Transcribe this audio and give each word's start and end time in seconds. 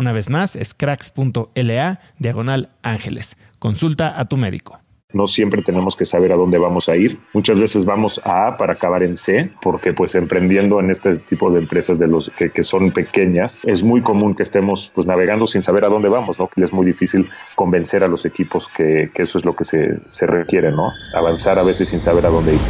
Una 0.00 0.12
vez 0.12 0.30
más, 0.30 0.56
es 0.56 0.72
cracks.la 0.72 2.00
diagonal 2.18 2.70
ángeles. 2.82 3.36
Consulta 3.58 4.18
a 4.18 4.24
tu 4.24 4.38
médico. 4.38 4.78
No 5.12 5.26
siempre 5.26 5.60
tenemos 5.60 5.94
que 5.94 6.06
saber 6.06 6.32
a 6.32 6.36
dónde 6.36 6.56
vamos 6.56 6.88
a 6.88 6.96
ir. 6.96 7.18
Muchas 7.34 7.60
veces 7.60 7.84
vamos 7.84 8.18
a 8.24 8.46
A 8.46 8.56
para 8.56 8.72
acabar 8.72 9.02
en 9.02 9.14
C, 9.14 9.52
porque 9.60 9.92
pues 9.92 10.14
emprendiendo 10.14 10.80
en 10.80 10.88
este 10.88 11.18
tipo 11.18 11.50
de 11.50 11.58
empresas 11.58 11.98
de 11.98 12.06
los 12.06 12.30
que, 12.30 12.62
son 12.62 12.92
pequeñas, 12.92 13.60
es 13.64 13.82
muy 13.82 14.00
común 14.00 14.34
que 14.34 14.42
estemos 14.42 14.90
pues 14.94 15.06
navegando 15.06 15.46
sin 15.46 15.60
saber 15.60 15.84
a 15.84 15.88
dónde 15.88 16.08
vamos, 16.08 16.40
¿no? 16.40 16.48
Que 16.48 16.64
es 16.64 16.72
muy 16.72 16.86
difícil 16.86 17.28
convencer 17.54 18.02
a 18.02 18.08
los 18.08 18.24
equipos 18.24 18.68
que, 18.68 19.10
que 19.12 19.20
eso 19.20 19.36
es 19.36 19.44
lo 19.44 19.54
que 19.54 19.64
se, 19.64 19.98
se 20.08 20.26
requiere, 20.26 20.72
¿no? 20.72 20.92
Avanzar 21.14 21.58
a 21.58 21.62
veces 21.62 21.90
sin 21.90 22.00
saber 22.00 22.24
a 22.24 22.30
dónde 22.30 22.54
ir. 22.54 22.60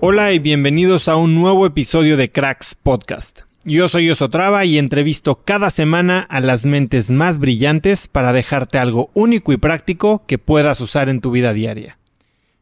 Hola 0.00 0.34
y 0.34 0.38
bienvenidos 0.38 1.08
a 1.08 1.16
un 1.16 1.34
nuevo 1.34 1.64
episodio 1.64 2.18
de 2.18 2.30
Cracks 2.30 2.74
Podcast. 2.74 3.40
Yo 3.64 3.88
soy 3.88 4.10
Osotrava 4.10 4.66
y 4.66 4.76
entrevisto 4.76 5.36
cada 5.42 5.70
semana 5.70 6.20
a 6.20 6.40
las 6.40 6.66
mentes 6.66 7.10
más 7.10 7.38
brillantes 7.38 8.06
para 8.06 8.34
dejarte 8.34 8.76
algo 8.76 9.10
único 9.14 9.54
y 9.54 9.56
práctico 9.56 10.22
que 10.26 10.36
puedas 10.36 10.82
usar 10.82 11.08
en 11.08 11.22
tu 11.22 11.30
vida 11.30 11.54
diaria. 11.54 11.96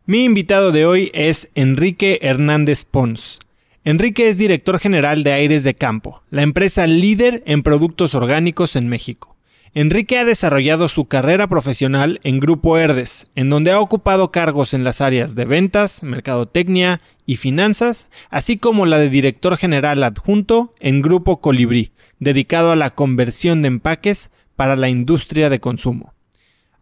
Mi 0.07 0.23
invitado 0.23 0.71
de 0.71 0.87
hoy 0.87 1.11
es 1.13 1.49
Enrique 1.57 2.21
Hernández 2.23 2.85
Pons. 2.85 3.41
Enrique 3.83 4.29
es 4.29 4.39
director 4.39 4.79
general 4.79 5.25
de 5.25 5.33
Aires 5.33 5.65
de 5.65 5.75
Campo, 5.75 6.23
la 6.31 6.43
empresa 6.43 6.87
líder 6.87 7.43
en 7.47 7.65
productos 7.65 8.15
orgánicos 8.15 8.77
en 8.77 8.89
México. 8.89 9.34
Enrique 9.77 10.19
ha 10.19 10.25
desarrollado 10.25 10.87
su 10.87 11.07
carrera 11.07 11.49
profesional 11.49 12.21
en 12.23 12.39
Grupo 12.39 12.79
Herdes, 12.79 13.29
en 13.35 13.51
donde 13.51 13.73
ha 13.73 13.81
ocupado 13.81 14.31
cargos 14.31 14.73
en 14.73 14.85
las 14.85 15.01
áreas 15.01 15.35
de 15.35 15.47
ventas, 15.47 16.05
mercadotecnia 16.05 17.01
y 17.27 17.37
finanzas, 17.37 18.09
así 18.31 18.57
como 18.57 18.87
la 18.87 18.99
de 18.99 19.11
director 19.11 19.57
general 19.57 20.05
adjunto 20.05 20.73
en 20.79 21.03
Grupo 21.03 21.41
Colibrí, 21.41 21.91
dedicado 22.21 22.71
a 22.71 22.77
la 22.77 22.91
conversión 22.91 23.63
de 23.63 23.69
empaques 23.69 24.31
para 24.55 24.77
la 24.77 24.89
industria 24.89 25.51
de 25.51 25.59
consumo. 25.59 26.15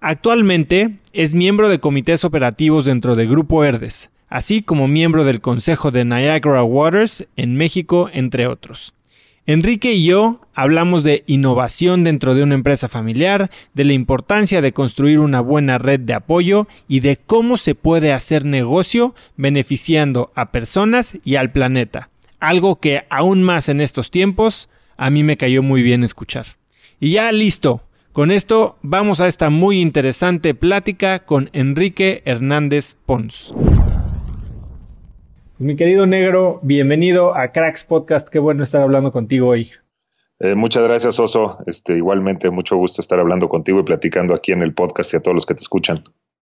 Actualmente 0.00 0.98
es 1.14 1.32
miembro 1.32 1.70
de 1.70 1.80
comités 1.80 2.24
operativos 2.24 2.84
dentro 2.84 3.16
de 3.16 3.26
Grupo 3.26 3.64
Herdes, 3.64 4.10
así 4.28 4.60
como 4.60 4.86
miembro 4.86 5.24
del 5.24 5.40
Consejo 5.40 5.92
de 5.92 6.04
Niagara 6.04 6.62
Waters 6.62 7.26
en 7.36 7.56
México, 7.56 8.10
entre 8.12 8.46
otros. 8.46 8.92
Enrique 9.44 9.92
y 9.94 10.04
yo 10.04 10.40
hablamos 10.54 11.02
de 11.02 11.24
innovación 11.26 12.04
dentro 12.04 12.36
de 12.36 12.44
una 12.44 12.54
empresa 12.54 12.88
familiar, 12.88 13.50
de 13.74 13.84
la 13.84 13.92
importancia 13.92 14.62
de 14.62 14.72
construir 14.72 15.18
una 15.18 15.40
buena 15.40 15.78
red 15.78 15.98
de 15.98 16.14
apoyo 16.14 16.68
y 16.86 17.00
de 17.00 17.16
cómo 17.16 17.56
se 17.56 17.74
puede 17.74 18.12
hacer 18.12 18.44
negocio 18.44 19.16
beneficiando 19.36 20.30
a 20.36 20.52
personas 20.52 21.18
y 21.24 21.34
al 21.34 21.50
planeta. 21.50 22.10
Algo 22.38 22.78
que 22.78 23.04
aún 23.10 23.42
más 23.42 23.68
en 23.68 23.80
estos 23.80 24.12
tiempos 24.12 24.68
a 24.96 25.10
mí 25.10 25.24
me 25.24 25.36
cayó 25.36 25.62
muy 25.62 25.82
bien 25.82 26.04
escuchar. 26.04 26.46
Y 27.00 27.10
ya 27.12 27.32
listo. 27.32 27.82
Con 28.12 28.30
esto 28.30 28.76
vamos 28.82 29.20
a 29.20 29.26
esta 29.26 29.48
muy 29.48 29.80
interesante 29.80 30.54
plática 30.54 31.24
con 31.24 31.50
Enrique 31.52 32.22
Hernández 32.26 32.94
Pons. 33.06 33.54
Mi 35.62 35.76
querido 35.76 36.06
negro, 36.06 36.58
bienvenido 36.64 37.36
a 37.36 37.52
Cracks 37.52 37.84
Podcast. 37.84 38.28
Qué 38.28 38.40
bueno 38.40 38.64
estar 38.64 38.82
hablando 38.82 39.12
contigo 39.12 39.46
hoy. 39.46 39.70
Eh, 40.40 40.56
muchas 40.56 40.82
gracias, 40.82 41.20
Oso. 41.20 41.58
Este, 41.68 41.96
igualmente, 41.96 42.50
mucho 42.50 42.76
gusto 42.76 43.00
estar 43.00 43.20
hablando 43.20 43.48
contigo 43.48 43.78
y 43.78 43.84
platicando 43.84 44.34
aquí 44.34 44.50
en 44.50 44.62
el 44.62 44.74
podcast 44.74 45.14
y 45.14 45.18
a 45.18 45.20
todos 45.20 45.36
los 45.36 45.46
que 45.46 45.54
te 45.54 45.60
escuchan. 45.60 46.02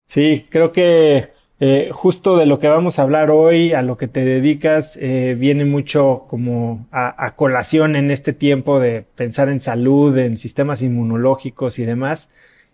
Sí, 0.08 0.46
creo 0.50 0.72
que 0.72 1.28
eh, 1.60 1.90
justo 1.92 2.38
de 2.38 2.46
lo 2.46 2.58
que 2.58 2.70
vamos 2.70 3.00
a 3.00 3.02
hablar 3.02 3.32
hoy, 3.32 3.74
a 3.74 3.82
lo 3.82 3.98
que 3.98 4.08
te 4.08 4.24
dedicas, 4.24 4.98
eh, 5.02 5.36
viene 5.38 5.66
mucho 5.66 6.24
como 6.30 6.88
a, 6.94 7.36
colación 7.36 7.98
en 7.98 8.12
este 8.12 8.32
tiempo 8.32 8.80
de 8.80 9.02
pensar 9.02 9.50
en 9.50 9.60
salud, 9.60 10.18
en 10.18 10.38
sistemas 10.38 10.82
inmunológicos 10.84 11.80
y 11.80 11.84
demás. 11.84 12.30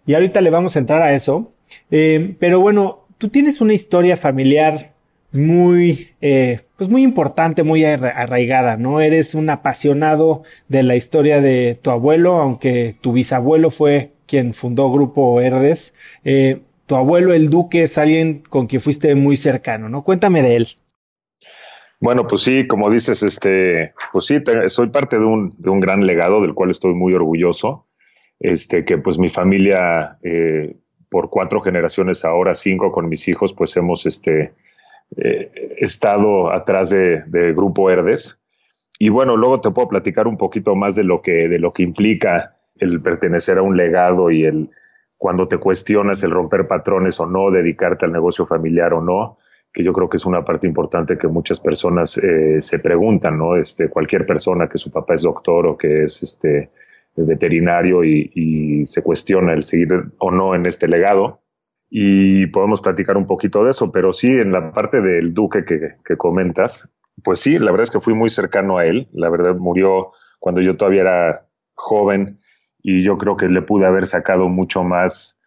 Y 0.05 0.13
ahorita 0.13 0.41
le 0.41 0.51
vamos 0.51 0.75
a 0.75 0.79
entrar 0.79 1.01
a 1.01 1.15
eso. 1.15 1.55
pero 1.89 2.59
bueno, 2.59 3.05
tú 3.17 3.29
tienes 3.29 3.59
una 3.59 3.73
historia 3.73 4.15
familiar 4.17 4.96
muy, 5.31 6.09
eh, 6.21 6.61
pues 6.77 6.89
muy 6.89 7.03
importante, 7.03 7.63
muy 7.63 7.83
arraigada, 7.85 8.77
¿no? 8.77 9.01
Eres 9.01 9.35
un 9.35 9.49
apasionado 9.49 10.43
de 10.67 10.83
la 10.83 10.95
historia 10.95 11.41
de 11.41 11.77
tu 11.81 11.91
abuelo, 11.91 12.37
aunque 12.37 12.95
tu 13.01 13.13
bisabuelo 13.13 13.71
fue 13.71 14.11
quien 14.25 14.53
fundó 14.53 14.91
Grupo 14.91 15.41
Herdes. 15.41 15.93
Eh, 16.23 16.61
tu 16.85 16.95
abuelo, 16.95 17.33
el 17.33 17.49
duque, 17.49 17.83
es 17.83 17.97
alguien 17.97 18.43
con 18.49 18.67
quien 18.67 18.81
fuiste 18.81 19.13
muy 19.15 19.37
cercano, 19.37 19.89
¿no? 19.89 20.03
Cuéntame 20.03 20.41
de 20.41 20.55
él. 20.55 20.67
Bueno, 21.99 22.27
pues 22.27 22.43
sí, 22.43 22.67
como 22.67 22.91
dices, 22.91 23.23
este, 23.23 23.93
pues 24.11 24.25
sí, 24.25 24.39
soy 24.67 24.89
parte 24.89 25.17
de 25.17 25.25
un, 25.25 25.49
de 25.57 25.69
un 25.69 25.79
gran 25.79 26.05
legado 26.05 26.41
del 26.41 26.53
cual 26.53 26.69
estoy 26.69 26.93
muy 26.93 27.13
orgulloso. 27.13 27.85
Este, 28.39 28.85
que 28.85 28.99
pues 28.99 29.17
mi 29.17 29.29
familia, 29.29 30.19
eh, 30.21 30.75
por 31.09 31.31
cuatro 31.31 31.59
generaciones, 31.59 32.23
ahora 32.23 32.53
cinco 32.53 32.91
con 32.91 33.09
mis 33.09 33.27
hijos, 33.27 33.53
pues 33.53 33.75
hemos, 33.77 34.05
este, 34.05 34.53
eh, 35.15 35.75
estado 35.77 36.51
atrás 36.51 36.89
de, 36.89 37.53
Grupo 37.53 37.89
Herdes. 37.89 38.39
Y 38.99 39.09
bueno, 39.09 39.37
luego 39.37 39.61
te 39.61 39.71
puedo 39.71 39.87
platicar 39.87 40.27
un 40.27 40.37
poquito 40.37 40.75
más 40.75 40.95
de 40.95 41.03
lo 41.03 41.21
que, 41.21 41.47
de 41.47 41.59
lo 41.59 41.71
que 41.71 41.83
implica 41.83 42.57
el 42.79 43.01
pertenecer 43.01 43.57
a 43.57 43.61
un 43.61 43.77
legado 43.77 44.31
y 44.31 44.45
el 44.45 44.69
cuando 45.17 45.47
te 45.47 45.57
cuestionas 45.57 46.21
el 46.23 46.31
romper 46.31 46.67
patrones 46.67 47.19
o 47.19 47.25
no, 47.25 47.49
dedicarte 47.49 48.05
al 48.05 48.11
negocio 48.11 48.45
familiar 48.45 48.93
o 48.93 49.01
no, 49.01 49.37
que 49.73 49.83
yo 49.83 49.91
creo 49.91 50.09
que 50.09 50.17
es 50.17 50.25
una 50.25 50.45
parte 50.45 50.67
importante 50.67 51.17
que 51.17 51.27
muchas 51.27 51.59
personas 51.59 52.17
eh, 52.19 52.61
se 52.61 52.79
preguntan, 52.79 53.37
¿no? 53.37 53.55
Este, 53.57 53.89
cualquier 53.89 54.25
persona 54.25 54.69
que 54.69 54.77
su 54.77 54.91
papá 54.91 55.15
es 55.15 55.23
doctor 55.23 55.65
o 55.67 55.77
que 55.77 56.03
es 56.03 56.21
este 56.21 56.69
veterinario 57.15 58.03
y, 58.03 58.85
se 58.85 59.01
cuestiona 59.01 59.53
el 59.53 59.63
seguir 59.63 59.89
o 60.19 60.31
no 60.31 60.55
en 60.55 60.65
este 60.65 60.87
legado. 60.87 61.41
Y 61.89 62.47
podemos 62.47 62.81
platicar 62.81 63.17
un 63.17 63.25
poquito 63.25 63.63
de 63.63 63.71
eso, 63.71 63.91
pero 63.91 64.11
sí, 64.13 64.27
en 64.27 64.51
la 64.51 64.71
parte 64.71 65.01
del 65.01 65.33
duque 65.33 65.63
que, 65.63 65.95
que 66.03 66.17
comentas, 66.17 66.93
pues 67.23 67.39
sí, 67.39 67.57
la 67.57 67.71
verdad 67.71 67.83
es 67.83 67.91
que 67.91 67.99
fui 67.99 68.13
muy 68.13 68.29
cercano 68.29 68.77
a 68.77 68.85
él. 68.85 69.07
La 69.13 69.29
verdad 69.29 69.55
murió 69.55 70.11
cuando 70.39 70.61
yo 70.61 70.77
todavía 70.77 71.01
era 71.01 71.47
joven 71.73 72.39
y 72.81 73.03
yo 73.03 73.17
creo 73.17 73.37
que 73.37 73.49
le 73.49 73.61
pude 73.61 73.85
haber 73.85 74.07
sacado 74.07 74.49
mucho 74.49 74.83
más 74.83 75.39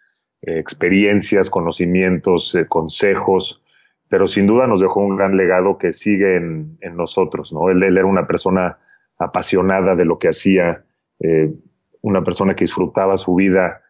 eh, 0.43 0.59
experiencias, 0.59 1.51
conocimientos, 1.51 2.55
eh, 2.55 2.67
consejos, 2.67 3.63
pero 4.09 4.27
sin 4.27 4.47
duda 4.47 4.67
nos 4.67 4.81
dejó 4.81 5.01
un 5.01 5.17
gran 5.17 5.37
legado 5.37 5.77
que 5.77 5.93
sigue 5.93 6.37
en, 6.37 6.79
nosotros, 6.95 7.53
¿no? 7.53 7.71
Él, 7.71 7.83
él, 7.83 7.97
era 7.97 8.07
una 8.07 8.27
persona 8.27 8.79
apasionada 9.19 9.95
de 9.95 10.05
lo 10.05 10.19
que 10.19 10.29
hacía, 10.29 10.85
eh, 11.21 11.53
una 12.01 12.25
persona 12.25 12.55
que 12.55 12.65
disfrutaba 12.65 13.17
su 13.17 13.35
vida 13.35 13.83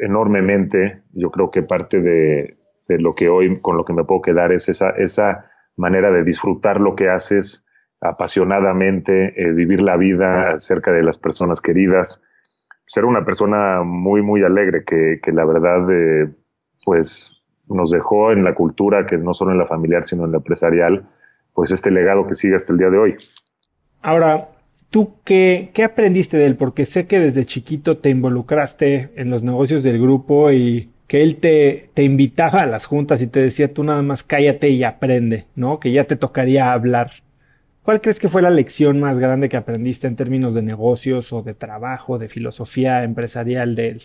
enormemente. 0.00 1.02
Yo 1.12 1.30
creo 1.30 1.50
que 1.50 1.62
parte 1.62 2.00
de, 2.00 2.56
lo 2.88 3.14
que 3.14 3.28
hoy, 3.28 3.60
con 3.60 3.76
lo 3.76 3.84
que 3.84 3.92
me 3.92 4.04
puedo 4.04 4.22
quedar, 4.22 4.52
es 4.52 4.68
esa, 4.68 4.90
esa 4.90 5.50
manera 5.76 6.10
de 6.10 6.24
disfrutar 6.24 6.80
lo 6.80 6.96
que 6.96 7.08
haces 7.08 7.64
apasionadamente, 8.00 9.34
vivir 9.54 9.82
la 9.82 9.96
vida 9.96 10.56
cerca 10.56 10.90
de 10.90 11.02
las 11.02 11.18
personas 11.18 11.60
queridas, 11.60 12.22
ser 12.86 13.04
una 13.04 13.24
persona 13.24 13.82
muy, 13.84 14.22
muy 14.22 14.42
alegre, 14.42 14.82
que, 14.84 15.20
que 15.22 15.32
la 15.32 15.44
verdad, 15.44 15.88
eh, 15.92 16.28
pues 16.84 17.40
nos 17.68 17.92
dejó 17.92 18.32
en 18.32 18.42
la 18.42 18.54
cultura, 18.54 19.06
que 19.06 19.16
no 19.16 19.32
solo 19.32 19.52
en 19.52 19.58
la 19.58 19.66
familiar, 19.66 20.04
sino 20.04 20.24
en 20.24 20.32
la 20.32 20.38
empresarial, 20.38 21.06
pues 21.54 21.70
este 21.70 21.90
legado 21.90 22.26
que 22.26 22.34
sigue 22.34 22.56
hasta 22.56 22.72
el 22.72 22.78
día 22.78 22.90
de 22.90 22.98
hoy. 22.98 23.16
Ahora, 24.02 24.48
¿tú 24.90 25.14
qué, 25.24 25.70
qué 25.72 25.84
aprendiste 25.84 26.36
de 26.36 26.46
él? 26.46 26.56
Porque 26.56 26.84
sé 26.84 27.06
que 27.06 27.18
desde 27.18 27.46
chiquito 27.46 27.98
te 27.98 28.10
involucraste 28.10 29.10
en 29.16 29.30
los 29.30 29.42
negocios 29.42 29.82
del 29.82 30.00
grupo 30.00 30.50
y 30.50 30.90
que 31.06 31.22
él 31.22 31.36
te, 31.36 31.90
te 31.94 32.04
invitaba 32.04 32.60
a 32.60 32.66
las 32.66 32.86
juntas 32.86 33.22
y 33.22 33.26
te 33.26 33.40
decía, 33.40 33.72
tú 33.72 33.82
nada 33.82 34.02
más 34.02 34.22
cállate 34.22 34.68
y 34.68 34.84
aprende, 34.84 35.46
¿no? 35.56 35.80
Que 35.80 35.92
ya 35.92 36.04
te 36.04 36.16
tocaría 36.16 36.72
hablar. 36.72 37.10
¿Cuál 37.82 38.00
crees 38.00 38.20
que 38.20 38.28
fue 38.28 38.42
la 38.42 38.50
lección 38.50 39.00
más 39.00 39.18
grande 39.18 39.48
que 39.48 39.56
aprendiste 39.56 40.06
en 40.06 40.14
términos 40.14 40.54
de 40.54 40.62
negocios 40.62 41.32
o 41.32 41.42
de 41.42 41.54
trabajo, 41.54 42.18
de 42.18 42.28
filosofía 42.28 43.02
empresarial 43.02 43.74
de 43.74 43.88
él? 43.88 44.02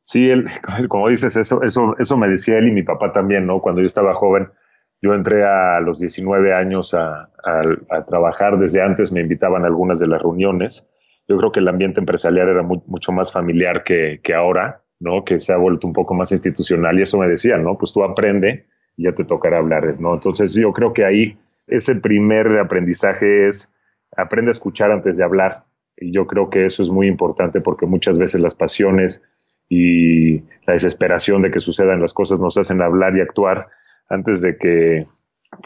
Sí, 0.00 0.30
él, 0.30 0.46
como 0.88 1.08
dices, 1.08 1.36
eso, 1.36 1.62
eso, 1.62 1.96
eso 1.98 2.16
me 2.16 2.28
decía 2.28 2.58
él 2.58 2.68
y 2.68 2.72
mi 2.72 2.82
papá 2.82 3.12
también, 3.12 3.46
¿no? 3.46 3.60
Cuando 3.60 3.80
yo 3.80 3.86
estaba 3.86 4.14
joven, 4.14 4.48
yo 5.02 5.14
entré 5.14 5.44
a 5.44 5.80
los 5.80 5.98
19 5.98 6.54
años 6.54 6.94
a, 6.94 7.28
trabajar. 8.06 8.56
Desde 8.56 8.80
antes 8.80 9.10
me 9.10 9.20
invitaban 9.20 9.64
a 9.64 9.66
algunas 9.66 9.98
de 9.98 10.06
las 10.06 10.22
reuniones. 10.22 10.88
Yo 11.26 11.36
creo 11.36 11.50
que 11.50 11.58
el 11.58 11.66
ambiente 11.66 11.98
empresarial 11.98 12.48
era 12.48 12.62
mucho 12.62 13.10
más 13.10 13.32
familiar 13.32 13.82
que, 13.82 14.20
que, 14.22 14.32
ahora, 14.32 14.82
¿no? 15.00 15.24
Que 15.24 15.40
se 15.40 15.52
ha 15.52 15.56
vuelto 15.56 15.88
un 15.88 15.92
poco 15.92 16.14
más 16.14 16.30
institucional 16.30 16.96
y 16.98 17.02
eso 17.02 17.18
me 17.18 17.26
decía, 17.26 17.58
¿no? 17.58 17.76
Pues 17.76 17.92
tú 17.92 18.04
aprende 18.04 18.66
y 18.96 19.04
ya 19.04 19.12
te 19.12 19.24
tocará 19.24 19.58
hablar, 19.58 20.00
¿no? 20.00 20.14
Entonces 20.14 20.54
yo 20.54 20.72
creo 20.72 20.92
que 20.92 21.04
ahí 21.04 21.36
ese 21.66 21.96
primer 21.96 22.58
aprendizaje 22.58 23.48
es 23.48 23.72
aprende 24.16 24.50
a 24.50 24.52
escuchar 24.52 24.92
antes 24.92 25.16
de 25.16 25.24
hablar. 25.24 25.64
Y 25.96 26.12
yo 26.12 26.28
creo 26.28 26.48
que 26.48 26.64
eso 26.64 26.82
es 26.82 26.90
muy 26.90 27.08
importante 27.08 27.60
porque 27.60 27.86
muchas 27.86 28.18
veces 28.18 28.40
las 28.40 28.54
pasiones 28.54 29.24
y 29.68 30.40
la 30.66 30.74
desesperación 30.74 31.42
de 31.42 31.50
que 31.50 31.58
sucedan 31.58 32.00
las 32.00 32.12
cosas 32.12 32.38
nos 32.38 32.56
hacen 32.56 32.80
hablar 32.82 33.16
y 33.16 33.20
actuar 33.20 33.68
antes 34.12 34.40
de 34.40 34.56
que 34.56 35.06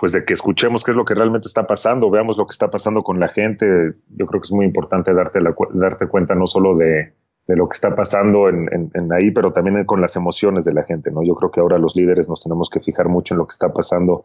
pues 0.01 0.13
de 0.13 0.25
que 0.25 0.35
escuchemos 0.35 0.83
qué 0.83 0.91
es 0.91 0.97
lo 0.97 1.05
que 1.05 1.15
realmente 1.15 1.47
está 1.47 1.67
pasando, 1.67 2.11
veamos 2.11 2.37
lo 2.37 2.47
que 2.47 2.53
está 2.53 2.69
pasando 2.71 3.03
con 3.03 3.21
la 3.21 3.29
gente. 3.29 3.67
Yo 4.09 4.27
creo 4.27 4.41
que 4.41 4.47
es 4.47 4.53
muy 4.53 4.67
importante 4.67 5.13
darte, 5.13 5.39
darte 5.75 6.09
cuenta 6.09 6.35
no 6.35 6.47
solo 6.49 6.77
de, 6.77 7.15
lo 7.47 7.69
que 7.69 7.75
está 7.75 7.95
pasando 7.95 8.49
en, 8.49 8.91
ahí, 9.13 9.31
pero 9.31 9.53
también 9.53 9.85
con 9.85 10.01
las 10.01 10.17
emociones 10.17 10.65
de 10.65 10.75
la 10.75 10.83
gente, 10.83 11.13
¿no? 11.13 11.23
Yo 11.23 11.35
creo 11.37 11.53
que 11.53 11.61
ahora 11.61 11.79
los 11.79 11.95
líderes 11.95 12.29
nos 12.29 12.43
tenemos 12.43 12.69
que 12.69 12.81
fijar 12.81 13.09
mucho 13.09 13.35
en 13.35 13.39
lo 13.39 13.47
que 13.47 13.53
está 13.53 13.73
pasando 13.73 14.25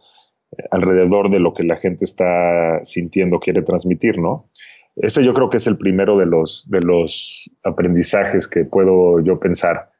alrededor 0.71 1.29
de 1.29 1.39
lo 1.39 1.53
que 1.53 1.63
la 1.63 1.75
gente 1.75 2.05
está 2.05 2.83
sintiendo, 2.83 3.39
quiere 3.39 3.61
transmitir, 3.61 4.17
¿no? 4.17 4.49
Ese 4.95 5.23
yo 5.23 5.33
creo 5.33 5.49
que 5.49 5.57
es 5.57 5.67
el 5.67 5.77
primero 5.77 6.17
de 6.17 6.25
los, 6.25 6.67
de 6.69 6.81
los 6.81 7.49
aprendizajes 7.63 8.47
que 8.47 8.65
puedo 8.65 9.19
yo 9.19 9.39
pensar. 9.39 9.90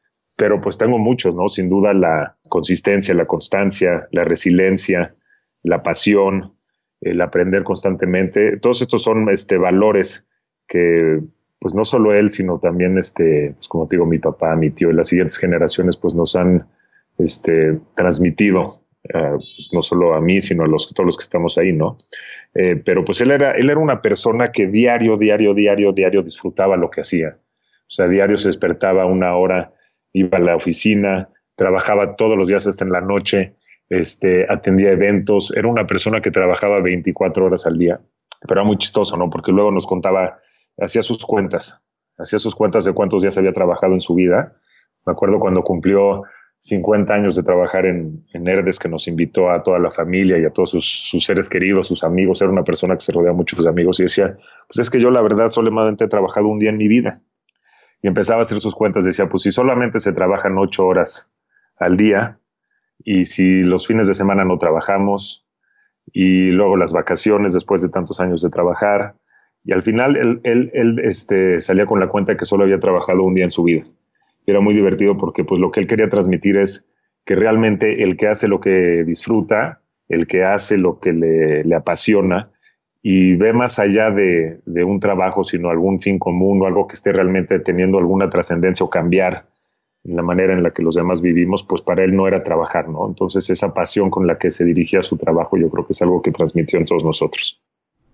Pero 0.41 0.59
pues 0.59 0.79
tengo 0.79 0.97
muchos, 0.97 1.35
¿no? 1.35 1.49
Sin 1.49 1.69
duda 1.69 1.93
la 1.93 2.35
consistencia, 2.49 3.13
la 3.13 3.27
constancia, 3.27 4.07
la 4.11 4.23
resiliencia, 4.25 5.13
la 5.61 5.83
pasión, 5.83 6.55
el 6.99 7.21
aprender 7.21 7.61
constantemente. 7.61 8.57
Todos 8.57 8.81
estos 8.81 9.03
son 9.03 9.29
este, 9.29 9.59
valores 9.59 10.25
que 10.67 11.19
pues 11.59 11.75
no 11.75 11.85
solo 11.85 12.15
él, 12.15 12.31
sino 12.31 12.57
también, 12.57 12.97
este, 12.97 13.53
pues 13.53 13.67
como 13.67 13.87
te 13.87 13.97
digo, 13.97 14.07
mi 14.07 14.17
papá, 14.17 14.55
mi 14.55 14.71
tío 14.71 14.89
y 14.89 14.95
las 14.95 15.09
siguientes 15.09 15.37
generaciones 15.37 15.95
pues 15.95 16.15
nos 16.15 16.35
han 16.35 16.65
este, 17.19 17.79
transmitido 17.95 18.63
eh, 19.03 19.33
pues, 19.33 19.69
no 19.71 19.83
solo 19.83 20.15
a 20.15 20.21
mí, 20.21 20.41
sino 20.41 20.63
a 20.63 20.67
los, 20.67 20.91
todos 20.91 21.05
los 21.05 21.17
que 21.17 21.23
estamos 21.23 21.59
ahí, 21.59 21.71
¿no? 21.71 21.99
Eh, 22.55 22.81
pero 22.83 23.05
pues 23.05 23.21
él 23.21 23.29
era, 23.29 23.51
él 23.51 23.69
era 23.69 23.79
una 23.79 24.01
persona 24.01 24.51
que 24.51 24.65
diario, 24.65 25.17
diario, 25.17 25.53
diario, 25.53 25.93
diario 25.93 26.23
disfrutaba 26.23 26.77
lo 26.77 26.89
que 26.89 27.01
hacía. 27.01 27.37
O 27.81 27.93
sea, 27.93 28.07
diario 28.07 28.37
se 28.37 28.49
despertaba 28.49 29.05
una 29.05 29.35
hora, 29.35 29.73
iba 30.13 30.37
a 30.37 30.41
la 30.41 30.55
oficina, 30.55 31.29
trabajaba 31.55 32.15
todos 32.15 32.37
los 32.37 32.47
días 32.47 32.67
hasta 32.67 32.83
en 32.83 32.91
la 32.91 33.01
noche, 33.01 33.55
este, 33.89 34.45
atendía 34.49 34.91
eventos, 34.91 35.51
era 35.55 35.67
una 35.67 35.85
persona 35.85 36.21
que 36.21 36.31
trabajaba 36.31 36.79
24 36.81 37.45
horas 37.45 37.65
al 37.65 37.77
día. 37.77 38.01
Pero 38.41 38.61
era 38.61 38.63
muy 38.63 38.77
chistoso, 38.77 39.17
¿no? 39.17 39.29
Porque 39.29 39.51
luego 39.51 39.71
nos 39.71 39.85
contaba, 39.85 40.39
hacía 40.79 41.03
sus 41.03 41.25
cuentas, 41.25 41.85
hacía 42.17 42.39
sus 42.39 42.55
cuentas 42.55 42.85
de 42.85 42.93
cuántos 42.93 43.21
días 43.21 43.37
había 43.37 43.53
trabajado 43.53 43.93
en 43.93 44.01
su 44.01 44.15
vida. 44.15 44.55
Me 45.05 45.13
acuerdo 45.13 45.39
cuando 45.39 45.63
cumplió 45.63 46.23
50 46.61 47.13
años 47.13 47.35
de 47.35 47.41
trabajar 47.41 47.87
en, 47.87 48.23
en 48.33 48.47
Herdes, 48.47 48.77
que 48.77 48.87
nos 48.87 49.07
invitó 49.07 49.49
a 49.49 49.63
toda 49.63 49.79
la 49.79 49.89
familia 49.89 50.37
y 50.37 50.45
a 50.45 50.51
todos 50.51 50.69
sus, 50.71 51.25
seres 51.25 51.49
queridos, 51.49 51.87
sus 51.87 52.03
amigos. 52.03 52.41
Era 52.41 52.51
una 52.51 52.63
persona 52.63 52.95
que 52.95 53.01
se 53.01 53.11
rodea 53.11 53.33
mucho 53.33 53.59
de 53.61 53.67
amigos 53.67 53.99
y 53.99 54.03
decía, 54.03 54.37
pues 54.67 54.79
es 54.79 54.89
que 54.91 54.99
yo 54.99 55.09
la 55.09 55.23
verdad 55.23 55.49
solamente 55.49 56.05
he 56.05 56.07
trabajado 56.07 56.47
un 56.47 56.59
día 56.59 56.69
en 56.69 56.77
mi 56.77 56.87
vida. 56.87 57.19
Y 58.01 58.07
empezaba 58.07 58.39
a 58.39 58.41
hacer 58.41 58.59
sus 58.59 58.75
cuentas, 58.75 59.05
decía, 59.05 59.29
pues 59.29 59.43
si 59.43 59.51
solamente 59.51 59.99
se 59.99 60.13
trabajan 60.13 60.57
ocho 60.57 60.85
horas 60.85 61.31
al 61.77 61.97
día 61.97 62.39
y 63.03 63.25
si 63.25 63.61
los 63.63 63.87
fines 63.87 64.07
de 64.07 64.15
semana 64.15 64.43
no 64.43 64.57
trabajamos 64.57 65.47
y 66.11 66.51
luego 66.51 66.77
las 66.77 66.93
vacaciones 66.93 67.53
después 67.53 67.81
de 67.81 67.89
tantos 67.89 68.19
años 68.21 68.41
de 68.41 68.49
trabajar. 68.49 69.15
Y 69.63 69.73
al 69.73 69.83
final 69.83 70.17
él, 70.17 70.41
él, 70.43 70.99
este, 71.03 71.59
salía 71.59 71.85
con 71.85 71.99
la 71.99 72.07
cuenta 72.07 72.35
que 72.35 72.45
solo 72.45 72.63
había 72.63 72.79
trabajado 72.79 73.23
un 73.23 73.33
día 73.33 73.43
en 73.43 73.51
su 73.51 73.63
vida 73.63 73.83
era 74.45 74.59
muy 74.59 74.73
divertido 74.73 75.17
porque 75.17 75.43
pues 75.43 75.59
lo 75.59 75.71
que 75.71 75.81
él 75.81 75.87
quería 75.87 76.09
transmitir 76.09 76.57
es 76.57 76.87
que 77.25 77.35
realmente 77.35 78.03
el 78.03 78.17
que 78.17 78.27
hace 78.27 78.47
lo 78.47 78.59
que 78.59 79.03
disfruta, 79.05 79.81
el 80.07 80.27
que 80.27 80.43
hace 80.43 80.77
lo 80.77 80.99
que 80.99 81.13
le, 81.13 81.75
apasiona 81.75 82.50
y 83.03 83.35
ve 83.35 83.53
más 83.53 83.79
allá 83.79 84.11
de, 84.11 84.61
un 84.83 84.99
trabajo, 84.99 85.43
sino 85.43 85.69
algún 85.69 85.99
fin 85.99 86.19
común 86.19 86.61
o 86.61 86.67
algo 86.67 86.87
que 86.87 86.93
esté 86.93 87.11
realmente 87.11 87.59
teniendo 87.59 87.97
alguna 87.97 88.29
trascendencia 88.29 88.85
o 88.85 88.89
cambiar 88.89 89.43
la 90.03 90.21
manera 90.21 90.53
en 90.53 90.63
la 90.63 90.71
que 90.71 90.81
los 90.81 90.95
demás 90.95 91.21
vivimos, 91.21 91.63
pues 91.63 91.81
para 91.81 92.03
él 92.03 92.15
no 92.15 92.27
era 92.27 92.43
trabajar, 92.43 92.89
¿no? 92.89 93.07
Entonces 93.07 93.49
esa 93.49 93.73
pasión 93.73 94.09
con 94.09 94.25
la 94.25 94.37
que 94.37 94.49
se 94.49 94.65
dirigía 94.65 94.99
a 94.99 95.03
su 95.03 95.17
trabajo 95.17 95.57
yo 95.57 95.69
creo 95.69 95.85
que 95.85 95.93
es 95.93 96.01
algo 96.01 96.21
que 96.21 96.31
transmitió 96.31 96.79
en 96.79 96.85
todos 96.85 97.05
nosotros. 97.05 97.61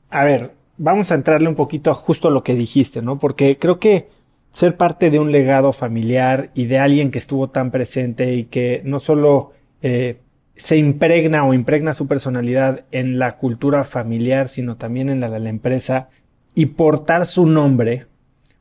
A 0.10 0.26
ver, 0.26 0.52
vamos 0.78 1.12
a 1.12 1.16
entrarle 1.16 1.48
un 1.48 1.56
poquito 1.56 1.92
a 1.92 1.94
justo 1.94 2.30
lo 2.30 2.44
que 2.44 2.56
dijiste, 2.56 3.02
¿no? 3.02 3.18
Porque 3.18 3.58
creo 3.58 3.80
que 3.80 4.08
ser 4.52 4.76
parte 4.76 5.12
de 5.12 5.20
un 5.20 5.32
legado 5.32 5.72
familiar 5.72 6.50
y 6.54 6.66
de 6.66 6.80
alguien 6.80 7.12
que 7.12 7.20
estuvo 7.20 7.50
tan 7.50 7.72
presente 7.72 8.34
y 8.34 8.46
que 8.46 8.82
no 8.84 9.00
solo 9.00 9.52
eh, 9.82 10.18
se 10.58 10.78
impregna 10.78 11.46
o 11.46 11.54
impregna 11.54 11.94
su 11.94 12.08
personalidad 12.08 12.86
en 12.92 13.20
la 13.20 13.38
cultura 13.38 13.84
familiar, 13.84 14.50
sino 14.50 14.78
también 14.78 15.10
en 15.10 15.20
la 15.20 15.30
de 15.30 15.40
la 15.40 15.50
empresa 15.50 16.10
y 16.56 16.68
portar 16.68 17.26
su 17.26 17.46
nombre, 17.46 18.08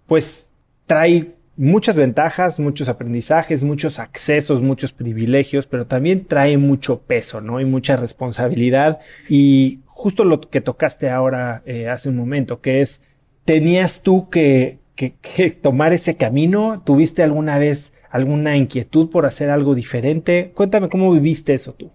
pues 0.06 0.52
trae 0.86 1.34
muchas 1.56 1.96
ventajas, 1.96 2.60
muchos 2.60 2.88
aprendizajes, 2.88 3.64
muchos 3.64 3.98
accesos, 3.98 4.62
muchos 4.62 4.92
privilegios, 4.92 5.66
pero 5.66 5.86
también 5.86 6.26
trae 6.26 6.58
mucho 6.58 7.00
peso, 7.00 7.40
¿no? 7.40 7.60
Y 7.60 7.64
mucha 7.64 7.96
responsabilidad. 7.96 9.00
Y 9.28 9.80
justo 9.86 10.24
lo 10.24 10.40
que 10.42 10.60
tocaste 10.60 11.08
ahora 11.08 11.62
eh, 11.64 11.88
hace 11.88 12.10
un 12.10 12.16
momento, 12.16 12.60
que 12.60 12.82
es, 12.82 13.00
tenías 13.44 14.02
tú 14.02 14.28
que 14.28 14.78
que, 14.96 15.50
tomar 15.50 15.92
ese 15.92 16.16
camino? 16.16 16.82
¿Tuviste 16.84 17.22
alguna 17.22 17.58
vez 17.58 17.92
alguna 18.10 18.56
inquietud 18.56 19.10
por 19.10 19.26
hacer 19.26 19.50
algo 19.50 19.74
diferente? 19.74 20.52
Cuéntame 20.54 20.88
cómo 20.88 21.12
viviste 21.12 21.54
eso 21.54 21.74
tú. 21.74 21.90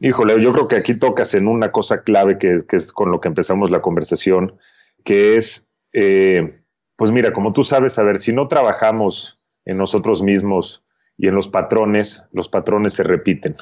Híjole, 0.00 0.40
yo 0.42 0.52
creo 0.52 0.68
que 0.68 0.76
aquí 0.76 0.94
tocas 0.94 1.34
en 1.34 1.48
una 1.48 1.72
cosa 1.72 2.02
clave 2.02 2.36
que, 2.38 2.58
es 2.70 2.92
con 2.92 3.10
lo 3.10 3.20
que 3.20 3.28
empezamos 3.28 3.70
la 3.70 3.80
conversación, 3.80 4.56
que 5.04 5.36
es, 5.36 5.70
eh, 5.92 6.60
pues 6.96 7.10
mira, 7.10 7.32
como 7.32 7.52
tú 7.52 7.64
sabes, 7.64 7.98
a 7.98 8.02
ver, 8.02 8.18
si 8.18 8.32
no 8.32 8.48
trabajamos 8.48 9.40
en 9.64 9.78
nosotros 9.78 10.22
mismos 10.22 10.84
y 11.16 11.28
en 11.28 11.34
los 11.34 11.48
patrones, 11.48 12.28
los 12.32 12.48
patrones 12.48 12.92
se 12.94 13.02
repiten, 13.02 13.54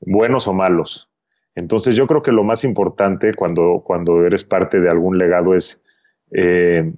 buenos 0.00 0.48
o 0.48 0.52
malos. 0.52 1.10
Entonces 1.54 1.96
yo 1.96 2.06
creo 2.06 2.22
que 2.22 2.32
lo 2.32 2.44
más 2.44 2.64
importante 2.64 3.32
cuando, 3.34 3.82
cuando 3.84 4.26
eres 4.26 4.44
parte 4.44 4.80
de 4.80 4.90
algún 4.90 5.18
legado 5.18 5.54
es 5.54 5.84
eh, 6.32 6.92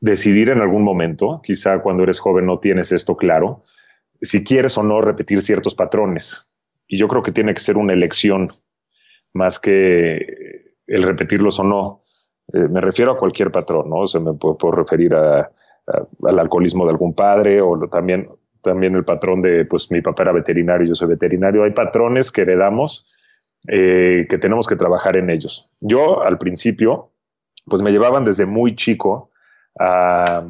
decidir 0.00 0.50
en 0.50 0.60
algún 0.60 0.82
momento, 0.82 1.40
quizá 1.42 1.80
cuando 1.80 2.02
eres 2.02 2.20
joven 2.20 2.46
no 2.46 2.58
tienes 2.58 2.92
esto 2.92 3.16
claro, 3.16 3.62
si 4.20 4.44
quieres 4.44 4.76
o 4.78 4.82
no 4.82 5.00
repetir 5.00 5.40
ciertos 5.42 5.74
patrones. 5.74 6.48
Y 6.86 6.96
yo 6.98 7.08
creo 7.08 7.22
que 7.22 7.32
tiene 7.32 7.54
que 7.54 7.60
ser 7.60 7.76
una 7.76 7.92
elección 7.92 8.48
más 9.32 9.58
que 9.58 10.74
el 10.86 11.02
repetirlos 11.02 11.58
o 11.60 11.64
no. 11.64 12.00
Eh, 12.52 12.68
me 12.68 12.80
refiero 12.80 13.12
a 13.12 13.18
cualquier 13.18 13.50
patrón, 13.50 13.90
¿no? 13.90 13.96
O 13.96 14.20
me 14.20 14.32
puedo, 14.34 14.70
referir 14.72 15.14
a, 15.14 15.50
al 16.24 16.38
alcoholismo 16.38 16.84
de 16.84 16.90
algún 16.90 17.14
padre 17.14 17.60
o 17.60 17.78
también, 17.88 18.28
también 18.62 18.94
el 18.94 19.04
patrón 19.04 19.42
de, 19.42 19.64
pues 19.66 19.90
mi 19.90 20.00
papá 20.00 20.24
era 20.24 20.32
veterinario, 20.32 20.86
yo 20.86 20.94
soy 20.94 21.08
veterinario. 21.08 21.64
Hay 21.64 21.72
patrones 21.72 22.32
que 22.32 22.42
heredamos 22.42 23.06
eh, 23.66 24.26
que 24.30 24.38
tenemos 24.38 24.66
que 24.66 24.76
trabajar 24.76 25.16
en 25.16 25.30
ellos. 25.30 25.70
Yo 25.80 26.22
al 26.22 26.38
principio, 26.38 27.12
pues 27.66 27.82
me 27.82 27.90
llevaban 27.90 28.24
desde 28.24 28.46
muy 28.46 28.74
chico 28.74 29.30
a, 29.78 30.48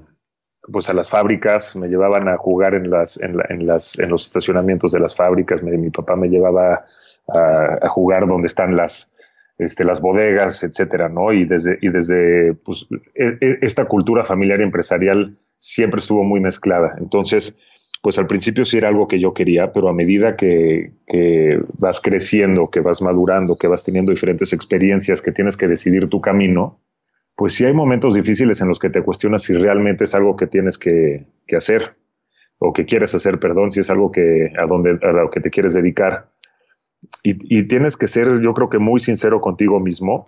pues 0.71 0.89
a 0.89 0.93
las 0.93 1.09
fábricas, 1.09 1.77
me 1.77 1.89
llevaban 1.89 2.29
a 2.29 2.37
jugar 2.37 2.75
en, 2.75 2.91
las, 2.91 3.19
en, 3.21 3.67
las, 3.67 3.99
en 3.99 4.11
los 4.11 4.25
estacionamientos 4.25 4.93
de 4.93 5.01
las 5.01 5.15
fábricas, 5.15 5.63
mi 5.63 5.91
papá 5.91 6.17
me 6.17 6.29
llevaba 6.29 6.85
a, 7.29 7.89
jugar 7.89 8.27
donde 8.27 8.47
están 8.47 8.77
las, 8.77 9.13
este, 9.59 9.85
las 9.85 10.01
bodegas, 10.01 10.63
etcétera, 10.65 11.09
¿no? 11.09 11.33
Y 11.33 11.45
desde, 11.45 11.79
y 11.81 11.89
desde 11.89 12.55
pues, 12.55 12.87
e, 13.15 13.39
e, 13.41 13.59
esta 13.63 13.87
cultura 13.87 14.25
familiar 14.25 14.61
y 14.61 14.65
empresarial 14.65 15.37
siempre 15.59 16.01
estuvo 16.01 16.25
muy 16.25 16.41
mezclada. 16.41 16.97
Entonces, 16.99 17.57
pues 18.03 18.19
al 18.19 18.27
principio 18.27 18.65
sí 18.65 18.79
era 18.79 18.89
algo 18.89 19.09
que 19.09 19.19
yo 19.19 19.35
quería, 19.35 19.73
pero 19.73 19.89
a 19.89 19.93
medida 19.93 20.37
que, 20.37 20.93
que, 21.07 21.61
vas 21.79 22.01
creciendo, 22.01 22.71
que 22.71 22.81
vas 22.81 23.03
madurando, 23.03 23.57
que 23.57 23.67
vas 23.67 23.85
teniendo 23.85 24.13
diferentes 24.13 24.53
experiencias, 24.53 25.21
que 25.21 25.33
tienes 25.33 25.57
que 25.57 25.67
decidir 25.67 26.09
tu 26.09 26.21
camino, 26.21 26.81
pues 27.39 27.55
sí 27.55 27.65
hay 27.65 27.73
momentos 27.73 28.15
difíciles 28.15 28.61
en 28.63 28.67
los 28.67 28.81
que 28.81 28.91
te 28.91 29.01
cuestionas 29.01 29.45
si 29.45 29.55
realmente 29.55 30.03
es 30.03 30.15
algo 30.17 30.35
que 30.35 30.49
tienes 30.49 30.77
que, 30.77 31.25
hacer 31.57 31.93
o 32.59 32.73
que 32.73 32.85
quieres 32.85 33.15
hacer, 33.15 33.39
perdón, 33.39 33.71
si 33.71 33.79
es 33.79 33.91
algo 33.91 34.11
que 34.11 34.53
a, 34.59 34.67
donde, 34.67 34.99
a 35.01 35.13
lo 35.13 35.31
que 35.31 35.39
te 35.39 35.49
quieres 35.49 35.73
dedicar. 35.73 36.33
Y, 37.23 37.37
y 37.57 37.69
tienes 37.69 37.97
que 37.97 38.09
ser, 38.09 38.41
yo 38.41 38.53
creo 38.55 38.69
que 38.69 38.81
muy 38.81 38.99
sincero 38.99 39.41
contigo 39.41 39.79
mismo 39.79 40.25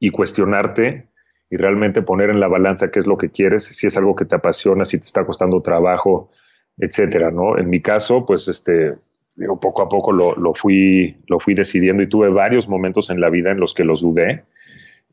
y 0.00 0.08
cuestionarte 0.08 1.10
y 1.50 1.58
realmente 1.58 2.00
poner 2.00 2.30
en 2.30 2.40
la 2.40 2.48
balanza 2.48 2.90
qué 2.90 3.00
es 3.00 3.06
lo 3.06 3.18
que 3.18 3.28
quieres, 3.28 3.64
si 3.64 3.86
es 3.86 3.98
algo 3.98 4.16
que 4.16 4.24
te 4.24 4.36
apasiona, 4.36 4.86
si 4.86 4.96
te 4.96 5.04
está 5.04 5.26
costando 5.26 5.60
trabajo, 5.60 6.30
etcétera, 6.78 7.30
¿no? 7.30 7.58
En 7.58 7.68
mi 7.68 7.82
caso, 7.82 8.24
pues, 8.24 8.48
este, 8.48 8.94
digo, 9.36 9.60
poco 9.60 9.82
a 9.82 9.90
poco 9.90 10.10
lo, 10.10 10.34
lo, 10.36 10.54
fui, 10.54 11.18
lo 11.26 11.38
fui 11.38 11.52
decidiendo 11.52 12.02
y 12.02 12.08
tuve 12.08 12.30
varios 12.30 12.66
momentos 12.66 13.10
en 13.10 13.20
la 13.20 13.28
vida 13.28 13.50
en 13.50 13.60
los 13.60 13.74
que 13.74 13.84
los 13.84 14.00
dudé 14.00 14.46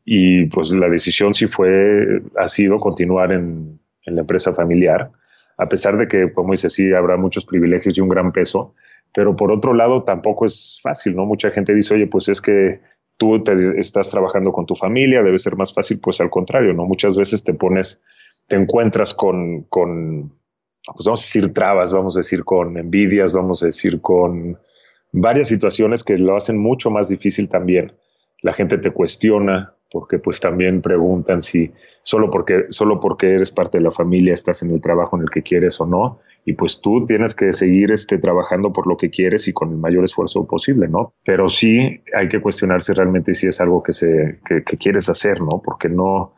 y 0.04 0.46
pues 0.46 0.72
la 0.72 0.88
decisión 0.88 1.34
sí 1.34 1.46
fue, 1.46 2.22
ha 2.36 2.48
sido 2.48 2.78
continuar 2.78 3.32
en, 3.32 3.80
la 4.06 4.20
empresa 4.20 4.52
familiar, 4.52 5.10
a 5.56 5.66
pesar 5.66 5.96
de 5.96 6.06
que, 6.06 6.30
como 6.30 6.52
dice, 6.52 6.68
sí 6.68 6.92
habrá 6.92 7.16
muchos 7.16 7.46
privilegios 7.46 7.96
y 7.96 8.02
un 8.02 8.10
gran 8.10 8.32
peso, 8.32 8.74
pero 9.14 9.34
por 9.34 9.50
otro 9.50 9.72
lado 9.72 10.02
tampoco 10.02 10.44
es 10.44 10.78
fácil, 10.82 11.16
¿no? 11.16 11.24
Mucha 11.24 11.50
gente 11.50 11.74
dice, 11.74 11.94
oye, 11.94 12.06
pues 12.06 12.28
es 12.28 12.42
que 12.42 12.80
tú 13.16 13.42
te 13.42 13.80
estás 13.80 14.10
trabajando 14.10 14.52
con 14.52 14.66
tu 14.66 14.76
familia, 14.76 15.22
debe 15.22 15.38
ser 15.38 15.56
más 15.56 15.72
fácil, 15.72 16.00
pues 16.00 16.20
al 16.20 16.28
contrario, 16.28 16.74
¿no? 16.74 16.84
Muchas 16.84 17.16
veces 17.16 17.44
te 17.44 17.54
pones, 17.54 18.02
te 18.46 18.56
encuentras 18.56 19.14
con, 19.14 19.62
con 19.70 20.34
pues 20.84 21.06
vamos 21.06 21.22
a 21.22 21.24
decir 21.24 21.54
trabas, 21.54 21.92
vamos 21.92 22.16
a 22.16 22.20
decir 22.20 22.44
con 22.44 22.76
envidias, 22.76 23.32
vamos 23.32 23.62
a 23.62 23.66
decir 23.66 24.02
con 24.02 24.58
varias 25.12 25.48
situaciones 25.48 26.04
que 26.04 26.18
lo 26.18 26.36
hacen 26.36 26.58
mucho 26.58 26.90
más 26.90 27.08
difícil 27.08 27.48
también. 27.48 27.94
La 28.42 28.52
gente 28.52 28.76
te 28.76 28.90
cuestiona 28.90 29.73
porque 29.94 30.18
pues 30.18 30.40
también 30.40 30.82
preguntan 30.82 31.40
si 31.40 31.70
solo 32.02 32.28
porque 32.28 32.64
solo 32.70 32.98
porque 32.98 33.34
eres 33.34 33.52
parte 33.52 33.78
de 33.78 33.84
la 33.84 33.92
familia 33.92 34.34
estás 34.34 34.64
en 34.64 34.72
el 34.72 34.80
trabajo 34.80 35.16
en 35.16 35.22
el 35.22 35.30
que 35.30 35.44
quieres 35.44 35.80
o 35.80 35.86
no 35.86 36.18
y 36.44 36.54
pues 36.54 36.80
tú 36.80 37.06
tienes 37.06 37.36
que 37.36 37.52
seguir 37.52 37.92
este 37.92 38.18
trabajando 38.18 38.72
por 38.72 38.88
lo 38.88 38.96
que 38.96 39.08
quieres 39.08 39.46
y 39.46 39.52
con 39.52 39.70
el 39.70 39.76
mayor 39.76 40.02
esfuerzo 40.02 40.48
posible, 40.48 40.88
¿no? 40.88 41.14
Pero 41.24 41.48
sí 41.48 42.02
hay 42.12 42.28
que 42.28 42.40
cuestionarse 42.40 42.92
realmente 42.92 43.34
si 43.34 43.46
es 43.46 43.60
algo 43.60 43.84
que 43.84 43.92
se 43.92 44.40
que, 44.44 44.64
que 44.64 44.76
quieres 44.76 45.08
hacer, 45.08 45.40
¿no? 45.40 45.62
Porque 45.64 45.88
no 45.88 46.34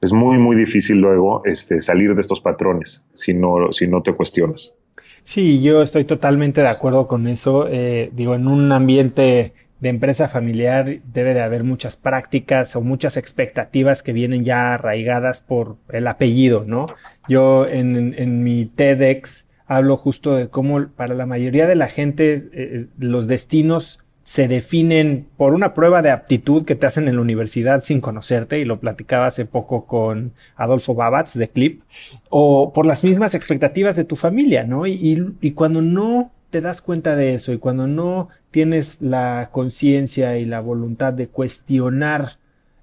es 0.00 0.12
muy, 0.12 0.36
muy 0.38 0.56
difícil 0.56 0.96
luego 0.96 1.42
este, 1.44 1.80
salir 1.80 2.16
de 2.16 2.22
estos 2.22 2.40
patrones 2.40 3.08
si 3.14 3.34
no, 3.34 3.70
si 3.70 3.86
no 3.86 4.02
te 4.02 4.14
cuestionas. 4.14 4.76
Sí, 5.22 5.62
yo 5.62 5.80
estoy 5.80 6.06
totalmente 6.06 6.60
de 6.60 6.68
acuerdo 6.68 7.06
con 7.06 7.28
eso. 7.28 7.68
Eh, 7.68 8.10
digo, 8.12 8.34
en 8.34 8.48
un 8.48 8.72
ambiente 8.72 9.54
de 9.80 9.90
empresa 9.90 10.28
familiar 10.28 11.00
debe 11.12 11.34
de 11.34 11.42
haber 11.42 11.62
muchas 11.64 11.96
prácticas 11.96 12.76
o 12.76 12.80
muchas 12.80 13.16
expectativas 13.16 14.02
que 14.02 14.12
vienen 14.12 14.44
ya 14.44 14.74
arraigadas 14.74 15.40
por 15.40 15.76
el 15.90 16.06
apellido, 16.06 16.64
¿no? 16.66 16.86
Yo 17.28 17.66
en, 17.66 18.42
mi 18.42 18.66
TEDx 18.66 19.46
hablo 19.66 19.96
justo 19.96 20.36
de 20.36 20.48
cómo 20.48 20.86
para 20.88 21.14
la 21.14 21.26
mayoría 21.26 21.66
de 21.66 21.74
la 21.74 21.88
gente 21.88 22.34
eh, 22.34 22.50
eh, 22.52 22.86
los 22.98 23.26
destinos 23.26 24.00
se 24.22 24.48
definen 24.48 25.28
por 25.36 25.52
una 25.52 25.72
prueba 25.72 26.02
de 26.02 26.10
aptitud 26.10 26.64
que 26.64 26.74
te 26.74 26.86
hacen 26.86 27.06
en 27.06 27.14
la 27.14 27.22
universidad 27.22 27.80
sin 27.80 28.00
conocerte, 28.00 28.58
y 28.58 28.64
lo 28.64 28.80
platicaba 28.80 29.28
hace 29.28 29.44
poco 29.44 29.86
con 29.86 30.32
Adolfo 30.56 30.96
Babatz 30.96 31.34
de 31.34 31.48
Clip, 31.48 31.82
o 32.28 32.72
por 32.72 32.86
las 32.86 33.04
mismas 33.04 33.36
expectativas 33.36 33.94
de 33.94 34.02
tu 34.02 34.16
familia, 34.16 34.64
¿no? 34.64 34.84
Y 34.84 35.52
cuando 35.54 35.80
no 35.80 36.32
te 36.50 36.60
das 36.60 36.80
cuenta 36.80 37.16
de 37.16 37.34
eso 37.34 37.52
y 37.52 37.58
cuando 37.58 37.86
no 37.86 38.28
tienes 38.56 39.02
la 39.02 39.50
conciencia 39.52 40.38
y 40.38 40.46
la 40.46 40.60
voluntad 40.60 41.12
de 41.12 41.28
cuestionar 41.28 42.38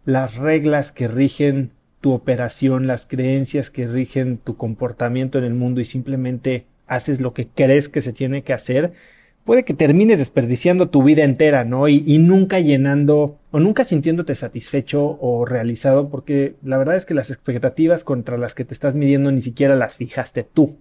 las 0.06 0.36
reglas 0.36 0.92
que 0.92 1.08
rigen 1.08 1.72
tu 2.00 2.12
operación, 2.12 2.86
las 2.86 3.08
creencias 3.08 3.72
que 3.72 3.88
rigen 3.88 4.38
tu 4.38 4.56
comportamiento 4.56 5.40
en 5.40 5.46
el 5.46 5.56
mundo 5.56 5.82
y 5.82 5.86
simplemente 5.86 6.68
haces 6.86 7.22
lo 7.22 7.34
que 7.34 7.48
crees 7.48 7.90
que 7.90 8.04
se 8.04 8.14
tiene 8.14 8.44
que 8.44 8.54
hacer, 8.54 8.94
puede 9.46 9.66
que 9.66 9.74
termines 9.74 10.20
desperdiciando 10.20 10.90
tu 10.90 11.02
vida 11.02 11.24
entera, 11.24 11.66
¿no? 11.66 11.88
Y, 11.88 12.20
nunca 12.20 12.60
llenando 12.60 13.40
o 13.50 13.60
nunca 13.60 13.84
sintiéndote 13.84 14.36
satisfecho 14.36 15.18
o 15.20 15.44
realizado, 15.44 16.10
porque 16.10 16.54
la 16.62 16.78
verdad 16.78 16.98
es 16.98 17.08
que 17.08 17.16
las 17.16 17.32
expectativas 17.32 18.04
contra 18.04 18.38
las 18.38 18.54
que 18.54 18.64
te 18.64 18.76
estás 18.76 18.94
midiendo 18.94 19.32
ni 19.32 19.42
siquiera 19.42 19.76
las 19.76 19.98
fijaste 19.98 20.44
tú. 20.44 20.78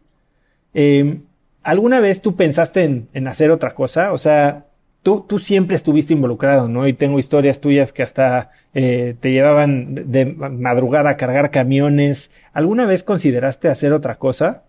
Em, 0.75 1.23
¿Alguna 1.63 2.01
vez 2.01 2.21
tú 2.21 2.37
pensaste 2.37 2.83
en, 2.83 3.09
en, 3.15 3.27
hacer 3.27 3.51
otra 3.51 3.75
cosa? 3.75 4.13
O 4.13 4.19
sea, 4.19 4.67
tú, 5.02 5.25
tú 5.28 5.38
siempre 5.38 5.76
estuviste 5.76 6.12
involucrado, 6.12 6.68
¿no? 6.68 6.87
Y 6.87 6.92
tengo 6.92 7.18
historias 7.18 7.61
tuyas 7.61 7.92
que 7.92 8.02
hasta 8.02 8.50
eh, 8.75 9.14
te 9.21 9.32
llevaban 9.32 9.94
de 10.11 10.26
madrugada 10.26 11.11
a 11.11 11.16
cargar 11.16 11.50
camiones. 11.50 12.32
¿Alguna 12.52 12.87
vez 12.87 13.02
consideraste 13.02 13.68
hacer 13.68 13.92
otra 13.92 14.16
cosa? 14.16 14.64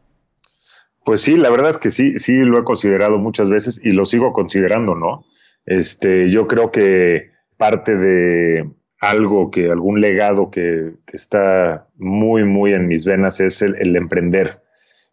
Pues 1.06 1.22
sí, 1.22 1.38
la 1.38 1.50
verdad 1.50 1.70
es 1.70 1.78
que 1.78 1.90
sí, 1.90 2.18
sí 2.18 2.34
lo 2.38 2.60
he 2.60 2.64
considerado 2.64 3.18
muchas 3.18 3.50
veces 3.50 3.80
y 3.84 3.92
lo 3.92 4.06
sigo 4.06 4.32
considerando, 4.32 4.96
¿no? 4.96 5.26
Este, 5.66 6.30
yo 6.30 6.48
creo 6.48 6.72
que 6.72 7.32
parte 7.58 7.96
de 7.96 8.70
algo 9.00 9.52
que, 9.52 9.70
algún 9.70 10.00
legado 10.02 10.50
que, 10.50 10.94
está 11.12 11.88
muy, 11.98 12.46
muy 12.46 12.74
en 12.74 12.88
mis 12.88 13.06
venas 13.06 13.40
es 13.42 13.62
el, 13.62 13.96
emprender. 13.96 14.62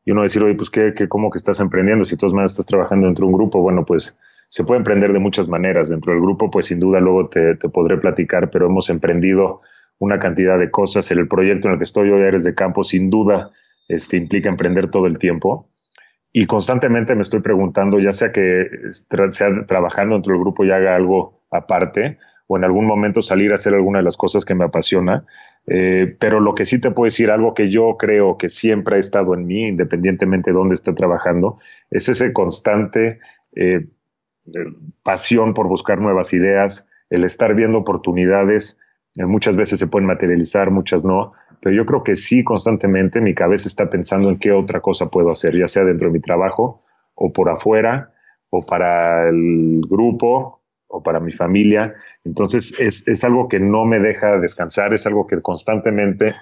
Y 0.04 0.12
uno 0.12 0.22
decir, 0.22 0.42
oye, 0.42 0.54
pues, 0.54 0.70
¿qué, 0.70 0.94
qué, 0.94 1.08
¿cómo 1.08 1.28
que 1.28 1.38
estás 1.38 1.60
emprendiendo? 1.60 2.04
Si 2.04 2.16
todas 2.16 2.32
maneras 2.32 2.52
estás 2.52 2.66
trabajando 2.66 3.06
dentro 3.06 3.26
de 3.26 3.32
un 3.32 3.38
grupo, 3.38 3.60
bueno, 3.60 3.84
pues 3.84 4.16
se 4.50 4.64
puede 4.64 4.78
emprender 4.78 5.14
de 5.14 5.18
muchas 5.18 5.48
maneras. 5.48 5.88
Dentro 5.88 6.12
del 6.12 6.20
grupo, 6.20 6.50
pues 6.50 6.66
sin 6.66 6.80
duda 6.80 7.00
luego 7.00 7.30
te, 7.30 7.56
te 7.56 7.68
podré 7.70 7.96
platicar, 7.96 8.50
pero 8.50 8.66
hemos 8.66 8.90
emprendido 8.90 9.62
una 9.98 10.18
cantidad 10.18 10.58
de 10.58 10.70
cosas. 10.70 11.10
El 11.10 11.26
proyecto 11.28 11.68
en 11.68 11.72
el 11.72 11.78
que 11.78 11.84
estoy 11.84 12.10
hoy, 12.10 12.20
Eres 12.20 12.44
de 12.44 12.54
Campo, 12.54 12.84
sin 12.84 13.08
duda, 13.08 13.50
este, 13.88 14.18
implica 14.18 14.50
emprender 14.50 14.90
todo 14.90 15.06
el 15.06 15.18
tiempo 15.18 15.70
y 16.32 16.46
constantemente 16.46 17.14
me 17.14 17.22
estoy 17.22 17.40
preguntando, 17.40 17.98
ya 17.98 18.12
sea 18.12 18.32
que 18.32 18.68
sea 19.30 19.48
trabajando 19.66 20.14
dentro 20.14 20.32
del 20.32 20.40
grupo 20.40 20.64
y 20.64 20.70
haga 20.70 20.94
algo 20.94 21.42
aparte, 21.50 22.18
o 22.46 22.56
en 22.56 22.64
algún 22.64 22.86
momento 22.86 23.22
salir 23.22 23.52
a 23.52 23.56
hacer 23.56 23.74
alguna 23.74 23.98
de 23.98 24.04
las 24.04 24.16
cosas 24.16 24.44
que 24.44 24.54
me 24.54 24.64
apasiona. 24.64 25.24
Eh, 25.66 26.16
pero 26.18 26.40
lo 26.40 26.54
que 26.54 26.66
sí 26.66 26.80
te 26.80 26.90
puedo 26.90 27.06
decir, 27.06 27.30
algo 27.30 27.54
que 27.54 27.68
yo 27.68 27.96
creo 27.98 28.38
que 28.38 28.48
siempre 28.48 28.96
ha 28.96 28.98
estado 28.98 29.34
en 29.34 29.46
mí, 29.46 29.68
independientemente 29.68 30.50
de 30.50 30.54
dónde 30.54 30.74
esté 30.74 30.92
trabajando, 30.92 31.56
es 31.90 32.08
ese 32.08 32.32
constante 32.32 33.18
eh, 33.54 33.86
pasión 35.02 35.54
por 35.54 35.68
buscar 35.68 36.00
nuevas 36.00 36.32
ideas, 36.32 36.88
el 37.10 37.24
estar 37.24 37.54
viendo 37.54 37.78
oportunidades. 37.78 38.78
Eh, 39.16 39.26
muchas 39.26 39.56
veces 39.56 39.78
se 39.78 39.86
pueden 39.86 40.06
materializar, 40.06 40.70
muchas 40.70 41.04
no, 41.04 41.32
pero 41.60 41.74
yo 41.74 41.84
creo 41.84 42.02
que 42.02 42.16
sí 42.16 42.44
constantemente 42.44 43.20
mi 43.20 43.34
cabeza 43.34 43.68
está 43.68 43.90
pensando 43.90 44.28
en 44.28 44.38
qué 44.38 44.52
otra 44.52 44.80
cosa 44.80 45.10
puedo 45.10 45.30
hacer, 45.30 45.56
ya 45.56 45.66
sea 45.66 45.84
dentro 45.84 46.08
de 46.08 46.14
mi 46.14 46.20
trabajo 46.20 46.80
o 47.14 47.32
por 47.32 47.48
afuera 47.48 48.12
o 48.50 48.64
para 48.64 49.28
el 49.28 49.80
grupo 49.88 50.62
o 50.88 51.02
para 51.02 51.20
mi 51.20 51.32
familia. 51.32 51.94
Entonces 52.24 52.78
es, 52.80 53.06
es, 53.06 53.24
algo 53.24 53.48
que 53.48 53.60
no 53.60 53.84
me 53.84 53.98
deja 53.98 54.38
descansar, 54.38 54.94
es 54.94 55.06
algo 55.06 55.26
que 55.26 55.40
constantemente 55.40 56.34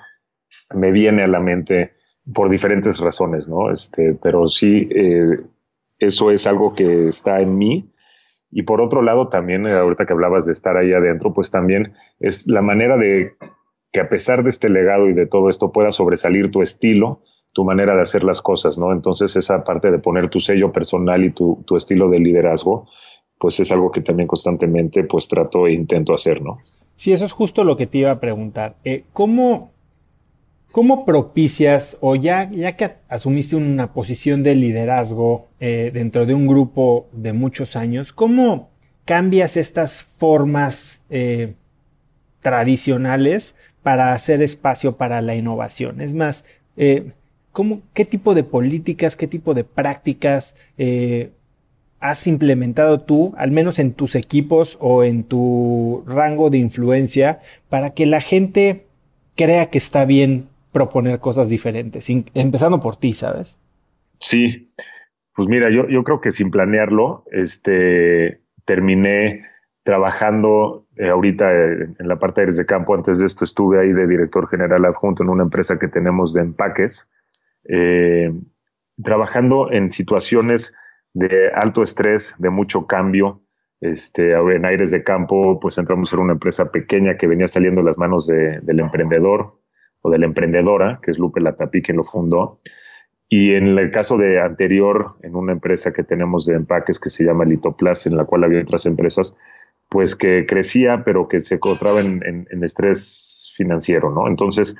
me 0.74 0.90
viene 0.90 1.22
a 1.22 1.28
la 1.28 1.40
mente 1.40 1.92
por 2.32 2.50
diferentes 2.50 2.98
razones, 2.98 3.48
¿no? 3.48 3.70
Este, 3.70 4.14
pero 4.14 4.48
sí, 4.48 4.88
eh, 4.90 5.40
eso 5.98 6.30
es 6.30 6.46
algo 6.46 6.74
que 6.74 7.08
está 7.08 7.40
en 7.40 7.56
mí. 7.56 7.90
Y 8.50 8.62
por 8.62 8.80
otro 8.80 9.02
lado, 9.02 9.28
también, 9.28 9.66
eh, 9.66 9.72
ahorita 9.72 10.06
que 10.06 10.12
hablabas 10.12 10.46
de 10.46 10.52
estar 10.52 10.76
ahí 10.76 10.92
adentro, 10.92 11.32
pues 11.32 11.50
también 11.50 11.92
es 12.18 12.46
la 12.46 12.62
manera 12.62 12.96
de 12.96 13.34
que 13.92 14.00
a 14.00 14.08
pesar 14.08 14.42
de 14.42 14.50
este 14.50 14.68
legado 14.68 15.08
y 15.08 15.12
de 15.12 15.26
todo 15.26 15.48
esto 15.48 15.72
pueda 15.72 15.92
sobresalir 15.92 16.50
tu 16.50 16.62
estilo, 16.62 17.20
tu 17.52 17.64
manera 17.64 17.94
de 17.94 18.02
hacer 18.02 18.24
las 18.24 18.42
cosas, 18.42 18.78
¿no? 18.78 18.92
Entonces 18.92 19.34
esa 19.36 19.64
parte 19.64 19.90
de 19.90 19.98
poner 19.98 20.28
tu 20.28 20.40
sello 20.40 20.72
personal 20.72 21.24
y 21.24 21.30
tu, 21.30 21.62
tu 21.66 21.76
estilo 21.76 22.08
de 22.08 22.20
liderazgo, 22.20 22.86
pues 23.38 23.60
es 23.60 23.72
algo 23.72 23.90
que 23.90 24.00
también 24.00 24.26
constantemente 24.26 25.04
pues 25.04 25.28
trato 25.28 25.66
e 25.66 25.72
intento 25.72 26.14
hacer, 26.14 26.42
¿no? 26.42 26.58
Sí, 26.96 27.12
eso 27.12 27.24
es 27.24 27.32
justo 27.32 27.64
lo 27.64 27.76
que 27.76 27.86
te 27.86 27.98
iba 27.98 28.10
a 28.10 28.20
preguntar. 28.20 28.76
Eh, 28.84 29.04
¿cómo, 29.12 29.72
¿Cómo 30.72 31.04
propicias 31.04 31.96
o 32.00 32.14
ya, 32.14 32.50
ya 32.50 32.76
que 32.76 32.92
asumiste 33.08 33.56
una 33.56 33.92
posición 33.92 34.42
de 34.42 34.54
liderazgo 34.54 35.48
eh, 35.60 35.90
dentro 35.92 36.26
de 36.26 36.34
un 36.34 36.46
grupo 36.46 37.08
de 37.12 37.32
muchos 37.32 37.74
años, 37.74 38.12
cómo 38.12 38.68
cambias 39.04 39.56
estas 39.56 40.02
formas 40.18 41.02
eh, 41.08 41.54
tradicionales 42.40 43.54
para 43.82 44.12
hacer 44.12 44.42
espacio 44.42 44.96
para 44.96 45.22
la 45.22 45.34
innovación? 45.34 46.00
Es 46.02 46.12
más, 46.12 46.44
¿cómo, 47.52 47.80
¿qué 47.94 48.04
tipo 48.04 48.34
de 48.34 48.44
políticas, 48.44 49.16
qué 49.16 49.26
tipo 49.26 49.54
de 49.54 49.64
prácticas 49.64 50.54
has 52.00 52.26
implementado 52.26 53.00
tú, 53.00 53.34
al 53.36 53.50
menos 53.50 53.78
en 53.78 53.92
tus 53.92 54.14
equipos 54.14 54.76
o 54.80 55.02
en 55.02 55.24
tu 55.24 56.04
rango 56.06 56.50
de 56.50 56.58
influencia, 56.58 57.40
para 57.68 57.90
que 57.90 58.06
la 58.06 58.20
gente 58.20 58.86
crea 59.34 59.66
que 59.66 59.78
está 59.78 60.04
bien 60.04 60.48
proponer 60.78 61.18
cosas 61.18 61.48
diferentes, 61.48 62.08
empezando 62.34 62.78
por 62.78 62.94
ti, 62.94 63.12
¿sabes? 63.12 63.58
Sí, 64.20 64.72
pues 65.34 65.48
mira, 65.48 65.70
yo, 65.70 65.88
yo 65.88 66.04
creo 66.04 66.20
que 66.20 66.30
sin 66.30 66.52
planearlo, 66.52 67.24
este, 67.32 68.42
terminé 68.64 69.44
trabajando 69.82 70.86
eh, 70.96 71.08
ahorita 71.08 71.50
en, 71.52 71.96
la 71.98 72.20
parte 72.20 72.40
de 72.40 72.42
aires 72.44 72.58
de 72.58 72.66
campo. 72.66 72.94
Antes 72.94 73.18
de 73.18 73.26
esto 73.26 73.42
estuve 73.44 73.80
ahí 73.80 73.92
de 73.92 74.06
director 74.06 74.48
general 74.48 74.84
adjunto 74.84 75.24
en 75.24 75.30
una 75.30 75.42
empresa 75.42 75.80
que 75.80 75.88
tenemos 75.88 76.32
de 76.32 76.42
empaques, 76.42 77.10
eh, 77.64 78.32
trabajando 79.02 79.72
en 79.72 79.90
situaciones 79.90 80.74
de 81.12 81.50
alto 81.52 81.82
estrés, 81.82 82.36
de 82.38 82.50
mucho 82.50 82.86
cambio. 82.86 83.42
Este, 83.80 84.32
en 84.32 84.64
aires 84.64 84.92
de 84.92 85.02
campo, 85.02 85.58
pues 85.58 85.78
entramos 85.78 86.12
en 86.12 86.20
una 86.20 86.34
empresa 86.34 86.70
pequeña 86.70 87.16
que 87.16 87.26
venía 87.26 87.48
saliendo 87.48 87.82
las 87.82 87.98
manos 87.98 88.28
del 88.28 88.80
emprendedor 88.80 89.58
o 90.02 90.10
de 90.10 90.18
la 90.18 90.26
emprendedora, 90.26 91.00
que 91.02 91.10
es 91.10 91.18
Lupe 91.18 91.40
Latapí 91.40 91.82
quien 91.82 91.96
lo 91.96 92.04
fundó. 92.04 92.60
Y 93.28 93.54
en 93.54 93.78
el 93.78 93.90
caso 93.90 94.16
de 94.16 94.40
anterior, 94.40 95.16
en 95.22 95.36
una 95.36 95.52
empresa 95.52 95.92
que 95.92 96.02
tenemos 96.02 96.46
de 96.46 96.54
empaques 96.54 96.98
que 96.98 97.10
se 97.10 97.24
llama 97.24 97.44
Litoplas, 97.44 98.06
en 98.06 98.16
la 98.16 98.24
cual 98.24 98.44
había 98.44 98.62
otras 98.62 98.86
empresas, 98.86 99.36
pues 99.88 100.16
que 100.16 100.46
crecía, 100.46 101.02
pero 101.04 101.28
que 101.28 101.40
se 101.40 101.56
encontraba 101.56 102.00
en, 102.00 102.46
estrés 102.62 103.52
financiero, 103.56 104.10
¿no? 104.10 104.28
Entonces, 104.28 104.76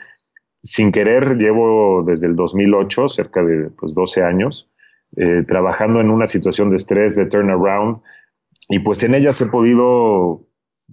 sin 0.63 0.93
querer, 0.93 1.37
llevo 1.37 2.03
desde 2.05 2.27
el 2.27 2.37
2008, 2.37 3.09
cerca 3.09 3.43
de 3.43 3.71
pues, 3.71 3.95
12 3.95 4.23
años, 4.23 4.71
eh, 5.17 5.45
trabajando 5.47 6.01
en 6.01 6.11
una 6.11 6.27
situación 6.27 6.71
de 6.71 6.77
estrés, 6.77 7.17
de 7.17 7.27
turnaround, 7.27 7.99
y 8.69 8.81
pues 8.81 9.03
en 9.03 9.15
ellas 9.15 9.41
he 9.41 9.47
podido 9.47 10.47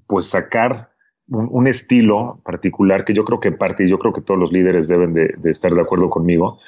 pues 0.07 0.27
sacar 0.27 0.94
un, 1.27 1.67
estilo 1.67 2.39
particular 2.43 3.03
que 3.05 3.13
yo 3.13 3.23
creo 3.25 3.39
que 3.39 3.51
parte, 3.51 3.83
y 3.83 3.89
yo 3.89 3.99
creo 3.99 4.13
que 4.13 4.21
todos 4.21 4.39
los 4.39 4.51
líderes 4.51 4.87
deben 4.87 5.13
de, 5.13 5.35
estar 5.45 5.73
de 5.73 5.81
acuerdo 5.81 6.09
conmigo, 6.09 6.59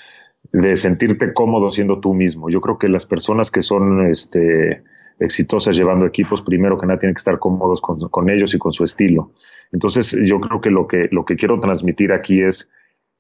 de 0.51 0.75
sentirte 0.75 1.33
cómodo 1.33 1.71
siendo 1.71 1.99
tú 1.99 2.13
mismo. 2.13 2.49
Yo 2.49 2.61
creo 2.61 2.77
que 2.77 2.89
las 2.89 3.05
personas 3.05 3.51
que 3.51 3.61
son 3.61 4.07
este, 4.07 4.83
exitosas 5.19 5.75
llevando 5.75 6.05
equipos, 6.05 6.41
primero 6.41 6.77
que 6.77 6.87
nada 6.87 6.99
tienen 6.99 7.13
que 7.13 7.19
estar 7.19 7.39
cómodos 7.39 7.81
con, 7.81 7.99
con, 8.09 8.29
ellos 8.29 8.53
y 8.53 8.57
con 8.57 8.71
su 8.71 8.83
estilo. 8.83 9.31
Entonces, 9.71 10.17
yo 10.25 10.39
creo 10.39 10.61
que 10.61 10.71
lo 10.71 10.87
que, 10.87 11.07
lo 11.11 11.25
que 11.25 11.35
quiero 11.35 11.59
transmitir 11.59 12.11
aquí 12.11 12.41
es 12.41 12.69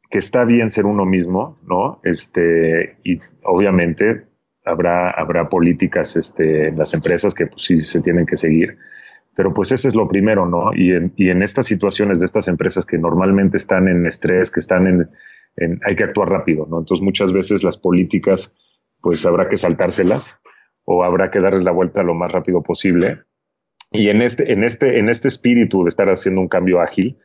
que 0.09 0.19
está 0.19 0.45
bien 0.45 0.69
ser 0.69 0.85
uno 0.85 1.05
mismo, 1.05 1.57
¿no? 1.67 1.99
Este, 2.03 2.97
y 3.03 3.19
obviamente 3.43 4.27
habrá, 4.63 5.11
habrá 5.11 5.49
políticas 5.49 6.15
este, 6.15 6.69
en 6.69 6.77
las 6.77 6.93
empresas 6.93 7.33
que 7.33 7.47
pues, 7.47 7.63
sí 7.63 7.77
se 7.77 8.01
tienen 8.01 8.25
que 8.25 8.37
seguir. 8.37 8.77
Pero 9.37 9.53
pues 9.53 9.71
ese 9.71 9.87
es 9.87 9.95
lo 9.95 10.07
primero, 10.07 10.47
¿no? 10.47 10.73
Y 10.73 10.93
en, 10.93 11.13
y 11.15 11.29
en 11.29 11.43
estas 11.43 11.67
situaciones 11.67 12.19
de 12.19 12.25
estas 12.25 12.47
empresas 12.47 12.87
que 12.87 12.97
normalmente 12.97 13.55
están 13.55 13.87
en 13.87 14.07
estrés, 14.07 14.49
que 14.49 14.59
están 14.59 14.87
en, 14.87 15.79
hay 15.85 15.95
que 15.95 16.05
actuar 16.05 16.29
rápido, 16.29 16.65
¿no? 16.67 16.79
Entonces 16.79 17.03
muchas 17.03 17.31
veces 17.31 17.63
las 17.63 17.77
políticas, 17.77 18.57
pues 18.99 19.23
habrá 19.27 19.47
que 19.47 19.55
saltárselas 19.55 20.41
o 20.85 21.03
habrá 21.03 21.29
que 21.29 21.39
darles 21.39 21.63
la 21.63 21.71
vuelta 21.71 22.01
lo 22.01 22.15
más 22.15 22.31
rápido 22.31 22.63
posible. 22.63 23.19
Y 23.91 24.09
en 24.09 24.23
este, 24.23 24.51
en 24.51 24.63
este, 24.63 24.97
en 24.97 25.07
este 25.07 25.27
espíritu 25.27 25.83
de 25.83 25.89
estar 25.89 26.09
haciendo 26.09 26.41
un 26.41 26.47
cambio 26.47 26.81
ágil, 26.81 27.19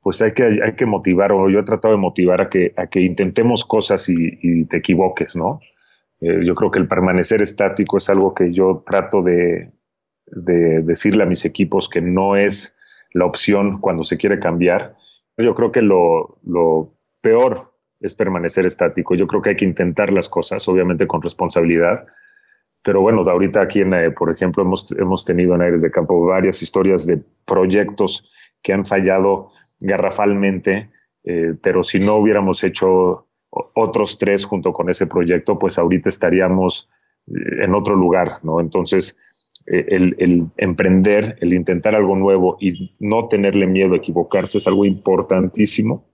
pues 0.00 0.22
hay 0.22 0.32
que, 0.32 0.44
hay 0.44 0.74
que 0.74 0.86
motivar, 0.86 1.32
o 1.32 1.50
yo 1.50 1.58
he 1.58 1.64
tratado 1.64 1.92
de 1.92 2.00
motivar 2.00 2.40
a 2.40 2.48
que, 2.48 2.72
a 2.78 2.86
que 2.86 3.00
intentemos 3.02 3.66
cosas 3.66 4.08
y, 4.08 4.64
te 4.64 4.78
equivoques, 4.78 5.36
¿no? 5.36 5.60
Eh, 6.22 6.46
yo 6.46 6.54
creo 6.54 6.70
que 6.70 6.78
el 6.78 6.88
permanecer 6.88 7.42
estático 7.42 7.98
es 7.98 8.08
algo 8.08 8.32
que 8.32 8.52
yo 8.52 8.82
trato 8.86 9.20
de, 9.22 9.72
de 10.30 10.82
decirle 10.82 11.22
a 11.22 11.26
mis 11.26 11.44
equipos 11.44 11.88
que 11.88 12.00
no 12.00 12.36
es 12.36 12.78
la 13.12 13.24
opción 13.24 13.80
cuando 13.80 14.04
se 14.04 14.16
quiere 14.16 14.38
cambiar. 14.38 14.96
Yo 15.36 15.54
creo 15.54 15.72
que 15.72 15.82
lo, 15.82 16.38
lo 16.44 16.92
peor 17.20 17.72
es 18.00 18.14
permanecer 18.14 18.66
estático. 18.66 19.14
Yo 19.14 19.26
creo 19.26 19.42
que 19.42 19.50
hay 19.50 19.56
que 19.56 19.64
intentar 19.64 20.12
las 20.12 20.28
cosas, 20.28 20.66
obviamente 20.68 21.06
con 21.06 21.22
responsabilidad. 21.22 22.06
Pero 22.82 23.00
bueno, 23.00 23.24
de 23.24 23.30
ahorita 23.30 23.60
aquí, 23.60 23.80
en, 23.80 23.92
eh, 23.94 24.10
por 24.10 24.30
ejemplo, 24.30 24.62
hemos, 24.62 24.92
hemos 24.92 25.24
tenido 25.24 25.54
en 25.54 25.62
Aires 25.62 25.82
de 25.82 25.90
Campo 25.90 26.26
varias 26.26 26.62
historias 26.62 27.06
de 27.06 27.20
proyectos 27.44 28.30
que 28.62 28.72
han 28.72 28.86
fallado 28.86 29.50
garrafalmente, 29.80 30.90
eh, 31.24 31.54
pero 31.62 31.82
si 31.82 31.98
no 31.98 32.16
hubiéramos 32.16 32.62
hecho 32.64 33.26
otros 33.50 34.18
tres 34.18 34.44
junto 34.44 34.72
con 34.72 34.90
ese 34.90 35.06
proyecto, 35.06 35.58
pues 35.58 35.78
ahorita 35.78 36.08
estaríamos 36.08 36.88
eh, 37.26 37.64
en 37.64 37.74
otro 37.74 37.94
lugar, 37.94 38.38
¿no? 38.42 38.60
Entonces, 38.60 39.16
eh, 39.70 39.86
el, 39.88 40.46
emprender, 40.56 41.36
el 41.40 41.52
intentar 41.52 41.94
algo 41.94 42.16
nuevo 42.16 42.56
y 42.60 42.92
no 43.00 43.28
tenerle 43.28 43.66
miedo 43.66 43.94
a 43.94 43.98
equivocarse 43.98 44.58
es 44.58 44.66
algo 44.66 44.84
importantísimo. 44.84 46.06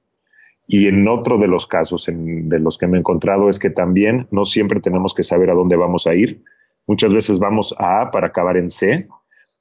Y 0.67 0.89
en 0.89 1.07
otro 1.09 1.39
de 1.39 1.47
los 1.47 1.67
casos 1.67 2.07
de 2.09 2.59
los 2.59 2.79
que 2.79 2.87
me 2.87 2.97
he 2.97 3.01
encontrado 3.01 3.49
es 3.51 3.59
que 3.59 3.69
también 3.69 4.27
no 4.31 4.47
siempre 4.47 4.81
tenemos 4.81 5.13
que 5.13 5.23
saber 5.23 5.51
a 5.51 5.55
dónde 5.55 5.77
vamos 5.77 6.07
a 6.07 6.15
ir. 6.15 6.43
Muchas 6.87 7.13
veces 7.13 7.39
vamos 7.39 7.75
a 7.79 8.01
A 8.01 8.11
para 8.11 8.29
acabar 8.29 8.57
en 8.57 8.71
C 8.71 9.07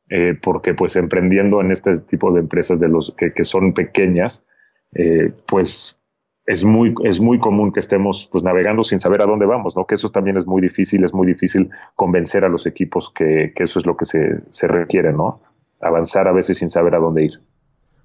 eh, 0.10 0.36
porque 0.40 0.74
pues 0.74 0.96
emprendiendo 0.96 1.62
en 1.62 1.72
este 1.72 2.00
tipo 2.02 2.32
de 2.34 2.42
empresas 2.42 2.80
de 2.80 2.90
los 2.90 3.16
que, 3.16 3.44
son 3.44 3.74
pequeñas, 3.74 4.46
eh, 4.94 5.32
pues 5.48 6.00
es 6.46 6.64
muy, 6.64 6.94
es 7.04 7.20
muy 7.20 7.40
común 7.40 7.72
que 7.72 7.80
estemos 7.80 8.28
pues 8.32 8.44
navegando 8.44 8.84
sin 8.84 9.00
saber 9.00 9.22
a 9.22 9.26
dónde 9.26 9.46
vamos, 9.46 9.78
¿no? 9.78 9.86
Que 9.86 9.96
eso 9.96 10.10
también 10.10 10.38
es 10.38 10.46
muy 10.46 10.62
difícil, 10.62 11.04
es 11.04 11.14
muy 11.14 11.26
difícil 11.26 11.70
convencer 11.96 12.44
a 12.44 12.50
los 12.50 12.66
equipos 12.66 13.10
que, 13.10 13.54
que 13.56 13.64
eso 13.64 13.80
es 13.80 13.86
lo 13.86 13.96
que 13.96 14.06
se, 14.06 14.42
se, 14.50 14.68
requiere, 14.68 15.14
¿no? 15.14 15.42
Avanzar 15.80 16.28
a 16.28 16.34
veces 16.34 16.58
sin 16.58 16.70
saber 16.70 16.96
a 16.96 17.00
dónde 17.00 17.26
ir. 17.26 17.42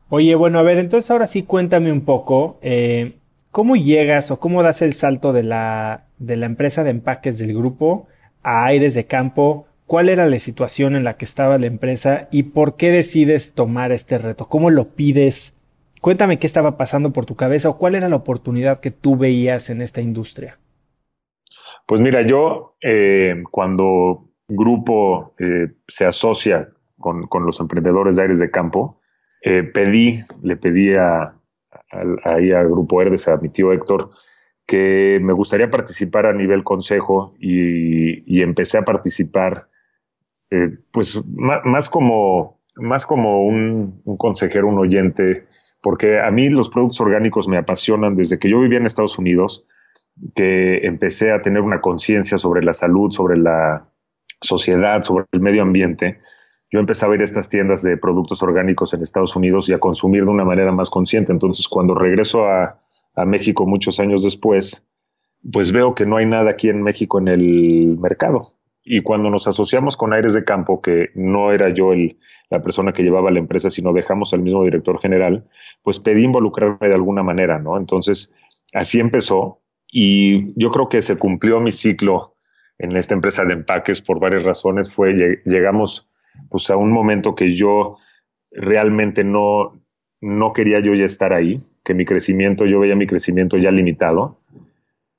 Oye, 0.09 0.35
bueno, 0.37 0.59
a 0.59 0.63
ver, 0.63 0.79
entonces 0.79 1.11
ahora 1.11 1.27
sí 1.27 1.43
cuéntame 1.43 1.93
un 1.93 2.03
poco, 2.03 2.59
eh, 2.63 3.19
¿cómo 3.51 3.77
llegas 3.77 4.31
o 4.31 4.39
cómo 4.39 4.63
das 4.63 4.83
el 4.83 4.95
salto 4.95 5.33
de 5.33 5.43
la, 5.43 6.07
de 6.19 6.37
la 6.37 6.47
empresa 6.47 6.85
de 6.85 6.91
empaques 6.91 7.39
del 7.39 7.55
grupo 7.55 8.07
a 8.43 8.65
aires 8.65 8.95
de 8.95 9.07
campo 9.07 9.67
cuál 9.89 10.09
era 10.11 10.27
la 10.27 10.39
situación 10.39 10.95
en 10.95 11.03
la 11.03 11.17
que 11.17 11.25
estaba 11.25 11.59
la 11.59 11.67
empresa 11.67 12.29
y 12.31 12.45
por 12.45 12.77
qué 12.77 12.91
decides 12.91 13.55
tomar 13.55 13.91
este 13.91 14.19
reto, 14.19 14.49
cómo 14.49 14.71
lo 14.71 14.91
pides. 14.91 15.55
Cuéntame 16.01 16.39
qué 16.39 16.47
estaba 16.47 16.77
pasando 16.77 17.13
por 17.13 17.27
tu 17.27 17.35
cabeza 17.37 17.69
o 17.69 17.79
cuál 17.79 17.95
era 17.95 18.09
la 18.09 18.17
oportunidad 18.17 18.81
que 18.81 18.91
tú 18.91 19.17
veías 19.17 19.71
en 19.71 19.83
esta 19.83 20.01
industria. 20.01 20.59
Pues 21.89 22.03
mira, 22.03 22.21
yo 22.21 22.77
eh, 22.83 23.43
cuando 23.51 24.29
grupo 24.47 25.35
eh, 25.39 25.73
se 25.87 26.05
asocia 26.05 26.69
con, 26.99 27.27
los 27.47 27.61
emprendedores 27.61 28.17
de 28.17 28.23
aires 28.23 28.39
de 28.39 28.51
campo, 28.51 29.01
eh, 29.43 29.63
pedí, 29.63 30.21
le 30.43 30.57
pedí 30.57 30.95
a, 30.95 31.35
ahí 32.25 32.53
al 32.53 32.69
grupo 32.69 33.01
Herdes, 33.01 33.29
a 33.29 33.39
mi 33.39 33.49
tío 33.49 33.73
Héctor, 33.73 34.11
que 34.67 35.19
me 35.23 35.33
gustaría 35.33 35.71
participar 35.71 36.27
a 36.27 36.35
nivel 36.35 36.63
consejo 36.63 37.35
y, 37.41 38.43
empecé 38.43 38.77
a 38.77 38.85
participar 38.85 39.69
pues 40.93 41.23
más, 41.27 41.89
como, 41.89 42.61
más 42.77 43.07
como 43.07 43.47
un, 43.47 44.03
consejero, 44.19 44.69
un 44.69 44.79
oyente, 44.79 45.47
porque 45.81 46.21
a 46.21 46.31
mí 46.31 46.51
los 46.51 46.71
productos 46.71 47.01
orgánicos 47.01 47.49
me 47.49 47.57
apasionan 47.57 48.17
desde 48.17 48.39
que 48.39 48.51
yo 48.51 48.61
vivía 48.61 48.79
en 48.79 48.87
Estados 48.87 49.19
Unidos, 49.19 49.65
que 50.35 50.87
empecé 50.87 51.33
a 51.33 51.43
tener 51.43 51.63
una 51.63 51.81
conciencia 51.81 52.39
sobre 52.39 52.65
la 52.65 52.73
salud, 52.73 53.11
sobre 53.11 53.37
la 53.37 53.89
sociedad, 54.41 55.03
sobre 55.03 55.25
el 55.33 55.41
medio 55.41 55.63
ambiente. 55.63 56.19
yo 56.71 56.81
empezaba 56.81 57.13
a 57.13 57.17
ir 57.17 57.23
a 57.23 57.25
estas 57.25 57.49
tiendas 57.49 57.83
de 57.83 57.97
productos 57.97 58.43
orgánicos 58.43 58.93
en 58.93 59.03
Estados 59.03 59.35
Unidos 59.37 59.69
y 59.69 59.73
a 59.73 59.79
consumir 59.79 60.25
de 60.25 60.31
una 60.31 60.45
manera 60.45 60.71
más 60.71 60.91
consciente. 60.91 61.33
Entonces, 61.33 61.67
cuando 61.67 61.95
regreso 61.95 62.45
a, 62.45 62.83
a 63.15 63.25
México 63.25 63.67
muchos 63.67 64.01
años 64.01 64.23
después, 64.23 64.87
pues 65.51 65.73
veo 65.73 65.95
que 65.95 66.05
no 66.05 66.17
hay 66.17 66.27
nada 66.27 66.51
aquí 66.51 66.69
en 66.69 66.83
México 66.83 67.19
en 67.19 67.29
el 67.29 67.97
mercado. 67.99 68.41
Y 68.91 69.03
cuando 69.03 69.29
nos 69.29 69.47
asociamos 69.47 69.99
con 69.99 70.15
Aires 70.15 70.33
de 70.33 70.45
Campo, 70.45 70.81
que 70.81 71.11
no 71.15 71.53
era 71.53 71.69
yo 71.69 71.93
el, 71.93 72.17
la 72.49 72.63
persona 72.63 72.93
que 72.93 73.03
llevaba 73.03 73.31
la 73.31 73.39
empresa, 73.39 73.69
sino 73.69 73.93
dejamos 73.93 74.33
al 74.33 74.41
mismo 74.41 74.65
director 74.65 74.99
general, 74.99 75.47
pues 75.83 76.01
pedí 76.01 76.25
involucrarme 76.25 76.89
de 76.89 76.95
alguna 76.95 77.23
manera, 77.23 77.59
¿no? 77.59 77.77
Entonces, 77.77 78.35
así 78.73 78.99
empezó 78.99 79.61
y 79.93 80.59
yo 80.59 80.71
creo 80.71 80.89
que 80.89 81.03
se 81.03 81.19
cumplió 81.19 81.61
mi 81.61 81.71
ciclo 81.71 82.35
en 82.79 82.97
esta 82.97 83.13
empresa 83.13 83.45
de 83.45 83.53
empaques 83.53 84.01
por 84.01 84.21
varias 84.21 84.45
razones. 84.45 84.91
Fue, 84.91 85.13
llegamos 85.45 86.09
pues 86.49 86.71
a 86.71 86.77
un 86.77 86.91
momento 86.91 87.35
que 87.35 87.55
yo 87.55 87.99
realmente 88.51 89.23
no, 89.23 89.83
no 90.23 90.55
quería 90.55 90.81
yo 90.81 90.95
ya 90.95 91.05
estar 91.05 91.35
ahí, 91.35 91.59
que 91.85 91.93
mi 91.93 92.07
crecimiento, 92.07 92.65
yo 92.65 92.81
veía 92.81 92.97
mi 92.97 93.07
crecimiento 93.07 93.59
ya 93.59 93.71
limitado. 93.71 94.41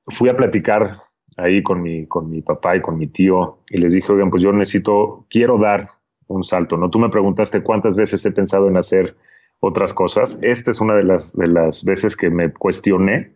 Fui 0.08 0.28
a 0.28 0.36
platicar 0.36 0.96
ahí 1.40 1.64
con 1.64 1.82
mi, 1.82 2.06
con 2.06 2.30
mi 2.30 2.42
papá 2.42 2.76
y 2.76 2.82
con 2.82 2.98
mi 2.98 3.08
tío 3.08 3.60
y 3.70 3.78
les 3.78 3.94
dije, 3.94 4.12
oigan, 4.12 4.30
pues 4.30 4.44
yo 4.44 4.52
necesito, 4.52 5.26
quiero 5.30 5.58
dar 5.58 5.88
un 6.28 6.44
salto, 6.44 6.78
¿no? 6.78 6.90
Tú 6.90 7.00
me 7.00 7.10
preguntaste 7.10 7.64
cuántas 7.64 7.96
veces 7.96 8.26
he 8.26 8.32
pensado 8.32 8.68
en 8.68 8.78
hacer 8.78 9.16
otras 9.60 9.94
cosas. 9.94 10.40
Esta 10.42 10.72
es 10.72 10.80
una 10.80 10.96
de 10.96 11.04
las, 11.04 11.36
de 11.36 11.48
las 11.48 11.84
veces 11.84 12.16
que 12.16 12.30
me 12.30 12.52
cuestioné 12.54 13.36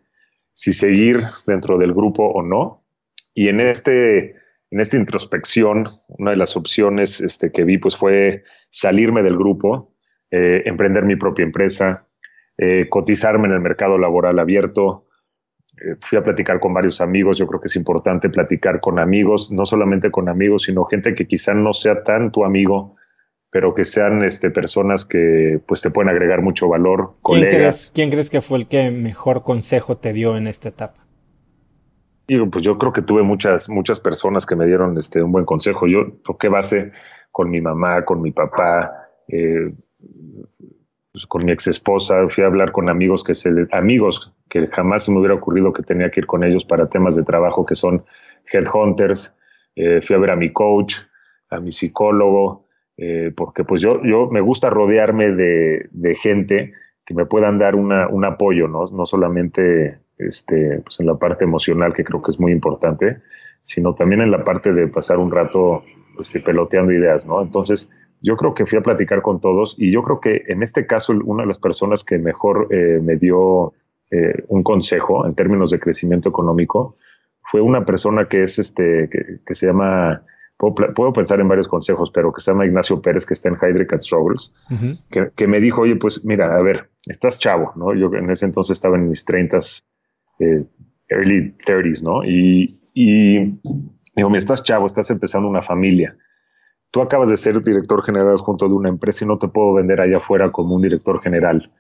si 0.54 0.74
seguir 0.74 1.24
dentro 1.48 1.78
del 1.78 1.94
grupo 1.94 2.26
o 2.26 2.44
no. 2.44 2.84
Y 3.34 3.48
en 3.48 3.60
este, 3.60 4.36
en 4.70 4.80
esta 4.80 4.98
introspección, 4.98 5.88
una 6.08 6.32
de 6.32 6.38
las 6.38 6.56
opciones 6.56 7.20
este, 7.22 7.52
que 7.52 7.64
vi 7.64 7.78
pues 7.78 7.98
fue 7.98 8.44
salirme 8.70 9.24
del 9.24 9.38
grupo, 9.38 9.96
eh, 10.32 10.64
emprender 10.66 11.04
mi 11.04 11.16
propia 11.16 11.44
empresa, 11.44 12.08
eh, 12.58 12.88
cotizarme 12.90 13.48
en 13.48 13.54
el 13.54 13.62
mercado 13.62 13.98
laboral 13.98 14.40
abierto. 14.40 15.08
Eh, 15.84 15.96
fui 16.00 16.18
a 16.18 16.24
platicar 16.24 16.60
con 16.60 16.74
varios 16.74 17.02
amigos. 17.02 17.38
Yo 17.38 17.48
creo 17.48 17.60
que 17.60 17.68
es 17.68 17.76
importante 17.76 18.30
platicar 18.30 18.80
con 18.80 19.00
amigos, 19.00 19.52
no 19.52 19.66
solamente 19.66 20.12
con 20.12 20.30
amigos, 20.30 20.64
sino 20.64 20.86
gente 20.86 21.14
que 21.14 21.28
quizá 21.28 21.54
no 21.54 21.74
sea 21.74 22.04
tan 22.04 22.32
tu 22.32 22.46
amigo, 22.46 22.96
pero 23.50 23.74
que 23.74 23.84
sean 23.84 24.24
este, 24.24 24.50
personas 24.50 25.06
que 25.06 25.60
pues 25.68 25.82
te 25.82 25.92
pueden 25.92 26.10
agregar 26.10 26.42
mucho 26.42 26.68
valor, 26.68 27.16
¿Quién 27.24 27.50
Crees, 27.50 27.92
¿Quién 27.94 28.10
crees 28.10 28.30
que 28.30 28.42
fue 28.42 28.60
el 28.60 28.68
que 28.68 28.90
mejor 28.92 29.44
consejo 29.44 29.98
te 29.98 30.14
dio 30.14 30.38
en 30.38 30.48
esta 30.48 30.70
etapa? 30.70 31.04
Pues 32.26 32.64
yo 32.64 32.78
creo 32.78 32.94
que 32.94 33.02
tuve 33.02 33.22
muchas, 33.22 33.70
muchas 33.70 34.00
personas 34.00 34.46
que 34.46 34.56
me 34.56 34.66
dieron 34.66 34.98
este, 34.98 35.22
un 35.22 35.32
buen 35.32 35.46
consejo. 35.46 35.88
Yo 35.88 36.14
toqué 36.24 36.48
base 36.48 36.94
con 37.32 37.50
mi 37.50 37.60
mamá, 37.60 38.06
con 38.06 38.22
mi 38.22 38.32
papá, 38.32 39.10
eh, 39.28 39.74
pues, 41.14 41.28
con 41.28 41.46
mi 41.46 41.52
ex 41.52 41.68
esposa, 41.68 42.28
fui 42.28 42.44
a 42.44 42.48
hablar 42.48 42.72
con 42.72 42.90
amigos 42.90 43.24
que 43.24 43.36
se, 43.36 43.50
amigos 43.72 44.34
que 44.50 44.68
jamás 44.68 45.06
se 45.06 45.12
me 45.12 45.20
hubiera 45.20 45.36
ocurrido 45.36 45.72
que 45.72 45.84
tenía 45.84 46.10
que 46.10 46.22
ir 46.22 46.26
con 46.26 46.44
ellos 46.44 46.66
para 46.66 46.90
temas 46.90 47.16
de 47.16 47.24
trabajo 47.24 47.66
que 47.66 47.76
son 47.76 48.04
headhunters. 48.52 49.36
Eh, 49.76 50.02
fui 50.02 50.16
a 50.16 50.20
ver 50.20 50.32
a 50.32 50.36
mi 50.36 50.52
coach, 50.52 50.96
a 51.52 51.60
mi 51.60 51.72
psicólogo, 51.72 52.66
eh, 52.98 53.32
porque 53.36 53.64
pues 53.64 53.80
yo, 53.82 54.02
yo 54.04 54.28
me 54.32 54.42
gusta 54.42 54.72
rodearme 54.72 55.36
de, 55.36 56.16
gente 56.20 56.74
que 57.06 57.14
me 57.14 57.26
puedan 57.28 57.60
dar 57.60 57.76
una, 57.76 58.08
un 58.08 58.26
apoyo, 58.26 58.68
¿no? 58.68 58.86
no 58.92 59.06
solamente 59.06 60.00
este, 60.18 60.82
pues 60.84 61.00
en 61.00 61.06
la 61.06 61.16
parte 61.16 61.46
emocional, 61.46 61.94
que 61.94 62.04
creo 62.04 62.24
que 62.24 62.32
es 62.32 62.40
muy 62.40 62.52
importante, 62.52 63.18
sino 63.62 63.94
también 63.94 64.22
en 64.22 64.32
la 64.32 64.44
parte 64.44 64.74
de 64.74 64.88
pasar 64.88 65.20
un 65.20 65.32
rato 65.32 65.84
este, 66.20 66.40
peloteando 66.40 66.92
ideas, 66.92 67.26
¿no? 67.26 67.42
Entonces, 67.42 67.92
yo 68.24 68.36
creo 68.36 68.54
que 68.54 68.66
fui 68.66 68.80
a 68.80 68.82
platicar 68.82 69.22
con 69.22 69.40
todos 69.40 69.76
y 69.78 69.92
yo 69.92 70.02
creo 70.02 70.20
que 70.20 70.44
en 70.48 70.64
este 70.64 70.88
caso 70.88 71.14
una 71.26 71.44
de 71.44 71.48
las 71.48 71.60
personas 71.60 72.04
que 72.04 72.18
mejor 72.18 72.68
eh, 72.72 73.00
me 73.02 73.18
dio 73.18 73.74
eh, 74.10 74.44
un 74.48 74.64
consejo 74.64 75.28
en 75.28 75.36
términos 75.36 75.70
de 75.70 75.80
crecimiento 75.80 76.30
económico 76.30 76.96
fue 77.42 77.62
una 77.62 77.86
persona 77.86 78.28
que 78.28 78.44
es 78.44 78.58
este, 78.58 79.10
que, 79.12 79.40
que 79.46 79.54
se 79.54 79.68
llama 79.68 80.24
puedo, 80.72 81.14
pensar 81.14 81.40
en 81.40 81.48
varios 81.48 81.68
consejos, 81.68 82.12
pero 82.12 82.32
que 82.32 82.42
se 82.42 82.52
llama 82.52 82.66
Ignacio 82.66 83.02
Pérez, 83.02 83.26
que 83.26 83.34
está 83.34 83.50
en 83.50 83.56
Hydric 83.56 83.92
and 83.92 84.02
Struggles, 84.02 84.54
que, 85.36 85.48
me 85.48 85.60
dijo, 85.60 85.82
oye, 85.82 85.96
pues 85.96 86.24
mira, 86.26 86.56
a 86.56 86.62
ver, 86.62 86.90
estás 87.06 87.40
chavo, 87.40 87.74
¿no? 87.76 87.94
Yo 87.94 88.14
en 88.14 88.30
ese 88.30 88.46
entonces 88.46 88.78
estaba 88.78 88.98
en 88.98 89.10
mis 89.10 89.26
30 89.26 89.58
eh, 90.40 90.66
early 91.10 91.56
30s, 91.66 92.04
¿no? 92.04 92.24
Y, 92.24 92.78
y 92.94 93.60
digo, 94.16 94.30
me 94.30 94.38
estás 94.38 94.64
chavo, 94.64 94.86
estás 94.86 95.10
empezando 95.12 95.48
una 95.48 95.62
familia. 95.62 96.16
Tú 96.94 97.02
acabas 97.02 97.28
de 97.28 97.38
ser 97.38 97.60
director 97.64 98.04
general 98.04 98.38
junto 98.38 98.68
de 98.68 98.76
una 98.76 98.88
empresa 98.88 99.26
y 99.26 99.28
no 99.28 99.40
te 99.40 99.48
puedo 99.48 99.74
vender 99.74 100.00
allá 100.00 100.18
afuera 100.18 100.52
como 100.52 100.76
un 100.76 100.84
director 100.84 101.20
general. 101.24 101.72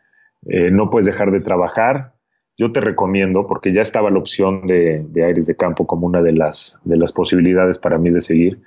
Eh, 0.47 0.71
no 0.71 0.89
puedes 0.89 1.05
dejar 1.05 1.29
de 1.29 1.39
trabajar, 1.39 2.15
yo 2.57 2.71
te 2.71 2.81
recomiendo, 2.81 3.45
porque 3.45 3.71
ya 3.71 3.83
estaba 3.83 4.09
la 4.09 4.17
opción 4.17 4.65
de, 4.65 5.05
Aires 5.23 5.45
de 5.45 5.55
Campo 5.55 5.85
como 5.85 6.07
una 6.07 6.23
de 6.23 6.31
las, 6.31 6.81
de 6.83 6.97
las 6.97 7.11
posibilidades 7.11 7.77
para 7.77 7.99
mí 7.99 8.09
de 8.09 8.21
seguir. 8.21 8.63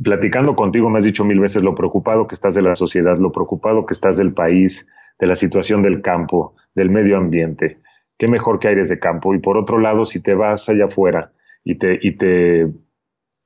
Platicando 0.00 0.54
contigo 0.54 0.90
me 0.90 0.98
has 0.98 1.04
dicho 1.04 1.24
mil 1.24 1.40
veces 1.40 1.64
lo 1.64 1.74
preocupado 1.74 2.28
que 2.28 2.36
estás 2.36 2.54
de 2.54 2.62
la 2.62 2.76
sociedad, 2.76 3.18
lo 3.18 3.32
preocupado 3.32 3.84
que 3.84 3.94
estás 3.94 4.18
del 4.18 4.32
país, 4.32 4.88
de 5.18 5.26
la 5.26 5.34
situación 5.34 5.82
del 5.82 6.02
campo, 6.02 6.54
del 6.76 6.88
medio 6.88 7.16
ambiente. 7.16 7.80
Qué 8.16 8.28
mejor 8.28 8.60
que 8.60 8.68
Aires 8.68 8.90
de 8.90 9.00
Campo. 9.00 9.34
Y 9.34 9.40
por 9.40 9.58
otro 9.58 9.80
lado, 9.80 10.04
si 10.04 10.22
te 10.22 10.34
vas 10.34 10.68
allá 10.68 10.84
afuera 10.84 11.32
y 11.64 11.74
te, 11.78 11.98
y 12.00 12.12
te, 12.12 12.68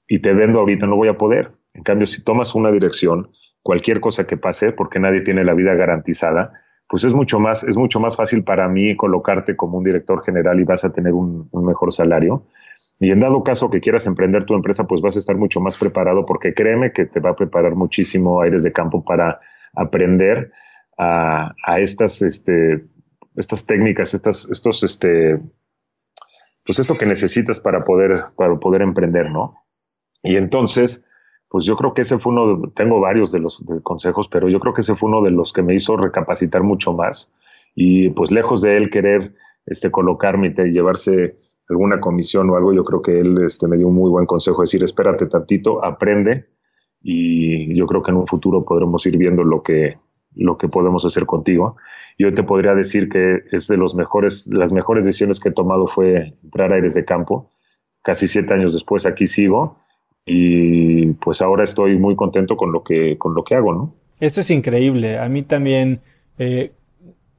y 0.07 0.19
te 0.19 0.35
vendo 0.35 0.61
ahorita, 0.61 0.87
no 0.87 0.97
voy 0.97 1.09
a 1.09 1.17
poder. 1.17 1.49
En 1.75 1.83
cambio, 1.83 2.07
si 2.07 2.23
tomas 2.25 2.55
una 2.55 2.71
dirección, 2.71 3.31
cualquier 3.63 4.01
cosa 4.01 4.27
que 4.27 4.37
pase, 4.37 4.73
porque 4.73 4.99
nadie 4.99 5.21
tiene 5.23 5.45
la 5.45 5.55
vida 5.55 5.75
garantizada, 5.75 6.53
pues 6.91 7.05
es 7.05 7.15
mucho 7.15 7.39
más, 7.39 7.63
es 7.63 7.77
mucho 7.77 8.01
más 8.01 8.17
fácil 8.17 8.43
para 8.43 8.69
mí 8.69 8.97
colocarte 8.97 9.55
como 9.55 9.79
un 9.79 9.85
director 9.85 10.25
general 10.25 10.59
y 10.59 10.65
vas 10.65 10.85
a 10.85 10.93
tener 10.93 11.13
un, 11.13 11.49
mejor 11.53 11.93
salario. 11.93 12.47
Y 12.99 13.13
en 13.13 13.21
dado 13.21 13.45
caso 13.45 13.71
que 13.71 13.81
quieras 13.81 14.07
emprender 14.07 14.45
tu 14.45 14.55
empresa, 14.55 14.89
pues 14.89 15.01
vas 15.01 15.15
a 15.15 15.21
estar 15.21 15.37
mucho 15.37 15.61
más 15.61 15.77
preparado 15.77 16.27
porque 16.27 16.53
créeme 16.53 16.93
que 16.93 17.07
te 17.07 17.21
va 17.21 17.31
a 17.31 17.37
preparar 17.37 17.77
muchísimo 17.77 18.41
aires 18.41 18.65
de 18.65 18.73
campo 18.73 19.05
para 19.05 19.39
aprender 19.73 20.51
a, 20.99 21.55
estas, 21.79 22.21
este, 22.23 22.85
estas 23.37 23.65
técnicas, 23.67 24.13
estas, 24.13 24.51
estos, 24.51 24.83
este, 24.83 25.41
pues 26.67 26.79
esto 26.81 26.97
que 26.97 27.07
necesitas 27.07 27.61
para 27.61 27.85
poder, 27.85 28.25
para 28.37 28.57
poder 28.57 28.83
emprender, 28.83 29.31
¿no? 29.31 29.55
Y 30.23 30.37
entonces, 30.37 31.05
pues 31.51 31.65
yo 31.65 31.77
creo 31.77 31.93
que 31.93 32.03
ese 32.03 32.17
fue 32.19 32.33
uno, 32.33 32.71
tengo 32.77 33.01
varios 33.01 33.33
de 33.33 33.41
los 33.41 33.63
consejos, 33.83 34.29
pero 34.29 34.49
yo 34.49 34.61
creo 34.61 34.73
que 34.73 34.83
ese 34.83 34.95
fue 34.95 35.09
uno 35.09 35.21
de 35.21 35.33
los 35.33 35.53
que 35.53 35.63
me 35.63 35.75
hizo 35.75 35.97
recapacitar 35.97 36.63
mucho 36.63 36.93
más 36.93 37.35
y 37.75 38.11
pues 38.11 38.31
lejos 38.31 38.63
de 38.63 38.77
él 38.77 38.89
querer 38.89 39.35
este, 39.67 39.91
colocarme 39.91 40.55
y 40.57 40.71
llevarse 40.71 41.39
alguna 41.69 41.99
comisión 41.99 42.49
o 42.51 42.57
algo, 42.57 42.73
yo 42.73 42.85
creo 42.85 43.03
que 43.03 43.19
él 43.19 43.37
este, 43.45 43.67
me 43.67 43.77
dio 43.77 43.89
un 43.89 43.97
muy 43.97 44.09
buen 44.11 44.27
consejo, 44.27 44.63
decir, 44.63 44.85
espérate 44.85 45.27
tantito, 45.27 45.85
aprende 45.85 46.47
y 47.03 47.75
yo 47.77 47.85
creo 47.87 48.03
que 48.03 48.13
en 48.13 48.19
un 48.19 48.29
futuro 48.29 48.65
podremos 48.65 49.05
ir 49.07 49.19
viendo 49.19 49.43
lo 49.43 49.65
que, 49.65 49.97
lo 50.37 50.57
que 50.57 50.69
podemos 50.69 51.05
hacer 51.05 51.27
contigo. 51.27 51.77
Yo 52.17 52.33
te 52.33 52.45
podría 52.45 52.77
decir 52.77 53.09
que 53.09 53.41
es 53.51 53.67
de 53.67 53.77
los 53.77 53.97
mejores, 53.97 54.47
las 54.53 54.73
mejores 54.73 55.05
decisiones 55.05 55.41
que 55.41 55.49
he 55.49 55.53
tomado 55.53 55.89
fue 55.89 56.37
entrar 56.45 56.71
a 56.71 56.77
Aires 56.77 56.95
de 56.95 57.05
Campo. 57.05 57.51
Casi 58.03 58.29
siete 58.29 58.55
años 58.55 58.73
después 58.73 59.05
aquí 59.05 59.27
sigo 59.27 59.79
y 60.27 61.07
pues 61.15 61.43
ahora 61.43 61.65
estoy 61.65 61.99
muy 61.99 62.17
contento 62.17 62.57
con 62.57 62.73
lo 62.73 62.83
que, 62.83 63.17
con 63.19 63.35
lo 63.35 63.45
que 63.45 63.55
hago, 63.55 63.73
¿no? 63.73 63.95
Eso 64.21 64.41
es 64.41 64.51
increíble. 64.51 65.19
A 65.19 65.29
mí 65.29 65.43
también, 65.43 66.01
eh, 66.39 66.73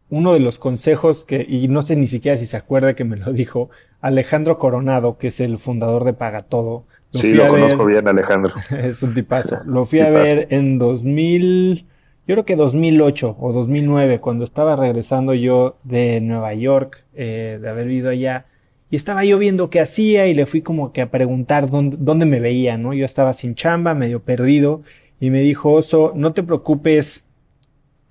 uno 0.10 0.34
de 0.34 0.40
los 0.40 0.60
consejos 0.60 1.24
que, 1.24 1.46
y 1.48 1.68
no 1.68 1.84
sé 1.84 1.96
ni 1.96 2.08
siquiera 2.08 2.38
si 2.38 2.46
se 2.46 2.58
acuerda 2.58 2.96
que 2.96 3.04
me 3.04 3.18
lo 3.18 3.32
dijo, 3.32 3.70
Alejandro 4.02 4.58
Coronado, 4.58 5.18
que 5.18 5.28
es 5.28 5.40
el 5.40 5.58
fundador 5.58 6.04
de 6.04 6.14
Paga 6.14 6.42
Todo. 6.42 6.86
sí, 7.12 7.34
lo 7.34 7.48
conozco 7.48 7.86
bien, 7.86 8.08
Alejandro. 8.08 8.54
es 8.72 9.02
un 9.04 9.14
tipazo. 9.14 9.58
Lo 9.66 9.86
fui 9.86 10.00
a 10.00 10.10
ver 10.10 10.48
en 10.50 10.80
2000, 10.80 11.86
yo 12.28 12.36
creo 12.36 12.46
que 12.46 12.56
2008 12.56 13.38
o 13.40 13.54
2009, 13.54 14.20
cuando 14.20 14.44
estaba 14.44 14.76
regresando 14.76 15.34
yo 15.34 15.78
de 15.84 16.20
Nueva 16.20 16.54
York, 16.56 17.06
eh, 17.14 17.60
de 17.62 17.70
haber 17.70 17.88
vivido 17.88 18.10
allá. 18.10 18.46
Y 18.92 18.98
estaba 18.98 19.24
yo 19.24 19.40
viendo 19.40 19.70
qué 19.70 19.80
hacía 19.80 20.28
y 20.28 20.36
le 20.36 20.46
fui 20.46 20.62
como 20.62 20.92
que 20.92 21.02
a 21.02 21.10
preguntar 21.10 21.70
dónde, 21.70 21.96
dónde 22.00 22.26
me 22.26 22.40
veía, 22.40 22.78
¿no? 22.78 22.94
Yo 22.94 23.06
estaba 23.06 23.34
sin 23.34 23.56
chamba, 23.56 23.96
medio 23.96 24.22
perdido, 24.22 24.84
y 25.20 25.30
me 25.30 25.42
dijo, 25.42 25.72
Oso, 25.72 26.12
no 26.14 26.34
te 26.34 26.44
preocupes 26.44 27.26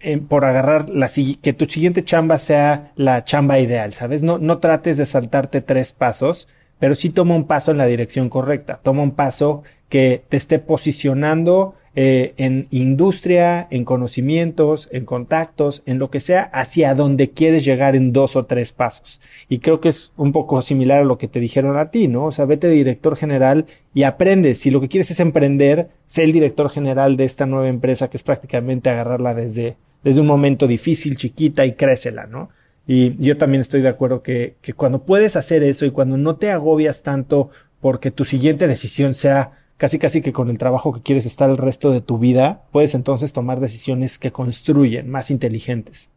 eh, 0.00 0.16
por 0.16 0.46
agarrar 0.46 0.88
la 0.88 1.10
que 1.42 1.52
tu 1.52 1.66
siguiente 1.66 2.02
chamba 2.02 2.38
sea 2.38 2.92
la 2.96 3.22
chamba 3.22 3.58
ideal, 3.58 3.92
¿sabes? 3.92 4.22
No, 4.22 4.38
no 4.38 4.56
trates 4.56 4.96
de 4.96 5.04
saltarte 5.04 5.60
tres 5.60 5.92
pasos, 5.92 6.48
pero 6.78 6.94
sí 6.94 7.10
toma 7.10 7.34
un 7.34 7.46
paso 7.46 7.70
en 7.70 7.76
la 7.76 7.84
dirección 7.84 8.30
correcta. 8.30 8.80
Toma 8.82 9.02
un 9.02 9.10
paso 9.10 9.62
que 9.90 10.24
te 10.30 10.38
esté 10.38 10.58
posicionando 10.58 11.74
eh, 11.96 12.34
en 12.36 12.68
industria, 12.70 13.66
en 13.70 13.84
conocimientos, 13.84 14.88
en 14.92 15.04
contactos, 15.04 15.82
en 15.86 15.98
lo 15.98 16.08
que 16.08 16.20
sea, 16.20 16.42
hacia 16.52 16.94
donde 16.94 17.30
quieres 17.30 17.64
llegar 17.64 17.96
en 17.96 18.12
dos 18.12 18.36
o 18.36 18.46
tres 18.46 18.70
pasos. 18.70 19.20
Y 19.48 19.58
creo 19.58 19.80
que 19.80 19.88
es 19.88 20.12
un 20.16 20.30
poco 20.30 20.62
similar 20.62 21.00
a 21.00 21.04
lo 21.04 21.18
que 21.18 21.26
te 21.26 21.40
dijeron 21.40 21.76
a 21.76 21.90
ti, 21.90 22.06
¿no? 22.06 22.26
O 22.26 22.30
sea, 22.30 22.44
vete 22.44 22.68
de 22.68 22.74
director 22.74 23.16
general 23.16 23.66
y 23.92 24.04
aprende. 24.04 24.54
Si 24.54 24.70
lo 24.70 24.80
que 24.80 24.88
quieres 24.88 25.10
es 25.10 25.18
emprender, 25.18 25.88
sé 26.06 26.22
el 26.22 26.32
director 26.32 26.70
general 26.70 27.16
de 27.16 27.24
esta 27.24 27.46
nueva 27.46 27.68
empresa 27.68 28.08
que 28.08 28.18
es 28.18 28.22
prácticamente 28.22 28.88
agarrarla 28.88 29.34
desde, 29.34 29.76
desde 30.04 30.20
un 30.20 30.28
momento 30.28 30.68
difícil, 30.68 31.16
chiquita 31.16 31.66
y 31.66 31.72
crécela, 31.72 32.26
¿no? 32.26 32.50
Y 32.86 33.16
yo 33.24 33.36
también 33.36 33.62
estoy 33.62 33.82
de 33.82 33.88
acuerdo 33.88 34.22
que, 34.22 34.54
que 34.62 34.74
cuando 34.74 35.02
puedes 35.02 35.34
hacer 35.34 35.64
eso 35.64 35.86
y 35.86 35.90
cuando 35.90 36.16
no 36.16 36.36
te 36.36 36.50
agobias 36.50 37.02
tanto 37.02 37.50
porque 37.80 38.10
tu 38.10 38.24
siguiente 38.24 38.68
decisión 38.68 39.14
sea 39.14 39.59
casi 39.80 39.98
casi 39.98 40.20
que 40.20 40.34
con 40.34 40.50
el 40.50 40.58
trabajo 40.58 40.92
que 40.92 41.00
quieres 41.00 41.24
estar 41.24 41.48
el 41.48 41.56
resto 41.56 41.90
de 41.90 42.02
tu 42.02 42.18
vida, 42.18 42.64
puedes 42.70 42.94
entonces 42.94 43.32
tomar 43.32 43.60
decisiones 43.60 44.18
que 44.18 44.30
construyen, 44.30 45.10
más 45.10 45.30
inteligentes. 45.30 46.10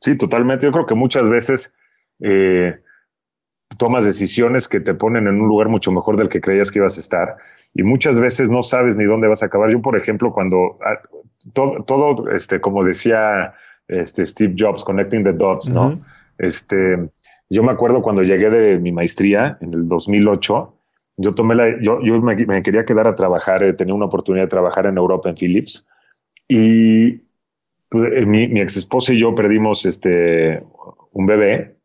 Sí, 0.00 0.16
totalmente. 0.16 0.64
Yo 0.64 0.72
creo 0.72 0.86
que 0.86 0.94
muchas 0.94 1.28
veces 1.28 1.74
eh, 2.20 2.80
tomas 3.76 4.06
decisiones 4.06 4.68
que 4.68 4.80
te 4.80 4.94
ponen 4.94 5.26
en 5.26 5.38
un 5.38 5.48
lugar 5.48 5.68
mucho 5.68 5.92
mejor 5.92 6.16
del 6.16 6.30
que 6.30 6.40
creías 6.40 6.70
que 6.70 6.78
ibas 6.78 6.96
a 6.96 7.00
estar 7.00 7.36
y 7.74 7.82
muchas 7.82 8.18
veces 8.18 8.48
no 8.48 8.62
sabes 8.62 8.96
ni 8.96 9.04
dónde 9.04 9.28
vas 9.28 9.42
a 9.42 9.46
acabar. 9.46 9.70
Yo, 9.70 9.82
por 9.82 9.98
ejemplo, 9.98 10.32
cuando 10.32 10.78
ah, 10.82 10.98
todo, 11.52 11.84
todo, 11.84 12.30
este, 12.30 12.62
como 12.62 12.84
decía 12.84 13.52
este 13.86 14.24
Steve 14.24 14.54
Jobs, 14.58 14.82
connecting 14.82 15.24
the 15.24 15.34
dots, 15.34 15.68
¿no? 15.68 16.00
Este, 16.38 17.10
yo 17.50 17.62
me 17.62 17.72
acuerdo 17.72 18.00
cuando 18.00 18.22
llegué 18.22 18.48
de 18.48 18.78
mi 18.78 18.92
maestría 18.92 19.58
en 19.60 19.74
el 19.74 19.88
2008 19.88 20.79
yo 21.20 21.34
tomé 21.34 21.54
la, 21.54 21.80
yo, 21.82 22.00
yo 22.02 22.20
me, 22.20 22.62
quería 22.62 22.86
quedar 22.86 23.06
a 23.06 23.14
trabajar, 23.14 23.62
eh, 23.62 23.74
tenía 23.74 23.94
una 23.94 24.06
oportunidad 24.06 24.44
de 24.44 24.50
trabajar 24.50 24.86
en 24.86 24.96
Europa, 24.96 25.28
en 25.28 25.36
Philips, 25.36 25.86
y 26.48 27.18
pues, 27.90 28.12
eh, 28.14 28.26
mi, 28.26 28.48
mi, 28.48 28.60
ex 28.60 28.78
esposa 28.78 29.12
y 29.12 29.18
yo 29.18 29.34
perdimos 29.34 29.84
este, 29.84 30.62
un 31.12 31.26
bebé, 31.26 31.76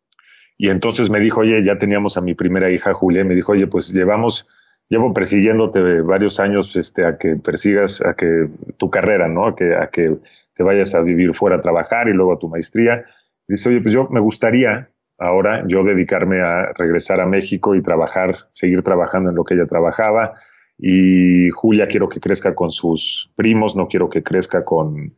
y 0.57 0.69
entonces 0.69 1.09
me 1.09 1.19
dijo, 1.19 1.41
oye, 1.41 1.61
ya 1.63 1.77
teníamos 1.77 2.15
a 2.15 2.21
mi 2.21 2.33
primera 2.33 2.71
hija, 2.71 2.93
Julia, 2.93 3.21
y 3.21 3.25
me 3.25 3.35
dijo, 3.35 3.51
oye, 3.51 3.67
pues 3.67 3.93
llevamos, 3.93 4.47
llevo 4.87 5.13
persiguiéndote 5.13 6.01
varios 6.01 6.39
años 6.39 6.73
este, 6.77 7.05
a 7.05 7.17
que 7.17 7.35
persigas 7.35 8.01
a 8.05 8.13
que 8.15 8.47
tu 8.77 8.89
carrera, 8.89 9.27
¿no? 9.27 9.47
A 9.47 9.55
que, 9.55 9.75
a 9.75 9.89
que 9.89 10.15
te 10.55 10.63
vayas 10.63 10.95
a 10.95 11.01
vivir 11.01 11.33
fuera 11.33 11.57
a 11.57 11.61
trabajar 11.61 12.07
y 12.07 12.13
luego 12.13 12.33
a 12.33 12.39
tu 12.39 12.47
maestría. 12.47 13.03
dice, 13.49 13.67
oye, 13.67 13.81
pues 13.81 13.93
yo 13.93 14.07
me 14.09 14.21
gustaría 14.21 14.94
ahora 15.17 15.63
yo 15.67 15.84
dedicarme 15.84 16.41
a 16.41 16.73
regresar 16.73 17.21
a 17.21 17.25
México 17.25 17.75
y 17.75 17.82
trabajar, 17.82 18.36
seguir 18.51 18.84
trabajando 18.84 19.30
en 19.30 19.36
lo 19.36 19.43
que 19.43 19.56
ella 19.56 19.65
trabajaba. 19.65 20.36
Y 20.78 21.49
Julia 21.51 21.88
quiero 21.88 22.10
que 22.10 22.19
crezca 22.19 22.54
con 22.54 22.71
sus 22.71 23.32
primos, 23.36 23.75
no 23.75 23.88
quiero 23.88 24.10
que 24.10 24.23
crezca 24.23 24.62
con 24.62 25.15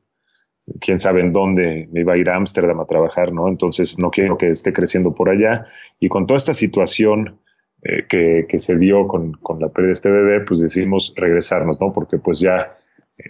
quién 0.79 0.99
sabe 0.99 1.21
en 1.21 1.31
dónde 1.31 1.87
me 1.91 2.01
iba 2.01 2.13
a 2.13 2.17
ir 2.17 2.29
a 2.29 2.35
Ámsterdam 2.35 2.79
a 2.79 2.85
trabajar, 2.85 3.31
¿no? 3.31 3.47
Entonces 3.47 3.97
no 3.97 4.11
quiero 4.11 4.37
que 4.37 4.49
esté 4.49 4.73
creciendo 4.73 5.15
por 5.15 5.29
allá. 5.29 5.65
Y 5.99 6.09
con 6.09 6.27
toda 6.27 6.37
esta 6.37 6.53
situación 6.53 7.39
eh, 7.81 8.05
que, 8.07 8.45
que, 8.47 8.59
se 8.59 8.77
dio 8.77 9.07
con, 9.07 9.39
la 9.59 9.69
pérdida 9.69 9.87
de 9.87 9.93
este 9.93 10.11
bebé, 10.11 10.41
pues 10.41 10.59
decidimos 10.59 11.13
regresarnos, 11.15 11.79
¿no? 11.79 11.93
Porque 11.93 12.17
pues 12.17 12.39
ya 12.39 12.77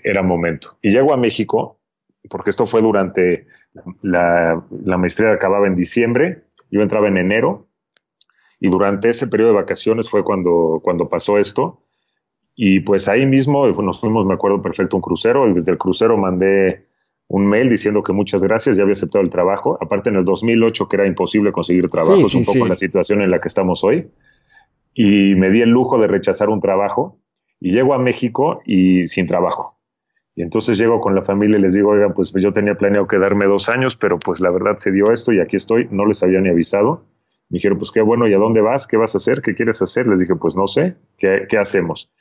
era 0.03 0.23
momento. 0.23 0.77
Y 0.81 0.89
llego 0.89 1.13
a 1.13 1.17
México, 1.17 1.79
porque 2.29 2.49
esto 2.49 2.65
fue 2.65 2.81
durante 2.81 3.47
la, 4.01 4.65
la 4.83 4.97
maestría 4.97 5.31
acababa 5.31 5.67
en 5.67 5.75
diciembre 5.75 6.46
yo 6.69 6.81
entraba 6.81 7.07
en 7.07 7.17
enero 7.17 7.67
y 8.59 8.69
durante 8.69 9.09
ese 9.09 9.27
periodo 9.27 9.51
de 9.51 9.57
vacaciones 9.57 10.09
fue 10.09 10.23
cuando, 10.23 10.79
cuando 10.83 11.09
pasó 11.09 11.37
esto. 11.37 11.83
Y 12.55 12.79
pues 12.79 13.07
ahí 13.07 13.25
mismo 13.25 13.67
nos 13.67 13.99
fuimos, 13.99 14.25
me 14.25 14.33
acuerdo 14.33 14.61
perfecto, 14.61 14.97
un 14.97 15.01
crucero. 15.01 15.51
Desde 15.53 15.71
el 15.71 15.77
crucero 15.77 16.17
mandé 16.17 16.87
un 17.27 17.45
mail 17.45 17.69
diciendo 17.69 18.01
que 18.01 18.13
muchas 18.13 18.43
gracias, 18.43 18.77
ya 18.77 18.83
había 18.83 18.93
aceptado 18.93 19.23
el 19.23 19.29
trabajo. 19.29 19.77
Aparte 19.79 20.09
en 20.09 20.15
el 20.15 20.25
2008 20.25 20.87
que 20.87 20.95
era 20.95 21.05
imposible 21.05 21.51
conseguir 21.51 21.87
trabajo, 21.87 22.21
es 22.21 22.33
un 22.33 22.45
poco 22.45 22.65
la 22.65 22.75
situación 22.75 23.21
en 23.21 23.29
la 23.29 23.39
que 23.39 23.47
estamos 23.47 23.83
hoy. 23.83 24.09
Y 24.93 25.35
me 25.35 25.51
di 25.51 25.61
el 25.61 25.69
lujo 25.69 25.99
de 25.99 26.07
rechazar 26.07 26.49
un 26.49 26.59
trabajo 26.59 27.19
y 27.59 27.71
llego 27.71 27.93
a 27.93 27.99
México 27.99 28.61
y 28.65 29.05
sin 29.05 29.27
trabajo. 29.27 29.76
Y 30.37 30.43
entonces 30.43 30.77
llego 30.77 31.01
con 31.01 31.15
la 31.15 31.23
familia 31.23 31.57
y 31.57 31.61
les 31.63 31.73
digo, 31.73 31.89
oigan, 31.89 32.13
pues 32.13 32.31
yo 32.31 32.53
tenía 32.53 32.75
planeado 32.75 33.07
quedarme 33.07 33.47
dos 33.47 33.69
años, 33.69 33.95
pero 33.95 34.19
pues 34.19 34.39
la 34.39 34.51
verdad 34.51 34.77
se 34.77 34.91
dio 34.91 35.11
esto 35.11 35.33
y 35.33 35.39
aquí 35.39 35.55
estoy, 35.55 35.87
no 35.89 36.05
les 36.05 36.21
había 36.21 36.39
ni 36.39 36.49
avisado. 36.49 37.07
Me 37.49 37.55
dijeron, 37.55 37.79
pues 37.79 37.89
qué 37.89 38.01
bueno, 38.01 38.27
¿y 38.27 38.35
a 38.35 38.37
dónde 38.37 38.61
vas? 38.61 38.85
¿Qué 38.85 38.97
vas 38.97 39.15
a 39.15 39.17
hacer? 39.17 39.41
¿Qué 39.41 39.55
quieres 39.55 39.81
hacer? 39.81 40.07
Les 40.07 40.19
dije, 40.19 40.35
pues 40.35 40.55
no 40.55 40.67
sé, 40.67 40.95
¿qué, 41.17 41.47
qué 41.49 41.57
hacemos? 41.57 42.11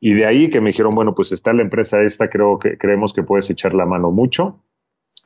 Y 0.00 0.14
de 0.14 0.24
ahí 0.24 0.48
que 0.48 0.62
me 0.62 0.70
dijeron, 0.70 0.94
bueno, 0.94 1.14
pues 1.14 1.30
está 1.30 1.52
la 1.52 1.60
empresa 1.60 2.00
esta, 2.00 2.30
creo 2.30 2.58
que 2.58 2.78
creemos 2.78 3.12
que 3.12 3.22
puedes 3.22 3.50
echar 3.50 3.74
la 3.74 3.84
mano 3.84 4.10
mucho. 4.12 4.64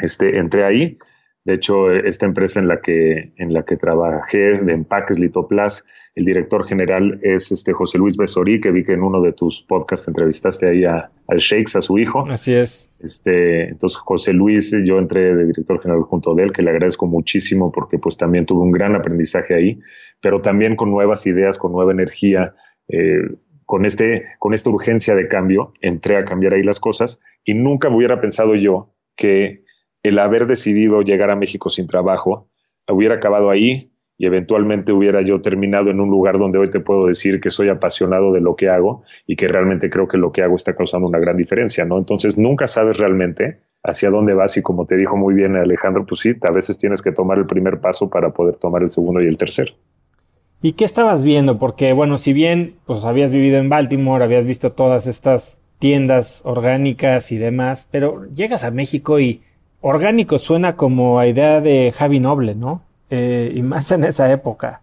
Este, 0.01 0.37
entré 0.39 0.65
ahí. 0.65 0.99
De 1.45 1.55
hecho, 1.55 1.91
esta 1.91 2.27
empresa 2.27 2.61
en 2.61 2.69
la 2.69 2.81
que, 2.81 3.33
en 3.37 3.53
la 3.53 3.65
que 3.65 3.77
trabajé 3.77 4.61
de 4.61 4.73
empaques 4.73 5.19
Litoplas 5.19 5.85
el 6.15 6.27
director 6.27 6.67
general 6.67 7.21
es 7.23 7.53
este 7.53 7.73
José 7.73 7.97
Luis 7.97 8.19
Besorí, 8.19 8.61
que 8.61 8.71
vi 8.71 8.85
que 8.85 8.93
en 8.93 9.03
uno 9.03 9.23
de 9.23 9.33
tus 9.33 9.63
podcasts 9.63 10.09
entrevistaste 10.09 10.69
ahí 10.69 10.85
a, 10.85 11.11
al 11.27 11.39
Shakes, 11.39 11.79
a 11.79 11.81
su 11.81 11.99
hijo. 11.99 12.27
Así 12.29 12.53
es. 12.53 12.93
Este, 13.01 13.69
entonces, 13.69 13.99
José 13.99 14.35
Luis, 14.35 14.77
yo 14.85 14.99
entré 14.99 15.35
de 15.35 15.47
director 15.47 15.81
general 15.81 16.03
junto 16.03 16.37
a 16.37 16.43
él, 16.43 16.53
que 16.53 16.61
le 16.61 16.71
agradezco 16.71 17.07
muchísimo 17.07 17.73
porque 17.73 17.99
pues 17.99 18.19
también 18.19 18.45
tuve 18.45 18.63
un 18.63 18.73
gran 18.73 18.95
aprendizaje 18.95 19.55
ahí, 19.55 19.81
pero 20.21 20.43
también 20.43 20.77
con 20.77 20.91
nuevas 20.91 21.27
ideas, 21.27 21.57
con 21.57 21.73
nueva 21.73 21.93
energía, 21.93 22.55
eh, 22.89 23.23
con, 23.65 23.87
este, 23.87 24.27
con 24.39 24.53
esta 24.53 24.69
urgencia 24.69 25.15
de 25.15 25.29
cambio, 25.29 25.73
entré 25.81 26.17
a 26.17 26.25
cambiar 26.25 26.53
ahí 26.53 26.63
las 26.63 26.79
cosas 26.79 27.21
y 27.43 27.55
nunca 27.55 27.89
me 27.89 27.97
hubiera 27.97 28.21
pensado 28.21 28.55
yo 28.55 28.93
que 29.17 29.62
el 30.03 30.19
haber 30.19 30.47
decidido 30.47 31.03
llegar 31.03 31.31
a 31.31 31.37
México 31.37 31.71
sin 31.71 31.87
trabajo 31.87 32.49
hubiera 32.89 33.15
acabado 33.15 33.51
ahí 33.51 33.93
y 34.19 34.27
eventualmente 34.27 34.93
hubiera 34.93 35.23
yo 35.23 35.41
terminado 35.41 35.91
en 35.91 36.01
un 36.01 36.11
lugar 36.11 36.39
donde 36.39 36.59
hoy 36.59 36.71
te 36.71 36.81
puedo 36.81 37.07
decir 37.07 37.41
que 37.41 37.51
soy 37.51 37.69
apasionado 37.69 38.33
de 38.33 38.41
lo 38.41 38.55
que 38.55 38.69
hago 38.69 39.03
y 39.27 39.37
que 39.37 39.49
realmente 39.49 39.91
creo 39.91 40.07
que 40.07 40.19
lo 40.19 40.33
que 40.33 40.43
hago 40.43 40.57
está 40.57 40.77
causando 40.77 41.09
una 41.09 41.19
gran 41.19 41.37
diferencia, 41.37 41.85
¿no? 41.85 41.99
Entonces 41.99 42.39
nunca 42.39 42.67
sabes 42.67 42.99
realmente 42.99 43.61
hacia 43.83 44.11
dónde 44.11 44.35
vas 44.35 44.57
y 44.57 44.63
como 44.63 44.87
te 44.87 44.97
dijo 44.97 45.17
muy 45.17 45.35
bien 45.35 45.57
Alejandro, 45.57 46.07
pues 46.07 46.21
sí, 46.21 46.35
a 46.49 46.53
veces 46.53 46.79
tienes 46.79 47.03
que 47.03 47.11
tomar 47.11 47.39
el 47.39 47.47
primer 47.47 47.81
paso 47.81 48.11
para 48.11 48.33
poder 48.33 48.57
tomar 48.57 48.83
el 48.83 48.91
segundo 48.91 49.21
y 49.21 49.27
el 49.27 49.37
tercero. 49.37 49.75
¿Y 50.61 50.75
qué 50.75 50.85
estabas 50.85 51.25
viendo? 51.25 51.59
Porque 51.59 51.93
bueno, 51.93 52.19
si 52.19 52.33
bien 52.33 52.77
pues 52.87 53.05
habías 53.05 53.33
vivido 53.33 53.59
en 53.59 53.69
Baltimore, 53.69 54.23
habías 54.23 54.45
visto 54.45 54.73
todas 54.73 55.09
estas 55.09 55.59
tiendas 55.81 56.43
orgánicas 56.45 57.33
y 57.33 57.39
demás, 57.39 57.89
pero 57.91 58.27
llegas 58.33 58.63
a 58.63 58.71
México 58.71 59.19
y 59.19 59.43
orgánico 59.83 60.39
suena 60.39 60.77
como 60.77 61.19
a 61.19 61.27
idea 61.27 61.61
de 61.61 61.93
Javi 61.93 62.21
Noble, 62.21 62.55
¿no? 62.55 62.83
Eh, 63.11 63.53
y 63.55 63.63
más 63.63 63.93
en 63.93 64.05
esa 64.05 64.33
época. 64.33 64.81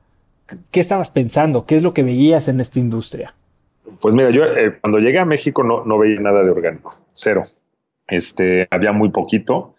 ¿Qué 0.71 0.79
estabas 0.79 1.09
pensando? 1.09 1.65
¿Qué 1.65 1.75
es 1.75 1.83
lo 1.83 1.93
que 1.93 2.03
veías 2.03 2.47
en 2.47 2.59
esta 2.59 2.79
industria? 2.79 3.33
Pues 4.01 4.13
mira, 4.13 4.29
yo 4.29 4.43
eh, 4.43 4.77
cuando 4.79 4.99
llegué 4.99 5.19
a 5.19 5.25
México 5.25 5.63
no, 5.63 5.83
no 5.83 5.97
veía 5.97 6.19
nada 6.19 6.43
de 6.43 6.51
orgánico, 6.51 6.93
cero. 7.11 7.43
Este, 8.07 8.67
había 8.71 8.91
muy 8.91 9.09
poquito 9.09 9.75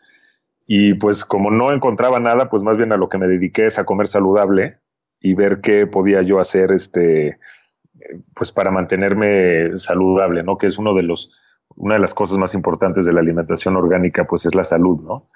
y 0.67 0.95
pues 0.95 1.25
como 1.25 1.51
no 1.51 1.73
encontraba 1.73 2.21
nada, 2.21 2.49
pues 2.49 2.63
más 2.63 2.77
bien 2.77 2.93
a 2.93 2.97
lo 2.97 3.09
que 3.09 3.19
me 3.19 3.27
dediqué 3.27 3.67
es 3.67 3.79
a 3.79 3.85
comer 3.85 4.07
saludable 4.07 4.79
y 5.21 5.35
ver 5.35 5.61
qué 5.61 5.87
podía 5.87 6.23
yo 6.23 6.39
hacer, 6.39 6.73
este, 6.73 7.39
pues 8.35 8.53
para 8.53 8.71
mantenerme 8.71 9.77
saludable, 9.77 10.43
¿no? 10.43 10.59
Que 10.59 10.69
es 10.69 10.79
uno 10.79 10.95
de 10.95 11.03
los, 11.03 11.31
una 11.77 11.95
de 11.95 12.01
las 12.01 12.15
cosas 12.15 12.39
más 12.39 12.55
importantes 12.55 13.07
de 13.07 13.13
la 13.13 13.21
alimentación 13.21 13.77
orgánica, 13.77 14.27
pues 14.27 14.47
es 14.47 14.55
la 14.55 14.65
salud, 14.65 15.01
¿no? 15.03 15.29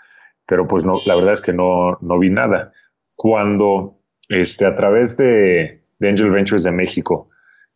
Pero 0.47 0.67
pues 0.67 0.85
no, 0.85 0.99
la 1.07 1.15
verdad 1.15 1.33
es 1.33 1.41
que 1.41 1.53
no, 1.53 1.99
no 2.01 2.19
vi 2.19 2.31
nada. 2.31 2.73
Cuando 3.15 3.99
este, 4.29 4.67
a 4.67 4.75
través 4.75 5.17
de, 5.17 5.83
Angel 6.01 6.31
Ventures 6.31 6.65
de 6.65 6.71
México, 6.71 7.29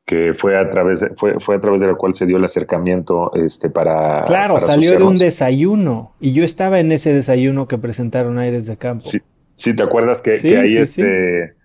que 0.05 0.35
fue 0.35 0.59
a 0.59 0.69
través 0.69 1.01
de, 1.01 1.11
fue, 1.11 1.39
fue 1.41 1.57
a 1.57 1.61
través 1.61 1.81
de 1.81 1.87
la 1.87 1.95
cual 1.95 2.15
se 2.15 2.27
dio 2.27 2.37
el 2.37 2.45
acercamiento 2.45 3.31
este 3.35 3.69
para 3.69 4.25
claro 4.25 4.59
salió 4.59 4.99
de 4.99 5.03
un 5.03 5.19
desayuno 5.19 6.15
y 6.19 6.33
yo 6.33 6.45
estaba 6.45 6.81
en 6.81 6.93
ese 6.93 7.13
desayuno 7.13 7.69
que 7.69 7.77
presentaron 7.77 8.39
Aires 8.39 8.67
de 8.67 8.77
Campo. 8.77 9.01
Sí, 9.01 9.21
sí 9.55 9.77
te 9.77 9.83
acuerdas 9.83 10.23
que, 10.23 10.33
ahí 10.59 10.77
este 10.77 11.58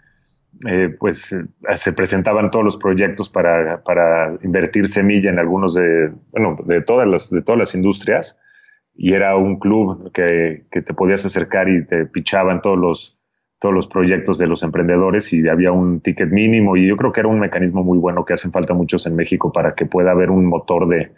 eh, 0.67 0.95
pues 0.99 1.35
se 1.75 1.93
presentaban 1.93 2.51
todos 2.51 2.63
los 2.63 2.77
proyectos 2.77 3.29
para, 3.29 3.83
para 3.83 4.37
invertir 4.43 4.87
semilla 4.87 5.29
en 5.29 5.39
algunos 5.39 5.73
de 5.73 6.11
bueno 6.31 6.57
de 6.65 6.81
todas 6.81 7.07
las 7.07 7.29
de 7.29 7.41
todas 7.41 7.59
las 7.59 7.75
industrias 7.75 8.41
y 8.95 9.13
era 9.13 9.35
un 9.35 9.59
club 9.59 10.11
que, 10.13 10.65
que 10.71 10.81
te 10.81 10.93
podías 10.93 11.25
acercar 11.25 11.69
y 11.69 11.85
te 11.85 12.05
pichaban 12.05 12.61
todos 12.61 12.77
los 12.77 13.19
todos 13.63 13.73
los 13.73 13.87
proyectos 13.87 14.37
de 14.37 14.47
los 14.47 14.61
emprendedores 14.61 15.31
y 15.31 15.47
había 15.47 15.71
un 15.71 16.01
ticket 16.01 16.29
mínimo 16.29 16.75
y 16.75 16.85
yo 16.85 16.97
creo 16.97 17.13
que 17.13 17.21
era 17.21 17.29
un 17.29 17.39
mecanismo 17.39 17.81
muy 17.81 17.97
bueno 17.97 18.25
que 18.25 18.33
hacen 18.33 18.51
falta 18.51 18.73
muchos 18.73 19.05
en 19.05 19.15
México 19.15 19.53
para 19.53 19.73
que 19.73 19.85
pueda 19.85 20.11
haber 20.11 20.31
un 20.31 20.45
motor 20.45 20.85
de, 20.89 21.13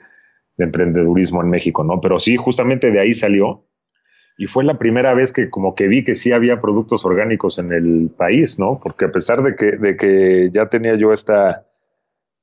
emprendedurismo 0.58 1.42
en 1.42 1.50
México, 1.50 1.84
¿no? 1.84 2.00
Pero 2.00 2.20
sí, 2.20 2.38
justamente 2.38 2.92
de 2.92 3.00
ahí 3.00 3.14
salió 3.14 3.66
y 4.38 4.48
fue 4.48 4.64
la 4.64 4.78
primera 4.78 5.14
vez 5.14 5.32
que 5.32 5.50
como 5.50 5.76
que 5.76 5.88
vi 5.88 6.04
que 6.04 6.14
sí 6.14 6.32
había 6.32 6.60
productos 6.60 7.06
orgánicos 7.06 7.58
en 7.58 7.72
el 7.72 8.12
país, 8.16 8.60
¿no? 8.60 8.80
Porque 8.82 9.06
a 9.06 9.12
pesar 9.12 9.44
de 9.44 9.56
que, 9.56 9.78
de 9.78 9.96
que 9.96 10.50
ya 10.52 10.68
tenía 10.68 10.96
yo 10.96 11.14
esta, 11.14 11.66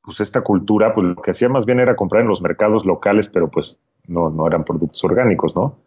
pues 0.02 0.20
esta 0.20 0.40
cultura, 0.40 0.94
pues 0.94 1.06
lo 1.06 1.16
que 1.16 1.32
hacía 1.32 1.50
más 1.50 1.66
bien 1.66 1.80
era 1.80 1.94
comprar 1.94 2.22
en 2.22 2.28
los 2.28 2.40
mercados 2.40 2.86
locales, 2.86 3.28
pero 3.28 3.50
pues 3.50 3.78
no, 4.06 4.30
no 4.30 4.46
eran 4.46 4.64
productos 4.64 5.04
orgánicos, 5.04 5.54
¿no? 5.54 5.80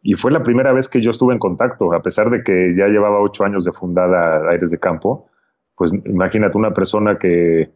Y 0.00 0.14
fue 0.14 0.32
la 0.32 0.42
primera 0.42 0.72
vez 0.72 0.88
que 0.88 1.00
yo 1.00 1.10
estuve 1.10 1.34
en 1.34 1.38
contacto, 1.38 1.92
a 1.92 2.02
pesar 2.02 2.30
de 2.30 2.42
que 2.42 2.72
ya 2.74 2.86
llevaba 2.86 3.20
ocho 3.20 3.44
años 3.44 3.64
de 3.64 3.72
fundada 3.72 4.50
Aires 4.50 4.70
de 4.70 4.80
Campo, 4.80 5.28
pues 5.76 5.92
imagínate 5.92 6.56
una 6.56 6.72
persona 6.72 7.18
que 7.18 7.70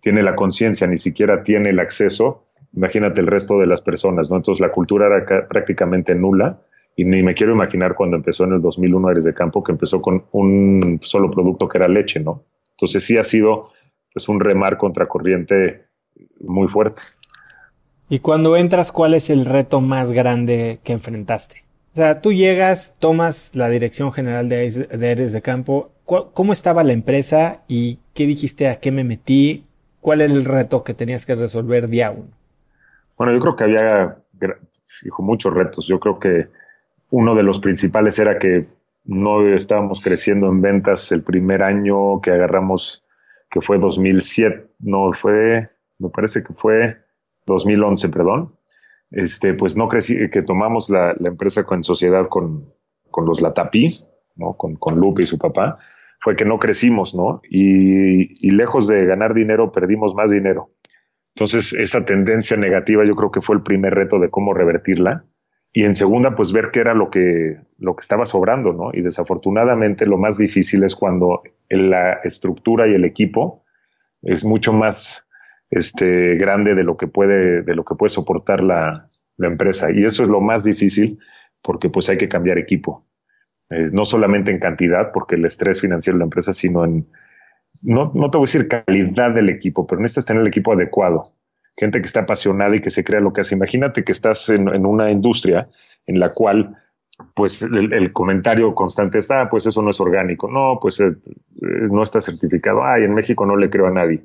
tiene 0.00 0.22
la 0.22 0.34
conciencia, 0.34 0.86
ni 0.86 0.96
siquiera 0.96 1.42
tiene 1.42 1.70
el 1.70 1.80
acceso, 1.80 2.46
imagínate 2.72 3.20
el 3.20 3.26
resto 3.26 3.58
de 3.58 3.66
las 3.66 3.82
personas, 3.82 4.30
¿no? 4.30 4.36
Entonces 4.36 4.60
la 4.60 4.72
cultura 4.72 5.06
era 5.06 5.46
prácticamente 5.46 6.14
nula 6.14 6.60
y 7.00 7.04
ni 7.04 7.22
me 7.22 7.34
quiero 7.34 7.54
imaginar 7.54 7.94
cuando 7.94 8.18
empezó 8.18 8.44
en 8.44 8.52
el 8.52 8.60
2001 8.60 9.08
Aires 9.08 9.24
de 9.24 9.32
Campo, 9.32 9.64
que 9.64 9.72
empezó 9.72 10.02
con 10.02 10.26
un 10.32 10.98
solo 11.00 11.30
producto 11.30 11.66
que 11.66 11.78
era 11.78 11.88
leche, 11.88 12.20
¿no? 12.20 12.44
Entonces 12.72 13.02
sí 13.02 13.16
ha 13.16 13.24
sido 13.24 13.70
pues 14.12 14.28
un 14.28 14.38
remar 14.38 14.76
contracorriente 14.76 15.86
muy 16.40 16.68
fuerte. 16.68 17.00
Y 18.10 18.18
cuando 18.18 18.54
entras, 18.54 18.92
¿cuál 18.92 19.14
es 19.14 19.30
el 19.30 19.46
reto 19.46 19.80
más 19.80 20.12
grande 20.12 20.80
que 20.84 20.92
enfrentaste? 20.92 21.64
O 21.94 21.96
sea, 21.96 22.20
tú 22.20 22.34
llegas, 22.34 22.94
tomas 22.98 23.50
la 23.54 23.70
dirección 23.70 24.12
general 24.12 24.50
de, 24.50 24.86
Aires 25.00 25.32
de 25.32 25.40
Campo. 25.40 25.92
¿Cómo 26.04 26.52
estaba 26.52 26.84
la 26.84 26.92
empresa 26.92 27.62
y 27.66 27.98
qué 28.12 28.26
dijiste 28.26 28.68
a 28.68 28.78
qué 28.78 28.90
me 28.90 29.04
metí? 29.04 29.64
¿Cuál 30.02 30.20
era 30.20 30.34
el 30.34 30.44
reto 30.44 30.84
que 30.84 30.92
tenías 30.92 31.24
que 31.24 31.34
resolver 31.34 31.88
día 31.88 32.10
uno? 32.10 32.28
Bueno, 33.16 33.32
yo 33.32 33.40
creo 33.40 33.56
que 33.56 33.64
había 33.64 34.18
muchos 35.18 35.54
retos. 35.54 35.86
Yo 35.86 35.98
creo 35.98 36.18
que 36.18 36.59
uno 37.10 37.34
de 37.34 37.42
los 37.42 37.60
principales 37.60 38.18
era 38.18 38.38
que 38.38 38.68
no 39.04 39.46
estábamos 39.54 40.00
creciendo 40.02 40.48
en 40.48 40.60
ventas 40.60 41.10
el 41.12 41.22
primer 41.22 41.62
año 41.62 42.20
que 42.20 42.30
agarramos, 42.30 43.04
que 43.50 43.60
fue 43.60 43.78
2007, 43.78 44.68
no 44.80 45.12
fue, 45.12 45.68
me 45.98 46.08
parece 46.10 46.42
que 46.42 46.52
fue 46.54 46.98
2011, 47.46 48.08
perdón, 48.10 48.54
este, 49.10 49.54
pues 49.54 49.76
no 49.76 49.88
crecí, 49.88 50.30
que 50.30 50.42
tomamos 50.42 50.88
la, 50.90 51.14
empresa 51.24 51.64
en 51.70 51.82
sociedad 51.82 52.26
con, 52.26 52.72
los 53.26 53.40
Latapí, 53.40 53.88
¿no? 54.36 54.54
Con, 54.54 54.76
con, 54.76 54.96
Lupe 54.98 55.24
y 55.24 55.26
su 55.26 55.38
papá, 55.38 55.78
fue 56.20 56.36
que 56.36 56.44
no 56.44 56.58
crecimos, 56.58 57.14
¿no? 57.14 57.40
Y, 57.48 58.46
y, 58.46 58.50
lejos 58.50 58.86
de 58.86 59.04
ganar 59.06 59.34
dinero, 59.34 59.72
perdimos 59.72 60.14
más 60.14 60.30
dinero. 60.30 60.70
Entonces, 61.34 61.72
esa 61.72 62.04
tendencia 62.04 62.56
negativa 62.56 63.04
yo 63.04 63.16
creo 63.16 63.30
que 63.30 63.40
fue 63.40 63.56
el 63.56 63.62
primer 63.62 63.94
reto 63.94 64.18
de 64.18 64.30
cómo 64.30 64.54
revertirla. 64.54 65.24
Y 65.72 65.84
en 65.84 65.94
segunda, 65.94 66.34
pues 66.34 66.52
ver 66.52 66.70
qué 66.72 66.80
era 66.80 66.94
lo 66.94 67.10
que, 67.10 67.60
lo 67.78 67.94
que 67.94 68.00
estaba 68.00 68.24
sobrando, 68.24 68.72
¿no? 68.72 68.90
Y 68.92 69.02
desafortunadamente 69.02 70.04
lo 70.04 70.18
más 70.18 70.36
difícil 70.36 70.82
es 70.82 70.96
cuando 70.96 71.42
la 71.68 72.14
estructura 72.24 72.88
y 72.88 72.94
el 72.94 73.04
equipo 73.04 73.64
es 74.22 74.44
mucho 74.44 74.72
más 74.72 75.26
este, 75.70 76.34
grande 76.36 76.74
de 76.74 76.82
lo 76.82 76.96
que 76.96 77.06
puede, 77.06 77.62
de 77.62 77.74
lo 77.74 77.84
que 77.84 77.94
puede 77.94 78.10
soportar 78.10 78.62
la, 78.62 79.06
la 79.36 79.46
empresa. 79.46 79.92
Y 79.92 80.04
eso 80.04 80.22
es 80.22 80.28
lo 80.28 80.40
más 80.40 80.64
difícil 80.64 81.18
porque 81.62 81.88
pues 81.88 82.08
hay 82.10 82.16
que 82.16 82.28
cambiar 82.28 82.58
equipo. 82.58 83.06
no 83.70 84.04
solamente 84.04 84.50
en 84.50 84.58
cantidad, 84.58 85.12
porque 85.12 85.36
el 85.36 85.44
estrés 85.44 85.80
financiero 85.80 86.16
de 86.16 86.20
la 86.20 86.24
empresa, 86.24 86.52
sino 86.52 86.84
en, 86.84 87.06
no, 87.82 88.12
no 88.14 88.30
te 88.30 88.38
voy 88.38 88.44
a 88.44 88.50
decir 88.52 88.68
calidad 88.68 89.32
del 89.32 89.48
equipo, 89.48 89.86
pero 89.86 90.00
necesitas 90.00 90.26
tener 90.26 90.42
el 90.42 90.48
equipo 90.48 90.72
adecuado. 90.72 91.32
Gente 91.80 92.00
que 92.00 92.06
está 92.06 92.20
apasionada 92.20 92.76
y 92.76 92.80
que 92.80 92.90
se 92.90 93.02
crea 93.02 93.20
lo 93.20 93.32
que 93.32 93.40
hace. 93.40 93.56
Imagínate 93.56 94.04
que 94.04 94.12
estás 94.12 94.50
en, 94.50 94.68
en 94.68 94.84
una 94.84 95.10
industria 95.10 95.68
en 96.06 96.20
la 96.20 96.32
cual 96.32 96.76
pues 97.34 97.62
el, 97.62 98.12
comentario 98.12 98.74
constante 98.74 99.18
está, 99.18 99.42
ah, 99.42 99.48
pues 99.48 99.66
eso 99.66 99.82
no 99.82 99.90
es 99.90 100.00
orgánico, 100.00 100.50
no, 100.50 100.78
pues 100.80 101.00
eh, 101.00 101.10
no 101.90 102.02
está 102.02 102.20
certificado, 102.20 102.82
ay, 102.82 103.04
en 103.04 103.14
México 103.14 103.44
no 103.44 103.56
le 103.56 103.68
creo 103.68 103.86
a 103.86 103.90
nadie 103.90 104.24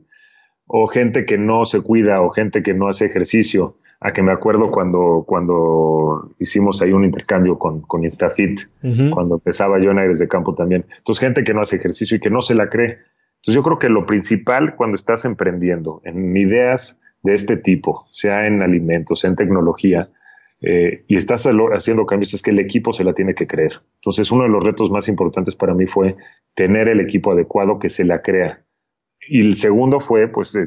o 0.68 0.88
gente 0.88 1.26
que 1.26 1.38
no 1.38 1.66
se 1.66 1.82
cuida 1.82 2.22
o 2.22 2.30
gente 2.30 2.64
que 2.64 2.74
no 2.74 2.88
hace 2.88 3.06
ejercicio. 3.06 3.78
A 4.02 4.12
que 4.12 4.22
me 4.22 4.34
acuerdo 4.34 4.70
cuando, 4.72 5.24
cuando 5.26 6.36
hicimos 6.38 6.82
ahí 6.82 6.92
un 6.92 7.06
intercambio 7.06 7.58
con, 7.58 7.82
con 7.82 8.04
Instafit, 8.04 8.60
cuando 9.10 9.36
empezaba 9.36 9.80
yo 9.80 9.92
en 9.92 10.00
Aires 10.00 10.20
de 10.20 10.28
Campo 10.28 10.54
también. 10.54 10.86
Entonces, 10.98 11.22
gente 11.22 11.44
que 11.44 11.54
no 11.54 11.62
hace 11.62 11.78
ejercicio 11.78 12.18
y 12.18 12.20
que 12.20 12.30
no 12.30 12.42
se 12.42 12.56
la 12.56 12.70
cree. 12.70 13.00
Entonces, 13.38 13.56
yo 13.56 13.64
creo 13.64 13.80
que 13.80 13.90
lo 13.90 14.06
principal 14.06 14.76
cuando 14.76 14.96
estás 14.96 15.24
emprendiendo 15.24 16.02
en 16.04 16.36
ideas 16.36 17.02
de 17.26 17.34
este 17.34 17.58
tipo, 17.58 18.08
sea 18.12 18.48
en 18.48 18.62
alimentos, 18.62 19.20
sea 19.20 19.30
en 19.30 19.36
tecnología, 19.36 20.10
eh, 20.62 21.04
y 21.08 21.18
estás 21.18 21.46
haciendo 21.46 22.06
cambios, 22.06 22.34
es 22.34 22.42
que 22.42 22.52
el 22.52 22.60
equipo 22.60 22.94
se 22.94 23.04
la 23.04 23.14
tiene 23.14 23.36
que 23.36 23.46
creer. 23.46 23.74
Entonces, 23.96 24.32
uno 24.32 24.44
de 24.44 24.50
los 24.50 24.64
retos 24.64 24.90
más 24.90 25.10
importantes 25.10 25.56
para 25.56 25.74
mí 25.74 25.86
fue 25.86 26.16
tener 26.54 26.88
el 26.88 27.02
equipo 27.02 27.32
adecuado 27.32 27.78
que 27.78 27.90
se 27.90 28.06
la 28.06 28.22
crea 28.22 28.66
y 29.28 29.42
el 29.42 29.56
segundo 29.56 30.00
fue, 30.00 30.28
pues, 30.28 30.58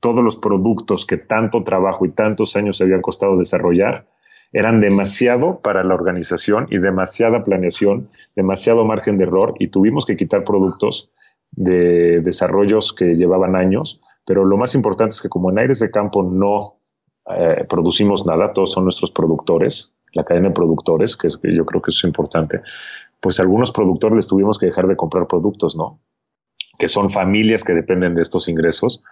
todos 0.00 0.24
los 0.24 0.36
productos 0.36 1.04
que 1.04 1.16
tanto 1.16 1.62
trabajo 1.62 2.06
y 2.06 2.10
tantos 2.10 2.56
años 2.56 2.80
habían 2.80 3.02
costado 3.02 3.36
desarrollar, 3.36 4.06
eran 4.52 4.80
demasiado 4.80 5.60
para 5.60 5.84
la 5.84 5.94
organización 5.94 6.66
y 6.70 6.78
demasiada 6.78 7.42
planeación, 7.42 8.08
demasiado 8.34 8.84
margen 8.84 9.16
de 9.16 9.24
error 9.24 9.54
y 9.58 9.68
tuvimos 9.68 10.06
que 10.06 10.16
quitar 10.16 10.44
productos 10.44 11.12
de 11.52 12.20
desarrollos 12.20 12.92
que 12.92 13.16
llevaban 13.16 13.54
años, 13.54 14.00
pero 14.24 14.44
lo 14.44 14.56
más 14.56 14.74
importante 14.74 15.14
es 15.14 15.22
que 15.22 15.28
como 15.28 15.50
en 15.50 15.58
Aires 15.58 15.80
de 15.80 15.90
Campo 15.90 16.22
no 16.22 16.80
eh, 17.36 17.64
producimos 17.68 18.26
nada, 18.26 18.52
todos 18.52 18.72
son 18.72 18.84
nuestros 18.84 19.10
productores, 19.10 19.94
la 20.12 20.24
cadena 20.24 20.48
de 20.48 20.54
productores, 20.54 21.16
que, 21.16 21.28
que 21.28 21.54
yo 21.54 21.64
creo 21.64 21.82
que 21.82 21.90
es 21.90 22.04
importante, 22.04 22.60
pues 23.20 23.38
algunos 23.40 23.70
productores 23.72 24.26
tuvimos 24.26 24.58
que 24.58 24.66
dejar 24.66 24.86
de 24.86 24.96
comprar 24.96 25.26
productos, 25.26 25.76
¿no? 25.76 26.00
que 26.80 26.88
son 26.88 27.10
familias 27.10 27.62
que 27.62 27.74
dependen 27.74 28.14
de 28.14 28.22
estos 28.22 28.48
ingresos, 28.48 29.04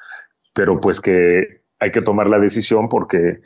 pero 0.54 0.80
pues 0.80 1.00
que 1.00 1.62
hay 1.78 1.90
que 1.92 2.00
tomar 2.00 2.28
la 2.28 2.38
decisión 2.38 2.88
porque 2.88 3.40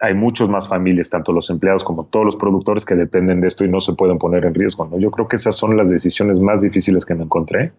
hay 0.00 0.14
muchos 0.14 0.48
más 0.48 0.68
familias, 0.68 1.10
tanto 1.10 1.32
los 1.32 1.50
empleados 1.50 1.84
como 1.84 2.06
todos 2.06 2.24
los 2.24 2.36
productores 2.36 2.84
que 2.84 2.94
dependen 2.94 3.40
de 3.40 3.48
esto 3.48 3.64
y 3.64 3.68
no 3.68 3.80
se 3.80 3.92
pueden 3.92 4.18
poner 4.18 4.46
en 4.46 4.54
riesgo. 4.54 4.86
¿no? 4.86 4.98
Yo 4.98 5.10
creo 5.10 5.28
que 5.28 5.36
esas 5.36 5.56
son 5.56 5.76
las 5.76 5.90
decisiones 5.90 6.40
más 6.40 6.62
difíciles 6.62 7.04
que 7.04 7.14
me 7.14 7.24
encontré 7.24 7.72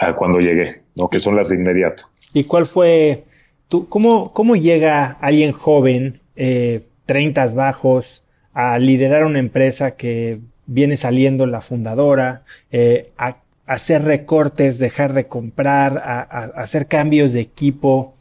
ah, 0.00 0.16
cuando 0.16 0.40
llegué, 0.40 0.82
¿no? 0.96 1.08
que 1.08 1.20
son 1.20 1.36
las 1.36 1.50
de 1.50 1.56
inmediato. 1.56 2.04
¿Y 2.32 2.44
cuál 2.44 2.66
fue, 2.66 3.24
tú, 3.68 3.88
cómo, 3.88 4.32
cómo 4.32 4.56
llega 4.56 5.18
alguien 5.20 5.52
joven, 5.52 6.20
eh, 6.36 6.82
30 7.06 7.46
bajos, 7.54 8.24
a 8.52 8.78
liderar 8.78 9.24
una 9.24 9.38
empresa 9.38 9.92
que 9.92 10.40
viene 10.66 10.96
saliendo 10.96 11.46
la 11.46 11.60
fundadora, 11.60 12.42
eh, 12.70 13.10
a 13.16 13.38
hacer 13.66 14.02
recortes, 14.02 14.78
dejar 14.78 15.12
de 15.12 15.26
comprar, 15.26 15.98
a, 15.98 16.20
hacer 16.56 16.86
cambios 16.86 17.32
de 17.32 17.40
equipo. 17.40 18.14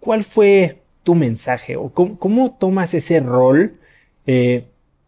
¿Cuál 0.00 0.24
fue 0.24 0.82
tu 1.02 1.14
mensaje 1.14 1.76
o 1.76 1.90
cómo, 1.90 2.56
tomas 2.58 2.94
ese 2.94 3.20
rol 3.20 3.74
eh, 4.26 4.64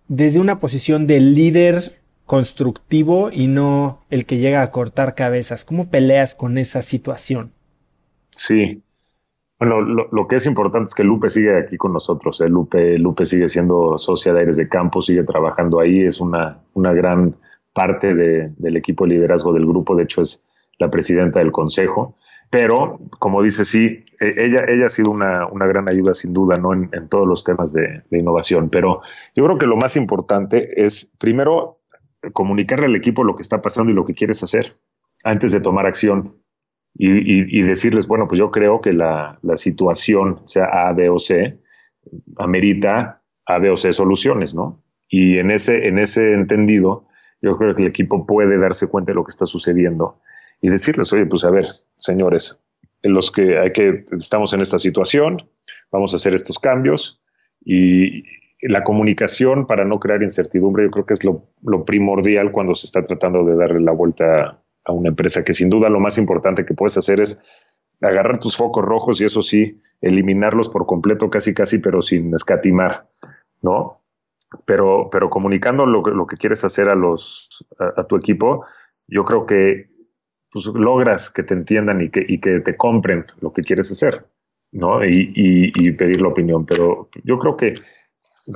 desde 0.09 0.41
una 0.41 0.59
posición 0.59 1.07
de 1.07 1.21
líder 1.21 1.99
constructivo 2.27 3.31
y 3.33 3.47
no 3.47 4.01
el 4.11 4.27
que 4.27 4.39
llega 4.39 4.63
a 4.63 4.71
cortar 4.71 5.15
cabezas? 5.15 5.65
¿Cómo 5.65 5.91
peleas 5.91 6.35
con 6.35 6.59
esa 6.59 6.83
situación? 6.83 7.53
Sí. 8.31 8.83
Bueno, 9.59 9.81
lo, 9.81 10.27
que 10.27 10.37
es 10.37 10.47
importante 10.47 10.89
es 10.89 10.95
que 10.95 11.05
Lupe 11.05 11.31
sigue 11.31 11.59
aquí 11.59 11.77
con 11.77 11.93
nosotros. 11.93 12.41
¿eh? 12.41 12.49
Lupe, 12.49 12.99
Lupe 12.99 13.25
sigue 13.25 13.49
siendo 13.49 13.99
socia 13.99 14.33
de 14.33 14.41
Aires 14.41 14.57
de 14.57 14.69
Campo, 14.69 15.01
sigue 15.01 15.23
trabajando 15.23 15.81
ahí. 15.81 16.03
Es 16.03 16.21
una, 16.21 16.61
una 16.75 16.93
gran 16.93 17.37
parte 17.75 18.15
del 18.15 18.77
equipo 18.77 19.05
de 19.05 19.15
liderazgo 19.15 19.53
del 19.53 19.67
grupo, 19.67 19.97
de 19.97 20.05
hecho 20.05 20.23
es 20.23 20.43
la 20.79 20.91
presidenta 20.91 21.41
del 21.41 21.53
consejo, 21.53 22.15
pero 22.49 23.01
como 23.19 23.43
dice, 23.43 23.65
sí, 23.65 24.07
e, 24.21 24.45
ella, 24.45 24.65
ella 24.67 24.87
ha 24.87 24.91
sido 24.91 25.11
una, 25.11 25.49
gran 25.67 25.89
ayuda 25.91 26.15
sin 26.15 26.33
duda 26.33 26.57
¿no? 26.57 26.73
en, 26.73 27.09
todos 27.09 27.27
los 27.27 27.45
temas 27.45 27.73
de, 27.73 28.05
innovación, 28.11 28.71
pero 28.71 29.01
yo 29.35 29.45
creo 29.45 29.59
que 29.59 29.67
lo 29.67 29.77
más 29.77 29.97
importante 29.97 30.85
es 30.85 31.13
primero 31.19 31.81
comunicarle 32.33 32.87
al 32.87 32.97
equipo 32.97 33.25
lo 33.25 33.35
que 33.35 33.43
está 33.43 33.61
pasando 33.63 33.93
y 33.93 33.95
lo 33.95 34.05
que 34.05 34.15
quieres 34.15 34.43
hacer 34.43 34.73
antes 35.23 35.53
de 35.53 35.61
tomar 35.61 35.87
acción. 35.87 36.31
Y, 36.97 37.63
decirles, 37.63 38.07
bueno, 38.07 38.29
pues 38.29 38.39
yo 38.39 38.53
creo 38.53 38.81
que 38.81 38.93
la, 38.93 39.41
la, 39.43 39.57
situación, 39.57 40.43
sea 40.45 40.67
A, 40.67 40.93
B 40.93 41.11
o 41.11 41.19
C, 41.19 41.59
amerita 42.37 43.21
A, 43.45 43.59
B 43.59 43.71
o 43.71 43.77
C 43.77 43.93
soluciones, 43.93 44.55
¿no? 44.55 44.81
Y 45.09 45.39
en 45.39 45.51
ese, 45.51 45.89
en 45.89 45.99
ese 45.99 46.35
entendido, 46.35 47.09
yo 47.43 47.57
creo 47.57 47.75
que 47.75 47.83
el 47.83 47.89
equipo 47.89 48.27
puede 48.27 48.59
darse 48.59 48.87
cuenta 48.87 49.11
de 49.11 49.17
lo 49.17 49.25
que 49.25 49.31
está 49.31 49.45
sucediendo 49.45 50.21
y 50.61 50.69
decirles, 50.69 51.13
oye, 51.13 51.27
pues 51.27 51.45
a 51.45 51.51
ver, 51.51 51.67
señores, 51.97 52.65
en 53.03 53.13
los 53.13 53.31
que 53.31 53.59
hay 53.59 53.73
que, 53.73 54.05
estamos 54.13 54.53
en 54.55 54.61
esta 54.61 54.79
situación, 54.79 55.49
vamos 55.91 56.13
a 56.13 56.17
hacer 56.17 56.35
estos 56.35 56.59
cambios 56.59 57.21
y 57.65 58.23
la 58.69 58.83
comunicación 58.83 59.67
para 59.67 59.85
no 59.85 60.01
crear 60.01 60.23
incertidumbre, 60.23 60.85
yo 60.85 60.91
creo 60.91 61.07
que 61.07 61.15
es 61.15 61.25
lo, 61.25 61.45
primordial 61.85 62.51
cuando 62.51 62.75
se 62.75 62.87
está 62.87 63.03
tratando 63.03 63.45
de 63.45 63.57
darle 63.57 63.81
la 63.81 63.93
vuelta 63.93 64.61
a 64.85 64.93
una 64.93 65.09
empresa, 65.09 65.45
que 65.45 65.53
sin 65.53 65.71
duda 65.71 65.89
lo 65.89 66.01
más 66.01 66.19
importante 66.19 66.65
que 66.65 66.75
puedes 66.75 66.97
hacer 66.97 67.21
es 67.21 67.41
agarrar 68.01 68.39
tus 68.39 68.57
focos 68.57 68.85
rojos 68.85 69.21
y 69.21 69.25
eso 69.25 69.43
sí, 69.43 69.81
eliminarlos 70.01 70.69
por 70.69 70.87
completo, 70.87 71.31
casi, 71.31 71.55
casi, 71.55 71.79
pero 71.79 72.03
sin 72.03 72.35
escatimar, 72.35 73.09
¿no? 73.63 74.01
pero, 74.65 75.09
pero 75.11 75.31
comunicando 75.31 75.87
lo, 75.87 76.03
lo 76.03 76.27
que 76.27 76.37
quieres 76.37 76.65
hacer 76.65 76.89
a, 76.89 76.95
los, 76.95 77.67
a, 77.79 78.05
tu 78.05 78.17
equipo, 78.17 78.65
yo 79.09 79.25
creo 79.25 79.47
que 79.47 79.91
pues, 80.51 80.67
logras 80.67 81.31
que 81.31 81.43
te 81.43 81.55
entiendan 81.55 82.01
y 82.01 82.11
que, 82.11 82.25
y 82.27 82.41
que 82.41 82.61
te 82.61 82.77
compren 82.77 83.25
lo 83.41 83.53
que 83.53 83.63
quieres 83.63 83.91
hacer. 83.91 84.27
¿no? 84.75 85.05
Y, 85.05 85.93
pedir 85.93 86.21
la 86.21 86.29
opinión. 86.29 86.67
Pero 86.67 87.09
yo 87.23 87.39
creo 87.39 87.57
que 87.57 87.75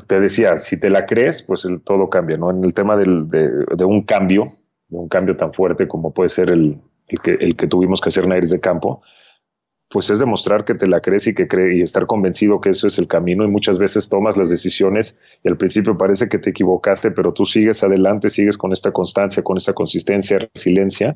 te 0.07 0.21
decía, 0.21 0.59
si 0.59 0.79
te 0.79 0.91
la 0.91 1.07
crees, 1.07 1.43
pues 1.43 1.67
todo 1.85 2.11
cambia, 2.11 2.37
¿no? 2.37 2.51
En 2.51 2.65
el 2.65 2.75
tema 2.75 2.97
de, 2.97 3.05
un 3.07 4.03
cambio, 4.03 4.45
de 4.89 4.99
un 4.99 5.09
cambio 5.09 5.37
tan 5.37 5.53
fuerte 5.53 5.89
como 5.89 6.13
puede 6.13 6.29
ser 6.29 6.51
el, 6.51 6.81
que, 7.23 7.33
el 7.41 7.57
que 7.57 7.67
tuvimos 7.67 8.01
que 8.01 8.11
hacer 8.11 8.25
en 8.25 8.33
Aires 8.33 8.51
de 8.51 8.61
Campo, 8.61 9.03
pues 9.91 10.11
es 10.11 10.19
demostrar 10.19 10.65
que 10.65 10.75
te 10.75 10.87
la 10.87 11.01
crees 11.01 11.27
y 11.29 11.35
que 11.35 11.49
cree 11.49 11.79
y 11.79 11.81
estar 11.81 12.07
convencido 12.07 12.61
que 12.61 12.69
eso 12.71 12.87
es 12.87 12.99
el 12.99 13.09
camino 13.09 13.45
y 13.45 13.49
muchas 13.49 13.79
veces 13.79 14.11
tomas 14.11 14.37
las 14.37 14.51
decisiones 14.51 15.19
y 15.43 15.49
al 15.49 15.57
principio 15.57 15.97
parece 15.97 16.29
que 16.29 16.39
te 16.39 16.51
equivocaste, 16.51 17.11
pero 17.11 17.33
tú 17.33 17.47
sigues 17.47 17.83
adelante, 17.83 18.29
sigues 18.29 18.59
con 18.59 18.73
esta 18.73 18.93
constancia, 18.93 19.43
con 19.43 19.57
esa 19.57 19.73
consistencia, 19.73 20.39
resiliencia 20.55 21.15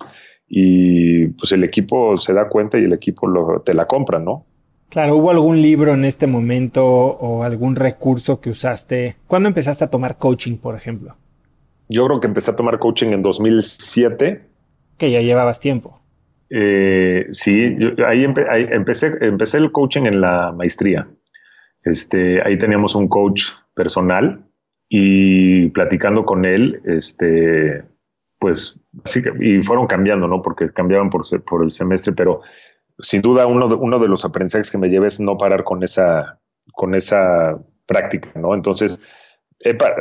y 0.49 1.29
pues 1.29 1.53
el 1.53 1.65
equipo 1.65 2.17
se 2.17 2.33
da 2.33 2.49
cuenta 2.49 2.79
y 2.79 2.85
el 2.85 2.95
equipo 2.95 3.61
te 3.63 3.75
la 3.75 3.87
compra, 3.87 4.19
¿no? 4.19 4.47
Claro, 4.93 5.17
¿hubo 5.17 5.31
algún 5.31 5.63
libro 5.63 5.95
en 5.95 6.05
este 6.05 6.27
momento 6.27 6.85
o 6.85 7.45
algún 7.45 7.77
recurso 7.77 8.43
que 8.43 8.51
usaste? 8.51 9.17
¿Cuándo 9.27 9.49
empezaste 9.49 9.85
a 9.85 9.91
tomar 9.91 10.19
coaching, 10.19 10.59
por 10.59 10.77
ejemplo? 10.77 11.17
Yo 11.89 12.05
creo 12.05 12.21
que 12.21 12.27
empecé 12.27 12.51
a 12.51 12.57
tomar 12.57 12.79
coaching 12.79 13.07
en 13.13 13.23
2007. 13.23 14.43
Que 14.99 15.11
ya 15.11 15.23
llevabas 15.23 15.61
tiempo. 15.61 15.99
Eh, 16.51 17.27
sí, 17.31 17.75
ahí, 18.07 18.23
empecé, 18.23 19.17
empecé 19.23 19.57
el 19.57 19.73
coaching 19.73 20.03
en 20.03 20.21
la 20.21 20.53
maestría. 20.53 21.09
Este, 21.83 22.43
ahí 22.43 22.59
teníamos 22.59 22.95
un 22.95 23.09
coach 23.09 23.45
personal 23.75 24.45
y 24.91 25.71
platicando 25.71 26.27
con 26.27 26.45
él, 26.45 26.83
este, 26.85 27.83
pues, 28.39 28.79
así 29.07 29.23
que, 29.23 29.33
y 29.41 29.63
fueron 29.63 29.87
cambiando, 29.87 30.29
¿no? 30.29 30.43
Porque 30.43 30.69
cambiaban 30.69 31.09
por, 31.09 31.23
por 31.45 31.65
el 31.65 31.71
semestre, 31.71 32.13
pero 32.13 32.43
sin 33.03 33.21
duda 33.21 33.47
uno 33.47 33.69
de, 33.69 33.75
uno 33.75 33.99
de 33.99 34.09
los 34.09 34.25
aprendizajes 34.25 34.71
que 34.71 34.79
me 34.79 34.89
llevé 34.89 35.09
es 35.09 35.21
no 35.21 35.37
parar 35.37 35.65
con 35.65 35.83
esa, 35.83 36.41
con 36.73 36.95
esa 36.95 37.59
práctica, 37.87 38.31
¿no? 38.39 38.55
Entonces, 38.55 39.01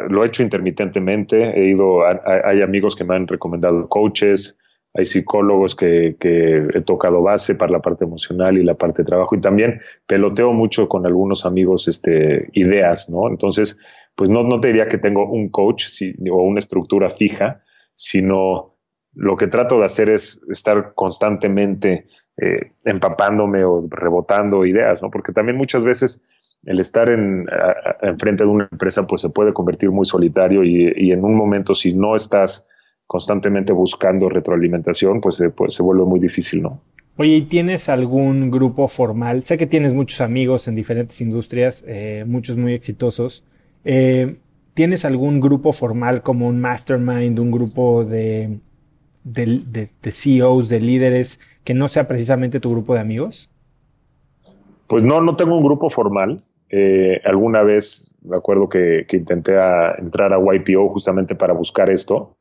lo 0.09 0.23
he 0.23 0.27
hecho 0.27 0.43
intermitentemente, 0.43 1.59
he 1.59 1.69
ido, 1.69 2.03
hay 2.05 2.61
amigos 2.61 2.95
que 2.95 3.03
me 3.03 3.15
han 3.15 3.27
recomendado 3.27 3.87
coaches, 3.89 4.57
hay 4.93 5.05
psicólogos 5.05 5.75
que, 5.75 6.15
he 6.19 6.81
tocado 6.81 7.21
base 7.21 7.55
para 7.55 7.71
la 7.71 7.81
parte 7.81 8.05
emocional 8.05 8.57
y 8.57 8.63
la 8.63 8.75
parte 8.75 9.03
de 9.03 9.07
trabajo 9.07 9.35
y 9.35 9.41
también 9.41 9.81
peloteo 10.05 10.53
mucho 10.53 10.87
con 10.89 11.05
algunos 11.05 11.45
amigos 11.45 11.87
este, 11.87 12.49
ideas, 12.53 13.09
¿no? 13.09 13.27
Entonces, 13.29 13.77
pues 14.15 14.29
no, 14.29 14.43
no 14.43 14.59
te 14.59 14.67
diría 14.67 14.87
que 14.87 14.97
tengo 14.97 15.29
un 15.29 15.49
coach 15.49 15.85
o 16.31 16.43
una 16.43 16.59
estructura 16.59 17.09
fija, 17.09 17.61
sino 17.95 18.70
lo 19.13 19.35
que 19.35 19.47
trato 19.47 19.79
de 19.79 19.85
hacer 19.85 20.09
es 20.09 20.41
estar 20.49 20.93
constantemente 20.93 22.05
eh, 22.37 22.71
empapándome 22.85 23.63
o 23.63 23.85
rebotando 23.89 24.65
ideas, 24.65 25.01
¿no? 25.01 25.11
Porque 25.11 25.33
también 25.33 25.57
muchas 25.57 25.83
veces 25.83 26.23
el 26.63 26.79
estar 26.79 27.09
en, 27.09 27.45
de 27.45 28.45
una 28.45 28.69
empresa 28.71 29.05
pues 29.07 29.21
se 29.21 29.29
puede 29.29 29.53
convertir 29.53 29.89
muy 29.91 30.05
solitario 30.05 30.63
y, 30.63 31.11
en 31.11 31.23
un 31.23 31.35
momento 31.35 31.75
si 31.75 31.93
no 31.93 32.15
estás 32.15 32.67
constantemente 33.07 33.73
buscando 33.73 34.29
retroalimentación, 34.29 35.19
pues, 35.19 35.43
pues, 35.55 35.73
se 35.73 35.83
vuelve 35.83 36.05
muy 36.05 36.19
difícil, 36.19 36.61
¿no? 36.61 36.79
Oye, 37.17 37.35
¿y 37.35 37.41
tienes 37.41 37.89
algún 37.89 38.49
grupo 38.49 38.87
formal? 38.87 39.43
Sé 39.43 39.57
que 39.57 39.67
tienes 39.67 39.93
muchos 39.93 40.21
amigos 40.21 40.69
en 40.69 40.75
diferentes 40.75 41.19
industrias, 41.19 41.83
eh, 41.85 42.23
muchos 42.25 42.55
muy 42.55 42.73
exitosos. 42.73 43.43
Eh, 43.83 44.37
¿Tienes 44.73 45.03
algún 45.03 45.41
grupo 45.41 45.73
formal 45.73 46.21
como 46.21 46.47
un 46.47 46.61
mastermind, 46.61 47.37
un 47.37 47.51
grupo 47.51 48.05
de, 48.05 48.59
de, 49.23 49.89
CEOs, 50.03 50.69
de 50.69 50.81
líderes, 50.81 51.39
que 51.63 51.73
no 51.73 51.87
sea 51.87 52.07
precisamente 52.07 52.59
tu 52.59 52.71
grupo 52.71 52.93
de 52.93 53.01
amigos? 53.01 53.49
Pues 54.87 55.03
no, 55.03 55.21
no 55.21 55.35
tengo 55.35 55.55
un 55.55 55.63
grupo 55.63 55.89
formal. 55.89 56.43
Eh, 56.69 57.21
alguna 57.25 57.63
vez 57.63 58.11
me 58.21 58.37
acuerdo 58.37 58.69
que, 58.69 59.05
que 59.07 59.17
intenté 59.17 59.53
entrar 59.97 60.33
a 60.33 60.39
YPO 60.39 60.89
justamente 60.89 61.35
para 61.35 61.53
buscar 61.53 61.89
esto 61.89 62.37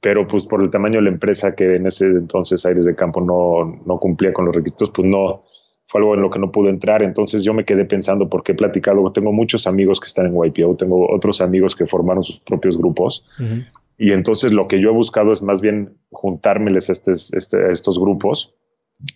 pero 0.00 0.26
pues 0.26 0.44
por 0.46 0.62
el 0.62 0.70
tamaño 0.70 0.96
de 0.96 1.02
la 1.02 1.10
empresa 1.10 1.54
que 1.54 1.76
en 1.76 1.86
ese 1.86 2.06
entonces 2.06 2.64
Aires 2.66 2.86
de 2.86 2.94
Campo 2.94 3.20
no, 3.20 3.80
no 3.84 3.98
cumplía 3.98 4.32
con 4.32 4.44
los 4.44 4.54
requisitos, 4.54 4.90
pues 4.90 5.06
no, 5.08 5.42
fue 5.86 6.00
algo 6.00 6.14
en 6.14 6.22
lo 6.22 6.30
que 6.30 6.38
no 6.38 6.52
pude 6.52 6.70
entrar. 6.70 7.02
Entonces 7.02 7.42
yo 7.42 7.52
me 7.54 7.64
quedé 7.64 7.84
pensando, 7.84 8.28
porque 8.28 8.52
he 8.52 8.54
platicado, 8.54 9.12
tengo 9.12 9.32
muchos 9.32 9.66
amigos 9.66 10.00
que 10.00 10.06
están 10.06 10.26
en 10.26 10.34
YPO, 10.34 10.76
tengo 10.76 11.12
otros 11.12 11.40
amigos 11.40 11.74
que 11.74 11.86
formaron 11.86 12.24
sus 12.24 12.40
propios 12.40 12.78
grupos. 12.78 13.26
Y 13.98 14.12
entonces 14.12 14.52
lo 14.52 14.68
que 14.68 14.80
yo 14.80 14.90
he 14.90 14.92
buscado 14.92 15.32
es 15.32 15.42
más 15.42 15.60
bien 15.60 15.96
juntármeles 16.10 16.88
a, 16.88 16.92
este, 16.92 17.12
este, 17.12 17.70
estos 17.70 17.98
grupos 17.98 18.54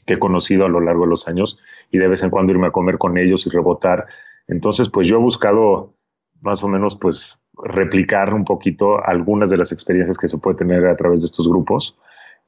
que 0.04 0.14
he 0.14 0.18
conocido 0.18 0.66
a 0.66 0.68
lo 0.68 0.80
largo 0.80 1.04
de 1.04 1.10
los 1.10 1.28
años 1.28 1.58
y 1.90 1.98
de 1.98 2.08
vez 2.08 2.22
en 2.22 2.30
cuando 2.30 2.52
irme 2.52 2.68
a 2.68 2.72
comer 2.72 2.98
con 2.98 3.18
ellos 3.18 3.46
y 3.46 3.50
rebotar. 3.50 4.06
Entonces, 4.48 4.88
pues 4.88 5.08
yo 5.08 5.16
he 5.16 5.20
buscado 5.20 5.92
más 6.40 6.62
o 6.62 6.68
menos, 6.68 6.96
pues 6.96 7.38
replicar 7.62 8.34
un 8.34 8.44
poquito 8.44 9.02
algunas 9.04 9.50
de 9.50 9.56
las 9.56 9.72
experiencias 9.72 10.18
que 10.18 10.28
se 10.28 10.38
puede 10.38 10.56
tener 10.56 10.86
a 10.86 10.96
través 10.96 11.22
de 11.22 11.26
estos 11.26 11.48
grupos. 11.48 11.96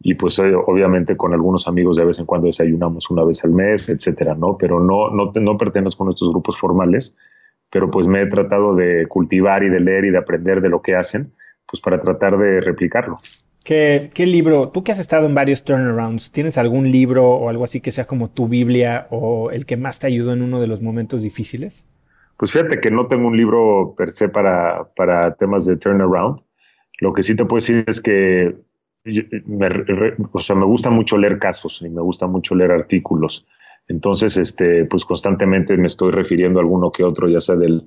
Y 0.00 0.14
pues 0.14 0.38
eh, 0.38 0.54
obviamente 0.54 1.16
con 1.16 1.32
algunos 1.32 1.66
amigos 1.66 1.96
de 1.96 2.04
vez 2.04 2.20
en 2.20 2.26
cuando 2.26 2.46
desayunamos 2.46 3.10
una 3.10 3.24
vez 3.24 3.44
al 3.44 3.50
mes, 3.50 3.88
etcétera, 3.88 4.34
¿no? 4.34 4.56
Pero 4.56 4.78
no, 4.78 5.10
no, 5.10 5.32
no 5.34 5.56
pertenezco 5.56 6.06
a 6.06 6.10
estos 6.10 6.30
grupos 6.30 6.56
formales, 6.56 7.16
pero 7.70 7.90
pues 7.90 8.06
me 8.06 8.22
he 8.22 8.26
tratado 8.26 8.76
de 8.76 9.06
cultivar 9.08 9.64
y 9.64 9.68
de 9.68 9.80
leer 9.80 10.04
y 10.04 10.10
de 10.10 10.18
aprender 10.18 10.60
de 10.60 10.68
lo 10.68 10.82
que 10.82 10.94
hacen, 10.94 11.32
pues 11.68 11.80
para 11.80 12.00
tratar 12.00 12.38
de 12.38 12.60
replicarlo. 12.60 13.18
¿Qué, 13.64 14.10
¿Qué, 14.14 14.24
libro? 14.24 14.70
Tú 14.70 14.82
que 14.82 14.92
has 14.92 14.98
estado 14.98 15.26
en 15.26 15.34
varios 15.34 15.62
turnarounds, 15.62 16.30
¿tienes 16.32 16.56
algún 16.56 16.90
libro 16.90 17.28
o 17.28 17.48
algo 17.50 17.64
así 17.64 17.80
que 17.80 17.92
sea 17.92 18.06
como 18.06 18.30
tu 18.30 18.48
Biblia 18.48 19.06
o 19.10 19.50
el 19.50 19.66
que 19.66 19.76
más 19.76 19.98
te 19.98 20.06
ayudó 20.06 20.32
en 20.32 20.42
uno 20.42 20.60
de 20.60 20.66
los 20.66 20.80
momentos 20.80 21.22
difíciles? 21.22 21.86
Pues 22.38 22.52
fíjate 22.52 22.80
que 22.80 22.90
no 22.90 23.08
tengo 23.08 23.26
un 23.26 23.36
libro 23.36 23.94
per 23.96 24.10
se 24.10 24.28
para, 24.28 24.88
para 24.96 25.34
temas 25.34 25.66
de 25.66 25.76
turnaround. 25.76 26.40
Lo 27.00 27.12
que 27.12 27.22
sí 27.22 27.36
te 27.36 27.44
puedo 27.44 27.58
decir 27.58 27.84
es 27.86 28.00
que 28.00 28.56
me, 29.04 29.68
o 30.32 30.38
sea, 30.38 30.56
me 30.56 30.64
gusta 30.64 30.88
mucho 30.88 31.18
leer 31.18 31.38
casos 31.38 31.82
y 31.82 31.90
me 31.90 32.00
gusta 32.00 32.26
mucho 32.26 32.54
leer 32.54 32.72
artículos. 32.72 33.46
Entonces, 33.88 34.36
este, 34.36 34.84
pues 34.84 35.04
constantemente 35.04 35.76
me 35.76 35.86
estoy 35.86 36.12
refiriendo 36.12 36.58
a 36.58 36.62
alguno 36.62 36.92
que 36.92 37.04
otro, 37.04 37.28
ya 37.28 37.40
sea 37.40 37.56
del, 37.56 37.84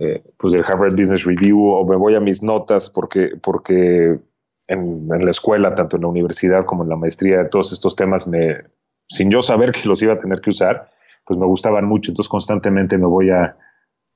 eh, 0.00 0.24
pues 0.36 0.52
del 0.52 0.64
Harvard 0.64 0.96
Business 0.96 1.24
Review 1.24 1.62
o 1.62 1.86
me 1.86 1.96
voy 1.96 2.14
a 2.14 2.20
mis 2.20 2.42
notas 2.42 2.90
porque, 2.90 3.32
porque 3.40 4.18
en, 4.66 5.08
en, 5.12 5.24
la 5.24 5.30
escuela, 5.30 5.74
tanto 5.74 5.96
en 5.96 6.02
la 6.02 6.08
universidad 6.08 6.64
como 6.64 6.82
en 6.82 6.88
la 6.88 6.96
maestría, 6.96 7.48
todos 7.48 7.72
estos 7.72 7.94
temas 7.94 8.26
me, 8.26 8.64
sin 9.08 9.30
yo 9.30 9.42
saber 9.42 9.72
que 9.72 9.88
los 9.88 10.02
iba 10.02 10.14
a 10.14 10.18
tener 10.18 10.40
que 10.40 10.50
usar, 10.50 10.88
pues 11.26 11.38
me 11.38 11.46
gustaban 11.46 11.84
mucho. 11.84 12.10
Entonces 12.10 12.28
constantemente 12.28 12.96
me 12.98 13.06
voy 13.06 13.30
a, 13.30 13.56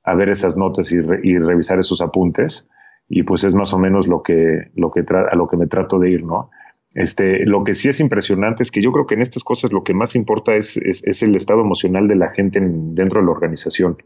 a 0.04 0.14
ver 0.14 0.28
esas 0.28 0.56
notas 0.56 0.92
y, 0.92 1.00
revisar 1.00 1.78
esos 1.78 2.00
apuntes 2.00 2.68
y 3.08 3.22
pues 3.22 3.44
es 3.44 3.54
más 3.54 3.72
o 3.74 3.78
menos 3.78 4.06
lo 4.06 4.22
que, 4.22 4.70
lo 4.74 4.90
que 4.90 5.00
a 5.00 5.34
lo 5.34 5.46
que 5.46 5.56
me 5.56 5.66
trato 5.66 5.98
de 5.98 6.10
ir, 6.10 6.24
¿no? 6.24 6.50
Este, 6.94 7.44
lo 7.44 7.64
que 7.64 7.74
sí 7.74 7.88
es 7.88 7.98
impresionante 8.00 8.62
es 8.62 8.70
que 8.70 8.80
yo 8.80 8.92
creo 8.92 9.06
que 9.06 9.14
en 9.14 9.22
estas 9.22 9.42
cosas 9.42 9.72
lo 9.72 9.82
que 9.82 9.94
más 9.94 10.14
importa 10.14 10.54
es, 10.54 10.76
es, 10.76 11.22
el 11.22 11.34
estado 11.34 11.60
emocional 11.60 12.06
de 12.06 12.14
la 12.14 12.28
gente 12.28 12.60
dentro 12.62 13.20
de 13.20 13.26
la 13.26 13.32
organización, 13.32 13.96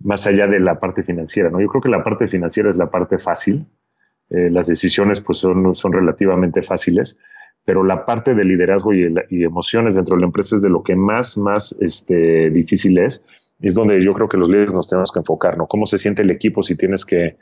más 0.00 0.26
allá 0.26 0.46
de 0.46 0.60
la 0.60 0.78
parte 0.78 1.02
financiera, 1.02 1.50
¿no? 1.50 1.60
Yo 1.60 1.68
creo 1.68 1.82
que 1.82 1.88
la 1.88 2.02
parte 2.02 2.28
financiera 2.28 2.68
es 2.68 2.76
la 2.76 2.90
parte 2.90 3.18
fácil, 3.18 3.66
eh, 4.30 4.50
las 4.50 4.66
decisiones 4.66 5.20
pues 5.20 5.38
son, 5.38 5.74
son 5.74 5.92
relativamente 5.92 6.62
fáciles, 6.62 7.18
pero 7.64 7.84
la 7.84 8.06
parte 8.06 8.34
de 8.34 8.44
liderazgo 8.44 8.94
y, 8.94 9.14
y, 9.30 9.44
emociones 9.44 9.94
dentro 9.94 10.16
de 10.16 10.20
la 10.20 10.26
empresa 10.26 10.56
es 10.56 10.62
de 10.62 10.68
lo 10.68 10.82
que 10.82 10.96
más, 10.96 11.36
más 11.36 11.76
este, 11.80 12.50
difícil 12.50 12.98
es 12.98 13.26
es 13.60 13.74
donde 13.74 14.00
yo 14.00 14.14
creo 14.14 14.28
que 14.28 14.36
los 14.36 14.48
líderes 14.48 14.74
nos 14.74 14.88
tenemos 14.88 15.10
que 15.10 15.18
enfocar, 15.18 15.56
¿no? 15.58 15.66
¿Cómo 15.66 15.86
se 15.86 15.98
siente 15.98 16.22
el 16.22 16.30
equipo 16.30 16.62
si 16.62 16.76
tienes 16.76 17.04
que, 17.04 17.36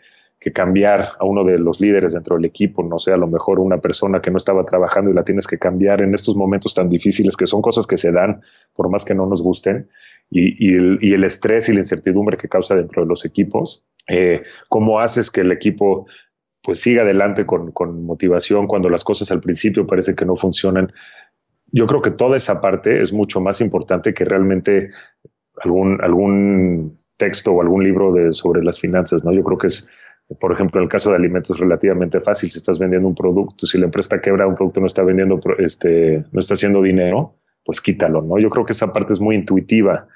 cambiar 0.53 1.11
a 1.18 1.24
uno 1.24 1.45
de 1.45 1.59
los 1.59 1.80
líderes 1.80 2.12
dentro 2.12 2.37
del 2.37 2.45
equipo? 2.45 2.82
No 2.82 2.99
sé, 2.99 3.12
a 3.12 3.16
lo 3.16 3.26
mejor 3.26 3.59
una 3.59 3.78
persona 3.80 4.20
que 4.20 4.30
no 4.30 4.37
estaba 4.37 4.64
trabajando 4.64 5.11
y 5.11 5.14
la 5.14 5.24
tienes 5.24 5.47
que 5.47 5.59
cambiar 5.59 6.03
en 6.03 6.14
estos 6.14 6.37
momentos 6.37 6.74
tan 6.74 6.89
difíciles, 6.89 7.37
que 7.37 7.47
son 7.47 7.62
cosas 7.62 7.87
que 7.87 7.97
se 7.97 8.12
dan, 8.12 8.43
por 8.74 8.91
más 8.91 9.05
que 9.05 9.14
no 9.14 9.26
nos 9.26 9.43
gusten, 9.43 9.89
y, 10.30 10.74
el, 10.74 11.24
estrés 11.24 11.68
y 11.68 11.72
la 11.72 11.80
incertidumbre 11.80 12.37
que 12.37 12.49
causa 12.49 12.74
dentro 12.74 13.03
de 13.03 13.09
los 13.09 13.24
equipos. 13.24 13.87
Eh, 14.09 14.43
¿Cómo 14.68 15.01
haces 15.01 15.30
que 15.30 15.41
el 15.41 15.53
equipo 15.53 16.07
pues 16.62 16.80
siga 16.80 17.03
adelante 17.03 17.47
con, 17.47 17.72
con 17.72 18.05
motivación 18.05 18.66
cuando 18.66 18.89
las 18.89 19.05
cosas 19.05 19.30
al 19.30 19.41
principio 19.41 19.87
parece 19.87 20.14
que 20.14 20.24
no 20.24 20.37
funcionan? 20.37 20.93
Yo 21.72 21.87
creo 21.87 22.03
que 22.03 22.11
toda 22.11 22.37
esa 22.37 22.61
parte 22.61 23.03
es 23.03 23.12
mucho 23.12 23.41
más 23.41 23.61
importante 23.61 24.14
que 24.14 24.24
realmente 24.24 24.91
algún, 25.62 26.03
algún 26.03 26.97
texto 27.16 27.53
o 27.53 27.62
algún 27.62 27.84
libro 27.84 28.12
de, 28.12 28.32
sobre 28.32 28.62
las 28.62 28.80
finanzas, 28.80 29.24
¿no? 29.24 29.32
Yo 29.32 29.43
creo 29.43 29.59
que 29.59 29.68
es, 29.68 29.91
por 30.40 30.52
ejemplo, 30.52 30.80
en 30.80 30.84
el 30.84 30.88
caso 30.88 31.10
de 31.10 31.16
alimentos 31.16 31.58
relativamente 31.58 32.20
fácil. 32.20 32.50
Si 32.50 32.58
estás 32.58 32.78
vendiendo 32.78 33.06
un 33.06 33.14
producto, 33.14 33.66
si 33.66 33.78
la 33.78 33.84
empresa 33.84 34.20
quebra, 34.20 34.46
un 34.46 34.56
producto 34.56 34.80
no 34.80 34.86
está 34.86 35.02
vendiendo, 35.02 35.38
este, 35.58 36.24
no 36.32 36.40
está 36.40 36.54
haciendo 36.54 36.82
dinero, 36.82 37.36
pues 37.64 37.80
quítalo, 37.80 38.22
¿no? 38.22 38.38
Yo 38.38 38.50
creo 38.50 38.64
que 38.64 38.72
esa 38.72 38.92
parte 38.92 39.12
es 39.12 39.20
muy 39.20 39.36
intuitiva. 39.36 40.08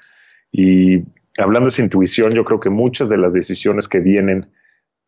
Y 0.51 1.03
hablando 1.37 1.67
de 1.67 1.69
esa 1.69 1.83
intuición, 1.83 2.31
yo 2.31 2.43
creo 2.43 2.59
que 2.59 2.69
muchas 2.69 3.09
de 3.09 3.17
las 3.17 3.33
decisiones 3.33 3.87
que 3.87 3.99
vienen 3.99 4.51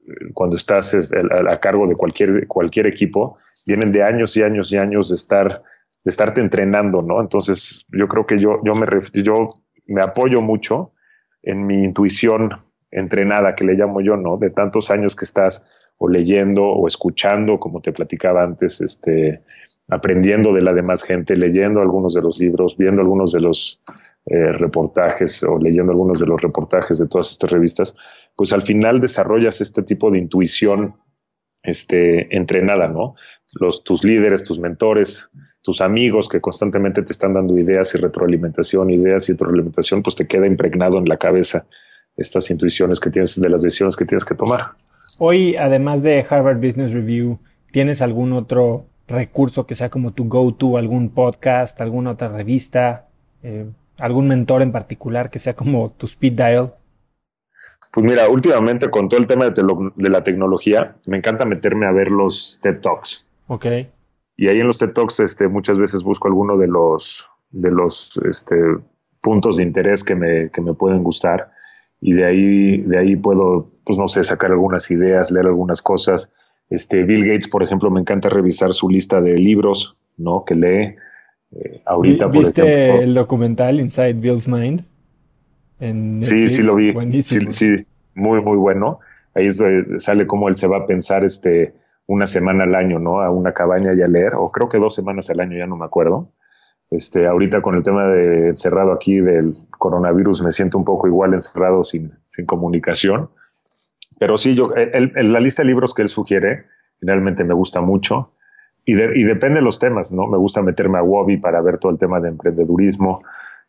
eh, 0.07 0.31
cuando 0.33 0.55
estás 0.55 0.93
a, 0.93 1.59
cargo 1.59 1.85
de 1.87 1.95
cualquier, 1.95 2.47
cualquier 2.47 2.87
equipo, 2.87 3.37
vienen 3.65 3.91
de 3.91 4.03
años 4.03 4.37
y 4.37 4.43
años 4.43 4.71
y 4.71 4.77
años 4.77 5.09
de 5.09 5.15
estar, 5.15 5.63
de 6.03 6.09
estarte 6.09 6.39
entrenando, 6.39 7.01
¿no? 7.01 7.19
Entonces, 7.19 7.85
yo 7.91 8.07
creo 8.07 8.25
que 8.25 8.37
yo, 8.37 8.61
yo 8.63 8.73
me, 8.75 8.87
yo 9.13 9.63
me 9.85 10.01
apoyo 10.01 10.41
mucho 10.41 10.93
en 11.41 11.65
mi 11.65 11.83
intuición 11.83 12.49
entrenada, 12.93 13.55
que 13.55 13.65
le 13.65 13.73
llamo 13.73 14.01
yo, 14.01 14.15
¿no? 14.17 14.37
De 14.37 14.49
tantos 14.49 14.91
años 14.91 15.15
que 15.15 15.25
estás 15.25 15.65
o 15.97 16.07
leyendo 16.07 16.63
o 16.65 16.87
escuchando, 16.87 17.59
como 17.59 17.79
te 17.79 17.91
platicaba 17.91 18.43
antes, 18.43 18.81
este, 18.81 19.41
aprendiendo 19.87 20.53
de 20.53 20.61
la 20.61 20.73
demás 20.73 21.03
gente, 21.03 21.35
leyendo 21.35 21.81
algunos 21.81 22.13
de 22.13 22.21
los 22.21 22.39
libros, 22.39 22.77
viendo 22.77 23.01
algunos 23.01 23.31
de 23.31 23.41
los 23.41 23.81
eh, 24.25 24.53
reportajes 24.53 25.43
o 25.43 25.57
leyendo 25.59 25.91
algunos 25.91 26.19
de 26.19 26.27
los 26.27 26.41
reportajes 26.41 26.97
de 26.97 27.07
todas 27.07 27.31
estas 27.31 27.51
revistas, 27.51 27.95
pues 28.35 28.53
al 28.53 28.61
final 28.61 29.01
desarrollas 29.01 29.61
este 29.61 29.83
tipo 29.83 30.11
de 30.11 30.19
intuición 30.19 30.95
este, 31.61 32.35
entrenada, 32.35 32.87
¿no? 32.87 33.15
Los, 33.59 33.83
tus 33.83 34.03
líderes, 34.03 34.43
tus 34.43 34.59
mentores, 34.59 35.29
tus 35.61 35.81
amigos 35.81 36.27
que 36.27 36.41
constantemente 36.41 37.03
te 37.03 37.11
están 37.11 37.33
dando 37.33 37.57
ideas 37.57 37.95
y 37.95 37.97
retroalimentación, 37.97 38.89
ideas 38.89 39.29
y 39.29 39.33
retroalimentación, 39.33 40.03
pues 40.03 40.15
te 40.15 40.27
queda 40.27 40.47
impregnado 40.47 40.97
en 40.97 41.05
la 41.05 41.17
cabeza 41.17 41.67
estas 42.17 42.49
intuiciones 42.51 42.99
que 42.99 43.09
tienes 43.09 43.39
de 43.39 43.49
las 43.49 43.61
decisiones 43.61 43.95
que 43.95 44.05
tienes 44.05 44.25
que 44.25 44.35
tomar. 44.35 44.71
Hoy, 45.19 45.55
además 45.55 46.03
de 46.03 46.25
Harvard 46.27 46.57
Business 46.57 46.93
Review, 46.93 47.39
¿tienes 47.71 48.01
algún 48.01 48.33
otro 48.33 48.85
recurso 49.07 49.65
que 49.65 49.75
sea 49.75 49.89
como 49.89 50.13
tu 50.13 50.25
go-to, 50.25 50.77
algún 50.77 51.09
podcast, 51.09 51.79
alguna 51.81 52.11
otra 52.11 52.29
revista, 52.29 53.07
eh, 53.43 53.65
algún 53.99 54.27
mentor 54.27 54.61
en 54.61 54.71
particular 54.71 55.29
que 55.29 55.39
sea 55.39 55.55
como 55.55 55.91
tu 55.91 56.05
speed 56.05 56.33
dial? 56.33 56.73
Pues 57.91 58.05
mira, 58.05 58.27
últimamente 58.27 58.89
con 58.89 59.07
todo 59.07 59.19
el 59.19 59.27
tema 59.27 59.49
de, 59.49 60.09
la 60.09 60.23
tecnología, 60.23 60.95
me 61.05 61.17
encanta 61.17 61.45
meterme 61.45 61.85
a 61.85 61.91
ver 61.91 62.09
los 62.09 62.59
TED 62.63 62.81
Talks. 62.81 63.27
Ok. 63.47 63.67
Y 64.35 64.47
ahí 64.47 64.59
en 64.59 64.65
los 64.65 64.79
TED 64.79 64.93
Talks 64.93 65.19
este, 65.19 65.47
muchas 65.47 65.77
veces 65.77 66.01
busco 66.01 66.27
alguno 66.27 66.57
de 66.57 66.67
los, 66.67 67.29
de 67.51 67.69
los 67.69 68.19
este, 68.25 68.55
puntos 69.21 69.57
de 69.57 69.63
interés 69.63 70.03
que 70.03 70.15
me, 70.15 70.49
que 70.49 70.61
me 70.61 70.73
pueden 70.73 71.03
gustar 71.03 71.51
y 72.05 72.11
de 72.15 72.25
ahí, 72.25 72.77
de 72.81 72.97
ahí 72.97 73.15
puedo, 73.15 73.71
pues 73.85 73.97
no 73.97 74.09
sé, 74.09 74.25
sacar 74.25 74.51
algunas 74.51 74.91
ideas, 74.91 75.31
leer 75.31 75.45
algunas 75.45 75.81
cosas. 75.81 76.33
Este, 76.69 77.03
Bill 77.03 77.25
Gates, 77.25 77.47
por 77.47 77.63
ejemplo, 77.63 77.89
me 77.89 78.01
encanta 78.01 78.27
revisar 78.27 78.73
su 78.73 78.89
lista 78.89 79.21
de 79.21 79.37
libros, 79.37 79.97
¿no? 80.17 80.43
Que 80.43 80.53
lee. 80.53 80.95
Eh, 81.55 81.81
ahorita, 81.85 82.27
¿Viste 82.27 83.01
el 83.01 83.13
documental 83.13 83.79
Inside 83.79 84.15
Bill's 84.15 84.49
Mind? 84.49 84.83
sí, 86.19 86.49
sí 86.49 86.61
lo 86.61 86.75
vi. 86.75 86.93
Sí, 87.21 87.39
sí, 87.49 87.67
muy, 88.15 88.41
muy 88.41 88.57
bueno. 88.57 88.99
Ahí 89.33 89.47
sale 89.97 90.27
como 90.27 90.49
él 90.49 90.57
se 90.57 90.67
va 90.67 90.79
a 90.79 90.85
pensar 90.85 91.23
este 91.23 91.73
una 92.05 92.27
semana 92.27 92.65
al 92.65 92.75
año, 92.75 92.99
¿no? 92.99 93.21
A 93.21 93.29
una 93.29 93.53
cabaña 93.53 93.93
y 93.93 94.01
a 94.01 94.07
leer, 94.07 94.33
o 94.35 94.51
creo 94.51 94.67
que 94.67 94.77
dos 94.77 94.93
semanas 94.93 95.29
al 95.29 95.39
año, 95.39 95.57
ya 95.57 95.67
no 95.67 95.77
me 95.77 95.85
acuerdo. 95.85 96.33
Este, 96.93 97.25
ahorita 97.25 97.61
con 97.61 97.73
el 97.75 97.81
tema 97.81 98.05
de 98.05 98.49
encerrado 98.49 98.91
aquí 98.91 99.19
del 99.19 99.51
coronavirus 99.79 100.43
me 100.43 100.51
siento 100.51 100.77
un 100.77 100.85
poco 100.85 101.07
igual 101.07 101.33
encerrado 101.33 101.83
sin, 101.83 102.11
comunicación. 102.45 103.29
Pero 104.19 104.37
sí, 104.37 104.53
yo, 104.53 104.71
la 104.75 105.39
lista 105.39 105.63
de 105.63 105.69
libros 105.69 105.95
que 105.95 106.03
él 106.03 106.07
sugiere, 106.07 106.65
generalmente 106.99 107.43
me 107.43 107.55
gusta 107.55 107.81
mucho. 107.81 108.33
Y, 108.85 108.93
depende 108.93 109.55
de 109.55 109.61
los 109.61 109.79
temas, 109.79 110.11
¿no? 110.11 110.27
Me 110.27 110.37
gusta 110.37 110.61
meterme 110.61 110.99
a 110.99 111.03
Wobby 111.03 111.37
para 111.37 111.61
ver 111.61 111.79
todo 111.79 111.91
el 111.91 111.97
tema 111.97 112.19
de 112.19 112.29
emprendedurismo 112.29 113.21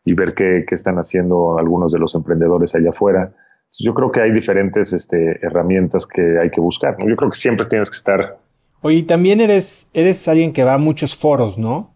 y 0.03 0.13
ver 0.13 0.35
qué, 0.35 0.63
están 0.69 0.97
haciendo 0.97 1.57
algunos 1.57 1.91
de 1.91 1.99
los 1.99 2.13
emprendedores 2.13 2.75
allá 2.75 2.91
afuera. 2.91 3.33
Yo 3.79 3.95
creo 3.95 4.11
que 4.11 4.21
hay 4.21 4.31
diferentes 4.31 4.93
este, 4.93 5.43
herramientas 5.43 6.05
que 6.05 6.37
hay 6.39 6.51
que 6.51 6.61
buscar. 6.61 6.95
Yo 6.99 7.15
creo 7.15 7.31
que 7.31 7.37
siempre 7.37 7.65
tienes 7.65 7.89
que 7.89 7.95
estar. 7.95 8.37
Oye, 8.81 9.01
también 9.01 9.41
eres, 9.41 9.89
eres 9.93 10.27
alguien 10.27 10.53
que 10.53 10.63
va 10.63 10.75
a 10.75 10.77
muchos 10.77 11.15
foros, 11.15 11.57
¿no? 11.57 11.94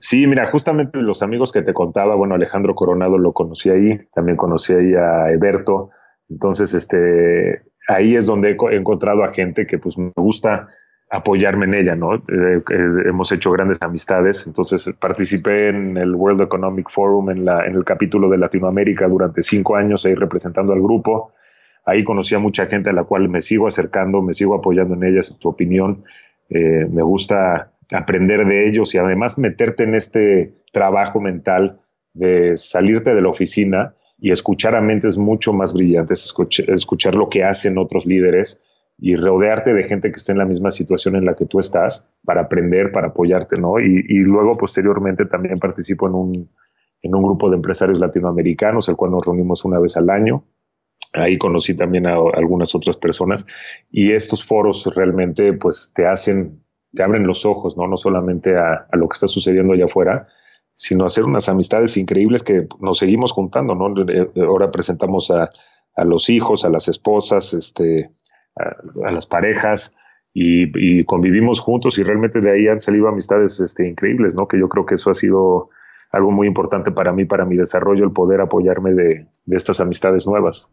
Sí, 0.00 0.26
mira, 0.26 0.46
justamente 0.46 0.98
los 0.98 1.22
amigos 1.22 1.52
que 1.52 1.60
te 1.60 1.74
contaba, 1.74 2.14
bueno, 2.14 2.34
Alejandro 2.34 2.74
Coronado 2.74 3.18
lo 3.18 3.34
conocí 3.34 3.68
ahí, 3.68 4.00
también 4.14 4.38
conocí 4.38 4.72
ahí 4.72 4.94
a 4.94 5.30
Eberto. 5.30 5.90
Entonces, 6.30 6.72
este, 6.72 7.62
ahí 7.86 8.16
es 8.16 8.26
donde 8.26 8.56
he 8.58 8.76
encontrado 8.76 9.22
a 9.22 9.34
gente 9.34 9.66
que 9.66 9.78
pues 9.78 9.98
me 9.98 10.10
gusta 10.16 10.68
apoyarme 11.10 11.66
en 11.66 11.74
ella, 11.74 11.96
¿no? 11.96 12.14
Eh, 12.14 12.22
eh, 12.28 12.62
hemos 13.08 13.30
hecho 13.30 13.50
grandes 13.50 13.76
amistades, 13.82 14.46
entonces 14.46 14.94
participé 14.98 15.68
en 15.68 15.98
el 15.98 16.14
World 16.14 16.40
Economic 16.42 16.88
Forum 16.88 17.28
en, 17.30 17.44
la, 17.44 17.66
en 17.66 17.74
el 17.74 17.84
capítulo 17.84 18.30
de 18.30 18.38
Latinoamérica 18.38 19.06
durante 19.06 19.42
cinco 19.42 19.76
años, 19.76 20.06
ahí 20.06 20.14
representando 20.14 20.72
al 20.72 20.80
grupo. 20.80 21.34
Ahí 21.84 22.04
conocí 22.04 22.34
a 22.34 22.38
mucha 22.38 22.66
gente 22.66 22.88
a 22.88 22.94
la 22.94 23.04
cual 23.04 23.28
me 23.28 23.42
sigo 23.42 23.66
acercando, 23.66 24.22
me 24.22 24.32
sigo 24.32 24.54
apoyando 24.54 24.94
en 24.94 25.04
ellas, 25.04 25.34
su 25.38 25.48
opinión. 25.48 26.04
Eh, 26.48 26.86
me 26.90 27.02
gusta 27.02 27.72
aprender 27.92 28.46
de 28.46 28.68
ellos 28.68 28.94
y 28.94 28.98
además 28.98 29.38
meterte 29.38 29.84
en 29.84 29.94
este 29.94 30.54
trabajo 30.72 31.20
mental 31.20 31.80
de 32.14 32.56
salirte 32.56 33.14
de 33.14 33.22
la 33.22 33.28
oficina 33.28 33.94
y 34.18 34.30
escuchar 34.30 34.76
a 34.76 34.80
mentes 34.80 35.16
mucho 35.16 35.52
más 35.52 35.72
brillantes, 35.72 36.34
escuchar, 36.68 37.14
lo 37.14 37.28
que 37.28 37.44
hacen 37.44 37.78
otros 37.78 38.06
líderes 38.06 38.62
y 38.98 39.16
rodearte 39.16 39.72
de 39.72 39.84
gente 39.84 40.10
que 40.10 40.18
esté 40.18 40.32
en 40.32 40.38
la 40.38 40.44
misma 40.44 40.70
situación 40.70 41.16
en 41.16 41.24
la 41.24 41.34
que 41.34 41.46
tú 41.46 41.58
estás 41.58 42.12
para 42.24 42.42
aprender, 42.42 42.92
para 42.92 43.08
apoyarte, 43.08 43.58
¿no? 43.58 43.80
Y, 43.80 44.22
luego, 44.24 44.58
posteriormente, 44.58 45.24
también 45.24 45.58
participo 45.58 46.06
en 46.06 46.14
un, 46.14 46.50
en 47.00 47.14
un 47.14 47.22
grupo 47.22 47.48
de 47.48 47.56
empresarios 47.56 47.98
latinoamericanos, 47.98 48.90
el 48.90 48.96
cual 48.96 49.12
nos 49.12 49.24
reunimos 49.24 49.64
una 49.64 49.78
vez 49.78 49.96
al 49.96 50.10
año. 50.10 50.44
Ahí 51.14 51.38
conocí 51.38 51.74
también 51.74 52.06
a 52.06 52.16
algunas 52.34 52.74
otras 52.74 52.96
personas 52.96 53.46
y 53.90 54.12
estos 54.12 54.44
foros 54.44 54.88
realmente 54.94 55.54
pues 55.54 55.92
te 55.94 56.06
hacen, 56.06 56.62
te 56.92 57.02
abren 57.02 57.26
los 57.26 57.46
ojos, 57.46 57.76
¿no? 57.76 57.86
No 57.86 57.96
solamente 57.96 58.56
a, 58.56 58.86
a 58.90 58.96
lo 58.96 59.08
que 59.08 59.14
está 59.14 59.26
sucediendo 59.26 59.74
allá 59.74 59.86
afuera, 59.86 60.28
sino 60.74 61.04
a 61.04 61.08
hacer 61.08 61.24
unas 61.24 61.48
amistades 61.48 61.96
increíbles 61.96 62.42
que 62.42 62.66
nos 62.80 62.98
seguimos 62.98 63.32
juntando, 63.32 63.74
¿no? 63.74 63.94
Eh, 64.10 64.30
ahora 64.46 64.70
presentamos 64.70 65.30
a, 65.30 65.50
a 65.94 66.04
los 66.04 66.30
hijos, 66.30 66.64
a 66.64 66.70
las 66.70 66.88
esposas, 66.88 67.52
este, 67.52 68.10
a, 68.56 69.10
las 69.10 69.26
parejas 69.26 69.96
y, 70.32 71.04
convivimos 71.04 71.60
juntos 71.60 71.98
y 71.98 72.02
realmente 72.02 72.40
de 72.40 72.52
ahí 72.52 72.68
han 72.68 72.80
salido 72.80 73.08
amistades 73.08 73.60
este, 73.60 73.88
increíbles, 73.88 74.34
¿no? 74.34 74.46
Que 74.46 74.58
yo 74.58 74.68
creo 74.68 74.86
que 74.86 74.94
eso 74.94 75.10
ha 75.10 75.14
sido 75.14 75.70
algo 76.12 76.30
muy 76.30 76.46
importante 76.46 76.90
para 76.92 77.12
mí, 77.12 77.24
para 77.24 77.44
mi 77.44 77.56
desarrollo, 77.56 78.04
el 78.04 78.12
poder 78.12 78.40
apoyarme 78.40 78.92
de, 78.92 79.26
estas 79.50 79.80
amistades 79.80 80.26
nuevas. 80.26 80.70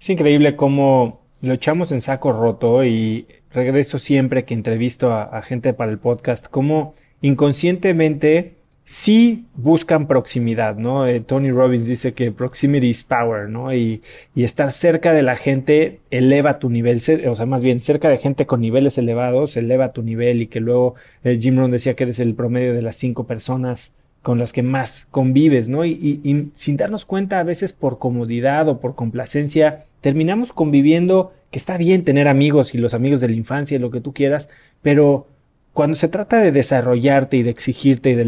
Es 0.00 0.10
increíble 0.10 0.56
cómo 0.56 1.23
lo 1.44 1.54
echamos 1.54 1.92
en 1.92 2.00
saco 2.00 2.32
roto 2.32 2.84
y 2.84 3.26
regreso 3.52 3.98
siempre 3.98 4.44
que 4.44 4.54
entrevisto 4.54 5.12
a, 5.12 5.40
gente 5.42 5.74
para 5.74 5.92
el 5.92 5.98
podcast, 5.98 6.46
cómo 6.48 6.94
inconscientemente 7.20 8.54
sí 8.84 9.44
buscan 9.54 10.06
proximidad, 10.06 10.76
¿no? 10.76 11.06
Eh, 11.06 11.20
Tony 11.20 11.50
Robbins 11.50 11.86
dice 11.86 12.12
que 12.14 12.32
proximity 12.32 12.88
is 12.88 13.04
power, 13.04 13.48
¿no? 13.48 13.74
Y, 13.74 14.02
y, 14.34 14.44
estar 14.44 14.70
cerca 14.72 15.12
de 15.12 15.22
la 15.22 15.36
gente 15.36 16.00
eleva 16.10 16.58
tu 16.58 16.68
nivel, 16.70 17.00
o 17.28 17.34
sea, 17.34 17.46
más 17.46 17.62
bien 17.62 17.80
cerca 17.80 18.08
de 18.08 18.18
gente 18.18 18.46
con 18.46 18.60
niveles 18.60 18.98
elevados 18.98 19.56
eleva 19.56 19.92
tu 19.92 20.02
nivel 20.02 20.42
y 20.42 20.46
que 20.48 20.60
luego 20.60 20.94
eh, 21.24 21.38
Jim 21.40 21.58
Rohn 21.58 21.70
decía 21.70 21.94
que 21.94 22.04
eres 22.04 22.18
el 22.18 22.34
promedio 22.34 22.74
de 22.74 22.82
las 22.82 22.96
cinco 22.96 23.26
personas 23.26 23.92
con 24.24 24.38
las 24.38 24.54
que 24.54 24.62
más 24.62 25.06
convives, 25.10 25.68
¿no? 25.68 25.84
Y, 25.84 25.92
y 26.24 26.50
sin 26.54 26.78
darnos 26.78 27.04
cuenta 27.04 27.38
a 27.38 27.44
veces 27.44 27.74
por 27.74 27.98
comodidad 27.98 28.68
o 28.68 28.80
por 28.80 28.94
complacencia, 28.94 29.84
terminamos 30.00 30.54
conviviendo, 30.54 31.34
que 31.50 31.58
está 31.58 31.76
bien 31.76 32.04
tener 32.04 32.26
amigos 32.26 32.74
y 32.74 32.78
los 32.78 32.94
amigos 32.94 33.20
de 33.20 33.28
la 33.28 33.36
infancia, 33.36 33.78
lo 33.78 33.90
que 33.90 34.00
tú 34.00 34.14
quieras, 34.14 34.48
pero 34.80 35.28
cuando 35.74 35.94
se 35.94 36.08
trata 36.08 36.38
de 36.38 36.52
desarrollarte 36.52 37.36
y 37.36 37.42
de 37.42 37.50
exigirte 37.50 38.10
y 38.10 38.14
de 38.14 38.22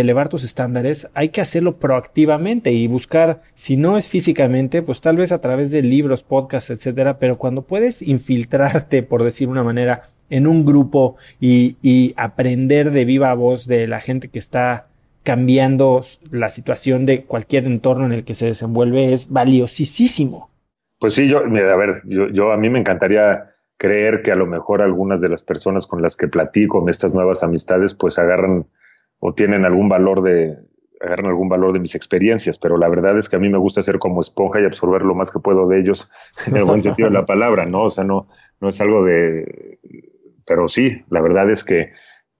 elevar, 0.00 0.28
tus 0.30 0.42
estándares, 0.42 1.08
hay 1.12 1.28
que 1.28 1.42
hacerlo 1.42 1.76
proactivamente 1.76 2.72
y 2.72 2.86
buscar, 2.86 3.42
si 3.52 3.76
no 3.76 3.98
es 3.98 4.08
físicamente, 4.08 4.80
pues 4.80 5.02
tal 5.02 5.16
vez 5.16 5.32
a 5.32 5.40
través 5.42 5.70
de 5.70 5.82
libros, 5.82 6.22
podcasts, 6.22 6.70
etcétera, 6.70 7.18
pero 7.18 7.36
cuando 7.36 7.62
puedes 7.62 8.00
infiltrarte, 8.00 9.02
por 9.02 9.22
decir 9.22 9.48
una 9.48 9.64
manera, 9.64 10.04
en 10.30 10.46
un 10.46 10.64
grupo 10.64 11.16
y, 11.40 11.76
y 11.82 12.14
aprender 12.16 12.90
de 12.90 13.04
viva 13.04 13.34
voz 13.34 13.66
de 13.66 13.86
la 13.86 14.00
gente 14.00 14.28
que 14.28 14.38
está 14.38 14.86
cambiando 15.22 16.02
la 16.30 16.50
situación 16.50 17.06
de 17.06 17.24
cualquier 17.24 17.66
entorno 17.66 18.06
en 18.06 18.12
el 18.12 18.24
que 18.24 18.34
se 18.34 18.46
desenvuelve 18.46 19.12
es 19.12 19.30
valiosísimo. 19.30 20.50
Pues 20.98 21.14
sí, 21.14 21.28
yo, 21.28 21.38
a 21.38 21.76
ver, 21.76 21.94
yo, 22.04 22.28
yo 22.28 22.52
a 22.52 22.56
mí 22.56 22.70
me 22.70 22.78
encantaría 22.78 23.52
creer 23.76 24.22
que 24.22 24.30
a 24.30 24.36
lo 24.36 24.46
mejor 24.46 24.82
algunas 24.82 25.20
de 25.20 25.28
las 25.28 25.42
personas 25.42 25.86
con 25.86 26.02
las 26.02 26.16
que 26.16 26.28
platico 26.28 26.80
en 26.80 26.88
estas 26.88 27.14
nuevas 27.14 27.42
amistades 27.42 27.94
pues 27.94 28.18
agarran 28.18 28.66
o 29.18 29.34
tienen 29.34 29.64
algún 29.64 29.88
valor 29.88 30.22
de 30.22 30.56
agarran 31.00 31.26
algún 31.26 31.48
valor 31.48 31.72
de 31.72 31.80
mis 31.80 31.96
experiencias, 31.96 32.58
pero 32.58 32.76
la 32.76 32.88
verdad 32.88 33.18
es 33.18 33.28
que 33.28 33.34
a 33.34 33.40
mí 33.40 33.48
me 33.48 33.58
gusta 33.58 33.82
ser 33.82 33.98
como 33.98 34.20
esponja 34.20 34.60
y 34.60 34.64
absorber 34.64 35.02
lo 35.02 35.16
más 35.16 35.32
que 35.32 35.40
puedo 35.40 35.66
de 35.66 35.80
ellos 35.80 36.08
en 36.46 36.56
el 36.56 36.64
buen 36.64 36.82
sentido 36.82 37.08
de 37.08 37.14
la 37.14 37.26
palabra, 37.26 37.66
¿no? 37.66 37.86
O 37.86 37.90
sea, 37.90 38.04
no, 38.04 38.28
no 38.60 38.68
es 38.68 38.80
algo 38.80 39.04
de, 39.04 39.80
pero 40.46 40.68
sí, 40.68 41.02
la 41.10 41.20
verdad 41.20 41.50
es 41.50 41.64
que 41.64 41.90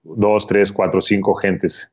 dos, 0.01 0.47
tres, 0.47 0.71
cuatro, 0.71 1.01
cinco 1.01 1.35
gentes 1.35 1.92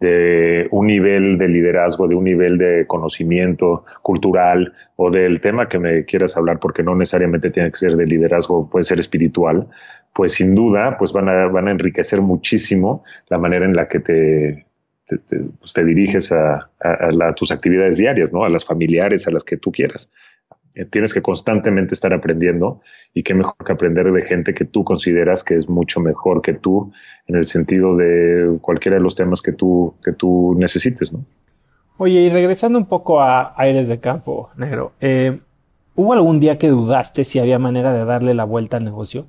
de 0.00 0.66
un 0.70 0.86
nivel 0.86 1.36
de 1.36 1.48
liderazgo, 1.48 2.08
de 2.08 2.14
un 2.14 2.24
nivel 2.24 2.56
de 2.56 2.86
conocimiento 2.86 3.84
cultural 4.02 4.72
o 4.96 5.10
del 5.10 5.40
tema 5.40 5.68
que 5.68 5.78
me 5.78 6.04
quieras 6.06 6.36
hablar, 6.36 6.58
porque 6.58 6.82
no 6.82 6.96
necesariamente 6.96 7.50
tiene 7.50 7.70
que 7.70 7.76
ser 7.76 7.96
de 7.96 8.06
liderazgo, 8.06 8.68
puede 8.68 8.84
ser 8.84 8.98
espiritual, 8.98 9.68
pues 10.14 10.32
sin 10.32 10.54
duda, 10.54 10.96
pues 10.96 11.12
van 11.12 11.28
a, 11.28 11.48
van 11.48 11.68
a 11.68 11.70
enriquecer 11.72 12.22
muchísimo 12.22 13.04
la 13.28 13.38
manera 13.38 13.66
en 13.66 13.76
la 13.76 13.88
que 13.88 14.00
te, 14.00 14.66
pues, 15.58 15.72
te, 15.72 15.84
diriges 15.84 16.32
a, 16.32 16.70
tus 17.36 17.50
actividades 17.50 17.96
diarias, 17.96 18.32
¿no? 18.32 18.44
A 18.44 18.48
las 18.48 18.64
familiares, 18.64 19.26
a 19.26 19.30
las 19.30 19.44
que 19.44 19.56
tú 19.56 19.70
quieras. 19.72 20.10
Eh, 20.74 20.84
tienes 20.84 21.12
que 21.12 21.20
constantemente 21.20 21.94
estar 21.94 22.14
aprendiendo 22.14 22.80
y 23.12 23.24
qué 23.24 23.34
mejor 23.34 23.56
que 23.64 23.72
aprender 23.72 24.12
de 24.12 24.22
gente 24.22 24.54
que 24.54 24.64
tú 24.64 24.84
consideras 24.84 25.42
que 25.42 25.56
es 25.56 25.68
mucho 25.68 26.00
mejor 26.00 26.42
que 26.42 26.52
tú 26.52 26.92
en 27.26 27.36
el 27.36 27.44
sentido 27.44 27.96
de 27.96 28.58
cualquiera 28.60 28.96
de 28.96 29.02
los 29.02 29.16
temas 29.16 29.42
que 29.42 29.52
tú, 29.52 29.94
que 30.04 30.12
tú 30.12 30.54
necesites, 30.56 31.12
¿no? 31.12 31.24
Oye, 31.96 32.20
y 32.20 32.30
regresando 32.30 32.78
un 32.78 32.86
poco 32.86 33.20
a 33.20 33.52
Aires 33.60 33.88
de 33.88 34.00
Campo, 34.00 34.50
Negro, 34.56 34.92
eh, 35.00 35.40
¿hubo 35.96 36.12
algún 36.14 36.40
día 36.40 36.56
que 36.56 36.68
dudaste 36.68 37.24
si 37.24 37.38
había 37.38 37.58
manera 37.58 37.92
de 37.92 38.04
darle 38.04 38.32
la 38.32 38.44
vuelta 38.44 38.78
al 38.78 38.84
negocio? 38.84 39.26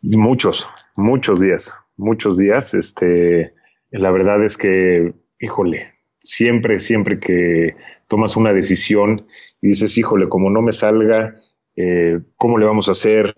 Muchos, 0.00 0.68
muchos 0.96 1.40
días, 1.40 1.76
muchos 1.96 2.38
días. 2.38 2.74
Este, 2.74 3.52
la 3.90 4.10
verdad 4.10 4.42
es 4.42 4.56
que, 4.56 5.12
híjole, 5.40 5.88
siempre, 6.18 6.78
siempre 6.78 7.18
que 7.18 7.76
tomas 8.08 8.36
una 8.36 8.52
decisión 8.52 9.26
y 9.62 9.68
dices, 9.68 9.96
híjole, 9.96 10.28
como 10.28 10.50
no 10.50 10.60
me 10.60 10.72
salga, 10.72 11.36
eh, 11.76 12.20
¿cómo 12.36 12.58
le 12.58 12.66
vamos 12.66 12.88
a 12.88 12.92
hacer? 12.92 13.32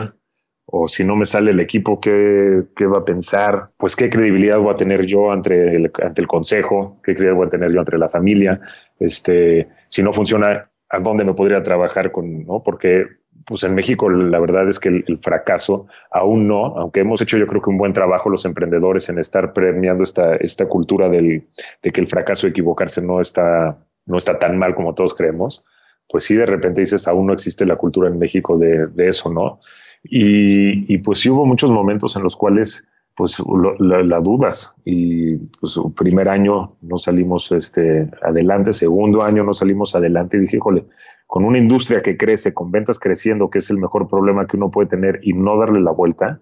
O 0.64 0.88
si 0.88 1.04
no 1.04 1.14
me 1.14 1.26
sale 1.26 1.50
el 1.50 1.60
equipo, 1.60 2.00
¿qué, 2.00 2.64
¿qué, 2.74 2.86
va 2.86 3.00
a 3.00 3.04
pensar? 3.04 3.66
Pues 3.76 3.94
qué 3.94 4.08
credibilidad 4.08 4.58
voy 4.58 4.72
a 4.72 4.76
tener 4.76 5.04
yo 5.04 5.30
ante 5.30 5.76
el, 5.76 5.92
ante 6.02 6.22
el 6.22 6.26
consejo, 6.26 7.00
qué 7.04 7.14
credibilidad 7.14 7.36
voy 7.36 7.46
a 7.46 7.50
tener 7.50 7.72
yo 7.72 7.80
ante 7.80 7.98
la 7.98 8.08
familia. 8.08 8.60
Este, 8.98 9.68
si 9.86 10.02
no 10.02 10.14
funciona, 10.14 10.64
¿a 10.88 10.98
dónde 10.98 11.24
me 11.24 11.34
podría 11.34 11.62
trabajar 11.62 12.10
con, 12.10 12.46
no? 12.46 12.62
Porque 12.62 13.04
pues 13.44 13.62
en 13.64 13.74
México 13.74 14.08
la 14.08 14.40
verdad 14.40 14.66
es 14.68 14.80
que 14.80 14.88
el, 14.88 15.18
fracaso 15.18 15.86
aún 16.10 16.48
no, 16.48 16.78
aunque 16.78 17.00
hemos 17.00 17.20
hecho 17.20 17.36
yo 17.36 17.46
creo 17.46 17.60
que 17.60 17.68
un 17.68 17.76
buen 17.76 17.92
trabajo 17.92 18.30
los 18.30 18.46
emprendedores 18.46 19.10
en 19.10 19.18
estar 19.18 19.52
premiando 19.52 20.02
esta, 20.02 20.36
esta 20.36 20.66
cultura 20.66 21.10
del, 21.10 21.46
de 21.82 21.90
que 21.90 22.00
el 22.00 22.06
fracaso, 22.06 22.46
equivocarse 22.46 23.02
no 23.02 23.20
está, 23.20 23.78
no 24.06 24.16
está 24.16 24.38
tan 24.38 24.56
mal 24.56 24.74
como 24.74 24.94
todos 24.94 25.12
creemos, 25.12 25.62
pues 26.08 26.24
sí 26.24 26.34
de 26.34 26.46
repente 26.46 26.82
dices, 26.82 27.08
aún 27.08 27.26
no 27.26 27.32
existe 27.32 27.66
la 27.66 27.76
cultura 27.76 28.08
en 28.08 28.18
México 28.18 28.58
de, 28.58 28.86
de 28.88 29.08
eso, 29.08 29.32
¿no? 29.32 29.58
Y, 30.02 30.92
y, 30.92 30.98
pues 30.98 31.20
sí 31.20 31.30
hubo 31.30 31.46
muchos 31.46 31.70
momentos 31.70 32.14
en 32.16 32.22
los 32.22 32.36
cuales 32.36 32.90
pues 33.14 33.40
la, 33.78 34.20
dudas 34.20 34.76
y 34.84 35.36
pues 35.60 35.78
primer 35.96 36.28
año 36.28 36.76
no 36.82 36.96
salimos 36.96 37.52
este, 37.52 38.10
adelante, 38.22 38.72
segundo 38.72 39.22
año 39.22 39.44
no 39.44 39.54
salimos 39.54 39.94
adelante 39.94 40.36
y 40.36 40.40
dije, 40.40 40.56
híjole, 40.56 40.86
con 41.26 41.44
una 41.44 41.58
industria 41.58 42.02
que 42.02 42.16
crece, 42.16 42.52
con 42.52 42.72
ventas 42.72 42.98
creciendo, 42.98 43.50
que 43.50 43.58
es 43.58 43.70
el 43.70 43.78
mejor 43.78 44.08
problema 44.08 44.46
que 44.46 44.56
uno 44.56 44.70
puede 44.70 44.88
tener 44.88 45.20
y 45.22 45.32
no 45.32 45.56
darle 45.58 45.80
la 45.80 45.92
vuelta, 45.92 46.40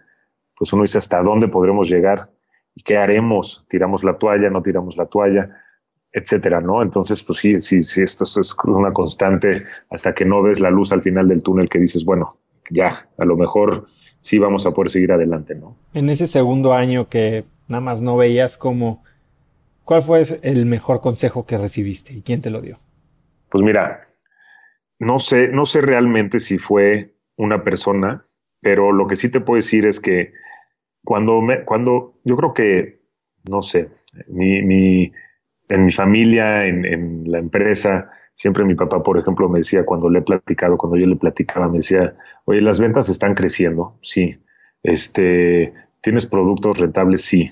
pues 0.56 0.72
uno 0.72 0.82
dice 0.82 0.98
hasta 0.98 1.20
dónde 1.22 1.48
podremos 1.48 1.90
llegar 1.90 2.20
y 2.74 2.82
qué 2.82 2.96
haremos, 2.96 3.66
tiramos 3.68 4.02
la 4.02 4.16
toalla, 4.16 4.48
no 4.48 4.62
tiramos 4.62 4.96
la 4.96 5.06
toalla, 5.06 5.50
etcétera, 6.12 6.60
¿no? 6.60 6.82
Entonces, 6.82 7.22
pues 7.22 7.38
sí, 7.38 7.58
sí, 7.58 7.80
sí, 7.82 8.02
esto 8.02 8.24
es 8.24 8.56
una 8.64 8.92
constante 8.92 9.64
hasta 9.90 10.14
que 10.14 10.24
no 10.24 10.42
ves 10.42 10.60
la 10.60 10.70
luz 10.70 10.92
al 10.92 11.02
final 11.02 11.26
del 11.26 11.42
túnel 11.42 11.68
que 11.68 11.78
dices, 11.78 12.04
bueno, 12.04 12.28
ya, 12.70 12.92
a 13.18 13.24
lo 13.24 13.36
mejor 13.36 13.86
sí 14.20 14.38
vamos 14.38 14.66
a 14.66 14.72
poder 14.72 14.90
seguir 14.90 15.12
adelante, 15.12 15.54
¿no? 15.54 15.76
En 15.94 16.10
ese 16.10 16.26
segundo 16.26 16.74
año 16.74 17.08
que 17.08 17.44
nada 17.68 17.80
más 17.80 18.02
no 18.02 18.16
veías 18.16 18.58
como, 18.58 19.02
¿cuál 19.84 20.02
fue 20.02 20.24
el 20.42 20.66
mejor 20.66 21.00
consejo 21.00 21.46
que 21.46 21.56
recibiste 21.56 22.12
y 22.12 22.22
quién 22.22 22.42
te 22.42 22.50
lo 22.50 22.60
dio? 22.60 22.78
Pues 23.48 23.64
mira, 23.64 24.00
no 24.98 25.18
sé, 25.18 25.48
no 25.48 25.64
sé 25.64 25.80
realmente 25.80 26.40
si 26.40 26.58
fue 26.58 27.14
una 27.36 27.64
persona, 27.64 28.22
pero 28.60 28.92
lo 28.92 29.06
que 29.06 29.16
sí 29.16 29.30
te 29.30 29.40
puedo 29.40 29.56
decir 29.56 29.86
es 29.86 29.98
que 29.98 30.32
cuando 31.04 31.40
me, 31.40 31.64
cuando 31.64 32.20
yo 32.24 32.36
creo 32.36 32.54
que, 32.54 33.02
no 33.50 33.62
sé, 33.62 33.88
mi, 34.28 34.62
mi 34.62 35.12
en 35.72 35.84
mi 35.86 35.92
familia, 35.92 36.66
en, 36.66 37.30
la 37.30 37.38
empresa, 37.38 38.10
Siempre 38.34 38.64
mi 38.64 38.74
papá, 38.74 39.02
por 39.02 39.18
ejemplo, 39.18 39.46
me 39.50 39.58
decía 39.58 39.84
cuando 39.84 40.08
le 40.08 40.20
he 40.20 40.22
platicado, 40.22 40.78
cuando 40.78 40.96
yo 40.96 41.06
le 41.06 41.16
platicaba, 41.16 41.68
me 41.68 41.78
decía, 41.78 42.16
oye, 42.46 42.62
las 42.62 42.80
ventas 42.80 43.10
están 43.10 43.34
creciendo, 43.34 43.98
sí. 44.00 44.38
Este, 44.82 45.74
¿tienes 46.00 46.24
productos 46.24 46.78
rentables? 46.78 47.22
Sí. 47.22 47.50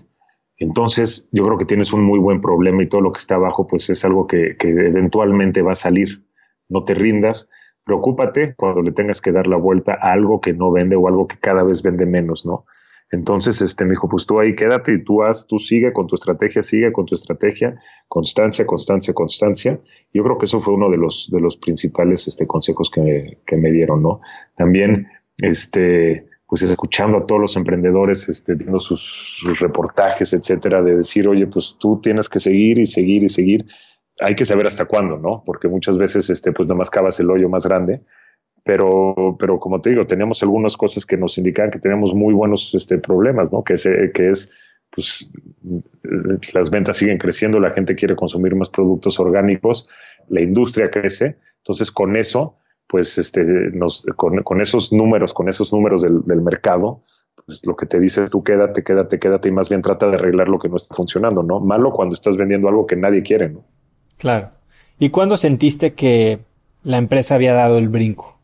Entonces, 0.56 1.28
yo 1.32 1.44
creo 1.44 1.58
que 1.58 1.66
tienes 1.66 1.92
un 1.92 2.02
muy 2.02 2.18
buen 2.18 2.40
problema 2.40 2.82
y 2.82 2.88
todo 2.88 3.02
lo 3.02 3.12
que 3.12 3.18
está 3.18 3.34
abajo, 3.34 3.66
pues 3.66 3.90
es 3.90 4.06
algo 4.06 4.26
que 4.26 4.56
eventualmente 4.62 5.60
va 5.60 5.72
a 5.72 5.74
salir. 5.74 6.24
No 6.70 6.84
te 6.84 6.94
rindas, 6.94 7.50
preocúpate 7.84 8.54
cuando 8.54 8.80
le 8.80 8.92
tengas 8.92 9.20
que 9.20 9.32
dar 9.32 9.46
la 9.46 9.56
vuelta 9.56 9.98
a 10.00 10.12
algo 10.12 10.40
que 10.40 10.54
no 10.54 10.72
vende 10.72 10.96
o 10.96 11.08
algo 11.08 11.26
que 11.26 11.38
cada 11.38 11.62
vez 11.62 11.82
vende 11.82 12.06
menos, 12.06 12.46
¿no? 12.46 12.64
Entonces, 13.12 13.61
este, 13.61 13.84
me 13.84 13.90
dijo, 13.90 14.08
pues 14.08 14.24
tú 14.24 14.38
ahí 14.38 14.54
quédate 14.54 14.94
y 14.94 15.02
tú 15.02 15.22
haz, 15.22 15.46
tú 15.46 15.58
sigue 15.58 15.92
con 15.92 16.06
tu 16.06 16.14
estrategia, 16.14 16.62
sigue 16.62 16.92
con 16.92 17.06
tu 17.06 17.16
estrategia, 17.16 17.80
constancia, 18.06 18.64
constancia, 18.64 19.12
constancia. 19.12 19.80
Yo 20.12 20.22
creo 20.22 20.38
que 20.38 20.44
eso 20.44 20.61
fue 20.61 20.74
uno 20.74 20.88
de 20.88 20.96
los, 20.96 21.28
de 21.32 21.40
los 21.40 21.56
principales 21.56 22.28
este, 22.28 22.46
consejos 22.46 22.88
que, 22.88 23.38
que 23.44 23.56
me 23.56 23.72
dieron, 23.72 24.02
¿no? 24.02 24.20
También, 24.54 25.08
este, 25.38 26.28
pues 26.46 26.62
escuchando 26.62 27.18
a 27.18 27.26
todos 27.26 27.40
los 27.40 27.56
emprendedores, 27.56 28.28
este, 28.28 28.54
viendo 28.54 28.78
sus, 28.78 29.00
sus 29.40 29.58
reportajes, 29.58 30.32
etcétera, 30.32 30.80
de 30.80 30.96
decir, 30.96 31.26
oye, 31.26 31.48
pues 31.48 31.76
tú 31.80 32.00
tienes 32.00 32.28
que 32.28 32.38
seguir 32.38 32.78
y 32.78 32.86
seguir 32.86 33.24
y 33.24 33.28
seguir. 33.28 33.66
Hay 34.20 34.36
que 34.36 34.44
saber 34.44 34.68
hasta 34.68 34.84
cuándo, 34.84 35.18
¿no? 35.18 35.42
Porque 35.44 35.66
muchas 35.66 35.98
veces, 35.98 36.30
este, 36.30 36.52
pues 36.52 36.68
nomás 36.68 36.90
cavas 36.90 37.18
el 37.18 37.30
hoyo 37.30 37.48
más 37.48 37.66
grande 37.66 38.02
pero, 38.64 39.36
pero 39.38 39.58
como 39.58 39.80
te 39.80 39.90
digo, 39.90 40.04
teníamos 40.04 40.42
algunas 40.42 40.76
cosas 40.76 41.06
que 41.06 41.16
nos 41.16 41.38
indican 41.38 41.70
que 41.70 41.78
tenemos 41.78 42.14
muy 42.14 42.34
buenos 42.34 42.74
este, 42.74 42.98
problemas, 42.98 43.52
¿no? 43.52 43.64
Que, 43.64 43.74
que 44.14 44.28
es, 44.28 44.52
pues, 44.90 45.30
las 46.52 46.70
ventas 46.70 46.96
siguen 46.96 47.18
creciendo, 47.18 47.61
la 47.61 47.70
gente 47.70 47.94
quiere 47.94 48.16
consumir 48.16 48.54
más 48.54 48.70
productos 48.70 49.18
orgánicos, 49.20 49.88
la 50.28 50.40
industria 50.40 50.90
crece, 50.90 51.38
entonces 51.58 51.90
con 51.90 52.16
eso, 52.16 52.56
pues, 52.86 53.18
este, 53.18 53.42
nos, 53.44 54.06
con, 54.16 54.42
con 54.42 54.61
esos 54.61 54.92
números, 54.92 55.32
con 55.32 55.48
esos 55.48 55.72
números 55.72 56.02
del, 56.02 56.22
del 56.24 56.42
mercado, 56.42 57.00
pues 57.46 57.64
lo 57.64 57.76
que 57.76 57.86
te 57.86 57.98
dice 57.98 58.28
tú 58.28 58.42
quédate, 58.42 58.82
quédate, 58.82 59.18
quédate 59.18 59.48
y 59.48 59.52
más 59.52 59.68
bien 59.68 59.82
trata 59.82 60.06
de 60.06 60.16
arreglar 60.16 60.48
lo 60.48 60.58
que 60.58 60.68
no 60.68 60.76
está 60.76 60.94
funcionando, 60.94 61.42
¿no? 61.42 61.61
Malo 61.61 61.92
cuando 61.92 62.14
estás 62.14 62.36
vendiendo 62.36 62.68
algo 62.68 62.86
que 62.86 62.96
nadie 62.96 63.22
quiere, 63.22 63.48
¿no? 63.48 63.64
Claro. 64.18 64.50
¿Y 64.98 65.11
cuándo 65.11 65.36
sentiste 65.36 65.94
que 65.94 66.40
la 66.82 66.98
empresa 66.98 67.34
había 67.34 67.54
dado 67.54 67.78
el 67.78 67.88
brinco? 67.88 68.39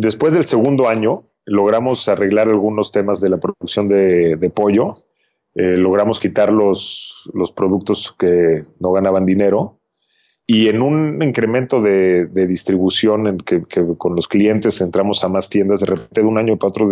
Después 0.00 0.32
del 0.32 0.44
segundo 0.44 0.88
año, 0.88 1.24
logramos 1.44 2.08
arreglar 2.08 2.48
algunos 2.48 2.92
temas 2.92 3.20
de 3.20 3.30
la 3.30 3.38
producción 3.38 3.88
de, 3.88 4.52
pollo, 4.54 4.92
eh, 5.56 5.76
logramos 5.76 6.20
quitar 6.20 6.52
los, 6.52 7.28
los, 7.34 7.50
productos 7.50 8.14
que 8.16 8.62
no 8.78 8.92
ganaban 8.92 9.24
dinero. 9.24 9.80
Y 10.46 10.68
en 10.68 10.82
un 10.82 11.20
incremento 11.20 11.82
de, 11.82 12.26
distribución 12.26 13.26
en 13.26 13.38
que, 13.38 13.64
con 13.98 14.14
los 14.14 14.28
clientes 14.28 14.80
entramos 14.82 15.24
a 15.24 15.28
más 15.28 15.48
tiendas, 15.48 15.80
de 15.80 15.86
repente 15.86 16.20
de 16.20 16.28
un 16.28 16.38
año 16.38 16.56
para 16.56 16.68
otro 16.68 16.88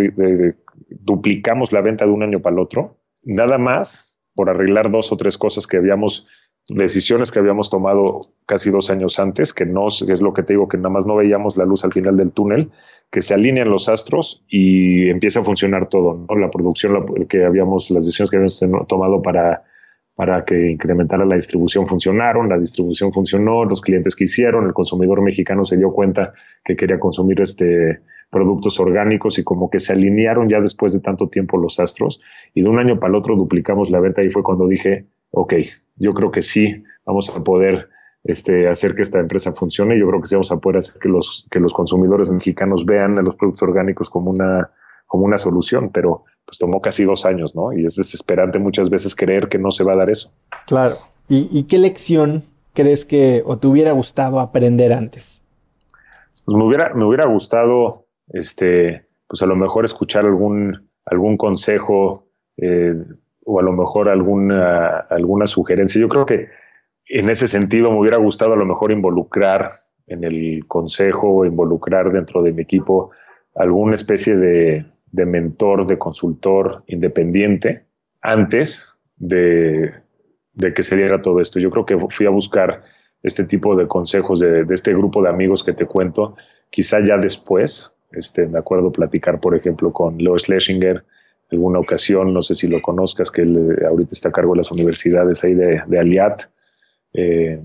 duplicamos 0.89 1.73
la 1.73 1.81
venta 1.81 2.07
de 2.07 2.11
un 2.11 2.25
año 2.25 2.41
para 2.41 2.57
el 2.57 2.61
otro, 2.61 2.99
nada 3.23 3.57
más 3.57 4.17
por 4.35 4.51
arreglar 4.51 4.91
dos 4.91 5.13
o 5.13 5.17
tres 5.17 5.39
cosas 5.39 5.69
que 5.69 5.77
habíamos 5.77 6.27
decisiones 6.69 7.31
que 7.31 7.39
habíamos 7.39 7.71
tomado 7.71 8.23
casi 8.45 8.71
dos 8.71 8.91
años 8.91 9.19
antes, 9.19 9.53
que 9.53 9.67
no 9.67 9.87
es 9.89 10.23
lo 10.23 10.33
que 10.33 10.43
te 10.43 10.55
digo, 10.55 10.69
que 10.69 10.77
nada 10.77 10.91
más 10.91 11.07
no 11.07 11.17
veíamos 11.17 11.57
la 11.57 11.65
luz 11.65 11.85
al 11.85 11.93
final 11.93 12.17
del 12.17 12.33
túnel, 12.33 12.71
que 13.11 13.23
se 13.23 13.35
alinean 13.35 13.71
los 13.71 13.89
astros 13.89 14.45
y 14.49 15.09
empieza 15.09 15.41
a 15.41 15.45
funcionar 15.45 15.87
todo, 15.87 16.27
¿no? 16.29 16.37
La 16.37 16.51
producción 16.51 17.05
que 17.29 17.45
habíamos, 17.45 17.91
las 17.91 18.05
decisiones 18.05 18.31
que 18.31 18.37
habíamos 18.37 18.61
tomado 18.89 19.23
para, 19.23 19.65
para 20.17 20.45
que 20.45 20.73
incrementara 20.73 21.25
la 21.25 21.37
distribución 21.37 21.87
funcionaron, 21.87 22.49
la 22.49 22.59
distribución 22.59 23.13
funcionó, 23.13 23.65
los 23.65 23.81
clientes 23.81 24.17
que 24.17 24.25
hicieron, 24.25 24.67
el 24.67 24.73
consumidor 24.73 25.23
mexicano 25.23 25.65
se 25.65 25.77
dio 25.77 25.93
cuenta 25.93 26.33
que 26.65 26.75
quería 26.75 26.99
consumir 26.99 27.41
este 27.41 28.01
productos 28.29 28.81
orgánicos 28.81 29.39
y 29.39 29.45
como 29.45 29.71
que 29.71 29.79
se 29.79 29.93
alinearon 29.93 30.49
ya 30.49 30.61
después 30.61 30.93
de 30.93 30.99
tanto 30.99 31.29
tiempo 31.29 31.59
los 31.59 31.79
astros 31.79 32.21
y 32.55 32.63
de 32.63 32.69
un 32.69 32.81
año 32.81 32.99
para 32.99 33.13
el 33.13 33.19
otro 33.19 33.37
duplicamos 33.37 33.91
la 33.91 34.01
venta 34.01 34.25
y 34.25 34.31
fue 34.31 34.43
cuando 34.43 34.67
dije, 34.67 35.07
ok, 35.37 35.55
yo 35.97 36.15
creo 36.15 36.31
que 36.31 36.41
sí 36.41 36.83
vamos 37.05 37.29
a 37.29 37.45
poder 37.45 37.91
este, 38.25 38.69
hacer 38.69 38.95
que 38.95 39.03
esta 39.03 39.21
empresa 39.21 39.53
funcione. 39.53 39.99
Yo 39.99 40.09
creo 40.09 40.23
que 40.23 40.29
sí 40.29 40.35
vamos 40.35 40.51
a 40.51 40.57
poder 40.57 40.79
hacer 40.79 40.99
que 41.01 41.11
los, 41.11 41.47
que 41.51 41.61
los 41.61 41.75
consumidores 41.75 42.31
mexicanos 42.31 42.87
vean 42.87 43.19
a 43.19 43.23
los 43.23 43.37
productos 43.37 43.63
orgánicos 43.63 44.09
como 44.09 44.31
una, 44.31 44.71
como 45.07 45.25
una 45.27 45.37
solución, 45.37 45.91
pero 45.93 46.25
pues 46.47 46.59
tomó 46.59 46.81
casi 46.81 47.05
dos 47.05 47.27
años, 47.27 47.55
¿no? 47.55 47.75
Y 47.75 47.85
es 47.85 47.97
desesperante 47.97 48.59
muchas 48.59 48.89
veces 48.89 49.15
creer 49.15 49.49
que 49.49 49.59
no 49.59 49.71
se 49.71 49.85
va 49.85 49.93
a 49.93 49.97
dar 49.97 50.09
eso. 50.09 50.33
Claro. 50.67 50.97
¿Y, 51.29 51.65
qué 51.65 51.79
lección 51.79 52.45
crees 52.73 53.05
que 53.05 53.43
o 53.45 53.59
te 53.59 53.67
hubiera 53.67 53.93
gustado 53.93 54.41
aprender 54.41 54.93
antes? 54.93 55.43
Pues 56.45 56.57
me 56.57 56.65
hubiera, 56.65 56.95
me 56.95 57.05
hubiera 57.05 57.27
gustado, 57.27 58.07
este, 58.29 59.07
pues 59.27 59.43
a 59.43 59.47
lo 59.47 59.57
mejor 59.57 59.85
escuchar 59.85 60.25
algún, 60.25 60.89
algún 61.05 61.37
consejo 61.37 62.29
eh, 62.57 62.95
o 63.47 63.61
a 63.61 63.63
lo 63.63 63.73
mejor 63.73 64.09
alguna, 64.09 64.99
alguna 64.99 65.47
sugerencia. 65.47 66.01
Yo 66.01 66.09
creo 66.09 66.27
que 66.27 66.49
en 67.07 67.31
ese 67.31 67.47
sentido 67.47 67.91
me 67.93 68.01
hubiera 68.01 68.19
gustado 68.19 68.55
a 68.55 68.57
lo 68.57 68.67
mejor 68.67 68.91
involucrar 68.91 69.71
en 70.09 70.25
el 70.25 70.67
consejo 70.67 71.31
o 71.31 71.45
involucrar 71.45 72.11
dentro 72.11 72.43
de 72.43 72.53
mi 72.53 72.63
equipo 72.63 73.13
alguna 73.55 73.95
especie 73.95 74.37
de, 74.37 74.85
mentor, 75.13 75.87
de 75.87 75.97
consultor 75.97 76.83
independiente 76.89 77.87
antes 78.21 78.99
de, 79.17 79.95
de 80.53 80.75
que 80.75 80.83
se 80.83 80.97
diera 80.97 81.23
todo 81.23 81.41
esto. 81.41 81.61
Yo 81.61 81.71
creo 81.71 81.87
que 81.87 81.99
fui 82.11 82.27
a 82.27 82.31
buscar 82.31 82.83
este 83.23 83.45
tipo 83.45 83.77
de 83.77 83.87
consejos 83.87 84.41
de, 84.41 84.65
de 84.65 84.75
este 84.75 84.93
grupo 84.93 85.23
de 85.23 85.29
amigos 85.29 85.63
que 85.63 85.73
te 85.73 85.87
cuento, 85.87 86.35
quizá 86.71 86.99
ya 87.03 87.17
después, 87.17 87.95
este, 88.11 88.47
me 88.47 88.59
acuerdo 88.59 88.91
platicar, 88.91 89.41
por 89.41 89.55
ejemplo, 89.55 89.93
con 89.93 90.19
Leo 90.19 90.37
Schlesinger, 90.37 91.05
alguna 91.51 91.79
ocasión, 91.79 92.33
no 92.35 92.43
sé 92.43 92.55
si 92.55 92.69
lo 92.69 92.83
conozcas, 92.83 93.31
que 93.31 93.43
él 93.43 93.77
eh, 93.81 93.87
ahorita 93.87 94.13
está 94.13 94.31
a 94.31 94.33
cargo 94.33 94.53
de 94.53 94.59
las 94.59 94.71
universidades 94.73 95.45
ahí 95.45 95.55
de, 95.55 95.83
de 95.87 95.99
Aliat, 95.99 96.43
eh, 97.13 97.63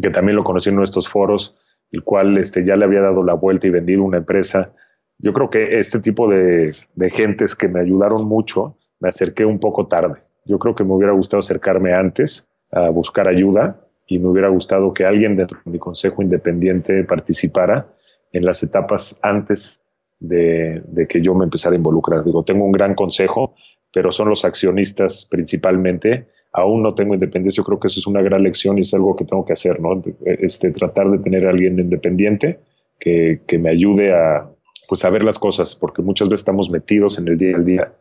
que 0.00 0.10
también 0.10 0.36
lo 0.36 0.44
conocí 0.44 0.70
en 0.70 0.76
nuestros 0.76 1.08
foros, 1.08 1.56
el 1.90 2.02
cual 2.02 2.36
este, 2.38 2.64
ya 2.64 2.76
le 2.76 2.84
había 2.84 3.00
dado 3.00 3.22
la 3.22 3.34
vuelta 3.34 3.66
y 3.66 3.70
vendido 3.70 4.02
una 4.02 4.18
empresa. 4.18 4.72
Yo 5.18 5.32
creo 5.32 5.48
que 5.48 5.78
este 5.78 6.00
tipo 6.00 6.28
de, 6.28 6.74
de 6.94 7.10
gentes 7.10 7.54
que 7.54 7.68
me 7.68 7.80
ayudaron 7.80 8.26
mucho, 8.26 8.78
me 9.00 9.08
acerqué 9.08 9.44
un 9.44 9.60
poco 9.60 9.86
tarde. 9.86 10.20
Yo 10.44 10.58
creo 10.58 10.74
que 10.74 10.84
me 10.84 10.92
hubiera 10.92 11.12
gustado 11.12 11.38
acercarme 11.38 11.94
antes 11.94 12.50
a 12.72 12.90
buscar 12.90 13.28
ayuda 13.28 13.80
y 14.06 14.18
me 14.18 14.28
hubiera 14.28 14.48
gustado 14.48 14.92
que 14.92 15.04
alguien 15.04 15.36
dentro 15.36 15.60
de 15.64 15.70
mi 15.70 15.78
consejo 15.78 16.22
independiente 16.22 17.04
participara 17.04 17.88
en 18.32 18.44
las 18.44 18.62
etapas 18.62 19.20
antes 19.22 19.83
de, 20.28 21.06
que 21.08 21.20
yo 21.20 21.34
me 21.34 21.44
empezara 21.44 21.74
a 21.74 21.76
involucrar. 21.76 22.24
Digo, 22.24 22.42
tengo 22.42 22.64
un 22.64 22.72
gran 22.72 22.94
consejo, 22.94 23.54
pero 23.92 24.12
son 24.12 24.28
los 24.28 24.44
accionistas 24.44 25.26
principalmente. 25.30 26.26
Aún 26.52 26.82
no 26.82 26.92
tengo 26.92 27.14
independencia. 27.14 27.58
Yo 27.58 27.64
creo 27.64 27.80
que 27.80 27.88
eso 27.88 28.00
es 28.00 28.06
una 28.06 28.22
gran 28.22 28.42
lección 28.42 28.78
y 28.78 28.82
es 28.82 28.94
algo 28.94 29.16
que 29.16 29.24
tengo 29.24 29.44
que 29.44 29.52
hacer, 29.52 29.80
¿no? 29.80 30.02
Este, 30.24 30.70
tratar 30.70 31.10
de 31.10 31.18
tener 31.18 31.46
a 31.46 31.50
alguien 31.50 31.78
independiente 31.78 32.60
que, 32.98 33.40
que 33.46 33.58
me 33.58 33.70
ayude 33.70 34.14
a, 34.14 34.48
pues, 34.88 35.04
a 35.04 35.10
ver 35.10 35.24
las 35.24 35.38
cosas, 35.38 35.74
porque 35.74 36.02
muchas 36.02 36.28
veces 36.28 36.40
estamos 36.40 36.70
metidos 36.70 37.18
en 37.18 37.28
el 37.28 37.36
día 37.36 37.56
a 37.56 37.60
día 37.60 37.92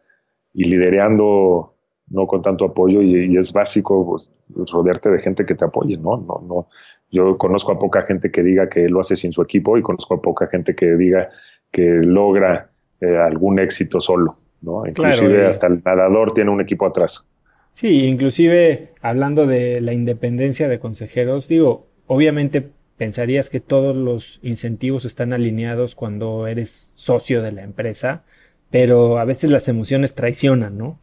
y 0.54 0.66
liderando 0.66 1.74
no 2.08 2.28
con 2.28 2.42
tanto 2.42 2.66
apoyo 2.66 3.02
y, 3.02 3.36
es 3.36 3.54
básico 3.54 4.06
pues, 4.06 4.32
rodearte 4.72 5.10
de 5.10 5.20
gente 5.20 5.46
que 5.46 5.56
te 5.56 5.66
apoye, 5.66 5.98
¿no? 5.98 6.18
No, 6.18 6.44
no. 6.48 6.68
Yo 7.12 7.38
conozco 7.38 7.72
a 7.72 7.80
poca 7.80 8.02
gente 8.04 8.32
que 8.32 8.44
diga 8.44 8.70
que 8.70 8.90
lo 8.90 9.00
hace 9.00 9.16
sin 9.16 9.32
su 9.32 9.42
equipo 9.42 9.78
y 9.78 9.82
conozco 9.82 10.16
a 10.16 10.22
poca 10.22 10.48
gente 10.48 10.76
que 10.76 10.96
diga 10.96 11.30
que 11.74 11.82
logra 11.82 12.70
eh, 13.02 13.18
algún 13.18 13.60
éxito 13.60 14.00
solo, 14.00 14.32
¿no? 14.62 14.86
Inclusive 14.88 15.48
hasta 15.48 15.68
el 15.68 15.82
nadador 15.84 16.32
tiene 16.32 16.52
un 16.52 16.62
equipo 16.62 16.86
atrás. 16.86 17.28
Sí, 17.74 18.04
inclusive 18.06 18.94
hablando 19.02 19.48
de 19.48 19.82
la 19.82 19.92
independencia 19.92 20.70
de 20.70 20.80
consejeros, 20.80 21.48
digo, 21.48 21.88
obviamente 22.06 22.70
pensarías 22.96 23.50
que 23.50 23.60
todos 23.60 23.96
los 23.96 24.40
incentivos 24.44 25.04
están 25.04 25.34
alineados 25.34 25.96
cuando 25.96 26.46
eres 26.46 26.92
socio 26.94 27.42
de 27.42 27.52
la 27.52 27.64
empresa, 27.64 28.24
pero 28.70 29.18
a 29.18 29.26
veces 29.26 29.50
las 29.50 29.68
emociones 29.68 30.14
traicionan, 30.14 30.78
¿no? 30.78 31.00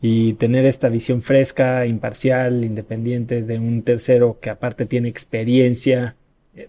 Y 0.00 0.34
tener 0.34 0.64
esta 0.64 0.88
visión 0.88 1.20
fresca, 1.22 1.84
imparcial, 1.86 2.64
independiente 2.64 3.42
de 3.42 3.58
un 3.58 3.82
tercero 3.82 4.38
que 4.40 4.50
aparte 4.50 4.86
tiene 4.86 5.08
experiencia 5.08 6.16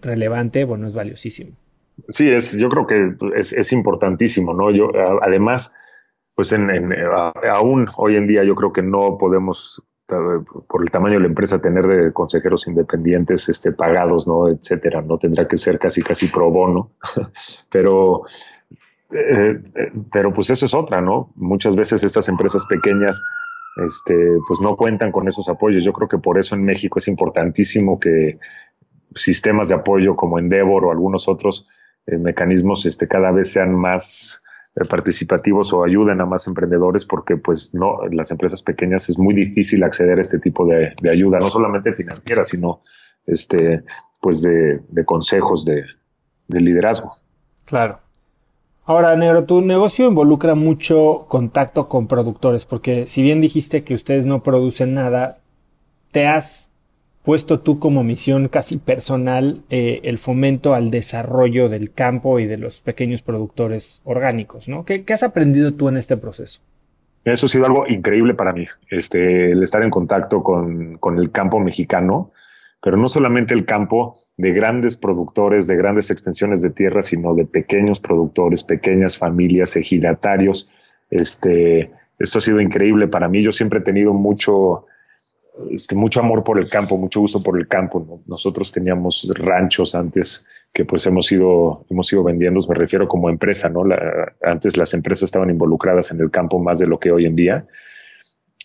relevante, 0.02 0.64
bueno, 0.64 0.88
es 0.88 0.94
valiosísimo. 0.94 1.52
Sí, 2.08 2.28
es, 2.30 2.56
yo 2.56 2.68
creo 2.68 2.86
que 2.86 3.14
es, 3.36 3.72
importantísimo, 3.72 4.52
¿no? 4.52 4.70
Yo, 4.70 4.90
además, 5.22 5.74
pues 6.34 6.52
en, 6.52 6.70
aún 7.52 7.86
hoy 7.96 8.16
en 8.16 8.26
día 8.26 8.42
yo 8.44 8.54
creo 8.54 8.72
que 8.72 8.82
no 8.82 9.16
podemos, 9.16 9.82
por 10.06 10.82
el 10.82 10.90
tamaño 10.90 11.14
de 11.14 11.20
la 11.20 11.28
empresa, 11.28 11.62
tener 11.62 11.86
de 11.86 12.12
consejeros 12.12 12.66
independientes 12.66 13.48
este, 13.48 13.72
pagados, 13.72 14.26
¿no? 14.26 14.48
Etcétera, 14.48 15.02
¿no? 15.02 15.18
Tendrá 15.18 15.46
que 15.46 15.56
ser 15.56 15.78
casi, 15.78 16.02
casi 16.02 16.28
pro 16.28 16.50
bono, 16.50 16.90
pero, 17.70 18.22
eh, 19.12 19.62
pero 20.12 20.34
pues 20.34 20.50
eso 20.50 20.66
es 20.66 20.74
otra, 20.74 21.00
¿no? 21.00 21.32
Muchas 21.36 21.76
veces 21.76 22.02
estas 22.02 22.28
empresas 22.28 22.64
pequeñas, 22.66 23.22
este, 23.86 24.14
pues 24.46 24.60
no 24.60 24.76
cuentan 24.76 25.12
con 25.12 25.28
esos 25.28 25.48
apoyos. 25.48 25.84
Yo 25.84 25.92
creo 25.92 26.08
que 26.08 26.18
por 26.18 26.38
eso 26.38 26.56
en 26.56 26.64
México 26.64 26.98
es 26.98 27.06
importantísimo 27.06 28.00
que 28.00 28.38
sistemas 29.14 29.68
de 29.68 29.76
apoyo 29.76 30.16
como 30.16 30.40
Endeavor 30.40 30.84
o 30.84 30.90
algunos 30.90 31.28
otros 31.28 31.68
eh, 32.06 32.18
mecanismos 32.18 32.84
este, 32.86 33.08
cada 33.08 33.30
vez 33.30 33.52
sean 33.52 33.74
más 33.74 34.42
eh, 34.76 34.84
participativos 34.84 35.72
o 35.72 35.84
ayuden 35.84 36.20
a 36.20 36.26
más 36.26 36.46
emprendedores 36.46 37.06
porque 37.06 37.36
pues 37.36 37.72
no 37.72 38.06
las 38.10 38.30
empresas 38.30 38.62
pequeñas 38.62 39.08
es 39.08 39.18
muy 39.18 39.34
difícil 39.34 39.82
acceder 39.84 40.18
a 40.18 40.20
este 40.20 40.38
tipo 40.38 40.66
de, 40.66 40.92
ayuda 41.10 41.38
no 41.38 41.48
solamente 41.48 41.92
financiera 41.92 42.44
sino 42.44 42.82
este 43.26 43.84
pues 44.20 44.42
de, 44.42 44.80
consejos 45.04 45.64
de, 45.64 45.84
de, 46.48 46.60
liderazgo. 46.60 47.12
Claro. 47.66 48.00
Ahora 48.84 49.16
negro 49.16 49.44
tu 49.44 49.60
negocio 49.62 50.06
involucra 50.06 50.54
mucho 50.54 51.26
contacto 51.28 51.88
con 51.88 52.06
productores 52.06 52.66
porque 52.66 53.06
si 53.06 53.22
bien 53.22 53.40
dijiste 53.40 53.82
que 53.82 53.94
ustedes 53.94 54.26
no 54.26 54.42
producen 54.42 54.92
nada 54.92 55.38
te 56.10 56.26
has 56.26 56.70
puesto 57.24 57.58
tú 57.58 57.78
como 57.78 58.04
misión 58.04 58.48
casi 58.48 58.76
personal 58.76 59.62
eh, 59.70 60.00
el 60.04 60.18
fomento 60.18 60.74
al 60.74 60.90
desarrollo 60.90 61.68
del 61.68 61.92
campo 61.92 62.38
y 62.38 62.46
de 62.46 62.58
los 62.58 62.80
pequeños 62.80 63.22
productores 63.22 64.00
orgánicos, 64.04 64.68
¿no? 64.68 64.84
¿Qué, 64.84 65.04
has 65.08 65.22
aprendido 65.22 65.74
tú 65.74 65.88
en 65.88 65.96
este 65.96 66.16
proceso? 66.16 66.60
Eso 67.24 67.46
ha 67.46 67.48
sido 67.48 67.64
algo 67.64 67.86
increíble 67.86 68.34
para 68.34 68.52
mí, 68.52 68.66
este, 68.90 69.52
el 69.52 69.62
estar 69.62 69.82
en 69.82 69.88
contacto 69.88 70.42
con, 70.42 70.98
con 70.98 71.18
el 71.18 71.30
campo 71.30 71.58
mexicano, 71.58 72.30
pero 72.82 72.98
no 72.98 73.08
solamente 73.08 73.54
el 73.54 73.64
campo 73.64 74.18
de 74.36 74.52
grandes 74.52 74.96
productores, 74.96 75.66
de 75.66 75.76
grandes 75.76 76.10
extensiones 76.10 76.60
de 76.60 76.68
tierra, 76.68 77.00
sino 77.00 77.34
de 77.34 77.46
pequeños 77.46 78.00
productores, 78.00 78.62
pequeñas 78.62 79.16
familias, 79.16 79.76
ejidatarios. 79.76 80.68
Este, 81.08 81.92
esto 82.18 82.38
ha 82.38 82.42
sido 82.42 82.60
increíble 82.60 83.08
para 83.08 83.28
mí. 83.28 83.42
Yo 83.42 83.52
siempre 83.52 83.78
he 83.78 83.82
tenido 83.82 84.12
mucho, 84.12 84.84
este, 85.70 85.94
mucho 85.94 86.20
amor 86.20 86.42
por 86.42 86.58
el 86.58 86.68
campo, 86.68 86.96
mucho 86.96 87.20
gusto 87.20 87.42
por 87.42 87.58
el 87.58 87.68
campo. 87.68 88.22
Nosotros 88.26 88.72
teníamos 88.72 89.32
ranchos 89.36 89.94
antes 89.94 90.46
que 90.72 90.84
pues 90.84 91.06
hemos 91.06 91.30
ido, 91.30 91.86
hemos 91.88 92.10
vendiendo, 92.24 92.60
me 92.68 92.74
refiero 92.74 93.06
como 93.06 93.30
empresa, 93.30 93.68
¿no? 93.68 93.84
antes 94.42 94.76
las 94.76 94.94
empresas 94.94 95.24
estaban 95.24 95.50
involucradas 95.50 96.10
en 96.10 96.20
el 96.20 96.30
campo 96.30 96.58
más 96.58 96.80
de 96.80 96.86
lo 96.86 96.98
que 96.98 97.12
hoy 97.12 97.26
en 97.26 97.36
día. 97.36 97.66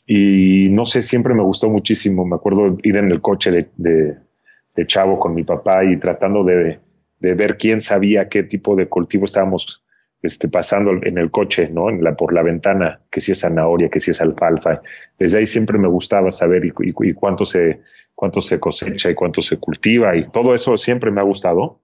Y 0.08 0.70
no 0.72 0.88
sé, 0.88 1.04
siempre 1.04 1.36
me 1.36 1.44
gustó 1.44 1.70
muchísimo. 1.70 2.26
Me 2.26 2.36
acuerdo 2.36 2.78
ir 2.82 2.98
en 2.98 3.12
el 3.12 3.22
coche 3.22 3.52
de, 3.52 3.70
de, 3.78 4.88
chavo 4.88 5.20
con 5.20 5.36
mi 5.36 5.44
papá 5.44 5.84
y 5.84 6.00
tratando 6.00 6.44
de, 6.44 6.80
de 7.20 7.34
ver 7.36 7.58
quién 7.58 7.82
sabía 7.82 8.30
qué 8.30 8.44
tipo 8.44 8.76
de 8.76 8.88
cultivo 8.88 9.26
estábamos 9.26 9.84
este, 10.22 10.50
pasando 10.50 10.92
en 10.92 11.18
el 11.18 11.32
coche, 11.32 11.70
¿no? 11.70 11.90
En 11.90 12.04
la, 12.04 12.16
por 12.16 12.34
la 12.34 12.44
ventana, 12.44 13.02
que 13.10 13.22
si 13.22 13.32
es 13.32 13.40
zanahoria, 13.40 13.90
que 13.90 14.00
si 14.00 14.12
es 14.12 14.22
alfalfa. 14.22 14.82
Desde 15.18 15.40
ahí 15.40 15.46
siempre 15.46 15.78
me 15.78 15.88
gustaba 15.88 16.30
saber 16.32 16.66
y, 16.66 17.14
cuánto, 17.14 17.46
se, 17.46 17.82
cuánto 18.16 18.42
se 18.42 18.60
cosecha 18.60 19.10
y 19.10 19.16
cuánto 19.16 19.42
se 19.42 19.58
cultiva 19.58 20.16
y 20.16 20.30
todo 20.30 20.54
eso 20.54 20.78
siempre 20.78 21.12
me 21.12 21.22
ha 21.22 21.24
gustado. 21.24 21.80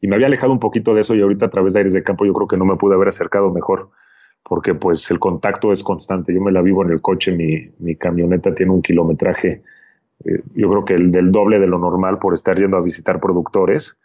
Y 0.00 0.06
me 0.06 0.14
había 0.14 0.28
alejado 0.28 0.52
un 0.52 0.60
poquito 0.60 0.94
de 0.94 1.00
eso 1.00 1.14
y 1.14 1.22
ahorita 1.22 1.46
a 1.46 1.50
través 1.50 1.72
de 1.72 1.80
Aires 1.80 1.92
de 1.92 2.02
Campo 2.02 2.24
yo 2.24 2.32
creo 2.32 2.46
que 2.46 2.56
no 2.56 2.64
me 2.64 2.76
pude 2.76 2.94
haber 2.94 3.08
acercado 3.08 3.52
mejor 3.52 3.90
porque 4.44 4.74
pues 4.74 5.10
el 5.10 5.18
contacto 5.18 5.72
es 5.72 5.82
constante. 5.82 6.32
Yo 6.32 6.40
me 6.40 6.52
la 6.52 6.62
vivo 6.62 6.84
en 6.84 6.90
el 6.90 7.00
coche, 7.00 7.32
mi, 7.32 7.70
mi 7.78 7.96
camioneta 7.96 8.54
tiene 8.54 8.72
un 8.72 8.80
kilometraje, 8.80 9.62
eh, 10.24 10.42
yo 10.54 10.70
creo 10.70 10.84
que 10.84 10.94
el 10.94 11.12
del 11.12 11.32
doble 11.32 11.58
de 11.58 11.66
lo 11.66 11.78
normal 11.78 12.18
por 12.18 12.34
estar 12.34 12.56
yendo 12.58 12.76
a 12.76 12.80
visitar 12.80 13.20
productores 13.20 13.96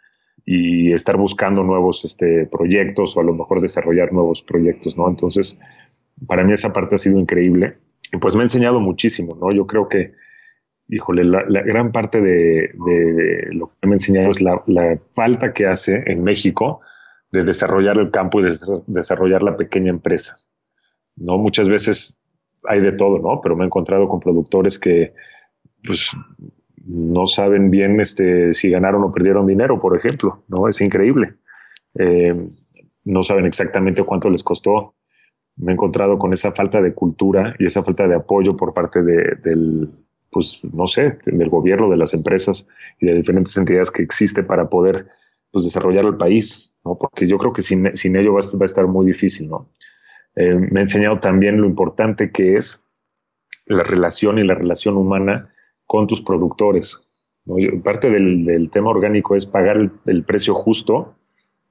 y 0.44 0.92
estar 0.92 1.16
buscando 1.16 1.62
nuevos 1.62 2.04
este, 2.04 2.46
proyectos 2.46 3.16
o 3.16 3.20
a 3.20 3.24
lo 3.24 3.34
mejor 3.34 3.60
desarrollar 3.60 4.12
nuevos 4.12 4.42
proyectos, 4.42 4.96
¿no? 4.96 5.08
Entonces, 5.08 5.58
para 6.26 6.44
mí 6.44 6.52
esa 6.52 6.72
parte 6.72 6.96
ha 6.96 6.98
sido 6.98 7.18
increíble 7.18 7.78
y 8.12 8.18
pues 8.18 8.36
me 8.36 8.42
ha 8.42 8.44
enseñado 8.44 8.80
muchísimo, 8.80 9.36
¿no? 9.40 9.52
Yo 9.52 9.66
creo 9.66 9.88
que, 9.88 10.12
híjole, 10.88 11.24
la, 11.24 11.42
gran 11.62 11.92
parte 11.92 12.20
de, 12.20 12.70
lo 13.52 13.72
que 13.80 13.88
me 13.88 13.92
ha 13.92 13.96
enseñado 13.96 14.30
es 14.30 14.40
la, 14.40 14.62
falta 15.12 15.52
que 15.52 15.66
hace 15.66 16.02
en 16.06 16.22
México 16.22 16.80
de 17.32 17.42
desarrollar 17.42 17.98
el 17.98 18.10
campo 18.10 18.40
y 18.40 18.44
de 18.44 18.56
desarrollar 18.86 19.42
la 19.42 19.56
pequeña 19.56 19.90
empresa, 19.90 20.36
¿no? 21.16 21.38
Muchas 21.38 21.68
veces 21.68 22.20
hay 22.64 22.80
de 22.80 22.92
todo, 22.92 23.18
¿no? 23.18 23.40
Pero 23.40 23.56
me 23.56 23.64
he 23.64 23.66
encontrado 23.66 24.06
con 24.08 24.20
productores 24.20 24.78
que, 24.78 25.14
pues, 25.84 26.10
no 26.86 27.26
saben 27.26 27.70
bien 27.70 28.00
este, 28.00 28.52
si 28.52 28.70
ganaron 28.70 29.04
o 29.04 29.12
perdieron 29.12 29.46
dinero, 29.46 29.80
por 29.80 29.96
ejemplo, 29.96 30.44
¿no? 30.48 30.68
Es 30.68 30.80
increíble. 30.80 31.34
Eh, 31.94 32.50
no 33.04 33.22
saben 33.22 33.46
exactamente 33.46 34.02
cuánto 34.02 34.28
les 34.30 34.42
costó. 34.42 34.94
Me 35.56 35.72
he 35.72 35.74
encontrado 35.74 36.18
con 36.18 36.32
esa 36.32 36.52
falta 36.52 36.82
de 36.82 36.94
cultura 36.94 37.54
y 37.58 37.66
esa 37.66 37.82
falta 37.82 38.06
de 38.06 38.16
apoyo 38.16 38.56
por 38.56 38.74
parte 38.74 39.02
de, 39.02 39.36
del, 39.42 39.90
pues, 40.30 40.60
no 40.64 40.86
sé, 40.86 41.18
del 41.24 41.48
gobierno, 41.48 41.90
de 41.90 41.96
las 41.96 42.12
empresas 42.12 42.68
y 43.00 43.06
de 43.06 43.14
diferentes 43.14 43.56
entidades 43.56 43.90
que 43.90 44.02
existe 44.02 44.42
para 44.42 44.68
poder 44.68 45.06
pues, 45.52 45.64
desarrollar 45.64 46.04
el 46.04 46.16
país, 46.16 46.76
¿no? 46.84 46.98
Porque 46.98 47.26
yo 47.26 47.38
creo 47.38 47.52
que 47.52 47.62
sin, 47.62 47.86
ello 47.86 48.34
va 48.34 48.40
a, 48.40 48.64
estar 48.64 48.86
muy 48.88 49.06
difícil, 49.06 49.48
¿no? 49.48 49.70
Eh, 50.36 50.54
me 50.54 50.80
ha 50.80 50.82
enseñado 50.82 51.20
también 51.20 51.60
lo 51.60 51.66
importante 51.66 52.32
que 52.32 52.56
es 52.56 52.84
la 53.66 53.84
relación 53.84 54.38
y 54.38 54.44
la 54.44 54.54
relación 54.54 54.96
humana 54.96 55.53
con 55.86 56.06
tus 56.06 56.22
productores. 56.22 57.12
Parte 57.82 58.10
del, 58.10 58.70
tema 58.70 58.90
orgánico 58.90 59.36
es 59.36 59.44
pagar 59.44 59.90
el, 60.06 60.24
precio 60.24 60.54
justo 60.54 61.14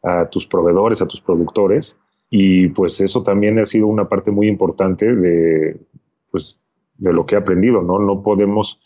a 0.04 0.30
tus 0.30 0.46
proveedores, 0.46 1.02
a 1.02 1.08
tus 1.08 1.22
productores, 1.22 2.00
y 2.30 2.68
pues 2.70 3.02
eso 3.02 3.24
también 3.24 3.60
ha 3.60 3.66
sido 3.66 3.88
una 3.88 4.08
parte 4.08 4.32
muy 4.32 4.48
importante 4.48 5.16
de, 5.16 5.80
pues, 6.32 6.62
de 6.98 7.14
lo 7.14 7.26
que 7.26 7.36
he 7.36 7.38
aprendido, 7.38 7.82
¿no? 7.82 8.00
No 8.00 8.22
podemos 8.22 8.82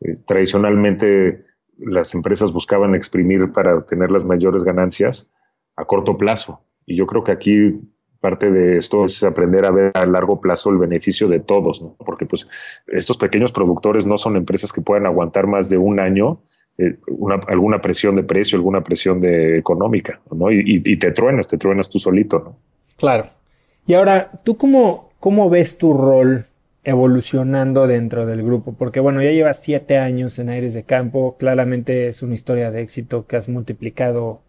eh, 0.00 0.16
tradicionalmente 0.26 1.44
las 1.78 2.14
empresas 2.14 2.52
buscaban 2.52 2.94
exprimir 2.94 3.52
para 3.52 3.76
obtener 3.76 4.10
las 4.10 4.24
mayores 4.24 4.64
ganancias 4.64 5.30
a 5.76 5.84
corto 5.84 6.16
plazo. 6.16 6.60
Y 6.86 6.96
yo 6.96 7.06
creo 7.06 7.24
que 7.24 7.32
aquí 7.32 7.80
parte 8.24 8.50
de 8.50 8.78
esto 8.78 9.04
es 9.04 9.22
aprender 9.22 9.66
a 9.66 9.70
ver 9.70 9.92
a 9.92 10.06
largo 10.06 10.40
plazo 10.40 10.70
el 10.70 10.78
beneficio 10.78 11.28
de 11.28 11.40
todos, 11.40 11.82
¿no? 11.82 11.94
porque 12.06 12.24
pues 12.24 12.48
estos 12.86 13.18
pequeños 13.18 13.52
productores 13.52 14.06
no 14.06 14.16
son 14.16 14.38
empresas 14.38 14.72
que 14.72 14.80
puedan 14.80 15.04
aguantar 15.04 15.46
más 15.46 15.68
de 15.68 15.76
un 15.76 16.00
año 16.00 16.40
eh, 16.78 16.96
alguna 17.48 17.82
presión 17.82 18.16
de 18.16 18.22
precio, 18.22 18.56
alguna 18.56 18.82
presión 18.82 19.20
de 19.20 19.58
económica, 19.58 20.22
¿no? 20.30 20.50
Y, 20.50 20.80
te 20.96 21.12
truenas, 21.12 21.48
te 21.48 21.58
truenas 21.58 21.90
tú 21.90 21.98
solito, 21.98 22.38
¿no? 22.38 22.56
Claro. 22.96 23.26
Y 23.86 23.92
ahora, 23.92 24.30
¿tú 24.42 24.56
cómo, 24.56 25.10
cómo 25.20 25.50
ves 25.50 25.76
tu 25.76 25.92
rol 25.92 26.46
evolucionando 26.82 27.86
dentro 27.86 28.24
del 28.24 28.42
grupo? 28.42 28.72
Porque 28.72 29.00
bueno, 29.00 29.22
ya 29.22 29.32
llevas 29.32 29.62
siete 29.62 29.98
años 29.98 30.38
en 30.38 30.48
Aires 30.48 30.72
de 30.72 30.84
Campo, 30.84 31.36
claramente 31.38 32.08
es 32.08 32.22
una 32.22 32.34
historia 32.34 32.70
de 32.70 32.80
éxito 32.80 33.26
que 33.26 33.36
has 33.36 33.50
multiplicado 33.50 34.40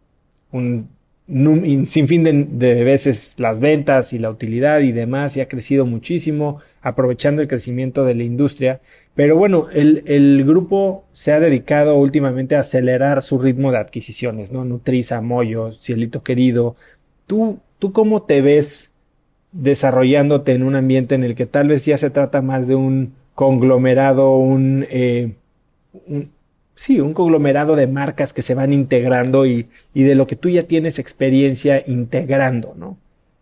un 0.53 0.87
sin 1.27 2.07
fin 2.07 2.23
de, 2.23 2.83
veces 2.83 3.35
las 3.39 3.59
ventas 3.59 4.13
y 4.13 4.19
la 4.19 4.29
utilidad 4.29 4.81
y 4.81 4.91
demás 4.91 5.35
y 5.35 5.41
ha 5.41 5.47
crecido 5.47 5.85
muchísimo 5.85 6.59
aprovechando 6.81 7.41
el 7.41 7.47
crecimiento 7.47 8.05
de 8.05 8.15
la 8.15 8.23
industria. 8.23 8.79
Pero 9.15 9.35
bueno, 9.35 9.67
el, 9.73 10.03
el 10.05 10.45
grupo 10.45 11.05
se 11.13 11.31
ha 11.31 11.39
dedicado 11.39 11.95
últimamente 11.95 12.55
a 12.55 12.59
acelerar 12.59 13.21
su 13.21 13.39
ritmo 13.39 13.71
de 13.71 13.79
adquisiciones, 13.79 14.51
¿no? 14.51 14.65
Nutriza, 14.65 15.21
Moyo, 15.21 15.71
Cielito 15.71 16.21
Querido. 16.21 16.75
¿Tú, 17.25 17.59
¿Tú 17.79 17.91
cómo 17.91 18.23
te 18.23 18.41
ves 18.41 18.91
desarrollándote 19.51 20.51
en 20.53 20.63
un 20.63 20.75
ambiente 20.75 21.15
en 21.15 21.23
el 21.23 21.33
que 21.33 21.45
tal 21.45 21.69
vez 21.69 21.85
ya 21.85 21.97
se 21.97 22.09
trata 22.09 22.41
más 22.41 22.67
de 22.67 22.75
un 22.75 23.13
conglomerado, 23.33 24.37
un, 24.37 24.85
eh, 24.89 25.33
un 26.07 26.29
sí, 26.75 26.99
un 26.99 27.13
conglomerado 27.13 27.75
de 27.75 27.87
marcas 27.87 28.33
que 28.33 28.41
se 28.41 28.53
van 28.53 28.73
integrando 28.73 29.45
y, 29.45 29.67
y, 29.93 30.03
de 30.03 30.15
lo 30.15 30.27
que 30.27 30.35
tú 30.35 30.49
ya 30.49 30.63
tienes 30.63 30.99
experiencia 30.99 31.83
integrando, 31.87 32.73
¿no? 32.75 32.97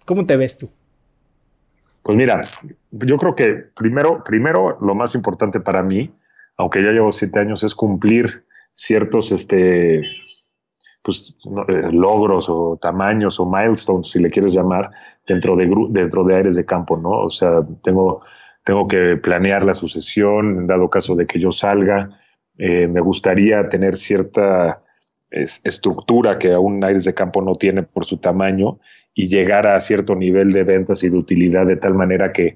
¿Cómo 0.05 0.25
te 0.25 0.37
ves 0.37 0.57
tú? 0.57 0.69
Pues 2.03 2.17
mira, 2.17 2.41
yo 2.91 3.17
creo 3.17 3.35
que 3.35 3.53
primero, 3.75 4.23
primero 4.23 4.77
lo 4.81 4.93
más 4.93 5.15
importante 5.15 5.59
para 5.59 5.81
mí, 5.83 6.13
aunque 6.57 6.83
ya 6.83 6.91
llevo 6.91 7.11
siete 7.11 7.39
años, 7.39 7.63
es 7.63 7.75
cumplir 7.75 8.45
ciertos 8.73 9.31
este, 9.31 10.03
pues, 11.01 11.35
eh, 11.67 11.89
logros 11.91 12.49
o 12.49 12.77
tamaños 12.81 13.39
o 13.39 13.45
milestones, 13.45 14.09
si 14.09 14.19
le 14.19 14.29
quieres 14.29 14.53
llamar, 14.53 14.91
dentro 15.25 15.55
de, 15.55 15.69
dentro 15.89 16.23
de 16.23 16.35
Aires 16.35 16.55
de 16.55 16.65
Campo, 16.65 16.97
¿no? 16.97 17.11
O 17.11 17.29
sea, 17.29 17.61
tengo, 17.81 18.21
tengo 18.63 18.87
que 18.87 19.17
planear 19.17 19.63
la 19.63 19.73
sucesión, 19.73 20.67
dado 20.67 20.89
caso 20.89 21.15
de 21.15 21.25
que 21.25 21.39
yo 21.39 21.51
salga, 21.51 22.19
eh, 22.57 22.87
me 22.87 23.01
gustaría 23.01 23.67
tener 23.69 23.95
cierta 23.95 24.83
estructura 25.29 26.37
que 26.37 26.53
aún 26.53 26.83
Aires 26.83 27.05
de 27.05 27.15
Campo 27.15 27.41
no 27.41 27.55
tiene 27.55 27.81
por 27.81 28.05
su 28.05 28.17
tamaño 28.17 28.79
y 29.15 29.27
llegar 29.27 29.65
a 29.65 29.79
cierto 29.79 30.15
nivel 30.15 30.53
de 30.53 30.63
ventas 30.63 31.03
y 31.03 31.09
de 31.09 31.17
utilidad 31.17 31.65
de 31.65 31.77
tal 31.77 31.95
manera 31.95 32.31
que 32.31 32.55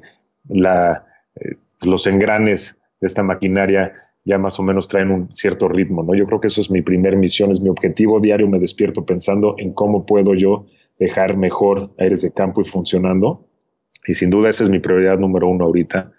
eh, 0.49 1.55
los 1.81 2.07
engranes 2.07 2.77
de 2.99 3.07
esta 3.07 3.23
maquinaria 3.23 3.93
ya 4.25 4.37
más 4.37 4.59
o 4.59 4.63
menos 4.63 4.89
traen 4.89 5.09
un 5.09 5.31
cierto 5.31 5.69
ritmo, 5.69 6.03
¿no? 6.03 6.13
Yo 6.13 6.25
creo 6.25 6.41
que 6.41 6.47
eso 6.47 6.59
es 6.59 6.69
mi 6.69 6.81
primer 6.81 7.15
misión, 7.15 7.49
es 7.49 7.61
mi 7.61 7.69
objetivo 7.69 8.19
diario, 8.19 8.47
me 8.47 8.59
despierto 8.59 9.05
pensando 9.05 9.55
en 9.57 9.73
cómo 9.73 10.05
puedo 10.05 10.35
yo 10.35 10.65
dejar 10.99 11.37
mejor 11.37 11.91
Aires 11.97 12.23
de 12.23 12.33
Campo 12.33 12.59
y 12.59 12.65
funcionando. 12.65 13.47
Y 14.05 14.13
sin 14.13 14.29
duda 14.29 14.49
esa 14.49 14.65
es 14.65 14.69
mi 14.69 14.79
prioridad 14.79 15.17
número 15.17 15.47
uno 15.47 15.65
ahorita. 15.65 16.11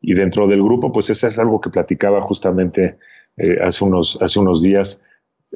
Y 0.00 0.14
dentro 0.14 0.48
del 0.48 0.62
grupo, 0.62 0.90
pues 0.90 1.10
eso 1.10 1.26
es 1.26 1.38
algo 1.38 1.60
que 1.60 1.68
platicaba 1.68 2.22
justamente 2.22 2.96
eh, 3.36 3.58
hace, 3.62 3.84
unos, 3.84 4.18
hace 4.20 4.40
unos 4.40 4.62
días 4.62 5.02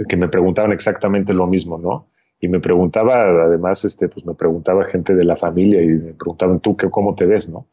que 0.09 0.17
me 0.17 0.29
preguntaban 0.29 0.73
exactamente 0.73 1.33
lo 1.33 1.47
mismo, 1.47 1.79
¿no? 1.79 2.09
Y 2.41 2.49
me 2.49 2.61
preguntaba, 2.61 3.45
además, 3.45 3.85
este, 3.85 4.09
pues 4.09 4.27
me 4.27 4.35
preguntaba 4.35 4.85
gente 4.85 5.15
de 5.15 5.25
la 5.25 5.37
familia 5.37 5.83
y 5.83 5.89
me 5.89 6.15
preguntaban, 6.15 6.61
¿tú 6.61 6.77
qué, 6.77 6.91
cómo 6.91 7.15
te 7.15 7.27
ves, 7.27 7.49
no? 7.49 7.69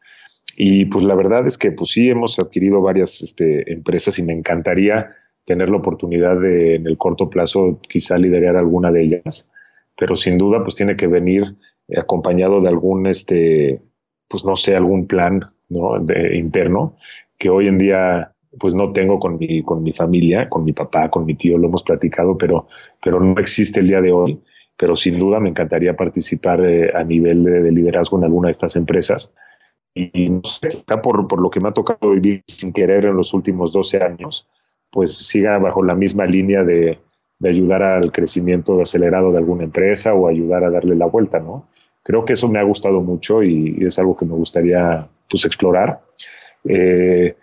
Y 0.56 0.86
pues 0.86 1.06
la 1.06 1.16
verdad 1.16 1.46
es 1.48 1.58
que 1.58 1.72
pues 1.72 1.92
sí 1.92 2.10
hemos 2.10 2.38
adquirido 2.40 2.82
varias 2.82 3.22
este, 3.22 3.72
empresas 3.72 4.20
y 4.20 4.24
me 4.24 4.34
encantaría 4.34 5.16
tener 5.46 5.70
la 5.70 5.78
oportunidad 5.78 6.40
de 6.40 6.76
en 6.76 6.88
el 6.88 6.98
corto 6.98 7.30
plazo 7.30 7.80
quizá 7.82 8.18
liderar 8.18 8.58
alguna 8.58 8.92
de 8.92 9.04
ellas, 9.04 9.52
pero 9.98 10.16
sin 10.16 10.38
duda 10.38 10.64
pues 10.64 10.76
tiene 10.76 10.96
que 10.96 11.08
venir 11.08 11.56
acompañado 11.98 12.62
de 12.62 12.70
algún 12.70 13.08
este 13.08 13.82
pues 14.28 14.46
no 14.46 14.56
sé 14.56 14.76
algún 14.76 15.08
plan 15.08 15.42
¿no? 15.70 16.00
de, 16.00 16.38
interno 16.38 16.96
que 17.38 17.50
hoy 17.50 17.68
en 17.68 17.78
día 17.78 18.34
pues 18.60 18.74
no 18.74 18.92
tengo 18.92 19.20
con 19.20 19.38
mi, 19.38 19.64
con 19.64 19.82
mi 19.84 19.94
familia, 19.94 20.50
con 20.50 20.64
mi 20.64 20.74
papá, 20.74 21.10
con 21.10 21.26
mi 21.26 21.36
tío, 21.36 21.58
lo 21.58 21.68
hemos 21.68 21.84
platicado, 21.84 22.38
pero, 22.38 22.68
pero 23.04 23.20
no 23.20 23.40
existe 23.40 23.80
el 23.80 23.88
día 23.88 24.02
de 24.02 24.12
hoy. 24.12 24.42
Pero 24.78 24.96
sin 24.96 25.20
duda 25.20 25.40
me 25.40 25.50
encantaría 25.50 25.96
participar 25.96 26.66
eh, 26.66 26.92
a 26.96 27.04
nivel 27.04 27.44
de, 27.44 27.72
liderazgo 27.72 28.18
en 28.18 28.24
alguna 28.24 28.48
de 28.48 28.52
estas 28.52 28.76
empresas. 28.76 29.36
Y 29.94 30.30
no 30.30 30.42
sé, 30.44 30.70
está 30.70 31.02
por, 31.02 31.28
por 31.28 31.42
lo 31.42 31.50
que 31.50 31.60
me 31.60 31.70
ha 31.70 31.74
tocado 31.74 32.12
vivir 32.12 32.44
sin 32.48 32.74
querer 32.74 33.06
en 33.06 33.16
los 33.16 33.34
últimos 33.34 33.74
12 33.74 34.02
años, 34.02 34.48
pues 34.90 35.16
siga 35.16 35.58
bajo 35.60 35.84
la 35.84 35.96
misma 35.96 36.26
línea 36.26 36.64
de, 36.64 37.00
de 37.42 37.50
ayudar 37.50 37.82
al 37.82 38.12
crecimiento 38.12 38.80
acelerado 38.80 39.32
de 39.32 39.40
alguna 39.40 39.64
empresa 39.64 40.14
o 40.14 40.28
ayudar 40.28 40.64
a 40.64 40.70
darle 40.70 40.96
la 40.96 41.08
vuelta, 41.08 41.40
¿no? 41.40 41.68
Creo 42.04 42.24
que 42.24 42.34
eso 42.34 42.48
me 42.48 42.60
ha 42.60 42.64
gustado 42.64 43.02
mucho 43.02 43.42
y, 43.42 43.78
es 43.86 43.98
algo 43.98 44.16
que 44.16 44.26
me 44.26 44.36
gustaría 44.36 45.08
pues 45.28 45.46
explorar. 45.46 46.02
Eh, 46.66 47.36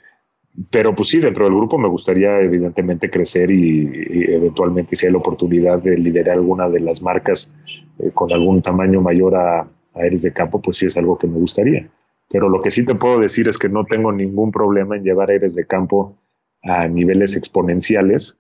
pero 0.71 0.95
pues 0.95 1.09
sí, 1.09 1.21
dentro 1.21 1.45
del 1.45 1.55
grupo 1.55 1.79
me 1.79 1.89
gustaría 1.89 2.41
evidentemente 2.41 3.11
crecer 3.11 3.51
y, 3.51 4.33
eventualmente 4.33 4.97
si 4.97 5.07
hay 5.07 5.13
la 5.13 5.19
oportunidad 5.19 5.79
de 5.79 5.97
liderar 5.97 6.37
alguna 6.37 6.69
de 6.69 6.81
las 6.81 7.03
marcas 7.03 7.57
eh, 7.99 8.11
con 8.13 8.33
algún 8.33 8.61
tamaño 8.61 9.01
mayor 9.01 9.37
a, 9.37 9.61
a 9.61 9.69
Aires 9.95 10.23
de 10.23 10.33
Campo, 10.33 10.61
pues 10.61 10.79
sí 10.79 10.87
es 10.87 10.97
algo 10.97 11.17
que 11.17 11.27
me 11.27 11.39
gustaría. 11.39 11.89
Pero 12.31 12.49
lo 12.49 12.61
que 12.61 12.71
sí 12.71 12.85
te 12.85 12.95
puedo 12.95 13.21
decir 13.21 13.49
es 13.49 13.57
que 13.57 13.69
no 13.69 13.85
tengo 13.85 14.13
ningún 14.13 14.51
problema 14.51 14.97
en 14.97 15.05
llevar 15.05 15.31
Aires 15.31 15.55
de 15.55 15.67
Campo 15.67 16.17
a 16.63 16.89
niveles 16.89 17.37
exponenciales, 17.37 18.39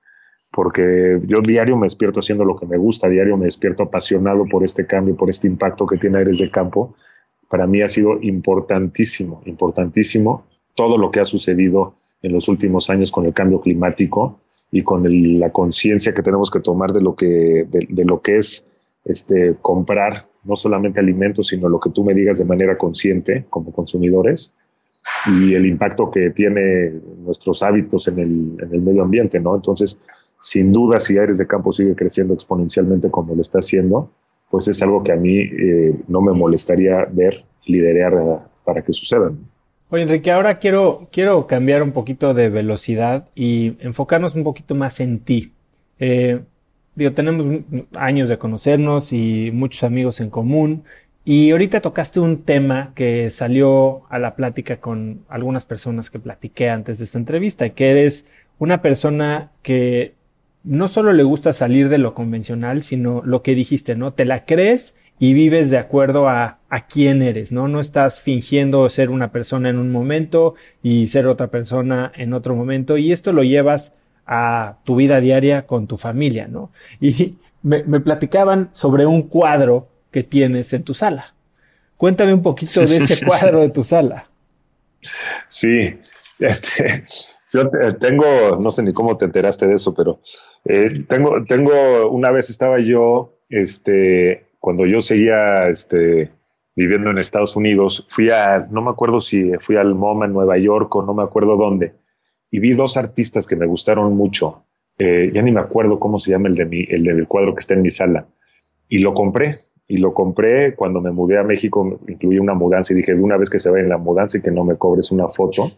porque 0.52 1.20
yo 1.24 1.40
diario 1.40 1.76
me 1.76 1.86
despierto 1.86 2.20
haciendo 2.20 2.44
lo 2.44 2.56
que 2.56 2.66
me 2.66 2.76
gusta, 2.76 3.08
diario 3.08 3.36
me 3.36 3.44
despierto 3.44 3.84
apasionado 3.84 4.44
por 4.46 4.64
este 4.64 4.86
cambio, 4.86 5.16
por 5.16 5.30
este 5.30 5.46
impacto 5.46 5.86
que 5.86 5.98
tiene 5.98 6.18
Aires 6.18 6.38
de 6.38 6.50
Campo. 6.50 6.96
Para 7.48 7.66
mí 7.66 7.80
ha 7.80 7.88
sido 7.88 8.20
importantísimo, 8.20 9.42
importantísimo 9.46 10.44
todo 10.74 10.98
lo 10.98 11.10
que 11.10 11.20
ha 11.20 11.24
sucedido 11.24 11.94
en 12.22 12.32
los 12.32 12.48
últimos 12.48 12.90
años 12.90 13.10
con 13.10 13.26
el 13.26 13.32
cambio 13.32 13.60
climático 13.60 14.40
y 14.70 14.82
con 14.82 15.04
la 15.38 15.50
conciencia 15.50 16.12
que 16.12 16.22
tenemos 16.22 16.50
que 16.50 16.60
tomar 16.60 16.92
de 16.92 17.00
lo 17.00 17.14
que, 17.14 17.66
de, 17.68 18.04
lo 18.04 18.20
que 18.20 18.36
es 18.36 18.66
este, 19.04 19.56
comprar 19.62 20.24
no 20.44 20.56
solamente 20.56 21.00
alimentos, 21.00 21.48
sino 21.48 21.68
lo 21.68 21.80
que 21.80 21.90
tú 21.90 22.04
me 22.04 22.14
digas 22.14 22.38
de 22.38 22.44
manera 22.44 22.76
consciente 22.76 23.46
como 23.48 23.72
consumidores 23.72 24.54
y 25.26 25.54
el 25.54 25.66
impacto 25.66 26.10
que 26.10 26.30
tiene 26.30 26.92
nuestros 27.18 27.62
hábitos 27.62 28.08
en 28.08 28.18
el, 28.18 28.56
en 28.62 28.74
el 28.74 28.80
medio 28.82 29.02
ambiente, 29.02 29.40
¿no? 29.40 29.54
Entonces, 29.54 29.98
sin 30.40 30.72
duda, 30.72 31.00
si 31.00 31.18
Aires 31.18 31.38
de 31.38 31.46
Campo 31.46 31.72
sigue 31.72 31.94
creciendo 31.94 32.34
exponencialmente 32.34 33.10
como 33.10 33.34
lo 33.34 33.40
está 33.40 33.58
haciendo, 33.58 34.10
pues 34.50 34.68
es 34.68 34.82
algo 34.82 35.02
que 35.02 35.12
a 35.12 35.16
mí 35.16 35.38
eh, 35.38 35.94
no 36.08 36.20
me 36.20 36.32
molestaría 36.32 37.06
ver 37.10 37.36
liderar 37.66 38.48
para 38.64 38.82
que 38.82 38.92
sucedan. 38.92 39.38
Oye, 39.90 40.02
Enrique, 40.02 40.30
ahora 40.30 40.58
quiero, 40.58 41.08
quiero 41.10 41.46
cambiar 41.46 41.82
un 41.82 41.92
poquito 41.92 42.34
de 42.34 42.50
velocidad 42.50 43.26
y 43.34 43.76
enfocarnos 43.80 44.34
un 44.34 44.44
poquito 44.44 44.74
más 44.74 45.00
en 45.00 45.18
ti. 45.20 45.52
Eh, 45.98 46.40
digo, 46.94 47.12
tenemos 47.12 47.62
años 47.94 48.28
de 48.28 48.36
conocernos 48.36 49.14
y 49.14 49.50
muchos 49.50 49.84
amigos 49.84 50.20
en 50.20 50.28
común. 50.28 50.84
Y 51.24 51.52
ahorita 51.52 51.80
tocaste 51.80 52.20
un 52.20 52.42
tema 52.42 52.92
que 52.94 53.30
salió 53.30 54.02
a 54.10 54.18
la 54.18 54.36
plática 54.36 54.76
con 54.78 55.24
algunas 55.28 55.64
personas 55.64 56.10
que 56.10 56.18
platiqué 56.18 56.68
antes 56.68 56.98
de 56.98 57.04
esta 57.04 57.18
entrevista, 57.18 57.70
que 57.70 57.90
eres 57.90 58.26
una 58.58 58.82
persona 58.82 59.52
que 59.62 60.12
no 60.64 60.88
solo 60.88 61.14
le 61.14 61.22
gusta 61.22 61.54
salir 61.54 61.88
de 61.88 61.96
lo 61.96 62.12
convencional, 62.12 62.82
sino 62.82 63.22
lo 63.24 63.42
que 63.42 63.54
dijiste, 63.54 63.96
¿no? 63.96 64.12
Te 64.12 64.26
la 64.26 64.44
crees 64.44 64.96
y 65.18 65.32
vives 65.32 65.70
de 65.70 65.78
acuerdo 65.78 66.28
a, 66.28 66.58
a 66.68 66.86
quién 66.86 67.22
eres, 67.22 67.52
¿no? 67.52 67.68
No 67.68 67.80
estás 67.80 68.20
fingiendo 68.20 68.88
ser 68.88 69.10
una 69.10 69.32
persona 69.32 69.68
en 69.68 69.78
un 69.78 69.90
momento 69.90 70.54
y 70.82 71.08
ser 71.08 71.26
otra 71.26 71.48
persona 71.48 72.12
en 72.16 72.32
otro 72.32 72.54
momento 72.54 72.96
y 72.96 73.12
esto 73.12 73.32
lo 73.32 73.42
llevas 73.42 73.94
a 74.26 74.78
tu 74.84 74.96
vida 74.96 75.20
diaria 75.20 75.66
con 75.66 75.86
tu 75.86 75.96
familia, 75.96 76.48
¿no? 76.48 76.70
Y 77.00 77.36
me, 77.62 77.82
me 77.84 78.00
platicaban 78.00 78.70
sobre 78.72 79.06
un 79.06 79.22
cuadro 79.22 79.88
que 80.10 80.22
tienes 80.22 80.72
en 80.72 80.84
tu 80.84 80.94
sala. 80.94 81.34
Cuéntame 81.96 82.32
un 82.32 82.42
poquito 82.42 82.80
de 82.80 82.96
ese 82.96 83.24
cuadro 83.26 83.60
de 83.60 83.70
tu 83.70 83.82
sala. 83.82 84.28
Sí, 85.48 85.98
este, 86.38 87.04
yo 87.52 87.70
tengo, 87.98 88.56
no 88.60 88.70
sé 88.70 88.82
ni 88.82 88.92
cómo 88.92 89.16
te 89.16 89.24
enteraste 89.24 89.66
de 89.66 89.74
eso, 89.74 89.94
pero 89.94 90.20
eh, 90.64 91.04
tengo, 91.08 91.42
tengo, 91.44 92.10
una 92.10 92.30
vez 92.30 92.50
estaba 92.50 92.80
yo, 92.80 93.38
este, 93.48 94.47
cuando 94.58 94.86
yo 94.86 95.00
seguía 95.00 95.68
este, 95.68 96.30
viviendo 96.74 97.10
en 97.10 97.18
Estados 97.18 97.56
Unidos, 97.56 98.06
fui 98.08 98.30
a, 98.30 98.68
no 98.70 98.82
me 98.82 98.90
acuerdo 98.90 99.20
si 99.20 99.52
fui 99.60 99.76
al 99.76 99.94
MoMA 99.94 100.26
en 100.26 100.32
Nueva 100.32 100.58
York 100.58 100.94
o 100.94 101.02
no 101.02 101.14
me 101.14 101.22
acuerdo 101.22 101.56
dónde, 101.56 101.94
y 102.50 102.60
vi 102.60 102.72
dos 102.72 102.96
artistas 102.96 103.46
que 103.46 103.56
me 103.56 103.66
gustaron 103.66 104.16
mucho. 104.16 104.64
Eh, 104.98 105.30
ya 105.32 105.42
ni 105.42 105.52
me 105.52 105.60
acuerdo 105.60 106.00
cómo 106.00 106.18
se 106.18 106.30
llama 106.30 106.48
el, 106.48 106.54
de 106.54 106.86
el 106.90 107.04
del 107.04 107.26
cuadro 107.28 107.54
que 107.54 107.60
está 107.60 107.74
en 107.74 107.82
mi 107.82 107.90
sala. 107.90 108.26
Y 108.88 108.98
lo 108.98 109.14
compré. 109.14 109.54
Y 109.86 109.98
lo 109.98 110.12
compré 110.12 110.74
cuando 110.74 111.00
me 111.00 111.10
mudé 111.10 111.38
a 111.38 111.44
México, 111.44 111.98
incluí 112.08 112.38
una 112.38 112.52
mudanza 112.52 112.92
y 112.92 112.96
dije, 112.96 113.14
de 113.14 113.22
una 113.22 113.38
vez 113.38 113.48
que 113.48 113.58
se 113.58 113.70
vaya 113.70 113.84
en 113.84 113.88
la 113.88 113.96
mudanza 113.96 114.36
y 114.36 114.42
que 114.42 114.50
no 114.50 114.62
me 114.62 114.76
cobres 114.76 115.10
una 115.10 115.28
foto. 115.28 115.72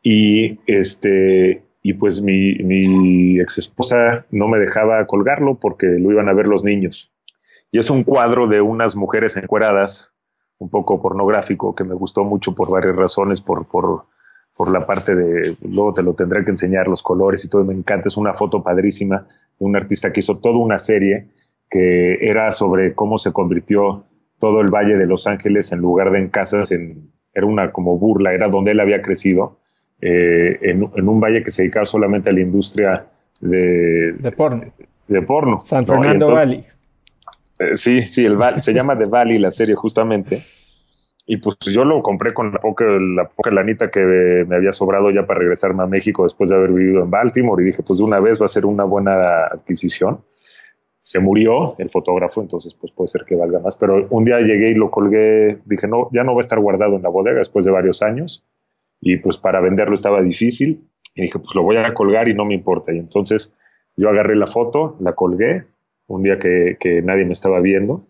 Y, 0.00 0.60
este, 0.66 1.62
y 1.82 1.94
pues 1.94 2.20
mi, 2.20 2.54
mi 2.58 3.40
ex 3.40 3.58
esposa 3.58 4.26
no 4.30 4.46
me 4.46 4.58
dejaba 4.58 5.04
colgarlo 5.06 5.56
porque 5.56 5.86
lo 5.86 6.12
iban 6.12 6.28
a 6.28 6.34
ver 6.34 6.46
los 6.46 6.62
niños. 6.62 7.12
Y 7.70 7.78
es 7.78 7.90
un 7.90 8.04
cuadro 8.04 8.46
de 8.46 8.60
unas 8.60 8.96
mujeres 8.96 9.36
encueradas, 9.36 10.14
un 10.58 10.70
poco 10.70 11.00
pornográfico, 11.00 11.74
que 11.74 11.84
me 11.84 11.94
gustó 11.94 12.24
mucho 12.24 12.54
por 12.54 12.70
varias 12.70 12.96
razones, 12.96 13.40
por, 13.40 13.66
por, 13.66 14.04
por 14.56 14.70
la 14.70 14.86
parte 14.86 15.14
de, 15.14 15.56
luego 15.62 15.92
te 15.92 16.02
lo 16.02 16.14
tendré 16.14 16.44
que 16.44 16.50
enseñar, 16.50 16.88
los 16.88 17.02
colores 17.02 17.44
y 17.44 17.48
todo, 17.48 17.64
me 17.64 17.74
encanta, 17.74 18.08
es 18.08 18.16
una 18.16 18.34
foto 18.34 18.62
padrísima 18.62 19.26
de 19.58 19.64
un 19.64 19.76
artista 19.76 20.12
que 20.12 20.20
hizo 20.20 20.38
toda 20.38 20.58
una 20.58 20.78
serie 20.78 21.28
que 21.68 22.18
era 22.20 22.52
sobre 22.52 22.94
cómo 22.94 23.18
se 23.18 23.32
convirtió 23.32 24.04
todo 24.38 24.60
el 24.60 24.68
Valle 24.68 24.96
de 24.96 25.06
Los 25.06 25.26
Ángeles 25.26 25.72
en 25.72 25.80
lugar 25.80 26.10
de 26.10 26.18
en 26.20 26.28
casas, 26.28 26.70
en, 26.72 27.10
era 27.34 27.46
una 27.46 27.72
como 27.72 27.98
burla, 27.98 28.32
era 28.32 28.48
donde 28.48 28.70
él 28.70 28.80
había 28.80 29.02
crecido, 29.02 29.58
eh, 30.00 30.58
en, 30.62 31.08
un 31.08 31.20
valle 31.20 31.42
que 31.42 31.50
se 31.50 31.62
dedicaba 31.62 31.86
solamente 31.86 32.30
a 32.30 32.32
la 32.32 32.40
industria 32.40 33.06
de, 33.40 34.12
de 34.12 34.32
porno. 34.32 34.64
De 35.08 35.22
porno 35.22 35.58
San 35.58 35.86
Fernando 35.86 36.32
Valley. 36.32 36.66
Eh, 37.58 37.76
sí, 37.76 38.02
sí, 38.02 38.24
el 38.24 38.38
se 38.58 38.74
llama 38.74 38.98
The 38.98 39.06
Valley 39.06 39.38
la 39.38 39.50
serie 39.50 39.74
justamente. 39.74 40.42
Y 41.28 41.38
pues 41.38 41.56
yo 41.60 41.84
lo 41.84 42.02
compré 42.02 42.32
con 42.32 42.52
la 42.52 42.60
poca, 42.60 42.84
la 42.84 43.28
poca 43.28 43.50
lanita 43.50 43.90
que 43.90 44.00
me 44.46 44.54
había 44.54 44.70
sobrado 44.70 45.10
ya 45.10 45.26
para 45.26 45.40
regresarme 45.40 45.82
a 45.82 45.86
México 45.86 46.22
después 46.22 46.50
de 46.50 46.56
haber 46.56 46.70
vivido 46.70 47.02
en 47.02 47.10
Baltimore. 47.10 47.60
Y 47.62 47.66
dije, 47.66 47.82
pues 47.82 47.98
de 47.98 48.04
una 48.04 48.20
vez 48.20 48.40
va 48.40 48.46
a 48.46 48.48
ser 48.48 48.64
una 48.64 48.84
buena 48.84 49.46
adquisición. 49.46 50.24
Se 51.00 51.18
murió 51.18 51.76
el 51.78 51.88
fotógrafo, 51.88 52.42
entonces 52.42 52.74
pues 52.74 52.92
puede 52.92 53.08
ser 53.08 53.24
que 53.24 53.34
valga 53.34 53.58
más. 53.58 53.76
Pero 53.76 54.06
un 54.10 54.24
día 54.24 54.38
llegué 54.40 54.70
y 54.70 54.74
lo 54.76 54.90
colgué, 54.90 55.58
dije, 55.64 55.88
no, 55.88 56.08
ya 56.12 56.22
no 56.22 56.34
va 56.34 56.40
a 56.40 56.46
estar 56.46 56.60
guardado 56.60 56.94
en 56.94 57.02
la 57.02 57.08
bodega 57.08 57.38
después 57.38 57.64
de 57.64 57.72
varios 57.72 58.02
años. 58.02 58.44
Y 59.00 59.16
pues 59.16 59.36
para 59.36 59.60
venderlo 59.60 59.94
estaba 59.94 60.22
difícil. 60.22 60.88
Y 61.16 61.22
dije, 61.22 61.40
pues 61.40 61.56
lo 61.56 61.62
voy 61.64 61.76
a 61.76 61.92
colgar 61.92 62.28
y 62.28 62.34
no 62.34 62.44
me 62.44 62.54
importa. 62.54 62.92
Y 62.92 62.98
entonces 62.98 63.52
yo 63.96 64.10
agarré 64.10 64.36
la 64.36 64.46
foto, 64.46 64.96
la 65.00 65.14
colgué, 65.14 65.64
un 66.06 66.22
día 66.22 66.38
que, 66.38 66.76
que 66.78 67.02
nadie 67.02 67.24
me 67.24 67.32
estaba 67.32 67.60
viendo 67.60 68.06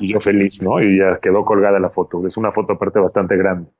y 0.00 0.12
yo 0.12 0.20
feliz, 0.20 0.62
¿no? 0.62 0.80
Y 0.82 0.98
ya 0.98 1.18
quedó 1.20 1.44
colgada 1.44 1.78
la 1.78 1.90
foto. 1.90 2.26
Es 2.26 2.36
una 2.36 2.52
foto 2.52 2.74
aparte 2.74 3.00
bastante 3.00 3.36
grande. 3.36 3.70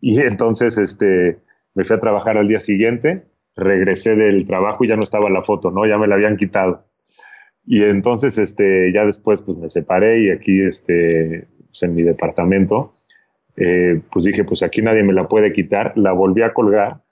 Y 0.00 0.20
entonces 0.20 0.78
este, 0.78 1.38
me 1.74 1.84
fui 1.84 1.96
a 1.96 2.00
trabajar 2.00 2.38
al 2.38 2.48
día 2.48 2.60
siguiente, 2.60 3.24
regresé 3.54 4.16
del 4.16 4.46
trabajo 4.46 4.84
y 4.84 4.88
ya 4.88 4.96
no 4.96 5.02
estaba 5.02 5.30
la 5.30 5.42
foto, 5.42 5.70
¿no? 5.70 5.86
Ya 5.86 5.98
me 5.98 6.06
la 6.06 6.14
habían 6.14 6.36
quitado. 6.36 6.86
Y 7.64 7.82
entonces 7.84 8.38
este, 8.38 8.90
ya 8.92 9.04
después 9.04 9.42
pues 9.42 9.56
me 9.58 9.68
separé 9.68 10.22
y 10.22 10.30
aquí 10.30 10.62
este, 10.62 11.46
pues, 11.66 11.82
en 11.82 11.94
mi 11.94 12.02
departamento, 12.02 12.92
eh, 13.56 14.00
pues 14.12 14.24
dije, 14.24 14.44
pues 14.44 14.62
aquí 14.62 14.82
nadie 14.82 15.04
me 15.04 15.12
la 15.12 15.28
puede 15.28 15.52
quitar. 15.52 15.92
La 15.96 16.12
volví 16.12 16.42
a 16.42 16.52
colgar 16.52 17.02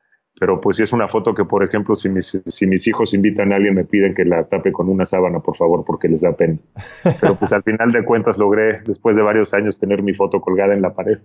pero 0.41 0.59
pues 0.59 0.78
si 0.78 0.84
es 0.84 0.93
una 0.95 1.07
foto 1.07 1.34
que, 1.34 1.45
por 1.45 1.62
ejemplo, 1.62 1.95
si 1.95 2.09
mis, 2.09 2.43
si 2.47 2.66
mis 2.66 2.88
hijos 2.88 3.12
invitan 3.12 3.53
a 3.53 3.57
alguien, 3.57 3.74
me 3.74 3.84
piden 3.84 4.14
que 4.14 4.24
la 4.24 4.45
tape 4.45 4.72
con 4.72 4.88
una 4.88 5.05
sábana, 5.05 5.41
por 5.41 5.55
favor, 5.55 5.84
porque 5.84 6.09
les 6.09 6.22
da 6.22 6.34
pena. 6.34 6.57
Pero 7.20 7.34
pues 7.34 7.53
al 7.53 7.62
final 7.62 7.93
de 7.93 8.03
cuentas 8.07 8.38
logré, 8.38 8.80
después 8.80 9.16
de 9.16 9.22
varios 9.22 9.53
años, 9.53 9.78
tener 9.78 10.03
mi 10.03 10.14
foto 10.14 10.41
colgada 10.41 10.72
en 10.72 10.80
la 10.80 10.95
pared. 10.95 11.18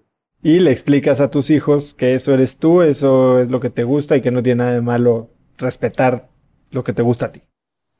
Y 0.43 0.59
le 0.59 0.72
explicas 0.72 1.22
a 1.22 1.32
tus 1.32 1.49
hijos 1.49 1.93
que 1.93 2.13
eso 2.13 2.34
eres 2.34 2.57
tú, 2.57 2.82
eso 2.82 3.39
es 3.39 3.49
lo 3.49 3.61
que 3.61 3.70
te 3.70 3.86
gusta 3.86 4.18
y 4.18 4.22
que 4.22 4.32
no 4.32 4.43
tiene 4.43 4.66
nada 4.66 4.74
de 4.74 4.82
malo 4.82 5.30
respetar 5.57 6.28
lo 6.72 6.84
que 6.84 6.91
te 6.91 7.01
gusta 7.01 7.28
a 7.28 7.32
ti. 7.32 7.41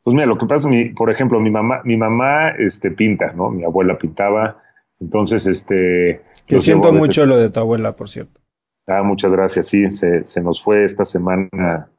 Pues 0.04 0.14
mira, 0.14 0.26
lo 0.26 0.38
que 0.38 0.48
pasa, 0.48 0.68
mi, 0.68 0.90
por 0.90 1.10
ejemplo, 1.10 1.40
mi 1.40 1.50
mamá, 1.50 1.80
mi 1.86 1.96
mamá 1.96 2.50
este, 2.60 2.92
pinta, 2.92 3.32
¿no? 3.32 3.52
Mi 3.52 3.64
abuela 3.64 3.98
pintaba, 3.98 4.62
entonces, 5.00 5.48
este... 5.48 6.24
Que 6.46 6.60
siento 6.60 6.92
mucho 6.92 7.26
lo 7.26 7.38
de 7.38 7.50
tu 7.50 7.62
abuela, 7.62 7.96
por 7.96 8.10
cierto. 8.10 8.42
Ah, 8.88 9.04
muchas 9.04 9.32
gracias. 9.32 9.68
Sí, 9.68 9.86
se, 9.88 10.24
se 10.24 10.42
nos 10.44 10.62
fue 10.62 10.84
esta 10.84 11.06
semana 11.06 11.90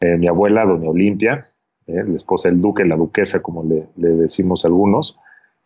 eh, 0.00 0.16
mi 0.16 0.28
abuela, 0.28 0.64
doña 0.64 0.90
Olimpia, 0.90 1.38
eh, 1.86 2.04
la 2.06 2.14
esposa 2.14 2.48
del 2.48 2.60
duque, 2.60 2.84
la 2.84 2.96
duquesa, 2.96 3.42
como 3.42 3.64
le, 3.64 3.88
le, 3.96 4.10
decimos 4.10 4.64
algunos. 4.64 5.18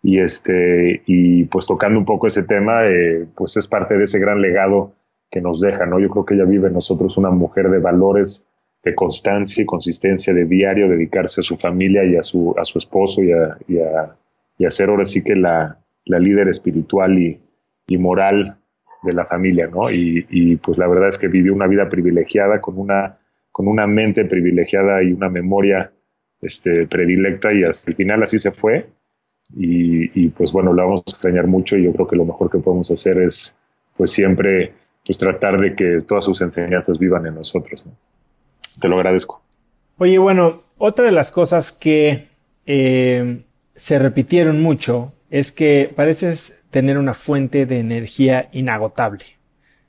Y, 0.03 0.21
este, 0.21 1.03
y 1.07 1.45
pues 1.45 1.67
tocando 1.67 1.99
un 1.99 2.07
poco 2.07 2.27
ese 2.27 2.43
tema, 2.43 2.87
eh, 2.87 3.27
pues 3.37 3.57
es 3.57 3.69
parte 3.69 3.97
de 3.97 4.05
ese 4.05 4.19
gran 4.19 4.41
legado 4.41 4.93
que 5.31 5.41
nos 5.41 5.61
deja, 5.61 5.87
¿no? 5.87 6.01
Yo 6.01 6.09
creo 6.09 6.25
que 6.25 6.35
ella 6.35 6.45
vive 6.45 6.69
en 6.69 6.75
nosotros 6.75 7.17
una 7.17 7.31
mujer 7.31 7.71
de 7.71 7.79
valores, 7.79 8.47
de 8.83 8.95
constancia 8.95 9.63
y 9.63 9.67
consistencia 9.67 10.35
de 10.35 10.45
diario, 10.45 10.89
dedicarse 10.89 11.41
a 11.43 11.45
su 11.45 11.57
familia 11.57 12.05
y 12.05 12.17
a 12.17 12.23
su, 12.23 12.55
a 12.59 12.65
su 12.65 12.79
esposo 12.79 13.23
y 13.23 13.33
a, 13.33 13.59
a, 13.79 14.17
y 14.59 14.69
ser 14.71 14.89
ahora 14.89 15.05
sí 15.05 15.23
que 15.23 15.37
la, 15.37 15.79
la 16.05 16.19
líder 16.19 16.49
espiritual 16.49 17.19
y, 17.19 17.41
y 17.87 17.99
moral 17.99 18.59
de 19.03 19.13
la 19.13 19.25
familia, 19.25 19.67
¿no? 19.67 19.91
Y, 19.91 20.57
pues 20.57 20.79
la 20.79 20.87
verdad 20.89 21.09
es 21.09 21.19
que 21.19 21.29
vivió 21.29 21.55
una 21.55 21.67
vida 21.67 21.89
privilegiada 21.89 22.61
con 22.61 22.79
una, 22.79 23.19
con 23.51 23.69
una 23.69 23.87
mente 23.87 24.25
privilegiada 24.25 25.03
y 25.03 25.13
una 25.13 25.29
memoria 25.29 25.93
este, 26.41 26.87
predilecta 26.87 27.53
y 27.53 27.65
hasta 27.65 27.91
el 27.91 27.97
final 27.97 28.23
así 28.23 28.39
se 28.39 28.51
fue. 28.51 28.89
Y, 29.55 30.29
pues 30.29 30.51
bueno, 30.53 30.73
la 30.73 30.85
vamos 30.85 31.03
a 31.07 31.11
extrañar 31.11 31.47
mucho 31.47 31.77
y 31.77 31.85
yo 31.85 31.93
creo 31.93 32.07
que 32.07 32.17
lo 32.17 32.25
mejor 32.25 32.51
que 32.51 32.59
podemos 32.59 32.91
hacer 32.91 33.19
es 33.19 33.59
pues 33.97 34.11
siempre 34.11 34.73
pues 35.05 35.19
tratar 35.19 35.61
de 35.61 35.75
que 35.75 35.99
todas 36.07 36.25
sus 36.25 36.41
enseñanzas 36.41 36.99
vivan 36.99 37.27
en 37.27 37.35
nosotros. 37.35 37.85
¿no? 37.85 37.93
Te 38.81 38.89
lo 38.89 38.97
agradezco. 38.97 39.43
Oye, 39.99 40.19
bueno, 40.19 40.63
otra 40.79 41.05
de 41.05 41.13
las 41.13 41.33
cosas 41.33 41.73
que 41.73 42.29
eh, 42.67 43.43
se 43.77 43.99
repitieron 43.99 44.63
mucho 44.63 45.13
es 45.31 45.53
que 45.53 45.93
pareces 45.95 46.62
tener 46.73 46.99
una 46.99 47.15
fuente 47.15 47.67
de 47.67 47.79
energía 47.79 48.49
inagotable. 48.51 49.25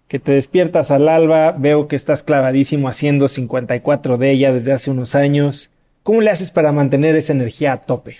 Que 0.07 0.19
te 0.19 0.33
despiertas 0.33 0.91
al 0.91 1.09
alba, 1.09 1.53
veo 1.53 1.87
que 1.87 1.95
estás 1.95 2.21
clavadísimo 2.21 2.87
haciendo 2.87 3.27
54 3.27 4.17
de 4.17 4.29
ella 4.29 4.53
desde 4.53 4.73
hace 4.73 4.91
unos 4.91 5.15
años. 5.15 5.71
¿Cómo 6.03 6.21
le 6.21 6.29
haces 6.29 6.51
para 6.51 6.71
mantener 6.71 7.15
esa 7.15 7.33
energía 7.33 7.73
a 7.73 7.81
tope? 7.81 8.17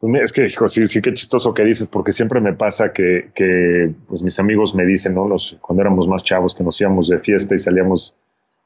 Pues 0.00 0.22
es 0.24 0.32
que, 0.32 0.46
hijo, 0.46 0.68
sí, 0.68 0.88
sí, 0.88 1.00
qué 1.02 1.12
chistoso 1.12 1.54
que 1.54 1.62
dices, 1.62 1.88
porque 1.88 2.12
siempre 2.12 2.40
me 2.40 2.54
pasa 2.54 2.92
que, 2.92 3.30
que 3.34 3.92
pues 4.08 4.22
mis 4.22 4.38
amigos 4.38 4.74
me 4.74 4.86
dicen, 4.86 5.14
¿no? 5.14 5.28
Los, 5.28 5.58
cuando 5.60 5.82
éramos 5.82 6.08
más 6.08 6.24
chavos, 6.24 6.54
que 6.54 6.64
nos 6.64 6.80
íbamos 6.80 7.08
de 7.08 7.18
fiesta 7.20 7.54
y 7.54 7.58
salíamos 7.58 8.16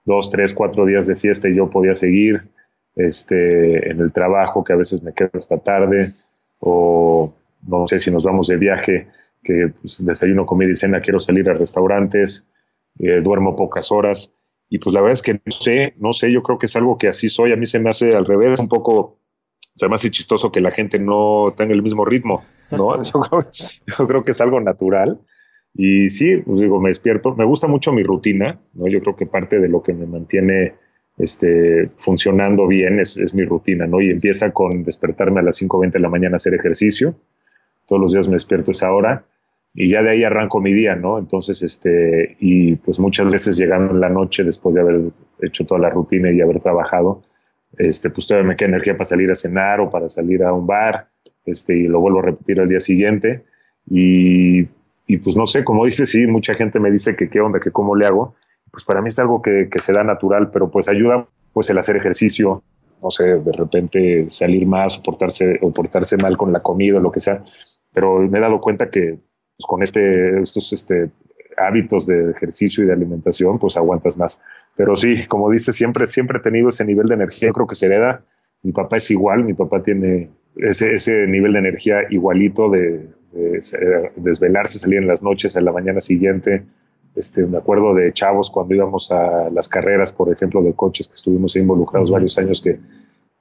dos, 0.04 0.30
tres, 0.30 0.54
cuatro 0.54 0.86
días 0.86 1.06
de 1.06 1.16
fiesta 1.16 1.48
y 1.48 1.56
yo 1.56 1.68
podía 1.68 1.94
seguir 1.94 2.48
este, 2.94 3.90
en 3.90 4.00
el 4.00 4.12
trabajo, 4.12 4.64
que 4.64 4.72
a 4.72 4.76
veces 4.76 5.02
me 5.02 5.12
quedo 5.12 5.30
hasta 5.34 5.58
tarde, 5.58 6.12
o 6.60 7.34
no 7.66 7.86
sé 7.86 7.98
si 7.98 8.11
nos 8.11 8.24
vamos 8.24 8.48
de 8.48 8.56
viaje, 8.56 9.09
que 9.42 9.72
pues, 9.80 10.04
desayuno, 10.04 10.46
comida 10.46 10.70
y 10.70 10.74
cena, 10.74 11.00
quiero 11.00 11.20
salir 11.20 11.48
a 11.48 11.54
restaurantes, 11.54 12.48
eh, 12.98 13.20
duermo 13.22 13.56
pocas 13.56 13.90
horas. 13.92 14.32
Y 14.68 14.78
pues 14.78 14.94
la 14.94 15.00
verdad 15.00 15.14
es 15.14 15.22
que 15.22 15.34
no 15.34 15.52
sé, 15.52 15.94
no 15.98 16.12
sé, 16.12 16.30
yo 16.30 16.42
creo 16.42 16.59
que 16.59 16.66
es 16.66 16.76
algo 16.76 16.98
que 16.98 17.09
así 17.09 17.28
soy. 17.28 17.52
A 17.52 17.56
mí 17.56 17.66
se 17.66 17.78
me 17.78 17.90
hace 17.90 18.14
al 18.14 18.26
revés, 18.26 18.61
un 18.61 18.68
poco, 18.68 19.18
se 19.74 19.88
me 19.88 19.94
hace 19.94 20.11
chistoso 20.11 20.52
que 20.52 20.61
la 20.61 20.70
gente 20.70 20.98
no 20.98 21.54
tenga 21.56 21.72
el 21.72 21.82
mismo 21.82 22.04
ritmo, 22.04 22.42
¿no? 22.70 23.00
yo, 23.02 24.06
creo, 24.06 24.22
que 24.22 24.32
es 24.32 24.40
algo 24.40 24.61
natural. 24.61 25.20
Y 25.74 26.09
sí, 26.11 26.36
pues 26.38 26.61
digo, 26.61 26.80
me 26.80 26.90
despierto. 26.90 27.34
Me 27.34 27.44
gusta 27.44 27.66
mucho 27.66 27.92
mi 27.92 28.02
rutina, 28.02 28.59
¿no? 28.74 28.88
Yo 28.88 29.00
creo 29.00 29.16
que 29.16 29.26
parte 29.26 29.59
de 29.59 29.68
lo 29.68 29.82
que 29.82 29.94
me 29.94 30.06
mantiene 30.06 30.74
este, 31.16 31.90
funcionando 31.96 32.66
bien 32.66 32.98
es, 33.00 33.16
es 33.16 33.32
mi 33.32 33.44
rutina, 33.44 33.86
¿no? 33.86 34.02
Y 34.02 34.11
empieza 34.11 34.52
con 34.52 34.82
despertarme 34.82 35.40
a 35.40 35.44
las 35.44 35.62
5.20 35.62 35.92
de 35.92 36.00
la 36.00 36.11
mañana 36.11 36.34
a 36.34 36.36
hacer 36.36 36.54
ejercicio 36.54 37.14
todos 37.89 38.01
los 38.01 38.12
días 38.12 38.28
me 38.28 38.34
despierto 38.34 38.70
esa 38.70 38.93
hora 38.93 39.24
y 39.74 39.89
ya 39.89 40.03
de 40.03 40.11
ahí 40.11 40.24
arranco 40.24 40.61
mi 40.61 40.72
día, 40.72 40.97
¿no? 40.97 41.18
Entonces, 41.18 41.62
este, 41.62 42.36
y 42.41 42.76
pues 42.76 42.99
muchas 42.99 43.30
veces 43.32 43.57
llegando 43.57 43.95
en 43.95 44.01
la 44.01 44.09
noche 44.09 44.45
después 44.45 44.74
de 44.74 44.80
haber 44.80 45.01
hecho 45.41 45.64
toda 45.66 45.80
la 45.80 45.91
rutina 45.91 46.30
y 46.30 46.41
haber 46.41 46.59
trabajado, 46.59 47.22
este, 47.76 48.11
pues 48.11 48.26
todavía 48.26 48.49
me 48.49 48.57
queda 48.57 48.70
energía 48.70 48.95
para 48.97 49.05
salir 49.05 49.30
a 49.30 49.34
cenar 49.34 49.80
o 49.80 49.91
para 49.91 50.09
salir 50.09 50.43
a 50.43 50.53
un 50.53 50.66
bar, 50.66 51.09
este, 51.45 51.76
y 51.76 51.82
lo 51.84 52.01
vuelvo 52.01 52.20
a 52.20 52.22
repetir 52.22 52.61
al 52.61 52.68
día 52.68 52.80
siguiente. 52.80 53.45
Y, 53.89 54.66
y 55.07 55.16
pues 55.18 55.36
no 55.36 55.47
sé, 55.47 55.64
como 55.64 55.84
dices, 55.84 56.11
sí, 56.11 56.26
mucha 56.26 56.55
gente 56.55 56.80
me 56.80 56.91
dice 56.91 57.14
que 57.14 57.28
qué 57.28 57.41
onda, 57.41 57.61
que 57.61 57.70
cómo 57.70 57.95
le 57.95 58.07
hago. 58.07 58.34
Pues 58.70 58.84
para 58.84 59.01
mí 59.01 59.09
es 59.09 59.18
algo 59.18 59.41
que, 59.41 59.68
que 59.70 59.80
se 59.80 59.93
da 59.93 60.03
natural, 60.03 60.51
pero 60.51 60.70
pues 60.70 60.89
ayuda 60.89 61.26
pues 61.53 61.70
el 61.70 61.78
hacer 61.78 61.97
ejercicio, 61.97 62.62
no 63.03 63.11
sé, 63.11 63.24
de 63.24 63.53
repente 63.53 64.24
salir 64.28 64.66
más 64.66 64.99
o 64.99 65.03
portarse, 65.03 65.59
o 65.62 65.72
portarse 65.72 66.16
mal 66.16 66.36
con 66.36 66.53
la 66.53 66.61
comida 66.61 66.99
o 66.99 67.01
lo 67.01 67.12
que 67.12 67.20
sea, 67.20 67.43
pero 67.93 68.18
me 68.20 68.39
he 68.39 68.41
dado 68.41 68.61
cuenta 68.61 68.91
que 68.91 69.18
pues, 69.57 69.66
con 69.66 69.82
este, 69.82 70.41
estos 70.41 70.72
este, 70.72 71.11
hábitos 71.57 72.07
de 72.07 72.30
ejercicio 72.30 72.84
y 72.84 72.86
de 72.86 72.93
alimentación, 72.93 73.59
pues 73.59 73.76
aguantas 73.76 74.16
más. 74.16 74.41
Pero 74.76 74.97
sí, 74.97 75.26
como 75.26 75.51
dices, 75.51 75.74
siempre, 75.74 76.07
siempre 76.07 76.39
he 76.39 76.43
tenido 76.43 76.68
ese 76.68 76.84
nivel 76.84 77.07
de 77.07 77.14
energía, 77.14 77.51
creo 77.53 77.66
que 77.66 77.74
se 77.74 77.86
hereda. 77.86 78.22
Mi 78.62 78.72
papá 78.72 78.97
es 78.97 79.11
igual, 79.11 79.45
mi 79.45 79.55
papá 79.55 79.82
tiene 79.82 80.30
ese, 80.57 80.95
ese 80.95 81.26
nivel 81.26 81.53
de 81.53 81.59
energía 81.61 82.01
igualito 82.11 82.70
de, 82.70 83.09
desvelarse, 84.16 84.78
salir 84.78 84.99
en 84.99 85.07
las 85.07 85.22
noches, 85.22 85.55
en 85.57 85.64
la 85.64 85.72
mañana 85.72 86.01
siguiente, 86.01 86.64
Este, 87.14 87.45
me 87.47 87.59
acuerdo 87.59 87.95
de 87.95 88.12
chavos 88.12 88.51
cuando 88.51 88.74
íbamos 88.74 89.11
a 89.11 89.51
las 89.51 89.68
carreras, 89.68 90.12
por 90.12 90.32
ejemplo, 90.32 90.62
de 90.62 90.72
coches 90.72 91.09
que 91.09 91.14
estuvimos 91.14 91.57
involucrados 91.57 92.11
varios 92.11 92.39
años 92.39 92.61
que 92.61 92.78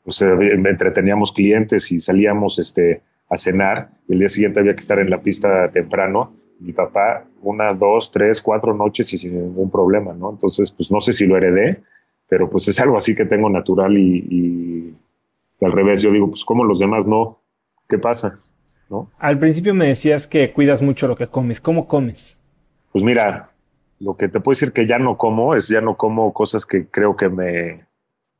pues, 0.03 0.21
eh, 0.21 0.27
entreteníamos 0.51 1.31
clientes 1.31 1.91
y 1.91 1.99
salíamos 1.99 2.59
este, 2.59 3.01
a 3.29 3.37
cenar. 3.37 3.89
Y 4.07 4.13
el 4.13 4.19
día 4.19 4.29
siguiente 4.29 4.59
había 4.59 4.75
que 4.75 4.81
estar 4.81 4.99
en 4.99 5.09
la 5.09 5.21
pista 5.21 5.69
temprano. 5.71 6.33
Mi 6.59 6.73
papá, 6.73 7.25
una, 7.41 7.73
dos, 7.73 8.11
tres, 8.11 8.41
cuatro 8.41 8.73
noches 8.73 9.13
y 9.13 9.17
sin 9.17 9.35
ningún 9.35 9.69
problema, 9.69 10.13
¿no? 10.13 10.31
Entonces, 10.31 10.71
pues 10.71 10.89
no 10.91 11.01
sé 11.01 11.13
si 11.13 11.27
lo 11.27 11.37
heredé, 11.37 11.83
pero 12.27 12.49
pues 12.49 12.67
es 12.67 12.79
algo 12.79 12.97
así 12.97 13.15
que 13.15 13.25
tengo 13.25 13.49
natural 13.49 13.97
y, 13.97 14.95
y 15.59 15.65
al 15.65 15.71
revés, 15.71 16.01
yo 16.01 16.11
digo, 16.11 16.29
pues 16.29 16.43
como 16.43 16.63
los 16.63 16.79
demás 16.79 17.07
no, 17.07 17.37
¿qué 17.87 17.97
pasa? 17.97 18.33
¿No? 18.89 19.11
Al 19.19 19.37
principio 19.37 19.73
me 19.73 19.87
decías 19.87 20.27
que 20.27 20.51
cuidas 20.51 20.81
mucho 20.81 21.07
lo 21.07 21.15
que 21.15 21.27
comes. 21.27 21.61
¿Cómo 21.61 21.87
comes? 21.87 22.39
Pues 22.91 23.03
mira, 23.03 23.51
lo 23.99 24.15
que 24.15 24.27
te 24.29 24.39
puedo 24.39 24.53
decir 24.53 24.71
que 24.71 24.87
ya 24.87 24.97
no 24.99 25.17
como 25.17 25.55
es 25.55 25.67
ya 25.67 25.81
no 25.81 25.97
como 25.97 26.33
cosas 26.33 26.65
que 26.65 26.87
creo 26.87 27.15
que 27.15 27.29
me, 27.29 27.85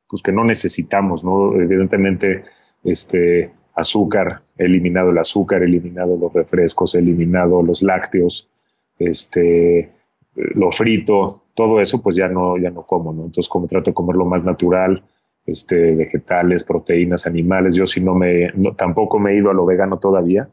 pues 0.08 0.22
que 0.22 0.32
no 0.32 0.44
necesitamos, 0.44 1.24
¿no? 1.24 1.54
Evidentemente, 1.54 2.46
este 2.84 3.52
azúcar, 3.78 4.40
eliminado 4.58 5.12
el 5.12 5.18
azúcar, 5.20 5.62
eliminado 5.62 6.18
los 6.18 6.34
refrescos, 6.34 6.96
eliminado 6.96 7.62
los 7.62 7.84
lácteos, 7.84 8.50
este, 8.98 9.92
lo 10.36 10.72
frito, 10.72 11.44
todo 11.54 11.80
eso, 11.80 12.02
pues 12.02 12.16
ya 12.16 12.28
no, 12.28 12.58
ya 12.58 12.72
no 12.72 12.84
como, 12.84 13.14
¿no? 13.14 13.26
Entonces, 13.26 13.48
como 13.48 13.68
trato 13.68 13.92
de 13.92 13.96
comer 13.96 14.16
lo 14.16 14.26
más 14.26 14.44
natural, 14.44 15.04
este, 15.46 15.96
vegetales, 15.96 16.64
proteínas, 16.64 17.26
animales. 17.26 17.76
Yo 17.76 17.88
sí 17.88 18.02
no 18.02 18.16
me, 18.16 18.52
tampoco 18.76 19.20
me 19.20 19.32
he 19.32 19.38
ido 19.38 19.50
a 19.50 19.54
lo 19.54 19.66
vegano 19.66 19.98
todavía, 19.98 20.50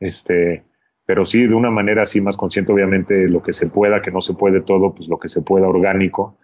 este, 0.00 0.64
pero 1.06 1.24
sí 1.24 1.46
de 1.46 1.54
una 1.54 1.70
manera 1.70 2.02
así 2.02 2.20
más 2.20 2.36
consciente, 2.36 2.72
obviamente 2.72 3.28
lo 3.28 3.42
que 3.42 3.52
se 3.52 3.68
pueda, 3.68 4.02
que 4.02 4.10
no 4.10 4.20
se 4.20 4.34
puede 4.34 4.60
todo, 4.60 4.94
pues 4.94 5.08
lo 5.08 5.18
que 5.18 5.28
se 5.28 5.42
pueda 5.42 5.68
orgánico 5.68 6.36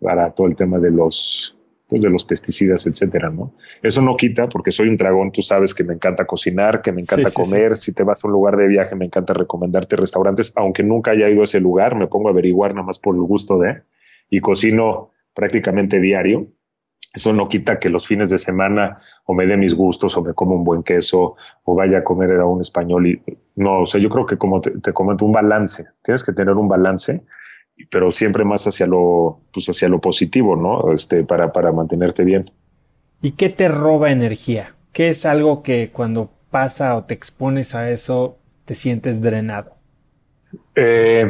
para 0.00 0.32
todo 0.32 0.48
el 0.48 0.56
tema 0.56 0.78
de 0.78 0.90
los, 0.90 1.55
pues 1.88 2.02
de 2.02 2.10
los 2.10 2.24
pesticidas, 2.24 2.86
etcétera, 2.86 3.30
¿no? 3.30 3.54
Eso 3.82 4.02
no 4.02 4.16
quita, 4.16 4.48
porque 4.48 4.72
soy 4.72 4.88
un 4.88 4.96
dragón, 4.96 5.30
tú 5.30 5.42
sabes 5.42 5.72
que 5.72 5.84
me 5.84 5.94
encanta 5.94 6.24
cocinar, 6.26 6.82
que 6.82 6.92
me 6.92 7.02
encanta 7.02 7.30
comer, 7.30 7.76
si 7.76 7.92
te 7.92 8.02
vas 8.02 8.24
a 8.24 8.28
un 8.28 8.32
lugar 8.32 8.56
de 8.56 8.66
viaje 8.66 8.96
me 8.96 9.04
encanta 9.04 9.34
recomendarte 9.34 9.96
restaurantes, 9.96 10.52
aunque 10.56 10.82
nunca 10.82 11.12
haya 11.12 11.28
ido 11.28 11.42
a 11.42 11.44
ese 11.44 11.60
lugar, 11.60 11.94
me 11.94 12.08
pongo 12.08 12.28
a 12.28 12.32
averiguar 12.32 12.74
nada 12.74 12.86
más 12.86 12.98
por 12.98 13.14
el 13.14 13.22
gusto 13.22 13.58
de, 13.58 13.82
y 14.30 14.40
cocino 14.40 15.12
prácticamente 15.32 16.00
diario, 16.00 16.48
eso 17.16 17.32
no 17.32 17.48
quita 17.48 17.78
que 17.78 17.88
los 17.88 18.06
fines 18.06 18.28
de 18.28 18.36
semana 18.36 19.00
o 19.24 19.32
me 19.32 19.46
dé 19.46 19.56
mis 19.56 19.74
gustos 19.74 20.14
o 20.18 20.22
me 20.22 20.34
como 20.34 20.54
un 20.54 20.64
buen 20.64 20.82
queso 20.82 21.34
o 21.64 21.74
vaya 21.74 21.98
a 21.98 22.04
comer 22.04 22.32
a 22.32 22.44
un 22.44 22.60
español. 22.60 23.06
Y, 23.06 23.22
no, 23.54 23.80
o 23.80 23.86
sea, 23.86 23.98
yo 24.02 24.10
creo 24.10 24.26
que 24.26 24.36
como 24.36 24.60
te, 24.60 24.92
comento, 24.92 25.24
un 25.24 25.32
balance. 25.32 25.86
Tienes 26.02 26.22
que 26.22 26.34
tener 26.34 26.54
un 26.54 26.68
balance, 26.68 27.24
pero 27.90 28.10
siempre 28.10 28.44
más 28.44 28.66
hacia 28.66 28.86
lo, 28.86 29.40
pues 29.52 29.66
hacia 29.68 29.88
lo 29.88 30.00
positivo, 30.00 30.56
¿no? 30.56 30.92
Este, 30.92 31.24
para, 31.24 31.52
para 31.52 31.72
mantenerte 31.72 32.24
bien. 32.24 32.44
¿Y 33.22 33.32
qué 33.32 33.48
te 33.48 33.68
roba 33.68 34.10
energía? 34.10 34.74
¿Qué 34.92 35.10
es 35.10 35.26
algo 35.26 35.62
que 35.62 35.90
cuando 35.92 36.30
pasa 36.50 36.96
o 36.96 37.04
te 37.04 37.14
expones 37.14 37.74
a 37.74 37.90
eso 37.90 38.38
te 38.64 38.74
sientes 38.74 39.20
drenado? 39.20 39.76
Eh, 40.74 41.26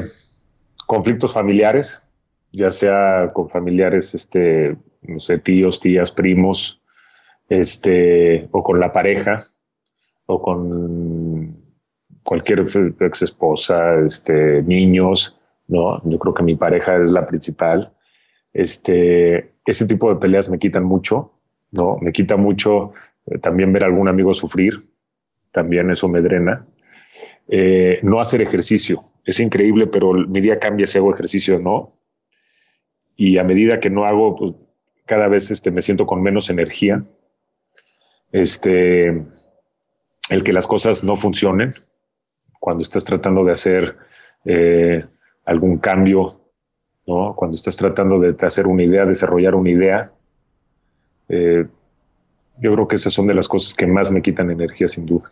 conflictos 0.87 1.33
familiares, 1.33 2.03
ya 2.53 2.71
sea 2.71 3.31
con 3.33 3.49
familiares 3.49 4.15
este, 4.15 4.77
no 5.03 5.21
sé, 5.21 5.39
tíos, 5.39 5.81
tías, 5.81 6.13
primos, 6.13 6.83
este, 7.49 8.49
o 8.51 8.63
con 8.63 8.81
la 8.81 8.93
pareja, 8.93 9.45
o 10.27 10.43
con 10.43 11.57
cualquier 12.23 12.65
ex 13.01 13.23
esposa, 13.23 14.01
este, 14.05 14.63
niños, 14.63 15.37
¿no? 15.69 16.01
Yo 16.05 16.19
creo 16.19 16.35
que 16.35 16.43
mi 16.43 16.57
pareja 16.57 16.97
es 16.97 17.11
la 17.11 17.27
principal. 17.27 17.93
Este, 18.53 19.53
ese 19.65 19.87
tipo 19.87 20.13
de 20.13 20.21
peleas 20.21 20.49
me 20.49 20.59
quitan 20.59 20.85
mucho, 20.85 21.33
¿no? 21.71 21.99
Me 22.01 22.13
quita 22.13 22.37
mucho 22.37 22.93
eh, 23.27 23.39
también 23.39 23.73
ver 23.73 23.85
a 23.85 23.87
algún 23.87 24.09
amigo 24.09 24.33
sufrir, 24.35 24.75
también 25.51 25.91
eso 25.91 26.09
me 26.09 26.21
drena. 26.21 26.67
Eh, 27.49 28.01
no 28.03 28.21
hacer 28.21 28.41
ejercicio, 28.41 29.01
es 29.25 29.41
increíble, 29.41 29.87
pero 29.87 30.13
mi 30.13 30.41
día 30.41 30.59
cambia 30.59 30.87
si 30.87 30.99
hago 30.99 31.13
ejercicio 31.13 31.57
o 31.57 31.61
no. 31.61 31.91
Y 33.17 33.39
a 33.39 33.45
medida 33.45 33.81
que 33.81 33.91
no 33.91 34.05
hago, 34.05 34.37
pues 34.37 34.53
cada 35.07 35.29
vez 35.29 35.51
este, 35.51 35.71
me 35.71 35.83
siento 35.83 36.07
con 36.07 36.23
menos 36.23 36.51
energía. 36.51 37.03
Este, 38.33 39.09
el 40.29 40.43
que 40.45 40.53
las 40.53 40.67
cosas 40.67 41.05
no 41.05 41.17
funcionen 41.17 41.73
cuando 42.61 42.83
estás 42.83 43.05
tratando 43.05 43.45
de 43.45 43.53
hacer 43.53 43.97
eh, 44.45 45.05
algún 45.47 45.79
cambio, 45.79 46.41
¿no? 47.07 47.35
cuando 47.35 47.55
estás 47.55 47.77
tratando 47.77 48.21
de 48.21 48.35
hacer 48.47 48.67
una 48.67 48.83
idea, 48.83 49.07
desarrollar 49.07 49.55
una 49.55 49.71
idea. 49.71 50.13
Eh, 51.29 51.67
yo 52.59 52.73
creo 52.73 52.89
que 52.89 52.97
esas 52.97 53.13
son 53.13 53.27
de 53.27 53.35
las 53.35 53.49
cosas 53.49 53.75
que 53.75 53.87
más 53.87 54.11
me 54.11 54.23
quitan 54.23 54.51
energía, 54.51 54.89
sin 54.89 55.07
duda. 55.07 55.31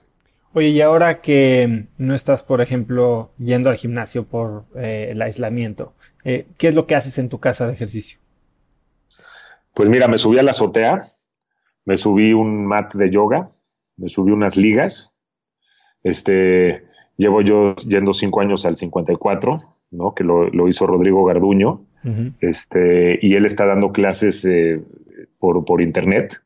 Oye, 0.53 0.69
y 0.69 0.81
ahora 0.81 1.21
que 1.21 1.87
no 1.99 2.15
estás, 2.15 2.43
por 2.43 2.61
ejemplo, 2.61 3.31
yendo 3.39 3.71
al 3.71 3.77
gimnasio 3.77 4.25
por 4.25 4.65
eh, 4.77 5.09
el 5.11 5.21
aislamiento, 5.21 5.95
¿qué 6.23 6.47
es 6.69 6.75
lo 6.75 6.87
que 6.87 6.95
haces 6.95 7.19
en 7.19 7.29
tu 7.29 7.39
casa 7.41 7.67
de 7.67 7.75
ejercicio? 7.75 8.19
Pues 9.75 9.89
mira, 9.89 10.07
me 10.07 10.19
subí 10.19 10.39
a 10.39 10.43
la 10.43 10.53
azotea, 10.53 11.09
me 11.85 11.97
subí 11.97 12.33
un 12.33 12.65
mat 12.65 12.95
de 12.95 13.11
yoga, 13.11 13.49
me 13.97 14.09
subí 14.09 14.31
unas 14.31 14.57
ligas. 14.57 15.19
Este, 16.03 16.87
llevo 17.17 17.43
yo 17.43 17.75
yendo 17.77 18.13
cinco 18.13 18.41
años 18.41 18.67
al 18.67 18.77
54, 18.77 19.57
¿no? 19.95 20.15
Que 20.15 20.25
lo, 20.25 20.69
hizo 20.69 20.87
Rodrigo 20.87 21.25
Garduño. 21.25 21.87
Este, 22.41 23.19
y 23.23 23.35
él 23.35 23.47
está 23.47 23.65
dando 23.65 23.91
clases 23.91 24.45
eh, 24.45 24.83
por, 25.39 25.65
por 25.65 25.81
internet. 25.81 26.43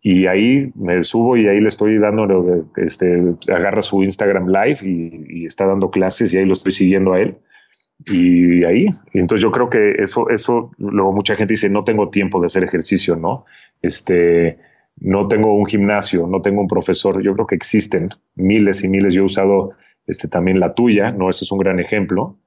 Y 0.00 0.26
ahí 0.26 0.70
me 0.76 1.02
subo 1.02 1.36
y 1.36 1.48
ahí 1.48 1.60
le 1.60 1.68
estoy 1.68 1.98
dando, 1.98 2.68
este, 2.76 3.30
agarra 3.52 3.82
su 3.82 4.04
Instagram 4.04 4.46
Live 4.46 4.78
y, 4.82 5.40
y, 5.40 5.46
está 5.46 5.66
dando 5.66 5.90
clases 5.90 6.32
y 6.32 6.38
ahí 6.38 6.44
lo 6.44 6.52
estoy 6.52 6.70
siguiendo 6.70 7.14
a 7.14 7.20
él 7.20 7.38
y 8.06 8.64
ahí. 8.64 8.86
Entonces 9.12 9.42
yo 9.42 9.50
creo 9.50 9.68
que 9.68 9.92
eso, 9.98 10.30
eso, 10.30 10.70
luego 10.78 11.12
mucha 11.12 11.34
gente 11.34 11.54
dice, 11.54 11.68
no 11.68 11.84
tengo 11.84 12.10
tiempo 12.10 12.40
de 12.40 12.46
hacer 12.46 12.64
ejercicio, 12.64 13.16
¿no? 13.16 13.44
Este, 13.82 14.58
no 15.00 15.28
tengo 15.28 15.54
un 15.54 15.66
gimnasio, 15.66 16.26
no 16.26 16.42
tengo 16.42 16.60
un 16.60 16.68
profesor. 16.68 17.22
Yo 17.22 17.34
creo 17.34 17.46
que 17.46 17.56
existen 17.56 18.08
miles 18.34 18.84
y 18.84 18.88
miles. 18.88 19.14
Yo 19.14 19.22
he 19.22 19.26
usado 19.26 19.72
este, 20.06 20.28
también 20.28 20.60
la 20.60 20.74
tuya, 20.74 21.10
¿no? 21.10 21.30
Ese 21.30 21.44
es 21.44 21.52
un 21.52 21.58
gran 21.58 21.80
ejemplo 21.80 22.38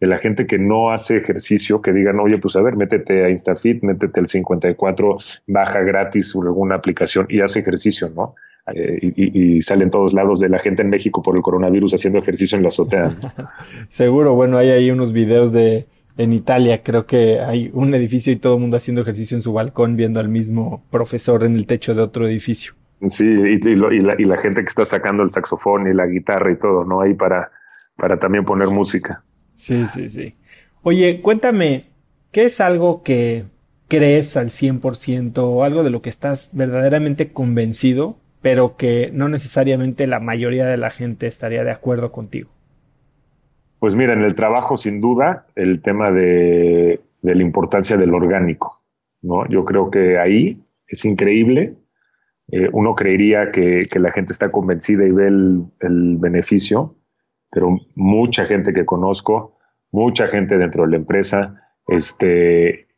de 0.00 0.06
la 0.06 0.18
gente 0.18 0.46
que 0.46 0.58
no 0.58 0.92
hace 0.92 1.16
ejercicio, 1.16 1.82
que 1.82 1.92
digan, 1.92 2.20
oye, 2.20 2.38
pues 2.38 2.54
a 2.56 2.62
ver, 2.62 2.76
métete 2.76 3.24
a 3.24 3.30
InstaFit, 3.30 3.82
métete 3.82 4.20
al 4.20 4.26
54, 4.26 5.16
baja 5.46 5.80
gratis 5.80 6.34
alguna 6.36 6.76
aplicación 6.76 7.26
y 7.28 7.40
hace 7.40 7.60
ejercicio, 7.60 8.10
¿no? 8.14 8.34
Eh, 8.74 9.12
y, 9.16 9.60
salen 9.62 9.90
todos 9.90 10.12
lados 10.12 10.40
de 10.40 10.48
la 10.50 10.58
gente 10.58 10.82
en 10.82 10.90
México 10.90 11.22
por 11.22 11.36
el 11.36 11.42
coronavirus 11.42 11.94
haciendo 11.94 12.18
ejercicio 12.18 12.56
en 12.56 12.62
la 12.62 12.68
azotea. 12.68 13.12
Seguro, 13.88 14.34
bueno, 14.34 14.58
hay 14.58 14.70
ahí 14.70 14.90
unos 14.90 15.12
videos 15.12 15.52
de 15.52 15.86
en 16.18 16.32
Italia, 16.32 16.82
creo 16.82 17.06
que 17.06 17.40
hay 17.40 17.70
un 17.72 17.94
edificio 17.94 18.32
y 18.32 18.36
todo 18.36 18.54
el 18.54 18.60
mundo 18.60 18.76
haciendo 18.76 19.02
ejercicio 19.02 19.36
en 19.36 19.42
su 19.42 19.52
balcón 19.52 19.96
viendo 19.96 20.18
al 20.18 20.28
mismo 20.28 20.82
profesor 20.90 21.44
en 21.44 21.54
el 21.54 21.66
techo 21.66 21.94
de 21.94 22.02
otro 22.02 22.26
edificio. 22.26 22.74
Sí, 23.06 23.24
y, 23.24 23.58
la, 23.76 24.16
y 24.18 24.24
la, 24.24 24.36
gente 24.36 24.60
que 24.62 24.66
está 24.66 24.84
sacando 24.84 25.22
el 25.22 25.30
saxofón 25.30 25.88
y 25.88 25.94
la 25.94 26.06
guitarra 26.06 26.50
y 26.50 26.56
todo, 26.56 26.84
¿no? 26.84 27.00
Ahí 27.00 27.14
para, 27.14 27.52
para 27.96 28.18
también 28.18 28.44
poner 28.44 28.68
música. 28.68 29.22
Sí, 29.58 29.86
sí, 29.86 30.08
sí. 30.08 30.36
Oye, 30.82 31.20
cuéntame, 31.20 31.82
¿qué 32.30 32.44
es 32.44 32.60
algo 32.60 33.02
que 33.02 33.44
crees 33.88 34.36
al 34.36 34.50
100% 34.50 35.38
o 35.38 35.64
algo 35.64 35.82
de 35.82 35.90
lo 35.90 36.00
que 36.00 36.08
estás 36.08 36.50
verdaderamente 36.52 37.32
convencido 37.32 38.18
pero 38.40 38.76
que 38.76 39.10
no 39.12 39.28
necesariamente 39.28 40.06
la 40.06 40.20
mayoría 40.20 40.64
de 40.64 40.76
la 40.76 40.90
gente 40.90 41.26
estaría 41.26 41.64
de 41.64 41.72
acuerdo 41.72 42.12
contigo? 42.12 42.50
Pues 43.80 43.96
mira, 43.96 44.12
en 44.12 44.22
el 44.22 44.36
trabajo 44.36 44.76
sin 44.76 45.00
duda 45.00 45.48
el 45.56 45.82
tema 45.82 46.12
de, 46.12 47.00
la 47.22 47.42
importancia 47.42 47.96
del 47.96 48.14
orgánico, 48.14 48.84
¿no? 49.22 49.44
Yo 49.48 49.64
creo 49.64 49.90
que 49.90 50.20
ahí 50.20 50.62
es 50.86 51.04
increíble. 51.04 51.74
Eh, 52.52 52.68
uno 52.72 52.94
creería 52.94 53.50
que, 53.50 53.88
la 53.96 54.12
gente 54.12 54.32
está 54.32 54.52
convencida 54.52 55.04
y 55.04 55.10
ve 55.10 55.26
el, 55.26 55.64
el, 55.80 56.16
beneficio, 56.16 56.94
pero 57.50 57.76
mucha 57.94 58.44
gente 58.44 58.72
que 58.72 58.84
conozco, 58.84 59.58
mucha 59.90 60.28
gente 60.28 60.58
dentro 60.58 60.84
de 60.84 60.90
la 60.90 60.96
empresa, 60.96 61.72
este, 61.86 62.88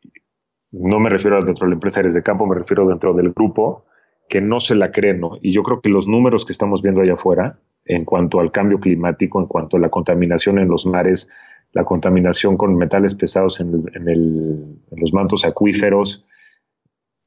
no 0.71 0.99
me 0.99 1.09
refiero 1.09 1.37
a 1.37 1.45
dentro 1.45 1.65
de 1.65 1.71
la 1.71 1.75
empresa 1.75 1.99
eres 1.99 2.13
de 2.13 2.23
campo, 2.23 2.45
me 2.45 2.55
refiero 2.55 2.87
dentro 2.87 3.13
del 3.13 3.31
grupo, 3.31 3.85
que 4.29 4.41
no 4.41 4.59
se 4.59 4.75
la 4.75 4.91
creen, 4.91 5.19
¿no? 5.19 5.37
Y 5.41 5.51
yo 5.51 5.61
creo 5.63 5.81
que 5.81 5.89
los 5.89 6.07
números 6.07 6.45
que 6.45 6.53
estamos 6.53 6.81
viendo 6.81 7.01
allá 7.01 7.13
afuera, 7.13 7.59
en 7.85 8.05
cuanto 8.05 8.39
al 8.39 8.51
cambio 8.51 8.79
climático, 8.79 9.39
en 9.39 9.45
cuanto 9.45 9.77
a 9.77 9.79
la 9.79 9.89
contaminación 9.89 10.59
en 10.59 10.69
los 10.69 10.85
mares, 10.85 11.29
la 11.73 11.83
contaminación 11.83 12.57
con 12.57 12.75
metales 12.75 13.15
pesados 13.15 13.59
en, 13.59 13.71
los 13.71 15.13
mantos 15.13 15.45
acuíferos, 15.45 16.25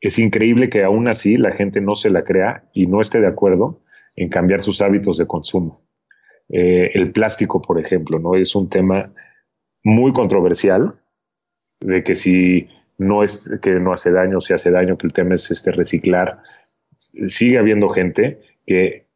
es 0.00 0.18
increíble 0.18 0.68
que 0.68 0.84
aún 0.84 1.08
así 1.08 1.36
la 1.36 1.52
gente 1.52 1.80
no 1.80 1.94
se 1.94 2.10
la 2.10 2.24
crea 2.24 2.68
y 2.72 2.86
no 2.86 3.00
esté 3.00 3.20
de 3.20 3.28
acuerdo 3.28 3.82
en 4.16 4.28
cambiar 4.28 4.60
sus 4.60 4.80
hábitos 4.80 5.18
de 5.18 5.26
consumo. 5.26 5.83
Eh, 6.48 6.90
el 6.94 7.12
plástico, 7.12 7.60
por 7.62 7.80
ejemplo, 7.80 8.18
¿no? 8.18 8.34
Es 8.34 8.54
un 8.54 8.68
tema 8.68 9.12
muy 9.82 10.12
controversial 10.12 10.92
de 11.80 12.02
que 12.02 12.14
si 12.14 12.68
no 12.98 13.22
es 13.22 13.50
que 13.60 13.72
no 13.80 13.92
hace 13.92 14.12
daño, 14.12 14.40
si 14.40 14.52
hace 14.52 14.70
daño, 14.70 14.96
que 14.96 15.06
el 15.06 15.12
tema 15.12 15.34
es 15.34 15.50
este 15.50 15.72
reciclar. 15.72 16.42
Sigue 17.26 17.58
habiendo 17.58 17.88
gente 17.88 18.40
que 18.66 19.08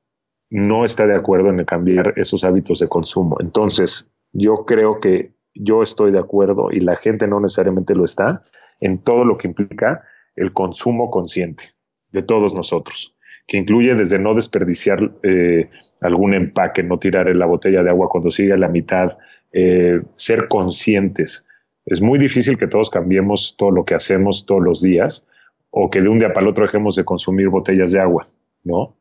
no 0.50 0.84
está 0.84 1.06
de 1.06 1.14
acuerdo 1.14 1.50
en 1.50 1.64
cambiar 1.64 2.14
esos 2.16 2.44
hábitos 2.44 2.80
de 2.80 2.88
consumo. 2.88 3.36
Entonces, 3.40 4.10
yo 4.32 4.64
creo 4.64 5.00
que 5.00 5.32
yo 5.54 5.82
estoy 5.82 6.12
de 6.12 6.18
acuerdo 6.18 6.70
y 6.70 6.80
la 6.80 6.96
gente 6.96 7.26
no 7.26 7.40
necesariamente 7.40 7.94
lo 7.94 8.04
está 8.04 8.40
en 8.80 8.98
todo 9.02 9.24
lo 9.24 9.36
que 9.36 9.48
implica 9.48 10.04
el 10.36 10.52
consumo 10.52 11.10
consciente 11.10 11.64
de 12.12 12.22
todos 12.22 12.54
nosotros, 12.54 13.16
que 13.48 13.56
incluye 13.56 13.94
desde 13.94 14.18
no 14.18 14.34
desperdiciar 14.34 15.10
eh, 15.22 15.70
algún 16.02 16.34
empaque, 16.34 16.82
no 16.82 16.98
tirar 16.98 17.28
en 17.28 17.38
la 17.38 17.46
botella 17.46 17.82
de 17.82 17.88
agua 17.88 18.10
cuando 18.10 18.30
sigue 18.30 18.52
a 18.52 18.58
la 18.58 18.68
mitad, 18.68 19.16
eh, 19.52 20.02
ser 20.14 20.48
conscientes. 20.48 21.48
Es 21.86 22.02
muy 22.02 22.18
difícil 22.18 22.58
que 22.58 22.66
todos 22.66 22.90
cambiemos 22.90 23.56
todo 23.56 23.70
lo 23.70 23.86
que 23.86 23.94
hacemos 23.94 24.44
todos 24.44 24.62
los 24.62 24.82
días 24.82 25.26
o 25.70 25.88
que 25.88 26.02
de 26.02 26.08
un 26.08 26.18
día 26.18 26.34
para 26.34 26.42
el 26.44 26.50
otro 26.50 26.66
dejemos 26.66 26.94
de 26.94 27.06
consumir 27.06 27.48
botellas 27.48 27.90
de 27.90 28.00
agua, 28.00 28.24
¿no? 28.64 28.94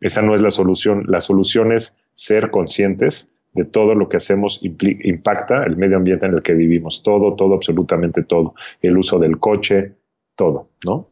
Esa 0.00 0.22
no 0.22 0.34
es 0.34 0.40
la 0.40 0.50
solución. 0.50 1.04
La 1.06 1.20
solución 1.20 1.70
es 1.70 1.96
ser 2.14 2.50
conscientes 2.50 3.30
de 3.52 3.66
todo 3.66 3.94
lo 3.94 4.08
que 4.08 4.16
hacemos 4.16 4.58
impacta 4.62 5.64
el 5.64 5.76
medio 5.76 5.98
ambiente 5.98 6.24
en 6.24 6.32
el 6.32 6.42
que 6.42 6.54
vivimos. 6.54 7.02
Todo, 7.02 7.36
todo, 7.36 7.54
absolutamente 7.54 8.22
todo. 8.22 8.54
El 8.80 8.96
uso 8.96 9.18
del 9.18 9.38
coche, 9.38 9.92
todo, 10.34 10.68
¿no? 10.86 11.11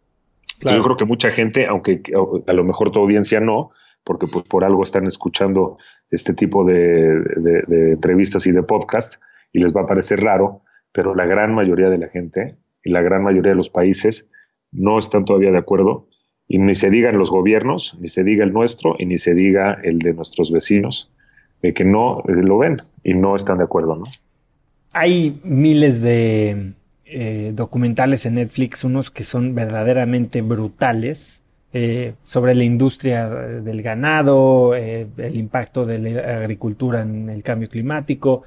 Yo 0.61 0.83
creo 0.83 0.97
que 0.97 1.05
mucha 1.05 1.31
gente, 1.31 1.67
aunque 1.67 2.03
a 2.47 2.53
lo 2.53 2.65
mejor 2.65 2.91
tu 2.91 2.99
audiencia 2.99 3.41
no, 3.41 3.71
porque 4.05 4.27
pues 4.27 4.45
por 4.47 4.65
algo 4.65 4.83
están 4.83 5.07
escuchando 5.07 5.79
este 6.11 6.35
tipo 6.35 6.65
de, 6.65 7.23
entrevistas 7.93 8.47
y 8.47 8.53
de 8.53 8.63
podcast 8.63 9.23
y 9.53 9.61
les 9.61 9.75
va 9.75 9.83
a 9.83 9.87
parecer 9.87 10.21
raro, 10.21 10.63
pero 10.93 11.15
la 11.15 11.27
gran 11.27 11.55
mayoría 11.55 11.89
de 11.89 11.99
la 11.99 12.09
gente 12.09 12.57
y 12.83 12.91
la 12.91 13.03
gran 13.03 13.23
mayoría 13.23 13.53
de 13.53 13.57
los 13.57 13.71
países 13.71 14.31
no 14.73 14.99
están 14.99 15.25
todavía 15.25 15.51
de 15.51 15.59
acuerdo 15.59 16.09
y 16.47 16.59
ni 16.59 16.75
se 16.75 16.91
diga 16.91 17.11
en 17.11 17.19
los 17.19 17.31
gobiernos, 17.31 17.97
ni 18.01 18.09
se 18.09 18.25
diga 18.25 18.45
el 18.45 18.53
nuestro 18.53 18.97
y 18.99 19.07
ni 19.07 19.19
se 19.19 19.35
diga 19.35 19.79
el 19.83 20.01
de 20.01 20.15
nuestros 20.15 20.51
vecinos, 20.51 21.13
de 21.63 21.75
que 21.75 21.85
no 21.85 22.23
lo 22.27 22.59
ven 22.59 22.77
y 23.05 23.15
no 23.15 23.37
están 23.37 23.59
de 23.59 23.65
acuerdo, 23.65 23.97
¿no? 23.97 24.05
Hay 24.93 25.41
miles 25.45 26.03
de 26.03 26.73
eh, 27.13 27.53
documentales 27.55 28.25
en 28.27 28.35
Netflix, 28.35 28.85
unos 28.85 29.11
que 29.11 29.25
son 29.25 29.55
verdaderamente 29.55 30.43
brutales, 30.43 31.43
eh, 31.73 32.15
sobre 32.23 32.55
la 32.55 32.65
industria 32.65 33.29
del 33.29 33.83
ganado, 33.83 34.75
eh, 34.77 35.09
el 35.17 35.37
impacto 35.37 35.85
de 35.85 35.99
la 35.99 36.39
agricultura 36.39 37.03
en 37.03 37.29
el 37.29 37.43
cambio 37.43 37.69
climático. 37.69 38.45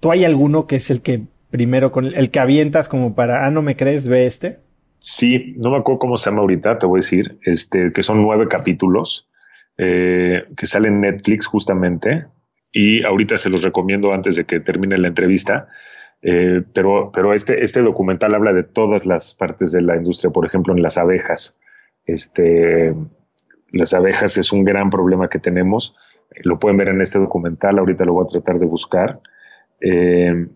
¿Tú 0.00 0.10
hay 0.10 0.24
alguno 0.24 0.66
que 0.66 0.76
es 0.76 0.90
el 0.90 1.00
que 1.00 1.22
primero, 1.50 1.92
con 1.92 2.06
el, 2.06 2.30
que 2.30 2.40
avientas 2.40 2.88
como 2.88 3.14
para, 3.14 3.46
ah, 3.46 3.50
no 3.50 3.62
me 3.62 3.76
crees, 3.76 4.06
ve 4.06 4.26
este? 4.26 4.58
Sí, 4.98 5.50
no 5.56 5.70
me 5.70 5.78
acuerdo 5.78 5.98
cómo 5.98 6.16
se 6.18 6.28
llama 6.28 6.42
ahorita, 6.42 6.78
te 6.78 6.86
voy 6.86 6.98
a 6.98 7.02
decir, 7.02 7.38
este, 7.42 7.92
que 7.92 8.02
son 8.02 8.22
nueve 8.22 8.48
capítulos 8.48 9.28
que 9.76 10.66
salen 10.66 10.94
en 10.94 11.00
Netflix 11.00 11.46
justamente 11.46 12.26
y 12.70 13.04
ahorita 13.04 13.38
se 13.38 13.50
los 13.50 13.62
recomiendo 13.62 14.12
antes 14.12 14.36
de 14.36 14.44
que 14.44 14.60
termine 14.60 14.98
la 14.98 15.08
entrevista. 15.08 15.68
Eh, 16.26 16.62
pero, 16.72 17.12
pero 17.12 17.34
este, 17.34 17.62
este 17.62 17.82
documental 17.82 18.34
habla 18.34 18.54
de 18.54 18.62
todas 18.62 19.04
las 19.04 19.34
partes 19.34 19.72
de 19.72 19.82
la 19.82 19.96
industria, 19.96 20.32
por 20.32 20.46
ejemplo, 20.46 20.74
en 20.74 20.82
las 20.82 20.96
abejas. 20.96 21.60
Este, 22.06 22.94
las 23.70 23.92
abejas 23.92 24.38
es 24.38 24.50
un 24.50 24.64
gran 24.64 24.88
problema 24.88 25.28
que 25.28 25.38
tenemos. 25.38 25.94
Lo 26.42 26.58
pueden 26.58 26.78
ver 26.78 26.88
en 26.88 27.02
este 27.02 27.18
documental, 27.18 27.78
ahorita 27.78 28.06
lo 28.06 28.14
voy 28.14 28.24
a 28.24 28.32
tratar 28.32 28.58
de 28.58 28.64
buscar. 28.64 29.20
Eh, 29.82 30.48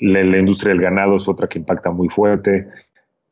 la, 0.00 0.38
industria 0.38 0.72
del 0.72 0.80
ganado 0.80 1.16
es 1.16 1.28
otra 1.28 1.46
que 1.46 1.58
impacta 1.58 1.90
muy 1.90 2.08
fuerte, 2.08 2.68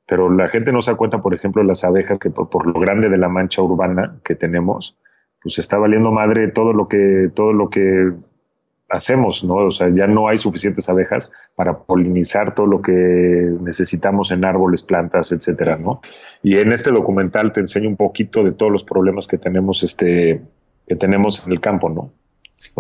pero 0.07 0.31
la 0.31 0.49
gente 0.49 0.71
no 0.71 0.83
se 0.83 0.91
da 0.91 0.99
cuenta, 0.99 1.23
por 1.23 1.33
ejemplo, 1.35 1.63
las 1.63 1.83
abejas, 1.83 2.19
que 2.19 2.29
por, 2.29 2.51
por 2.51 2.67
lo 2.67 2.79
grande 2.79 3.09
de 3.09 3.17
la 3.17 3.31
mancha 3.31 3.63
urbana 3.63 4.19
que 4.23 4.35
tenemos, 4.35 4.99
pues 5.41 5.59
está 5.59 5.79
valiendo 5.79 6.13
madre 6.13 6.49
todo 6.49 6.75
lo 6.75 6.89
que, 6.89 7.31
todo 7.35 7.55
lo 7.55 7.71
que 7.71 8.13
hacemos, 8.89 9.45
¿no? 9.45 9.57
O 9.57 9.71
sea, 9.71 9.89
ya 9.95 10.07
no 10.07 10.29
hay 10.29 10.37
suficientes 10.37 10.89
abejas 10.89 11.33
para 11.55 11.79
polinizar 11.79 12.55
todo 12.55 12.67
lo 12.67 12.81
que 12.81 12.93
necesitamos 12.93 14.31
en 14.31 14.45
árboles, 14.45 14.83
plantas, 14.83 15.33
etcétera, 15.33 15.77
¿no? 15.77 16.01
Y 16.43 16.59
en 16.59 16.73
este 16.73 16.91
documental 16.91 17.53
te 17.53 17.61
enseño 17.61 17.89
un 17.89 17.97
poquito 17.97 18.45
de 18.45 18.53
todos 18.53 18.71
los 18.71 18.85
problemas 18.85 19.27
que 19.27 19.39
tenemos, 19.39 19.83
este, 19.83 20.41
que 20.87 20.97
tenemos 20.97 21.43
en 21.45 21.53
el 21.53 21.61
campo, 21.61 21.89
¿no? 21.89 22.13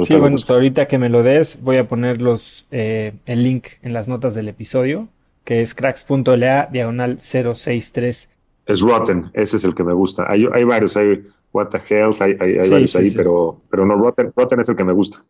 sí, 0.05 0.15
bueno, 0.17 0.37
pues 0.37 0.51
ahorita 0.51 0.87
que 0.87 0.99
me 0.99 1.09
lo 1.09 1.23
des, 1.23 1.63
voy 1.63 1.77
a 1.77 1.89
poner 1.89 2.21
los, 2.21 2.67
eh, 2.71 3.15
el 3.27 3.43
link 3.43 3.67
en 3.83 3.93
las 3.93 4.09
notas 4.09 4.35
del 4.35 4.49
episodio, 4.49 5.09
que 5.45 5.63
es 5.63 5.75
cracks.la 5.75 6.69
diagonal 6.71 7.19
063. 7.19 8.31
Es 8.67 8.81
Rotten, 8.81 9.31
ese 9.33 9.57
es 9.57 9.65
el 9.65 9.75
que 9.75 9.85
me 9.85 9.93
gusta. 9.93 10.27
Hay, 10.29 10.47
hay 10.53 10.65
varios, 10.65 10.97
hay 10.97 11.25
What 11.53 11.69
the 11.69 11.79
Health, 11.79 12.21
hay, 12.21 12.35
varios 12.35 12.97
ahí, 12.97 13.11
Pero, 13.13 13.61
pero 13.71 13.87
no, 13.87 13.97
Rotten, 13.97 14.33
Rotten 14.37 14.61
es 14.61 14.69
el 14.69 14.77
que 14.77 14.85
me 14.85 14.93
gusta. 14.93 15.23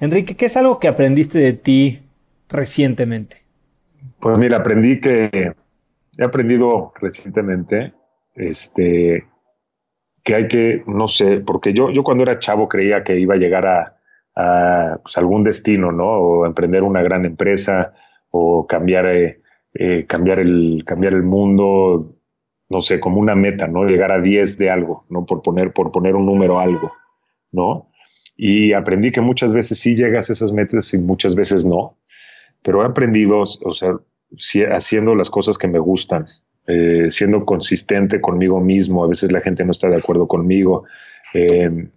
Enrique, 0.00 0.36
¿qué 0.36 0.46
es 0.46 0.56
algo 0.56 0.78
que 0.78 0.88
aprendiste 0.88 1.38
de 1.38 1.52
ti 1.52 2.02
recientemente? 2.48 3.42
Pues 4.20 4.38
mira, 4.38 4.58
aprendí 4.58 5.00
que 5.00 5.52
he 6.18 6.24
aprendido 6.24 6.92
recientemente 7.00 7.92
este 8.34 9.26
que 10.26 10.34
hay 10.34 10.48
que, 10.48 10.82
no 10.88 11.06
sé, 11.06 11.38
porque 11.38 11.72
yo, 11.72 11.90
yo 11.90 12.02
cuando 12.02 12.24
era 12.24 12.40
chavo 12.40 12.68
creía 12.68 13.04
que 13.04 13.16
iba 13.16 13.34
a 13.34 13.38
llegar 13.38 13.64
a, 14.34 14.98
pues, 15.00 15.16
algún 15.16 15.44
destino, 15.44 15.92
¿no? 15.92 16.04
O 16.04 16.46
emprender 16.46 16.82
una 16.82 17.00
gran 17.00 17.24
empresa 17.24 17.92
o 18.30 18.66
cambiar, 18.66 19.06
eh, 19.06 19.40
eh, 19.74 20.04
cambiar, 20.08 20.40
el, 20.40 20.82
cambiar 20.84 21.14
el 21.14 21.22
mundo, 21.22 22.16
no 22.68 22.80
sé, 22.80 22.98
como 22.98 23.20
una 23.20 23.36
meta, 23.36 23.68
¿no? 23.68 23.84
Llegar 23.84 24.10
a 24.10 24.20
10 24.20 24.58
de 24.58 24.68
algo, 24.68 25.04
¿no? 25.10 25.24
Por 25.24 25.42
poner, 25.42 25.72
por 25.72 25.92
poner 25.92 26.16
un 26.16 26.26
número 26.26 26.58
algo, 26.58 26.90
¿no? 27.52 27.90
Y 28.36 28.72
aprendí 28.74 29.12
que 29.12 29.20
muchas 29.20 29.54
veces 29.54 29.78
sí 29.78 29.96
llegas 29.96 30.28
a 30.28 30.34
esas 30.34 30.52
metas 30.52 30.92
y 30.92 30.98
muchas 30.98 31.34
veces 31.34 31.64
no. 31.64 31.96
Pero 32.62 32.82
he 32.82 32.86
aprendido, 32.86 33.40
o 33.40 33.72
sea, 33.72 33.96
haciendo 34.70 35.14
las 35.14 35.30
cosas 35.30 35.56
que 35.56 35.68
me 35.68 35.78
gustan, 35.78 36.26
eh, 36.66 37.06
siendo 37.08 37.44
consistente 37.44 38.20
conmigo 38.20 38.60
mismo. 38.60 39.04
A 39.04 39.08
veces 39.08 39.32
la 39.32 39.40
gente 39.40 39.64
no 39.64 39.70
está 39.70 39.88
de 39.88 39.96
acuerdo 39.96 40.26
conmigo. 40.26 40.84
Eh, 41.32 41.88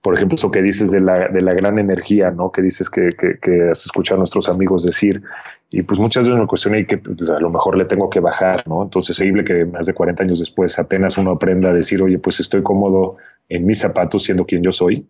por 0.00 0.14
ejemplo, 0.14 0.36
eso 0.36 0.50
que 0.50 0.62
dices 0.62 0.92
de 0.92 1.00
la, 1.00 1.28
de 1.28 1.42
la 1.42 1.52
gran 1.54 1.78
energía, 1.78 2.30
¿no? 2.30 2.50
Que 2.50 2.62
dices 2.62 2.88
que, 2.88 3.10
que, 3.10 3.68
has 3.68 3.84
escuchado 3.84 4.16
a 4.16 4.20
nuestros 4.20 4.48
amigos 4.48 4.84
decir. 4.84 5.22
Y 5.70 5.82
pues 5.82 5.98
muchas 5.98 6.26
veces 6.26 6.40
me 6.40 6.46
cuestioné 6.46 6.86
que 6.86 6.98
pues, 6.98 7.28
a 7.28 7.40
lo 7.40 7.50
mejor 7.50 7.76
le 7.76 7.84
tengo 7.84 8.08
que 8.08 8.20
bajar, 8.20 8.66
¿no? 8.68 8.84
Entonces 8.84 9.16
es 9.16 9.20
increíble 9.20 9.44
que 9.44 9.64
más 9.64 9.86
de 9.86 9.94
40 9.94 10.22
años 10.22 10.38
después 10.38 10.78
apenas 10.78 11.18
uno 11.18 11.32
aprenda 11.32 11.70
a 11.70 11.74
decir, 11.74 12.00
oye, 12.02 12.18
pues 12.18 12.38
estoy 12.38 12.62
cómodo 12.62 13.16
en 13.48 13.66
mis 13.66 13.80
zapatos 13.80 14.22
siendo 14.22 14.46
quien 14.46 14.62
yo 14.62 14.70
soy 14.70 15.08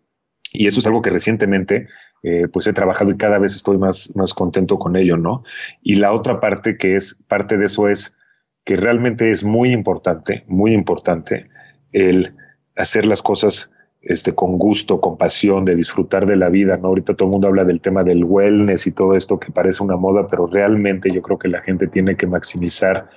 y 0.52 0.66
eso 0.66 0.80
es 0.80 0.86
algo 0.86 1.02
que 1.02 1.10
recientemente 1.10 1.88
eh, 2.22 2.48
pues 2.52 2.66
he 2.66 2.72
trabajado 2.72 3.10
y 3.10 3.16
cada 3.16 3.38
vez 3.38 3.54
estoy 3.54 3.78
más, 3.78 4.14
más 4.16 4.34
contento 4.34 4.78
con 4.78 4.96
ello, 4.96 5.16
¿no? 5.16 5.42
Y 5.82 5.96
la 5.96 6.12
otra 6.12 6.40
parte 6.40 6.76
que 6.76 6.96
es 6.96 7.24
parte 7.28 7.56
de 7.56 7.66
eso 7.66 7.88
es 7.88 8.16
que 8.64 8.76
realmente 8.76 9.30
es 9.30 9.44
muy 9.44 9.72
importante, 9.72 10.44
muy 10.48 10.72
importante 10.72 11.48
el 11.92 12.34
hacer 12.76 13.06
las 13.06 13.22
cosas 13.22 13.72
este, 14.00 14.34
con 14.34 14.58
gusto, 14.58 15.00
con 15.00 15.16
pasión, 15.16 15.64
de 15.64 15.74
disfrutar 15.74 16.26
de 16.26 16.36
la 16.36 16.48
vida, 16.48 16.76
¿no? 16.76 16.88
Ahorita 16.88 17.14
todo 17.14 17.28
el 17.28 17.32
mundo 17.32 17.48
habla 17.48 17.64
del 17.64 17.80
tema 17.80 18.04
del 18.04 18.24
wellness 18.24 18.86
y 18.86 18.92
todo 18.92 19.14
esto 19.14 19.38
que 19.38 19.52
parece 19.52 19.82
una 19.82 19.96
moda, 19.96 20.26
pero 20.28 20.46
realmente 20.46 21.10
yo 21.10 21.22
creo 21.22 21.38
que 21.38 21.48
la 21.48 21.62
gente 21.62 21.86
tiene 21.86 22.16
que 22.16 22.26
maximizar 22.26 23.10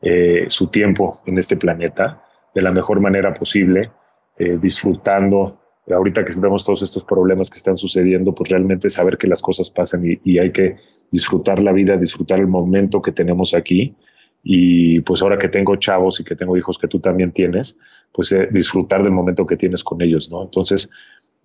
eh, 0.00 0.46
su 0.48 0.68
tiempo 0.68 1.20
en 1.26 1.38
este 1.38 1.56
planeta 1.56 2.22
de 2.54 2.62
la 2.62 2.70
mejor 2.70 3.00
manera 3.00 3.34
posible, 3.34 3.90
eh, 4.38 4.58
disfrutando 4.60 5.60
ahorita 5.90 6.24
que 6.24 6.32
vemos 6.38 6.64
todos 6.64 6.82
estos 6.82 7.04
problemas 7.04 7.50
que 7.50 7.58
están 7.58 7.76
sucediendo, 7.76 8.34
pues 8.34 8.50
realmente 8.50 8.90
saber 8.90 9.18
que 9.18 9.26
las 9.26 9.42
cosas 9.42 9.70
pasan 9.70 10.02
y, 10.04 10.38
hay 10.38 10.52
que 10.52 10.76
disfrutar 11.10 11.62
la 11.62 11.72
vida, 11.72 11.96
disfrutar 11.96 12.40
el 12.40 12.46
momento 12.46 13.02
que 13.02 13.12
tenemos 13.12 13.54
aquí. 13.54 13.94
Y 14.42 15.00
pues 15.00 15.22
ahora 15.22 15.36
que 15.36 15.48
tengo 15.48 15.76
chavos 15.76 16.20
y 16.20 16.24
que 16.24 16.36
tengo 16.36 16.56
hijos 16.56 16.78
que 16.78 16.88
tú 16.88 17.00
también 17.00 17.32
tienes, 17.32 17.78
pues 18.12 18.30
eh, 18.32 18.48
disfrutar 18.50 19.02
del 19.02 19.12
momento 19.12 19.46
que 19.46 19.56
tienes 19.56 19.82
con 19.82 20.00
ellos, 20.00 20.30
¿no? 20.30 20.44
Entonces, 20.44 20.88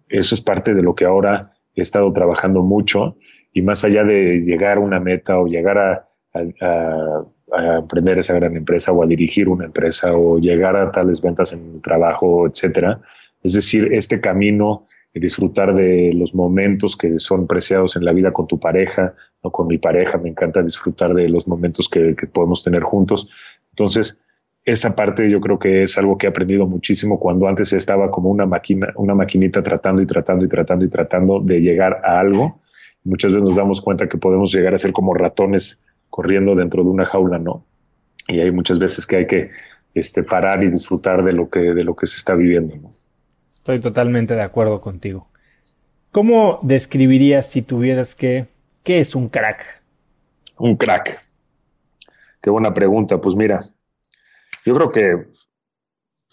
eso 0.10 0.36
es 0.36 0.42
parte 0.42 0.74
de 0.74 0.84
lo 0.84 0.94
que 0.94 1.06
ahora 1.06 1.54
he 1.76 1.82
estado 1.82 2.14
trabajando 2.14 2.62
mucho 2.62 3.18
y 3.52 3.62
más 3.62 3.84
allá 3.84 4.04
de 4.04 4.42
llegar 4.42 4.78
a 4.78 4.82
una 4.82 5.00
meta 5.00 5.40
o 5.40 5.48
llegar 5.48 5.78
a, 5.78 6.10
a, 6.34 7.26
a 7.52 7.78
emprender 7.78 8.20
esa 8.20 8.36
gran 8.36 8.56
empresa 8.56 8.92
o 8.92 9.04
a 9.04 9.08
dirigir 9.08 9.50
una 9.50 9.66
empresa 9.66 10.16
o 10.16 10.38
llegar 10.38 10.76
a 10.76 10.92
tales 10.92 11.22
ventas 11.22 11.54
en 11.54 11.76
el 11.76 11.82
trabajo, 11.82 12.48
etcétera, 12.48 13.02
es 13.44 13.54
decir, 13.54 13.94
este 13.94 14.22
camino, 14.22 14.86
disfrutar 15.14 15.76
de 15.76 16.12
los 16.14 16.34
momentos 16.34 16.98
que 16.98 17.20
son 17.20 17.46
preciados 17.46 17.96
en 17.96 18.06
la 18.06 18.14
vida 18.14 18.32
con 18.32 18.48
tu 18.48 18.60
pareja, 18.60 19.14
no 19.44 19.52
con 19.52 19.68
mi 19.68 19.78
pareja, 19.78 20.18
me 20.18 20.30
encanta 20.30 20.64
disfrutar 20.64 21.14
de 21.14 21.30
los 21.30 21.48
momentos 21.48 21.88
que, 21.88 22.16
podemos 22.32 22.64
tener 22.64 22.82
juntos. 22.82 23.30
Entonces, 23.72 24.24
esa 24.66 24.96
parte 24.96 25.30
yo 25.30 25.40
creo 25.40 25.60
que 25.60 25.84
es 25.84 25.98
algo 25.98 26.18
que 26.18 26.26
he 26.26 26.30
aprendido 26.30 26.66
muchísimo 26.66 27.20
cuando 27.20 27.48
antes 27.48 27.74
estaba 27.74 28.10
como 28.10 28.30
una 28.30 28.46
máquina, 28.46 28.94
una 28.96 29.14
maquinita 29.14 29.62
tratando 29.62 30.02
y 30.02 30.06
tratando 30.06 30.46
y 30.46 30.48
tratando 30.48 30.86
y 30.86 30.90
tratando 30.90 31.40
de 31.42 31.62
llegar 31.62 32.02
a 32.04 32.20
algo 32.20 32.64
Muchas 33.04 33.32
veces 33.32 33.48
nos 33.48 33.56
damos 33.58 33.82
cuenta 33.82 34.08
que 34.08 34.18
podemos 34.18 34.54
llegar 34.54 34.74
a 34.74 34.78
ser 34.78 34.94
como 34.94 35.14
ratones 35.14 35.84
corriendo 36.10 36.56
dentro 36.56 36.84
de 36.84 36.90
una 36.90 37.06
jaula, 37.06 37.38
¿no? 37.38 37.66
Y 38.28 38.40
hay 38.40 38.52
muchas 38.52 38.80
veces 38.80 39.06
que 39.06 39.18
hay 39.18 39.28
que 39.28 39.52
este, 39.94 40.24
parar 40.24 40.64
y 40.64 40.70
disfrutar 40.70 41.24
de 41.24 41.34
lo 41.34 41.50
que, 41.50 41.60
de 41.60 41.84
lo 41.84 41.96
que 41.96 42.08
se 42.08 42.18
está 42.18 42.36
viviendo, 42.36 42.76
¿no? 42.78 42.92
Estoy 43.64 43.80
totalmente 43.80 44.36
de 44.36 44.42
acuerdo 44.42 44.82
contigo. 44.82 45.30
¿Cómo 46.12 46.60
describirías 46.64 47.50
si 47.50 47.62
tuvieras 47.62 48.14
que, 48.14 48.48
qué 48.84 49.00
es 49.00 49.16
un 49.16 49.30
crack? 49.30 49.82
Un 50.58 50.76
crack. 50.76 51.24
Qué 52.42 52.50
buena 52.50 52.74
pregunta. 52.74 53.22
Pues 53.22 53.38
mira, 53.38 53.64
yo 54.66 54.74
creo 54.74 54.90
que 54.90 55.28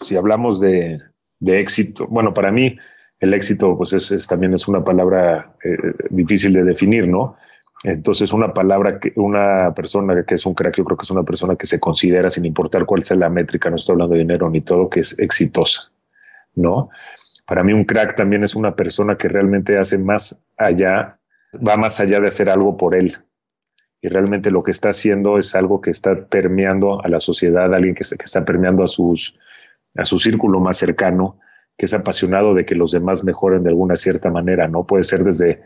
si 0.01 0.17
hablamos 0.17 0.59
de, 0.59 0.99
éxito, 1.39 2.05
bueno, 2.09 2.33
para 2.33 2.51
mí 2.51 2.77
el 3.21 3.33
éxito 3.33 3.77
pues 3.77 3.93
es, 3.93 4.27
también 4.27 4.53
es 4.53 4.67
una 4.67 4.83
palabra 4.83 5.55
eh, 5.63 5.77
difícil 6.09 6.51
de 6.51 6.65
definir, 6.65 7.07
¿no? 7.07 7.37
Entonces, 7.85 8.33
una 8.33 8.53
palabra 8.53 8.99
que 8.99 9.13
una 9.15 9.73
persona 9.73 10.25
que 10.25 10.35
es 10.35 10.45
un 10.45 10.53
crack, 10.53 10.75
yo 10.75 10.83
creo 10.83 10.97
que 10.97 11.03
es 11.03 11.11
una 11.11 11.23
persona 11.23 11.55
que 11.55 11.65
se 11.65 11.79
considera, 11.79 12.29
sin 12.29 12.43
importar 12.43 12.85
cuál 12.85 13.03
sea 13.03 13.15
la 13.15 13.29
métrica, 13.29 13.69
no 13.69 13.77
estoy 13.77 13.93
hablando 13.93 14.15
de 14.15 14.19
dinero 14.19 14.49
ni 14.49 14.59
todo, 14.59 14.89
que 14.89 14.99
es 14.99 15.17
exitosa, 15.17 15.93
¿no? 16.55 16.89
Para 17.51 17.65
mí 17.65 17.73
un 17.73 17.83
crack 17.83 18.15
también 18.15 18.45
es 18.45 18.55
una 18.55 18.77
persona 18.77 19.17
que 19.17 19.27
realmente 19.27 19.77
hace 19.77 19.97
más 19.97 20.41
allá, 20.55 21.19
va 21.55 21.75
más 21.75 21.99
allá 21.99 22.21
de 22.21 22.29
hacer 22.29 22.49
algo 22.49 22.77
por 22.77 22.95
él. 22.95 23.17
Y 24.01 24.07
realmente 24.07 24.51
lo 24.51 24.63
que 24.63 24.71
está 24.71 24.91
haciendo 24.91 25.37
es 25.37 25.53
algo 25.53 25.81
que 25.81 25.89
está 25.89 26.27
permeando 26.27 27.03
a 27.03 27.09
la 27.09 27.19
sociedad, 27.19 27.73
alguien 27.73 27.93
que, 27.93 28.03
está 28.03 28.45
permeando 28.45 28.85
a, 28.85 28.87
sus, 28.87 29.37
a 29.97 30.05
su 30.05 30.17
círculo 30.17 30.61
más 30.61 30.77
cercano, 30.77 31.39
que 31.77 31.87
es 31.87 31.93
apasionado 31.93 32.53
de 32.53 32.63
que 32.63 32.73
los 32.73 32.93
demás 32.93 33.25
mejoren 33.25 33.63
de 33.63 33.69
alguna 33.71 33.97
cierta 33.97 34.31
manera, 34.31 34.69
¿no? 34.69 34.85
Puede 34.85 35.03
ser 35.03 35.25
desde 35.25 35.61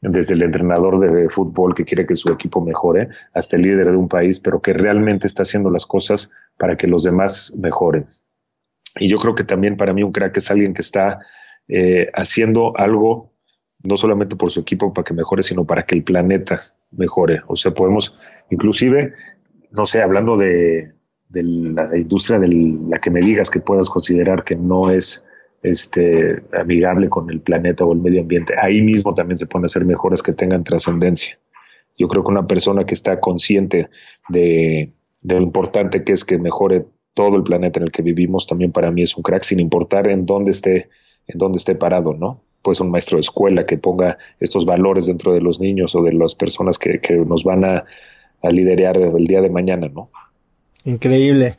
desde 0.00 0.34
el 0.34 0.42
entrenador 0.42 0.98
de 0.98 1.28
fútbol 1.28 1.72
que 1.72 1.84
quiere 1.84 2.04
que 2.04 2.16
su 2.16 2.32
equipo 2.32 2.60
mejore 2.60 3.10
hasta 3.32 3.54
el 3.54 3.62
líder 3.62 3.92
de 3.92 3.96
un 3.96 4.08
país, 4.08 4.40
pero 4.40 4.60
que 4.60 4.72
realmente 4.72 5.28
está 5.28 5.42
haciendo 5.42 5.70
las 5.70 5.86
cosas 5.86 6.32
para 6.56 6.76
que 6.76 6.88
los 6.88 7.04
demás 7.04 7.54
mejoren. 7.56 8.06
Y 8.96 9.08
yo 9.08 9.18
creo 9.18 9.34
que 9.34 9.44
también 9.44 9.76
para 9.76 9.92
mí 9.92 10.02
un 10.02 10.12
crack 10.12 10.36
es 10.36 10.50
alguien 10.50 10.74
que 10.74 10.82
está 10.82 11.20
eh, 11.68 12.10
haciendo 12.14 12.76
algo 12.76 13.32
no 13.82 13.96
solamente 13.96 14.34
por 14.34 14.50
su 14.50 14.60
equipo 14.60 14.92
para 14.92 15.04
que 15.04 15.14
mejore, 15.14 15.42
sino 15.42 15.64
para 15.64 15.84
que 15.84 15.94
el 15.94 16.02
planeta 16.02 16.60
mejore. 16.90 17.42
O 17.46 17.54
sea, 17.54 17.72
podemos, 17.72 18.18
inclusive, 18.50 19.12
no 19.70 19.86
sé, 19.86 20.02
hablando 20.02 20.36
de, 20.36 20.94
de 21.28 21.42
la 21.42 21.96
industria 21.96 22.38
de 22.38 22.48
la 22.88 23.00
que 23.00 23.10
me 23.10 23.20
digas 23.20 23.50
que 23.50 23.60
puedas 23.60 23.88
considerar 23.88 24.42
que 24.44 24.56
no 24.56 24.90
es 24.90 25.28
este, 25.62 26.42
amigable 26.52 27.08
con 27.08 27.30
el 27.30 27.40
planeta 27.40 27.84
o 27.84 27.92
el 27.92 28.00
medio 28.00 28.20
ambiente. 28.20 28.54
Ahí 28.60 28.80
mismo 28.80 29.14
también 29.14 29.38
se 29.38 29.46
pueden 29.46 29.66
hacer 29.66 29.84
mejoras 29.84 30.22
que 30.22 30.32
tengan 30.32 30.64
trascendencia. 30.64 31.38
Yo 31.96 32.08
creo 32.08 32.22
que 32.22 32.30
una 32.30 32.46
persona 32.46 32.84
que 32.84 32.94
está 32.94 33.18
consciente 33.20 33.88
de, 34.28 34.92
lo 35.22 35.42
importante 35.42 36.04
que 36.04 36.12
es 36.12 36.24
que 36.24 36.38
mejore 36.38 36.86
todo 37.18 37.36
el 37.36 37.42
planeta 37.42 37.80
en 37.80 37.86
el 37.86 37.90
que 37.90 38.00
vivimos, 38.00 38.46
también 38.46 38.70
para 38.70 38.92
mí 38.92 39.02
es 39.02 39.16
un 39.16 39.24
crack, 39.24 39.42
sin 39.42 39.58
importar 39.58 40.06
en 40.06 40.24
dónde 40.24 40.52
esté, 40.52 40.88
en 41.26 41.36
dónde 41.36 41.58
esté 41.58 41.74
parado, 41.74 42.14
¿no? 42.14 42.44
Pues 42.62 42.78
un 42.78 42.92
maestro 42.92 43.16
de 43.16 43.22
escuela 43.22 43.66
que 43.66 43.76
ponga 43.76 44.18
estos 44.38 44.64
valores 44.64 45.08
dentro 45.08 45.32
de 45.32 45.40
los 45.40 45.58
niños 45.58 45.96
o 45.96 46.02
de 46.04 46.12
las 46.12 46.36
personas 46.36 46.78
que, 46.78 47.00
nos 47.26 47.42
van 47.42 47.64
a, 47.64 47.84
a 48.40 48.50
liderar 48.50 48.98
el 48.98 49.26
día 49.26 49.40
de 49.40 49.50
mañana, 49.50 49.88
¿no? 49.88 50.10
Increíble. 50.84 51.56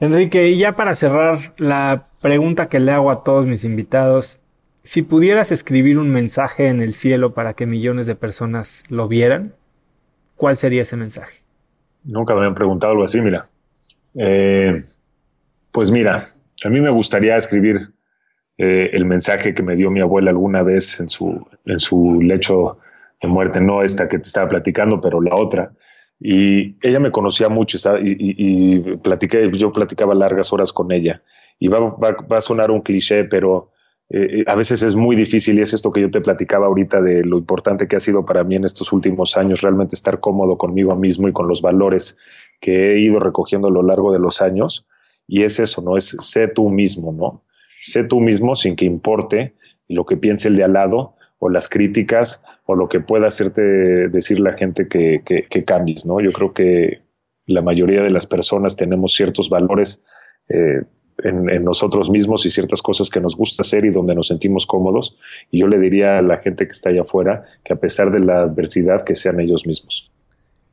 Enrique, 0.00 0.48
y 0.48 0.58
ya 0.58 0.72
para 0.72 0.96
cerrar, 0.96 1.54
la 1.56 2.06
pregunta 2.20 2.68
que 2.68 2.80
le 2.80 2.90
hago 2.90 3.12
a 3.12 3.22
todos 3.22 3.46
mis 3.46 3.62
invitados, 3.62 4.40
si 4.82 5.02
pudieras 5.02 5.52
escribir 5.52 5.98
un 5.98 6.10
mensaje 6.10 6.66
en 6.66 6.80
el 6.80 6.94
cielo 6.94 7.32
para 7.32 7.54
que 7.54 7.66
millones 7.66 8.06
de 8.06 8.16
personas 8.16 8.82
lo 8.88 9.06
vieran, 9.06 9.54
¿cuál 10.34 10.56
sería 10.56 10.82
ese 10.82 10.96
mensaje? 10.96 11.42
Nunca 12.02 12.34
me 12.34 12.40
habían 12.40 12.56
preguntado 12.56 12.90
algo 12.90 13.04
así, 13.04 13.20
mira. 13.20 13.48
Eh, 14.16 14.82
pues 15.76 15.90
mira, 15.90 16.30
a 16.64 16.68
mí 16.70 16.80
me 16.80 16.88
gustaría 16.88 17.36
escribir 17.36 17.90
eh, 18.56 18.88
el 18.94 19.04
mensaje 19.04 19.52
que 19.52 19.62
me 19.62 19.76
dio 19.76 19.90
mi 19.90 20.00
abuela 20.00 20.30
alguna 20.30 20.62
vez 20.62 21.00
en 21.00 21.10
su, 21.10 21.46
en 21.66 21.78
su 21.78 22.22
lecho 22.22 22.78
de 23.20 23.28
muerte, 23.28 23.60
no 23.60 23.82
esta 23.82 24.08
que 24.08 24.18
te 24.18 24.26
estaba 24.26 24.48
platicando, 24.48 25.02
pero 25.02 25.20
la 25.20 25.34
otra, 25.34 25.72
y 26.18 26.78
ella 26.80 26.98
me 26.98 27.10
conocía 27.10 27.50
mucho 27.50 27.76
y, 28.02 28.78
platiqué, 29.02 29.50
yo 29.52 29.70
platicaba 29.70 30.14
largas 30.14 30.50
horas 30.50 30.72
con 30.72 30.92
ella. 30.92 31.22
Y 31.58 31.68
va, 31.68 31.94
a 32.30 32.40
sonar 32.40 32.70
un 32.70 32.80
cliché, 32.80 33.24
pero 33.24 33.72
eh, 34.08 34.44
a 34.46 34.54
veces 34.54 34.82
es 34.82 34.96
muy 34.96 35.14
difícil 35.14 35.58
y 35.58 35.60
es 35.60 35.74
esto 35.74 35.92
que 35.92 36.00
yo 36.00 36.10
te 36.10 36.22
platicaba 36.22 36.68
ahorita 36.68 37.02
de 37.02 37.22
lo 37.22 37.36
importante 37.36 37.86
que 37.86 37.96
ha 37.96 38.00
sido 38.00 38.24
para 38.24 38.44
mí 38.44 38.54
en 38.54 38.64
estos 38.64 38.94
últimos 38.94 39.36
años, 39.36 39.60
realmente 39.60 39.94
estar 39.94 40.20
cómodo 40.20 40.56
conmigo 40.56 40.96
mismo 40.96 41.28
y 41.28 41.32
con 41.32 41.48
los 41.48 41.60
valores 41.60 42.16
que 42.60 42.94
he 42.94 42.98
ido 42.98 43.20
recogiendo 43.20 43.68
a 43.68 43.70
lo 43.70 43.82
largo 43.82 44.10
de 44.10 44.20
los 44.20 44.40
años. 44.40 44.86
Y 45.26 45.42
es 45.42 45.60
eso, 45.60 45.82
¿no? 45.82 45.96
Es 45.96 46.16
sé 46.20 46.48
tú 46.48 46.68
mismo, 46.68 47.12
¿no? 47.12 47.44
Sé 47.80 48.04
tú 48.04 48.20
mismo 48.20 48.54
sin 48.54 48.76
que 48.76 48.86
importe 48.86 49.54
lo 49.88 50.04
que 50.04 50.16
piense 50.16 50.48
el 50.48 50.56
de 50.56 50.64
al 50.64 50.72
lado 50.72 51.14
o 51.38 51.48
las 51.48 51.68
críticas 51.68 52.42
o 52.64 52.74
lo 52.74 52.88
que 52.88 53.00
pueda 53.00 53.26
hacerte 53.26 53.62
decir 54.08 54.40
la 54.40 54.54
gente 54.54 54.88
que, 54.88 55.22
que, 55.24 55.64
cambies, 55.64 56.06
¿no? 56.06 56.20
Yo 56.20 56.32
creo 56.32 56.52
que 56.52 57.02
la 57.46 57.62
mayoría 57.62 58.02
de 58.02 58.10
las 58.10 58.26
personas 58.26 58.76
tenemos 58.76 59.12
ciertos 59.12 59.50
valores 59.50 60.04
eh, 60.48 60.82
en, 61.22 61.64
nosotros 61.64 62.10
mismos 62.10 62.46
y 62.46 62.50
ciertas 62.50 62.82
cosas 62.82 63.10
que 63.10 63.20
nos 63.20 63.36
gusta 63.36 63.62
hacer 63.62 63.84
y 63.84 63.90
donde 63.90 64.14
nos 64.14 64.28
sentimos 64.28 64.66
cómodos. 64.66 65.16
Y 65.50 65.60
yo 65.60 65.68
le 65.68 65.78
diría 65.78 66.18
a 66.18 66.22
la 66.22 66.38
gente 66.38 66.66
que 66.66 66.72
está 66.72 66.90
allá 66.90 67.02
afuera 67.02 67.44
que 67.64 67.72
a 67.72 67.76
pesar 67.76 68.10
de 68.10 68.20
la 68.20 68.42
adversidad, 68.42 69.04
que 69.04 69.14
sean 69.14 69.40
ellos 69.40 69.66
mismos. 69.66 70.12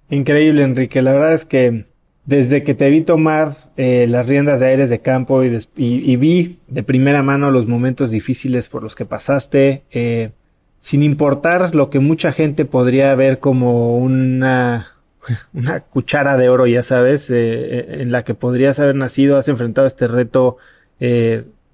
Increíble, 0.09 0.63
Enrique. 0.63 1.01
La 1.01 1.13
verdad 1.13 1.33
es 1.33 1.45
que 1.45 1.85
desde 2.25 2.63
que 2.63 2.73
te 2.73 2.89
vi 2.89 3.01
tomar 3.01 3.53
eh, 3.75 4.05
las 4.07 4.27
riendas 4.27 4.59
de 4.61 4.67
aires 4.67 4.89
de 4.89 4.99
campo 4.99 5.43
y, 5.43 6.15
vi 6.15 6.59
de 6.67 6.83
primera 6.83 7.21
mano 7.21 7.51
los 7.51 7.67
momentos 7.67 8.11
difíciles 8.11 8.69
por 8.69 8.81
los 8.81 8.95
que 8.95 9.05
pasaste, 9.05 9.83
eh, 9.91 10.31
sin 10.79 11.03
importar 11.03 11.75
lo 11.75 11.89
que 11.89 11.99
mucha 11.99 12.31
gente 12.31 12.65
podría 12.65 13.13
ver 13.15 13.39
como 13.39 13.97
una, 13.97 14.87
una 15.53 15.81
cuchara 15.81 16.37
de 16.37 16.49
oro, 16.49 16.65
ya 16.65 16.83
sabes, 16.83 17.29
eh, 17.29 18.01
en 18.01 18.11
la 18.11 18.23
que 18.23 18.35
podrías 18.35 18.79
haber 18.79 18.95
nacido, 18.95 19.37
has 19.37 19.49
enfrentado 19.49 19.87
este 19.87 20.07
reto 20.07 20.57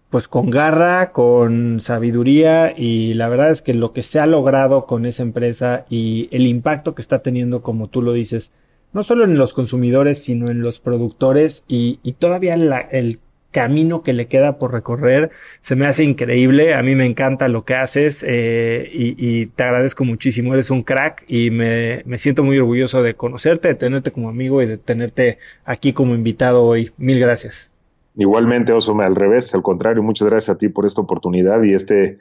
pues 0.09 0.27
con 0.27 0.49
garra, 0.49 1.11
con 1.11 1.81
sabiduría 1.81 2.73
y 2.75 3.13
la 3.13 3.29
verdad 3.29 3.51
es 3.51 3.61
que 3.61 3.75
lo 3.75 3.93
que 3.93 4.01
se 4.01 4.19
ha 4.19 4.25
logrado 4.25 4.87
con 4.87 5.05
esa 5.05 5.21
empresa 5.21 5.85
y 5.87 6.29
el 6.31 6.47
impacto 6.47 6.95
que 6.95 7.01
está 7.03 7.19
teniendo, 7.19 7.61
como 7.61 7.89
tú 7.89 8.01
lo 8.01 8.13
dices, 8.13 8.51
no 8.93 9.03
solo 9.03 9.23
en 9.23 9.37
los 9.37 9.53
consumidores, 9.53 10.23
sino 10.23 10.49
en 10.49 10.61
los 10.61 10.79
productores 10.79 11.63
y, 11.67 11.97
todavía 12.19 12.55
el 12.55 13.19
camino 13.51 14.03
que 14.03 14.13
le 14.13 14.27
queda 14.27 14.59
por 14.59 14.73
recorrer 14.73 15.31
se 15.61 15.75
me 15.75 15.85
hace 15.85 16.03
increíble. 16.03 16.73
A 16.73 16.83
mí 16.83 16.95
me 16.95 17.05
encanta 17.05 17.47
lo 17.47 17.65
que 17.65 17.75
haces 17.75 18.23
eh, 18.27 18.89
y, 18.91 19.47
te 19.47 19.63
agradezco 19.63 20.05
muchísimo. 20.05 20.53
Eres 20.53 20.69
un 20.69 20.83
crack 20.83 21.23
y 21.27 21.49
me, 21.51 22.03
siento 22.17 22.43
muy 22.43 22.57
orgulloso 22.59 23.01
de 23.01 23.15
conocerte, 23.15 23.69
de 23.69 23.75
tenerte 23.75 24.11
como 24.11 24.29
amigo 24.29 24.61
y 24.61 24.67
de 24.67 24.77
tenerte 24.77 25.39
aquí 25.65 25.93
como 25.93 26.15
invitado 26.15 26.63
hoy. 26.63 26.91
Mil 26.97 27.19
gracias. 27.19 27.71
Igualmente, 28.15 28.73
Osome, 28.73 29.05
al 29.05 29.15
revés, 29.15 29.53
al 29.55 29.61
contrario, 29.61 30.03
muchas 30.03 30.27
gracias 30.27 30.55
a 30.55 30.57
ti 30.57 30.67
por 30.67 30.85
esta 30.85 31.01
oportunidad 31.01 31.63
y 31.63 31.73
este 31.73 32.03
eh, 32.05 32.17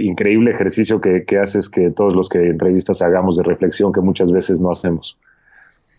increíble 0.00 0.50
ejercicio 0.50 1.00
que, 1.00 1.24
que 1.24 1.38
haces 1.38 1.70
que 1.70 1.90
todos 1.90 2.14
los 2.14 2.28
que 2.28 2.48
entrevistas 2.48 3.00
hagamos 3.00 3.36
de 3.36 3.44
reflexión 3.44 3.92
que 3.92 4.00
muchas 4.00 4.30
veces 4.30 4.60
no 4.60 4.70
hacemos. 4.70 5.18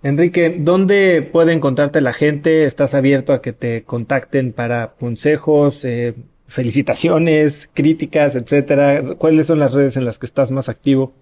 Enrique, 0.01 0.55
¿dónde 0.59 1.21
puede 1.21 1.51
encontrarte 1.51 1.99
la 1.99 2.13
gente? 2.13 2.63
¿Estás 2.63 2.93
abierto 2.93 3.33
a 3.33 3.41
que 3.41 3.51
te 3.51 3.83
contacten 3.83 4.53
para 4.53 4.93
consejos, 4.97 5.83
eh, 5.83 6.15
felicitaciones, 6.47 7.69
críticas, 7.73 8.35
etcétera? 8.35 9.15
¿Cuáles 9.17 9.47
son 9.47 9.59
las 9.59 9.73
redes 9.73 9.97
en 9.97 10.05
las 10.05 10.17
que 10.17 10.25
estás 10.25 10.51
más 10.51 10.69
activo? 10.69 11.13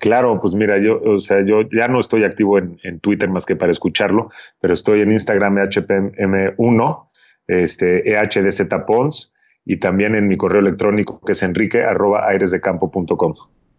Claro, 0.00 0.40
pues 0.40 0.54
mira, 0.54 0.78
yo, 0.78 1.00
o 1.00 1.18
sea, 1.20 1.44
yo 1.44 1.60
ya 1.70 1.86
no 1.86 2.00
estoy 2.00 2.24
activo 2.24 2.58
en, 2.58 2.98
Twitter 3.00 3.28
más 3.28 3.46
que 3.46 3.54
para 3.54 3.70
escucharlo, 3.70 4.28
pero 4.60 4.74
estoy 4.74 5.02
en 5.02 5.12
Instagram 5.12 5.56
HPM1, 5.58 7.08
este, 7.46 8.10
EHDZPons, 8.10 9.32
y 9.64 9.78
también 9.78 10.16
en 10.16 10.26
mi 10.26 10.36
correo 10.36 10.60
electrónico 10.60 11.20
que 11.24 11.32
es 11.32 11.42
enrique 11.44 11.84
arroba 11.84 12.28
airesdecampo.com. 12.28 13.34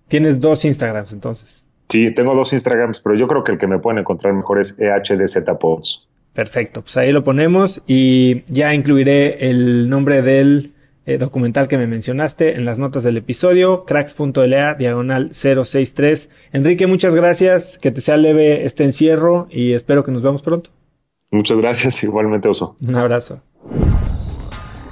Tienes 0.08 0.40
dos 0.40 0.64
Instagrams 0.64 1.12
entonces. 1.12 1.67
Sí, 1.90 2.14
tengo 2.14 2.36
dos 2.36 2.54
Instagrams, 2.54 3.02
pero 3.02 3.16
yo 3.16 3.28
creo 3.28 3.44
que 3.44 3.54
el 3.54 3.58
que 3.58 3.68
me 3.68 3.80
pueden 3.80 4.00
encontrar 4.00 4.34
mejor 4.34 4.60
es 4.60 4.78
EHDZPods. 4.78 6.08
Perfecto, 6.34 6.82
pues 6.82 6.96
ahí 6.98 7.12
lo 7.12 7.24
ponemos 7.24 7.82
y 7.88 8.44
ya 8.46 8.74
incluiré 8.76 9.50
el 9.50 9.90
nombre 9.90 10.22
del 10.22 10.74
eh, 11.08 11.18
documental 11.18 11.68
que 11.68 11.78
me 11.78 11.88
mencionaste 11.88 12.58
en 12.58 12.66
las 12.66 12.78
notas 12.80 13.04
del 13.04 13.18
episodio, 13.18 13.86
cracks.la 13.86 14.76
diagonal 14.76 15.30
063. 15.34 16.30
Enrique, 16.52 16.86
muchas 16.86 17.16
gracias, 17.16 17.78
que 17.78 17.92
te 17.92 18.02
sea 18.02 18.18
leve 18.18 18.66
este 18.66 18.84
encierro 18.84 19.48
y 19.50 19.72
espero 19.72 20.04
que 20.04 20.12
nos 20.12 20.22
veamos 20.22 20.42
pronto. 20.42 20.70
Muchas 21.32 21.58
gracias, 21.60 22.04
igualmente 22.04 22.50
Oso. 22.50 22.76
Un 22.86 22.98
abrazo. 22.98 23.42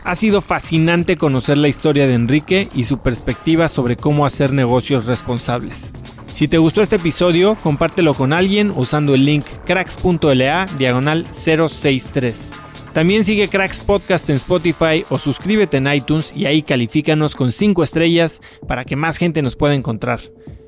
Ha 0.05 0.15
sido 0.15 0.41
fascinante 0.41 1.17
conocer 1.17 1.57
la 1.57 1.67
historia 1.67 2.07
de 2.07 2.13
Enrique 2.13 2.69
y 2.73 2.85
su 2.85 2.99
perspectiva 2.99 3.67
sobre 3.67 3.97
cómo 3.97 4.25
hacer 4.25 4.53
negocios 4.53 5.07
responsables. 5.07 5.93
Si 6.35 6.47
te 6.49 6.57
gustó 6.57 6.81
este 6.81 6.97
episodio, 6.97 7.55
compártelo 7.63 8.13
con 8.13 8.33
alguien 8.33 8.73
usando 8.75 9.15
el 9.15 9.23
link 9.23 9.45
cracks.la 9.65 10.67
diagonal 10.77 11.25
063. 11.31 12.51
También 12.91 13.23
sigue 13.23 13.47
Cracks 13.47 13.79
Podcast 13.79 14.29
en 14.29 14.35
Spotify 14.35 15.05
o 15.09 15.17
suscríbete 15.17 15.77
en 15.77 15.87
iTunes 15.87 16.33
y 16.35 16.45
ahí 16.45 16.61
califícanos 16.61 17.37
con 17.37 17.53
5 17.53 17.83
estrellas 17.83 18.41
para 18.67 18.83
que 18.83 18.97
más 18.97 19.15
gente 19.15 19.41
nos 19.41 19.55
pueda 19.55 19.75
encontrar. 19.75 20.19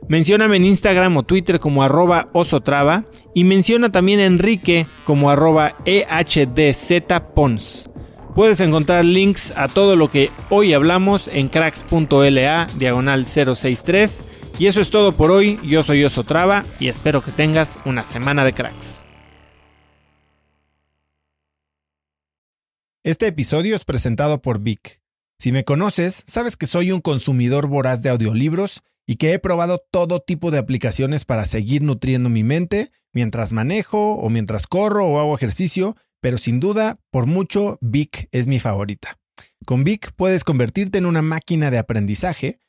Mencióname 0.08 0.56
en 0.56 0.68
Instagram 0.68 1.18
o 1.18 1.24
Twitter 1.24 1.60
como 1.60 1.84
arroba 1.84 2.30
osotrava 2.32 3.04
y 3.36 3.44
menciona 3.44 3.92
también 3.92 4.22
a 4.22 4.26
Enrique 4.26 4.88
como 5.04 5.30
arroba 5.30 5.76
ehdzpons. 5.84 7.90
Puedes 8.34 8.62
encontrar 8.62 9.04
links 9.04 9.52
a 9.58 9.68
todo 9.68 9.98
lo 9.98 10.10
que 10.10 10.32
hoy 10.50 10.72
hablamos 10.72 11.28
en 11.28 11.50
cracks.la 11.50 12.70
diagonal 12.78 13.26
063. 13.26 14.27
Y 14.60 14.66
eso 14.66 14.82
es 14.82 14.90
todo 14.90 15.12
por 15.12 15.30
hoy, 15.30 15.60
yo 15.64 15.84
soy 15.84 16.04
Osotrava 16.04 16.66
y 16.80 16.88
espero 16.88 17.24
que 17.24 17.32
tengas 17.32 17.80
una 17.86 18.04
semana 18.04 18.44
de 18.44 18.54
cracks. 18.54 19.04
Este 23.04 23.28
episodio 23.28 23.76
es 23.76 23.86
presentado 23.86 24.42
por 24.42 24.60
Vic. 24.60 25.02
Si 25.38 25.52
me 25.52 25.64
conoces, 25.64 26.24
sabes 26.26 26.58
que 26.58 26.66
soy 26.66 26.92
un 26.92 27.02
consumidor 27.02 27.68
voraz 27.68 28.02
de 28.02 28.10
audiolibros 28.10 28.82
y 29.06 29.18
que 29.18 29.34
he 29.34 29.40
probado 29.40 29.78
todo 29.92 30.22
tipo 30.22 30.50
de 30.50 30.58
aplicaciones 30.58 31.24
para 31.24 31.46
seguir 31.46 31.84
nutriendo 31.84 32.30
mi 32.30 32.44
mente 32.44 32.92
mientras 33.14 33.52
manejo 33.52 34.16
o 34.16 34.30
mientras 34.32 34.66
corro 34.66 35.06
o 35.06 35.20
hago 35.20 35.36
ejercicio, 35.36 35.96
pero 36.20 36.40
sin 36.40 36.60
duda, 36.60 37.00
por 37.12 37.28
mucho, 37.28 37.78
Vic 37.80 38.28
es 38.32 38.48
mi 38.48 38.58
favorita. 38.58 39.20
Con 39.66 39.84
Vic 39.84 40.14
puedes 40.16 40.44
convertirte 40.44 40.98
en 40.98 41.06
una 41.06 41.22
máquina 41.22 41.70
de 41.70 41.78
aprendizaje 41.78 42.60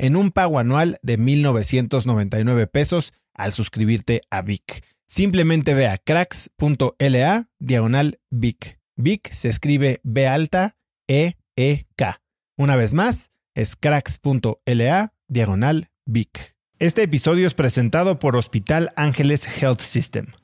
en 0.00 0.16
un 0.16 0.30
pago 0.30 0.58
anual 0.58 0.98
de 1.02 1.18
1.999 1.18 2.68
pesos 2.70 3.12
al 3.34 3.52
suscribirte 3.52 4.22
a 4.30 4.42
Vic. 4.42 4.82
Simplemente 5.06 5.74
ve 5.74 5.88
a 5.88 5.98
cracks.la 5.98 7.48
diagonal 7.58 8.18
Vic. 8.30 8.80
Vic 8.96 9.30
se 9.32 9.48
escribe 9.48 10.00
B 10.02 10.26
alta 10.26 10.76
E 11.06 11.34
E 11.56 11.86
K. 11.96 12.20
Una 12.56 12.76
vez 12.76 12.94
más, 12.94 13.30
es 13.54 13.76
cracks.la 13.76 15.12
diagonal 15.28 15.90
Vic. 16.06 16.56
Este 16.78 17.02
episodio 17.02 17.46
es 17.46 17.54
presentado 17.54 18.18
por 18.18 18.36
Hospital 18.36 18.92
Ángeles 18.96 19.46
Health 19.60 19.82
System. 19.82 20.28